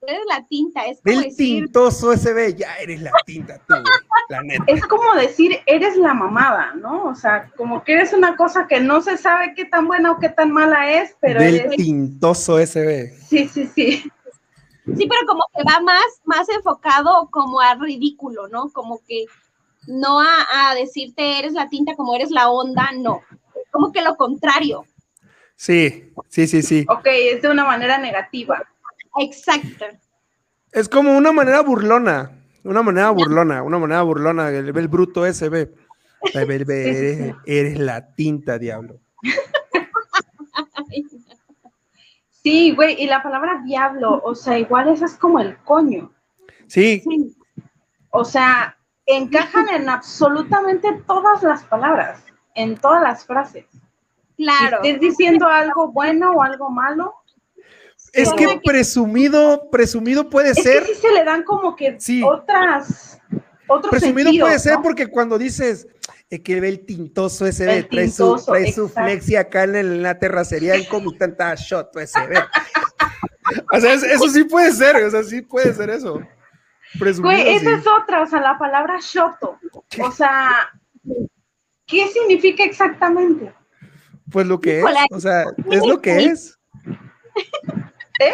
Eres 0.06 0.22
la 0.28 0.46
tinta, 0.46 0.86
es 0.86 0.98
como 1.02 1.18
el 1.18 1.24
decir, 1.24 1.64
tintoso 1.64 2.16
SB, 2.16 2.56
ya 2.56 2.74
eres 2.76 3.02
la 3.02 3.12
tinta 3.26 3.58
tú, 3.58 3.74
güey, 3.74 3.84
la 4.30 4.42
neta. 4.42 4.64
Es 4.66 4.82
como 4.86 5.14
decir, 5.14 5.58
eres 5.66 5.94
la 5.96 6.14
mamada, 6.14 6.72
¿no? 6.74 7.04
O 7.04 7.14
sea, 7.14 7.50
como 7.54 7.84
que 7.84 7.92
eres 7.92 8.14
una 8.14 8.34
cosa 8.34 8.66
que 8.66 8.80
no 8.80 9.02
se 9.02 9.18
sabe 9.18 9.52
qué 9.54 9.66
tan 9.66 9.86
buena 9.86 10.12
o 10.12 10.18
qué 10.18 10.30
tan 10.30 10.52
mala 10.52 10.90
es, 10.90 11.14
pero 11.20 11.40
Del 11.40 11.56
eres... 11.56 11.76
tintoso 11.76 12.58
SB. 12.58 13.14
Sí, 13.28 13.46
sí, 13.46 13.70
sí. 13.74 14.10
Sí, 14.96 15.06
pero 15.08 15.26
como 15.26 15.42
que 15.54 15.62
va 15.64 15.80
más, 15.80 16.04
más 16.24 16.48
enfocado 16.48 17.28
como 17.30 17.60
a 17.60 17.74
ridículo, 17.74 18.48
¿no? 18.48 18.68
Como 18.70 19.00
que 19.06 19.24
no 19.86 20.20
a, 20.20 20.70
a 20.70 20.74
decirte 20.74 21.38
eres 21.38 21.52
la 21.52 21.68
tinta 21.68 21.96
como 21.96 22.14
eres 22.14 22.30
la 22.30 22.50
onda, 22.50 22.90
no. 22.96 23.22
Como 23.70 23.92
que 23.92 24.02
lo 24.02 24.16
contrario. 24.16 24.84
Sí, 25.56 26.12
sí, 26.28 26.46
sí, 26.46 26.62
sí. 26.62 26.86
Ok, 26.88 27.06
es 27.06 27.42
de 27.42 27.48
una 27.50 27.64
manera 27.64 27.98
negativa. 27.98 28.62
Exacto. 29.18 29.84
Es 30.72 30.88
como 30.88 31.16
una 31.16 31.32
manera 31.32 31.60
burlona, 31.62 32.30
una 32.64 32.82
manera 32.82 33.10
burlona, 33.10 33.62
una 33.62 33.78
manera 33.78 34.02
burlona, 34.02 34.48
el, 34.50 34.76
el 34.76 34.88
bruto 34.88 35.26
ve- 35.48 36.64
ve, 36.64 36.90
Eres, 36.90 37.34
eres 37.46 37.78
la 37.78 38.14
tinta, 38.14 38.58
diablo. 38.58 39.00
Sí, 42.42 42.72
güey, 42.74 43.00
y 43.02 43.06
la 43.06 43.22
palabra 43.22 43.60
diablo, 43.64 44.20
o 44.24 44.34
sea, 44.34 44.58
igual 44.58 44.88
esa 44.88 45.04
es 45.06 45.14
como 45.14 45.40
el 45.40 45.56
coño. 45.58 46.10
Sí, 46.66 47.00
Sí, 47.04 47.36
O 48.10 48.24
sea, 48.24 48.76
encajan 49.06 49.68
en 49.68 49.88
absolutamente 49.88 50.88
todas 51.06 51.42
las 51.42 51.62
palabras, 51.64 52.22
en 52.54 52.76
todas 52.76 53.02
las 53.02 53.24
frases. 53.26 53.66
claro. 54.36 54.78
Si 54.82 54.88
estés 54.88 55.00
diciendo 55.00 55.46
algo 55.46 55.88
bueno 55.92 56.32
o 56.32 56.42
algo 56.42 56.70
malo, 56.70 57.14
es 58.12 58.32
que 58.32 58.46
que- 58.46 58.60
presumido, 58.64 59.68
presumido 59.70 60.28
puede 60.30 60.50
es 60.50 60.56
que 60.56 60.62
ser, 60.62 60.86
sí 60.86 60.94
se 60.94 61.12
le 61.12 61.24
dan 61.24 61.42
como 61.44 61.76
que 61.76 62.00
Sí. 62.00 62.22
otras, 62.24 63.20
otros 63.68 63.90
presumido 63.90 64.24
sentidos, 64.30 64.48
puede 64.48 64.58
ser 64.58 64.74
¿no? 64.76 64.82
porque 64.82 65.06
cuando 65.08 65.38
dices 65.38 65.86
es 66.30 66.40
que 66.40 66.60
ve 66.60 66.68
el 66.68 66.86
tintoso 66.86 67.44
SB, 67.50 67.68
El 67.68 67.88
trae, 67.88 68.08
su, 68.08 68.40
trae 68.46 68.72
su 68.72 68.88
flexi 68.88 69.34
acá 69.34 69.64
en, 69.64 70.02
la 70.02 70.18
terracería 70.18 70.76
en 70.76 70.84
comitanta 70.84 71.54
shot 71.56 71.92
SB. 71.92 72.32
o 73.72 73.80
sea, 73.80 73.94
es- 73.94 74.04
eso 74.04 74.28
sí 74.28 74.44
puede 74.44 74.72
ser, 74.72 74.96
o 74.96 75.10
sea, 75.10 75.24
sí 75.24 75.42
puede 75.42 75.74
ser 75.74 75.90
eso. 75.90 76.20
Presumido, 76.98 77.34
Güey, 77.34 77.56
esa 77.56 77.70
sí. 77.70 77.76
es 77.80 77.86
otra, 77.86 78.22
o 78.22 78.26
sea, 78.26 78.40
la 78.40 78.58
palabra 78.58 78.98
shoto. 79.00 79.58
O 80.02 80.12
sea, 80.12 80.70
¿qué 81.86 82.06
significa 82.08 82.64
exactamente? 82.64 83.52
Pues 84.30 84.46
lo 84.46 84.60
que 84.60 84.80
es, 84.80 84.86
o 85.10 85.20
sea, 85.20 85.44
es 85.70 85.84
lo 85.84 86.00
que 86.00 86.24
es. 86.26 86.58
¿Eh? 88.20 88.32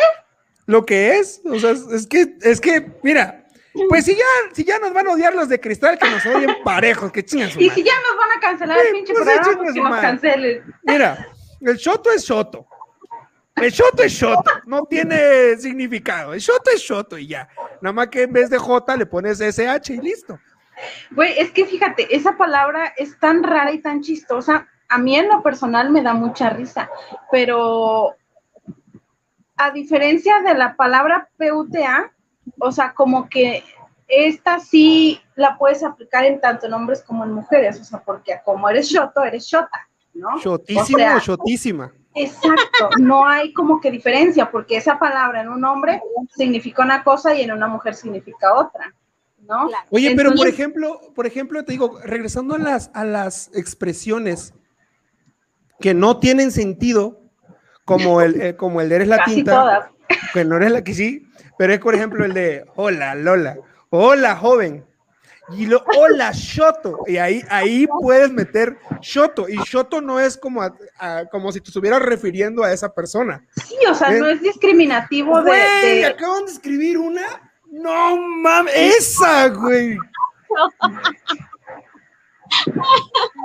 Lo 0.67 0.85
que 0.85 1.19
es, 1.19 1.41
o 1.45 1.59
sea, 1.59 1.71
es 1.71 2.07
que, 2.07 2.37
es 2.43 2.61
que, 2.61 2.93
mira, 3.03 3.46
pues 3.89 4.05
si 4.05 4.15
ya, 4.15 4.25
si 4.53 4.65
ya 4.65 4.79
nos 4.79 4.93
van 4.93 5.09
a 5.09 5.13
odiar 5.13 5.35
los 5.35 5.49
de 5.49 5.61
cristal, 5.61 5.99
que 5.99 6.09
nos 6.09 6.25
odien 6.27 6.57
parejos, 6.65 7.13
que 7.13 7.25
chingan 7.25 7.51
su 7.51 7.61
Y 7.61 7.71
si 7.71 7.83
ya 7.83 7.95
nos 8.09 8.17
van 8.17 8.37
a 8.37 8.41
cancelar 8.41 8.79
el 8.79 8.93
pinche 8.93 9.13
pues 9.13 9.25
programa, 9.25 9.57
pues 9.59 9.75
que 9.75 9.81
nos 9.81 10.01
cancelen. 10.01 10.75
Mira, 10.83 11.29
el 11.61 11.77
shoto 11.77 12.11
es 12.13 12.25
shoto. 12.25 12.67
El 13.57 13.71
shoto 13.71 14.03
es 14.03 14.13
shoto, 14.13 14.51
no 14.67 14.85
tiene 14.85 15.57
significado. 15.57 16.35
El 16.35 16.41
shoto 16.41 16.71
es 16.75 16.81
shoto 16.83 17.17
y 17.17 17.29
ya. 17.29 17.49
Nada 17.81 17.93
más 17.93 18.09
que 18.09 18.23
en 18.23 18.33
vez 18.33 18.51
de 18.51 18.59
J 18.59 18.97
le 18.97 19.07
pones 19.07 19.41
SH 19.41 19.95
y 19.95 19.97
listo. 19.99 20.39
Güey, 21.11 21.39
es 21.39 21.51
que 21.53 21.65
fíjate, 21.65 22.15
esa 22.15 22.37
palabra 22.37 22.93
es 22.97 23.19
tan 23.19 23.43
rara 23.43 23.73
y 23.73 23.79
tan 23.79 24.03
chistosa. 24.03 24.69
A 24.89 24.99
mí 24.99 25.17
en 25.17 25.29
lo 25.29 25.43
personal 25.43 25.91
me 25.91 26.03
da 26.03 26.13
mucha 26.13 26.51
risa, 26.51 26.91
pero 27.31 28.15
a 29.57 29.71
diferencia 29.71 30.43
de 30.43 30.55
la 30.55 30.77
palabra 30.77 31.29
PUTA, 31.39 32.13
o 32.59 32.73
sea, 32.73 32.93
como 32.95 33.29
que 33.29 33.65
esta 34.09 34.61
sí 34.61 35.21
la 35.35 35.57
puedes 35.59 35.83
aplicar 35.83 36.25
en 36.25 36.41
tanto 36.41 36.67
en 36.67 36.75
hombres 36.75 37.03
como 37.03 37.25
en 37.25 37.33
mujeres, 37.33 37.81
o 37.81 37.85
sea, 37.85 38.01
porque 38.01 38.41
como 38.45 38.69
eres 38.69 38.89
shoto, 38.89 39.25
eres 39.25 39.45
shota, 39.45 39.89
¿no? 40.15 40.39
Shotísimo 40.39 40.83
O 40.83 41.01
sea, 41.01 41.17
o 41.17 41.21
shotísima. 41.21 41.93
Exacto, 42.15 42.91
no 42.99 43.27
hay 43.27 43.53
como 43.53 43.81
que 43.81 43.91
diferencia, 43.91 44.51
porque 44.51 44.77
esa 44.77 44.99
palabra 44.99 45.43
en 45.43 45.49
un 45.49 45.65
hombre 45.65 46.01
significa 46.35 46.83
una 46.83 47.05
cosa 47.05 47.35
y 47.35 47.43
en 47.43 47.53
una 47.53 47.67
mujer 47.67 47.95
significa 47.95 48.55
otra, 48.55 48.95
¿no? 49.41 49.69
Claro. 49.69 49.85
Oye, 49.91 50.15
pero 50.17 50.33
por 50.35 50.49
ejemplo, 50.49 51.01
por 51.15 51.27
ejemplo, 51.27 51.65
te 51.65 51.73
digo, 51.73 51.99
regresando 52.03 52.55
a 52.55 52.59
las, 52.59 52.91
a 52.95 53.05
las 53.05 53.51
expresiones 53.55 54.55
que 55.79 55.93
no 55.93 56.19
tienen 56.19 56.53
sentido, 56.53 57.21
como 57.85 58.23
el, 58.23 58.41
eh, 58.41 58.57
como 58.57 58.81
el 58.81 58.89
de 58.89 58.97
eres 58.97 59.09
la 59.09 59.19
Casi 59.19 59.35
tinta, 59.37 59.53
todas. 59.53 59.91
que 60.33 60.45
no 60.45 60.57
eres 60.57 60.73
la 60.73 60.83
que 60.83 60.95
sí, 60.95 61.26
pero 61.59 61.73
es 61.73 61.79
por 61.81 61.95
ejemplo 61.95 62.25
el 62.25 62.33
de 62.35 62.65
hola 62.77 63.15
Lola, 63.15 63.57
hola 63.91 64.37
joven, 64.37 64.85
y 65.51 65.67
lo 65.67 65.85
hola 65.97 66.33
Shoto, 66.35 67.01
y 67.07 67.19
ahí, 67.19 67.41
ahí 67.49 67.87
puedes 68.01 68.33
meter 68.33 68.77
Shoto, 69.01 69.49
y 69.49 69.57
Shoto 69.59 70.01
no 70.01 70.19
es 70.19 70.37
como, 70.37 70.61
a- 70.63 70.75
a- 70.99 71.25
como 71.31 71.53
si 71.53 71.61
te 71.61 71.69
estuvieras 71.69 72.03
refiriendo 72.03 72.65
a 72.65 72.73
esa 72.73 72.93
persona. 72.93 73.45
Sí, 73.65 73.77
o 73.89 73.95
sea, 73.95 74.13
¿Eh? 74.15 74.19
no 74.19 74.27
es 74.27 74.41
discriminativo 74.43 75.37
de, 75.43 75.51
Güey, 75.51 75.99
de- 75.99 76.07
acaban 76.07 76.47
de 76.47 76.53
escribir 76.53 76.99
una. 76.99 77.23
No 77.71 78.17
mames, 78.17 78.75
esa, 78.75 79.49
güey. 79.49 79.99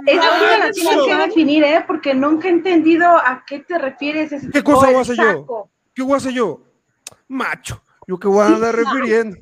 Esa 0.05 0.39
me 0.39 0.57
la 0.59 0.71
tienes 0.71 0.95
que 1.05 1.15
definir, 1.15 1.63
¿eh? 1.63 1.83
Porque 1.85 2.13
nunca 2.13 2.47
he 2.47 2.51
entendido 2.51 3.07
a 3.17 3.43
qué 3.45 3.59
te 3.59 3.77
refieres. 3.77 4.31
ese 4.31 4.49
¿Qué 4.49 4.63
cosa 4.63 4.87
voy 4.87 4.95
a 4.95 5.01
hacer 5.01 5.15
yo? 5.17 5.69
¿Qué 5.93 6.01
voy 6.03 6.13
a 6.13 6.17
hacer 6.17 6.31
yo? 6.33 6.61
Macho. 7.35 7.81
¿Yo 8.07 8.19
qué 8.19 8.27
voy 8.27 8.41
a 8.43 8.47
andar 8.47 8.75
refiriendo? 8.75 9.37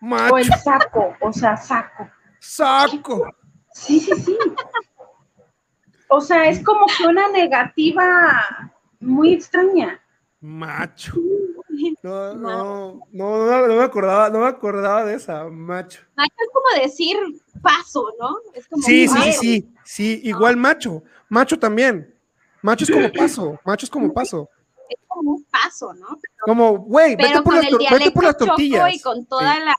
Macho, 0.00 0.34
O 0.34 0.38
el 0.38 0.52
saco, 0.54 1.14
o 1.20 1.32
sea, 1.32 1.56
saco. 1.56 2.08
saco. 2.40 3.30
Sí, 3.72 4.00
sí, 4.00 4.12
sí. 4.16 4.36
O 6.08 6.20
sea, 6.20 6.48
es 6.48 6.64
como 6.64 6.86
que 6.86 7.06
una 7.06 7.28
negativa 7.28 8.44
muy 8.98 9.34
extraña. 9.34 10.00
Macho. 10.40 11.14
No, 12.02 12.34
no, 12.34 13.00
no, 13.12 13.66
no, 13.68 13.76
me 13.76 13.82
acordaba, 13.84 14.30
no 14.30 14.40
me 14.40 14.46
acordaba 14.48 15.04
de 15.04 15.14
esa, 15.14 15.44
macho. 15.48 16.00
Macho 16.16 16.34
es 16.38 16.48
como 16.52 16.82
decir 16.82 17.16
paso, 17.62 18.04
¿no? 18.18 18.36
Es 18.54 18.66
como 18.66 18.82
Sí, 18.82 19.06
sí, 19.06 19.14
sí, 19.14 19.20
"Ay, 19.22 19.32
sí, 19.32 19.74
sí, 19.84 20.20
igual 20.24 20.56
macho. 20.56 21.04
Macho 21.28 21.56
también. 21.56 22.12
Macho 22.62 22.84
es 22.84 22.90
como 22.90 23.12
paso, 23.12 23.60
macho 23.64 23.86
es 23.86 23.90
como 23.90 24.12
paso. 24.12 24.48
Es 24.88 24.98
como 25.06 25.32
un 25.32 25.44
paso, 25.44 25.92
¿no? 25.94 26.18
Como, 26.40 26.78
güey, 26.78 27.16
vete 27.16 27.42
por, 27.42 27.54
las, 27.54 27.66
vete 27.90 28.10
por 28.10 28.24
las 28.24 28.36
tortillas. 28.36 28.94
y 28.94 29.00
con 29.00 29.26
toda 29.26 29.58
la... 29.60 29.76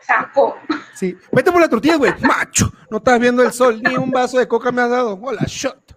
Saco. 0.00 0.56
Sí, 0.94 1.16
vete 1.32 1.50
por 1.50 1.60
las 1.60 1.70
tortillas, 1.70 1.98
güey. 1.98 2.12
Macho, 2.20 2.70
no 2.90 2.98
estás 2.98 3.18
viendo 3.18 3.42
el 3.42 3.52
sol, 3.52 3.82
ni 3.82 3.96
un 3.96 4.10
vaso 4.10 4.38
de 4.38 4.46
coca 4.46 4.70
me 4.70 4.82
has 4.82 4.90
dado. 4.90 5.18
Hola, 5.20 5.42
shot. 5.46 5.96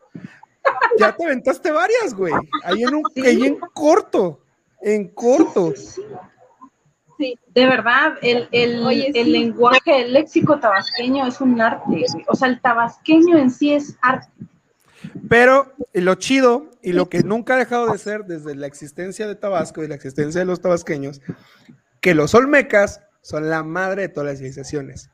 Ya 0.97 1.15
te 1.15 1.25
aventaste 1.25 1.71
varias, 1.71 2.13
güey. 2.15 2.33
Ahí 2.63 2.83
en 2.83 2.95
un, 2.95 3.03
Sí. 3.13 3.21
ahí 3.25 3.45
en 3.45 3.59
corto, 3.73 4.39
en 4.81 5.09
corto. 5.09 5.73
Sí, 5.75 5.83
sí, 5.83 6.01
sí. 6.01 6.07
Sí. 7.19 7.39
De 7.49 7.65
verdad, 7.65 8.13
el, 8.21 8.47
el, 8.51 8.85
Oye, 8.85 9.07
el 9.13 9.25
sí. 9.25 9.31
lenguaje, 9.31 10.01
el 10.05 10.13
léxico 10.13 10.57
tabasqueño 10.59 11.27
es 11.27 11.41
un 11.41 11.59
arte. 11.61 11.83
güey. 11.87 12.05
O 12.27 12.35
sea, 12.35 12.47
el 12.47 12.61
tabasqueño 12.61 13.37
en 13.37 13.51
sí 13.51 13.73
es 13.73 13.97
arte. 14.01 14.27
Pero 15.27 15.73
lo 15.93 16.15
chido 16.15 16.69
y 16.81 16.93
lo 16.93 17.09
que 17.09 17.23
nunca 17.23 17.55
ha 17.55 17.57
dejado 17.57 17.91
de 17.91 17.97
ser 17.97 18.25
desde 18.25 18.55
la 18.55 18.67
existencia 18.67 19.27
de 19.27 19.35
Tabasco 19.35 19.83
y 19.83 19.87
la 19.87 19.95
existencia 19.95 20.39
de 20.39 20.45
los 20.45 20.61
tabasqueños, 20.61 21.21
que 22.01 22.15
los 22.15 22.33
olmecas 22.33 23.01
son 23.21 23.49
la 23.49 23.63
madre 23.63 24.03
de 24.03 24.09
todas 24.09 24.27
las 24.27 24.37
civilizaciones. 24.37 25.09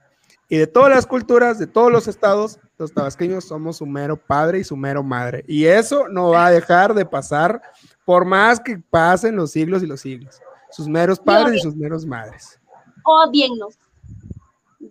Y 0.48 0.58
de 0.58 0.68
todas 0.68 0.92
las 0.92 1.08
culturas, 1.08 1.58
de 1.58 1.66
todos 1.66 1.92
los 1.92 2.08
estados, 2.08 2.60
los 2.78 2.94
tabasqueños 2.94 3.46
somos 3.46 3.78
su 3.78 3.86
mero 3.88 4.16
padre 4.16 4.60
y 4.60 4.64
su 4.64 4.78
mero 4.78 5.02
madre. 5.02 5.44
Y 5.48 5.66
eso 5.66 6.08
no 6.08 6.30
va 6.30 6.48
a 6.48 6.52
dejar 6.52 6.94
de 6.94 7.06
pasar 7.06 7.62
por 8.06 8.26
más 8.26 8.60
que 8.60 8.78
pasen 8.78 9.36
los 9.36 9.52
siglos 9.52 9.82
y 9.82 9.88
los 9.88 10.02
siglos. 10.02 10.40
Sus 10.70 10.88
meros 10.88 11.20
padres 11.20 11.56
y 11.58 11.60
sus 11.62 11.76
meros 11.76 12.06
madres. 12.06 12.60
Odiennos. 13.04 13.80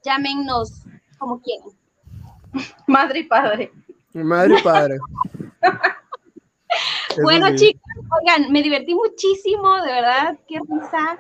Llámennos 0.03 0.83
como 1.19 1.41
quieran. 1.41 1.69
Madre 2.87 3.21
y 3.21 3.25
padre. 3.25 3.73
Madre 4.15 4.59
y 4.59 4.63
padre. 4.63 4.99
Bueno, 7.23 7.47
sí. 7.51 7.55
chicos, 7.69 7.83
oigan, 8.21 8.51
me 8.51 8.61
divertí 8.61 8.93
muchísimo, 8.95 9.81
de 9.83 9.93
verdad, 9.93 10.37
qué 10.49 10.59
risa. 10.59 11.17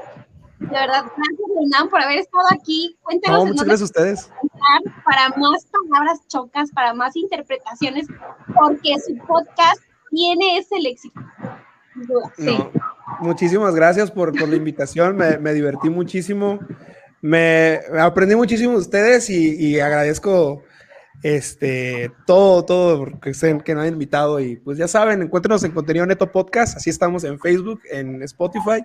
De 0.58 0.66
verdad, 0.66 1.04
gracias, 1.04 1.48
Renan, 1.56 1.88
por 1.88 2.00
haber 2.00 2.18
estado 2.18 2.46
aquí. 2.50 2.96
Cuéntanos 3.02 3.40
No, 3.40 3.46
muchas 3.46 3.64
gracias 3.64 3.82
a 3.82 3.84
ustedes. 3.84 4.30
para 5.04 5.28
más 5.36 5.66
palabras 5.66 6.26
chocas, 6.26 6.70
para 6.72 6.94
más 6.94 7.14
interpretaciones, 7.16 8.06
porque 8.54 8.96
su 9.06 9.16
podcast 9.26 9.80
tiene 10.10 10.58
ese 10.58 10.80
léxico. 10.80 11.20
No, 12.38 12.72
muchísimas 13.20 13.74
gracias 13.74 14.10
por, 14.10 14.36
por 14.36 14.48
la 14.48 14.56
invitación, 14.56 15.16
me, 15.16 15.38
me 15.38 15.52
divertí 15.52 15.90
muchísimo, 15.90 16.58
me 17.20 17.80
aprendí 18.00 18.34
muchísimo 18.34 18.72
de 18.72 18.78
ustedes 18.78 19.30
y, 19.30 19.54
y 19.54 19.78
agradezco 19.78 20.64
este, 21.24 22.12
todo, 22.26 22.66
todo 22.66 23.18
que, 23.18 23.32
se, 23.32 23.58
que 23.60 23.74
nos 23.74 23.84
han 23.84 23.94
invitado 23.94 24.38
y 24.40 24.56
pues 24.56 24.76
ya 24.76 24.86
saben, 24.86 25.22
encuéntrenos 25.22 25.64
en 25.64 25.72
Contenido 25.72 26.04
Neto 26.04 26.30
Podcast, 26.30 26.76
así 26.76 26.90
estamos 26.90 27.24
en 27.24 27.40
Facebook, 27.40 27.80
en 27.90 28.22
Spotify 28.24 28.82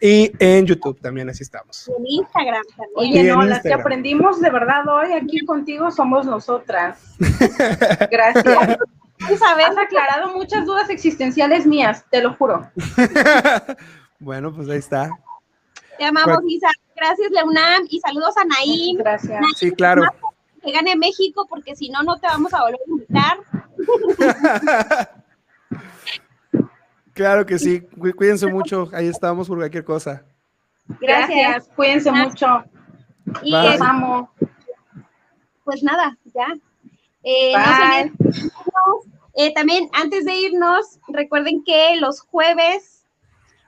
y 0.00 0.32
en 0.38 0.64
YouTube 0.64 0.98
también, 1.02 1.28
así 1.28 1.42
estamos. 1.42 1.90
En 1.94 2.06
Instagram 2.06 2.62
también. 2.70 2.90
Oye, 2.96 3.20
Y 3.20 3.24
no, 3.24 3.42
las 3.42 3.60
que 3.60 3.74
aprendimos 3.74 4.40
de 4.40 4.48
verdad 4.48 4.88
hoy 4.88 5.12
aquí 5.12 5.44
contigo 5.44 5.90
somos 5.90 6.24
nosotras. 6.24 7.14
Gracias. 8.10 8.46
A 8.46 9.54
ver, 9.54 9.66
Has 9.66 9.76
aclarado 9.76 10.34
muchas 10.34 10.64
dudas 10.64 10.88
existenciales 10.88 11.66
mías, 11.66 12.06
te 12.10 12.22
lo 12.22 12.32
juro. 12.36 12.70
bueno, 14.18 14.50
pues 14.54 14.66
ahí 14.70 14.78
está. 14.78 15.10
te 15.98 16.06
amamos, 16.06 16.40
Isa. 16.48 16.70
Gracias, 16.96 17.30
Leunam. 17.30 17.82
Y 17.90 18.00
saludos 18.00 18.34
a 18.38 18.44
Naim. 18.46 18.96
Gracias. 18.96 19.44
Sí, 19.56 19.70
claro. 19.72 20.04
Que 20.62 20.72
gane 20.72 20.96
México, 20.96 21.46
porque 21.48 21.74
si 21.76 21.88
no, 21.90 22.02
no 22.02 22.18
te 22.18 22.26
vamos 22.26 22.52
a 22.54 22.62
volver 22.62 22.80
a 22.86 22.90
invitar. 22.90 23.38
Claro 27.14 27.44
que 27.44 27.58
sí, 27.58 27.82
Cu- 27.82 28.14
cuídense 28.16 28.46
mucho, 28.46 28.88
ahí 28.94 29.06
estamos 29.06 29.46
por 29.46 29.58
cualquier 29.58 29.84
cosa. 29.84 30.24
Gracias. 31.00 31.28
Gracias. 31.28 31.68
Cuídense 31.76 32.10
mucho. 32.10 32.64
Y 33.42 33.52
Bye. 33.52 33.72
Los 33.72 33.80
amo. 33.82 34.30
pues 35.64 35.82
nada, 35.82 36.16
ya. 36.34 36.46
Eh, 37.22 37.52
no 37.54 38.32
se 38.32 38.50
eh, 39.34 39.52
también 39.54 39.88
antes 39.92 40.24
de 40.24 40.34
irnos, 40.36 40.98
recuerden 41.08 41.62
que 41.64 41.96
los 42.00 42.20
jueves 42.20 43.04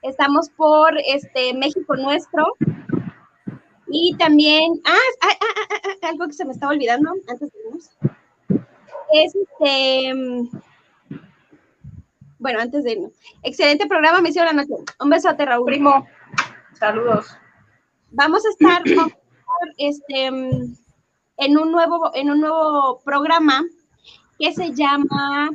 estamos 0.03 0.49
por 0.51 0.97
este 1.07 1.55
México 1.55 1.97
Nuestro. 1.97 2.47
Y 3.97 4.12
también, 4.16 4.81
ah, 4.85 4.93
ah, 5.23 5.29
ah, 5.41 5.66
ah, 6.03 6.09
algo 6.09 6.27
que 6.27 6.33
se 6.33 6.45
me 6.45 6.51
estaba 6.53 6.73
olvidando 6.73 7.12
antes 7.29 7.39
de 7.39 7.59
irnos. 7.65 7.91
Es 9.12 9.33
este. 9.37 10.12
mm, 10.12 10.49
Bueno, 12.41 12.59
antes 12.61 12.83
de 12.83 12.93
irnos. 12.95 13.12
Excelente 13.45 13.87
programa, 13.87 14.21
me 14.21 14.31
hicieron 14.31 14.57
la 14.57 14.65
noche. 14.65 14.75
Un 14.99 15.11
besote, 15.11 15.47
Raúl. 15.47 15.66
Primo, 15.66 16.05
saludos. 16.73 17.37
vamos 18.11 18.45
a 18.45 18.49
estar 18.51 18.83
vamos 18.97 18.99
a 18.99 19.07
estar, 19.07 19.75
este, 19.79 20.29
mm, 20.29 20.77
en, 21.37 21.57
un 21.57 21.71
nuevo, 21.71 22.11
en 22.15 22.31
un 22.31 22.41
nuevo 22.41 23.01
programa 23.05 23.62
que 24.41 24.53
se 24.53 24.73
llama 24.75 25.51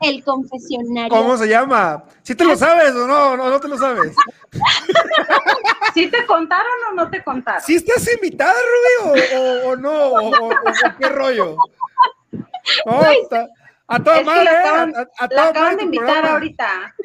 El 0.00 0.24
Confesionario. 0.24 1.16
¿Cómo 1.16 1.36
se 1.36 1.46
llama? 1.46 2.04
¿Sí 2.24 2.34
te 2.34 2.44
lo 2.44 2.56
sabes 2.56 2.92
o 2.96 3.06
no? 3.06 3.36
No, 3.36 3.50
no 3.50 3.60
te 3.60 3.68
lo 3.68 3.78
sabes. 3.78 4.16
¿Sí 5.94 6.08
te 6.10 6.26
contaron 6.26 6.72
o 6.90 6.92
no 6.94 7.08
te 7.10 7.22
contaron? 7.24 7.62
¿Sí 7.62 7.76
estás 7.76 8.06
invitada, 8.14 8.52
Rubio? 9.02 9.12
¿O, 9.12 9.38
o- 9.38 9.68
o 9.72 9.76
no? 9.76 10.12
¿O, 10.14 10.50
qué 10.98 11.08
rollo? 11.08 11.56
No, 12.86 13.02
está- 13.10 13.48
a 13.86 14.02
toda 14.02 14.20
Es 14.20 14.26
madre, 14.26 14.44
la 14.44 14.60
acaban- 14.60 14.94
a, 14.96 15.00
a- 15.00 15.02
a 15.02 15.22
La 15.22 15.28
toda 15.28 15.48
acaban 15.48 15.62
madre 15.64 15.76
de 15.76 15.82
invitar 15.84 16.06
programa. 16.06 16.32
ahorita. 16.32 16.94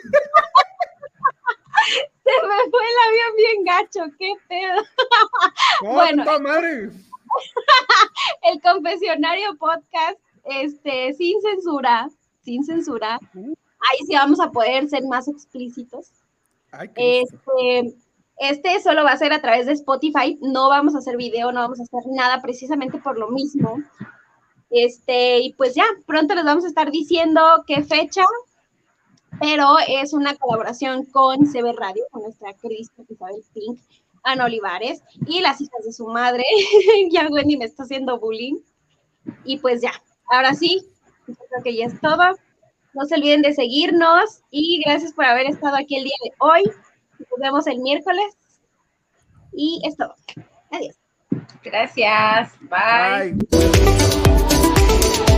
Se 2.24 2.32
me 2.48 2.70
fue 2.70 2.82
el 2.82 2.98
avión 3.08 3.36
bien 3.38 3.64
gacho, 3.66 4.02
qué 4.18 4.34
pedo. 4.48 4.82
No, 5.84 5.94
Bueno. 5.94 6.24
toda 6.26 6.40
madre. 6.40 6.90
El 8.44 8.62
Confesionario 8.62 9.56
Podcast, 9.58 10.20
este, 10.46 11.14
sin 11.14 11.42
censura, 11.42 12.10
sin 12.44 12.64
censura. 12.66 13.20
Ahí 13.36 13.98
sí 14.08 14.14
vamos 14.14 14.40
a 14.42 14.52
poder 14.52 14.88
ser 14.90 15.04
más 15.06 15.28
explícitos. 15.28 16.12
Ay. 16.72 16.90
Este, 16.96 17.94
este 18.40 18.82
solo 18.82 19.04
va 19.04 19.12
a 19.12 19.18
ser 19.18 19.34
a 19.34 19.42
través 19.42 19.66
de 19.66 19.74
Spotify, 19.74 20.38
no 20.42 20.70
vamos 20.70 20.96
a 20.96 21.00
hacer 21.00 21.18
video, 21.18 21.52
no 21.52 21.60
vamos 21.60 21.80
a 21.80 21.84
hacer 21.84 22.02
nada 22.08 22.42
precisamente 22.42 22.98
por 22.98 23.18
lo 23.18 23.30
mismo. 23.30 23.78
Este, 24.70 25.40
y 25.40 25.54
pues 25.54 25.76
ya, 25.76 25.84
pronto 26.06 26.36
les 26.36 26.46
vamos 26.46 26.64
a 26.64 26.70
estar 26.70 26.92
diciendo 26.92 27.42
qué 27.68 27.84
fecha, 27.84 28.24
pero 29.40 29.76
es 29.88 30.14
una 30.14 30.36
colaboración 30.36 31.06
con 31.06 31.46
CB 31.46 31.76
Radio, 31.78 32.04
con 32.12 32.24
nuestra 32.24 32.54
querida 32.54 32.82
Isabel 33.10 33.44
Pink, 33.54 33.80
Ana 34.24 34.46
Olivares 34.46 35.02
y 35.28 35.42
las 35.42 35.60
hijas 35.60 35.84
de 35.86 35.94
su 35.94 36.08
madre. 36.08 36.44
ya 37.12 37.28
Wendy 37.28 37.58
me 37.58 37.66
está 37.66 37.84
haciendo 37.84 38.20
bullying. 38.20 38.58
Y 39.44 39.58
pues 39.58 39.82
ya, 39.82 39.92
ahora 40.32 40.54
sí, 40.54 40.82
creo 41.26 41.64
que 41.64 41.76
ya 41.76 41.86
es 41.86 42.00
todo. 42.00 42.36
No 42.94 43.06
se 43.06 43.16
olviden 43.16 43.42
de 43.42 43.54
seguirnos 43.54 44.42
y 44.50 44.82
gracias 44.84 45.14
por 45.14 45.26
haber 45.26 45.48
estado 45.48 45.76
aquí 45.76 45.98
el 45.98 46.06
día 46.06 46.16
de 46.24 46.34
hoy. 46.40 46.64
Nos 47.20 47.40
vemos 47.40 47.68
el 47.68 47.80
miércoles. 47.80 48.36
Y 49.54 49.82
es 49.86 49.98
todo. 49.98 50.14
Adiós. 50.72 50.96
Gracias. 51.64 52.54
Bye. 52.62 53.36
Ay. 53.52 55.30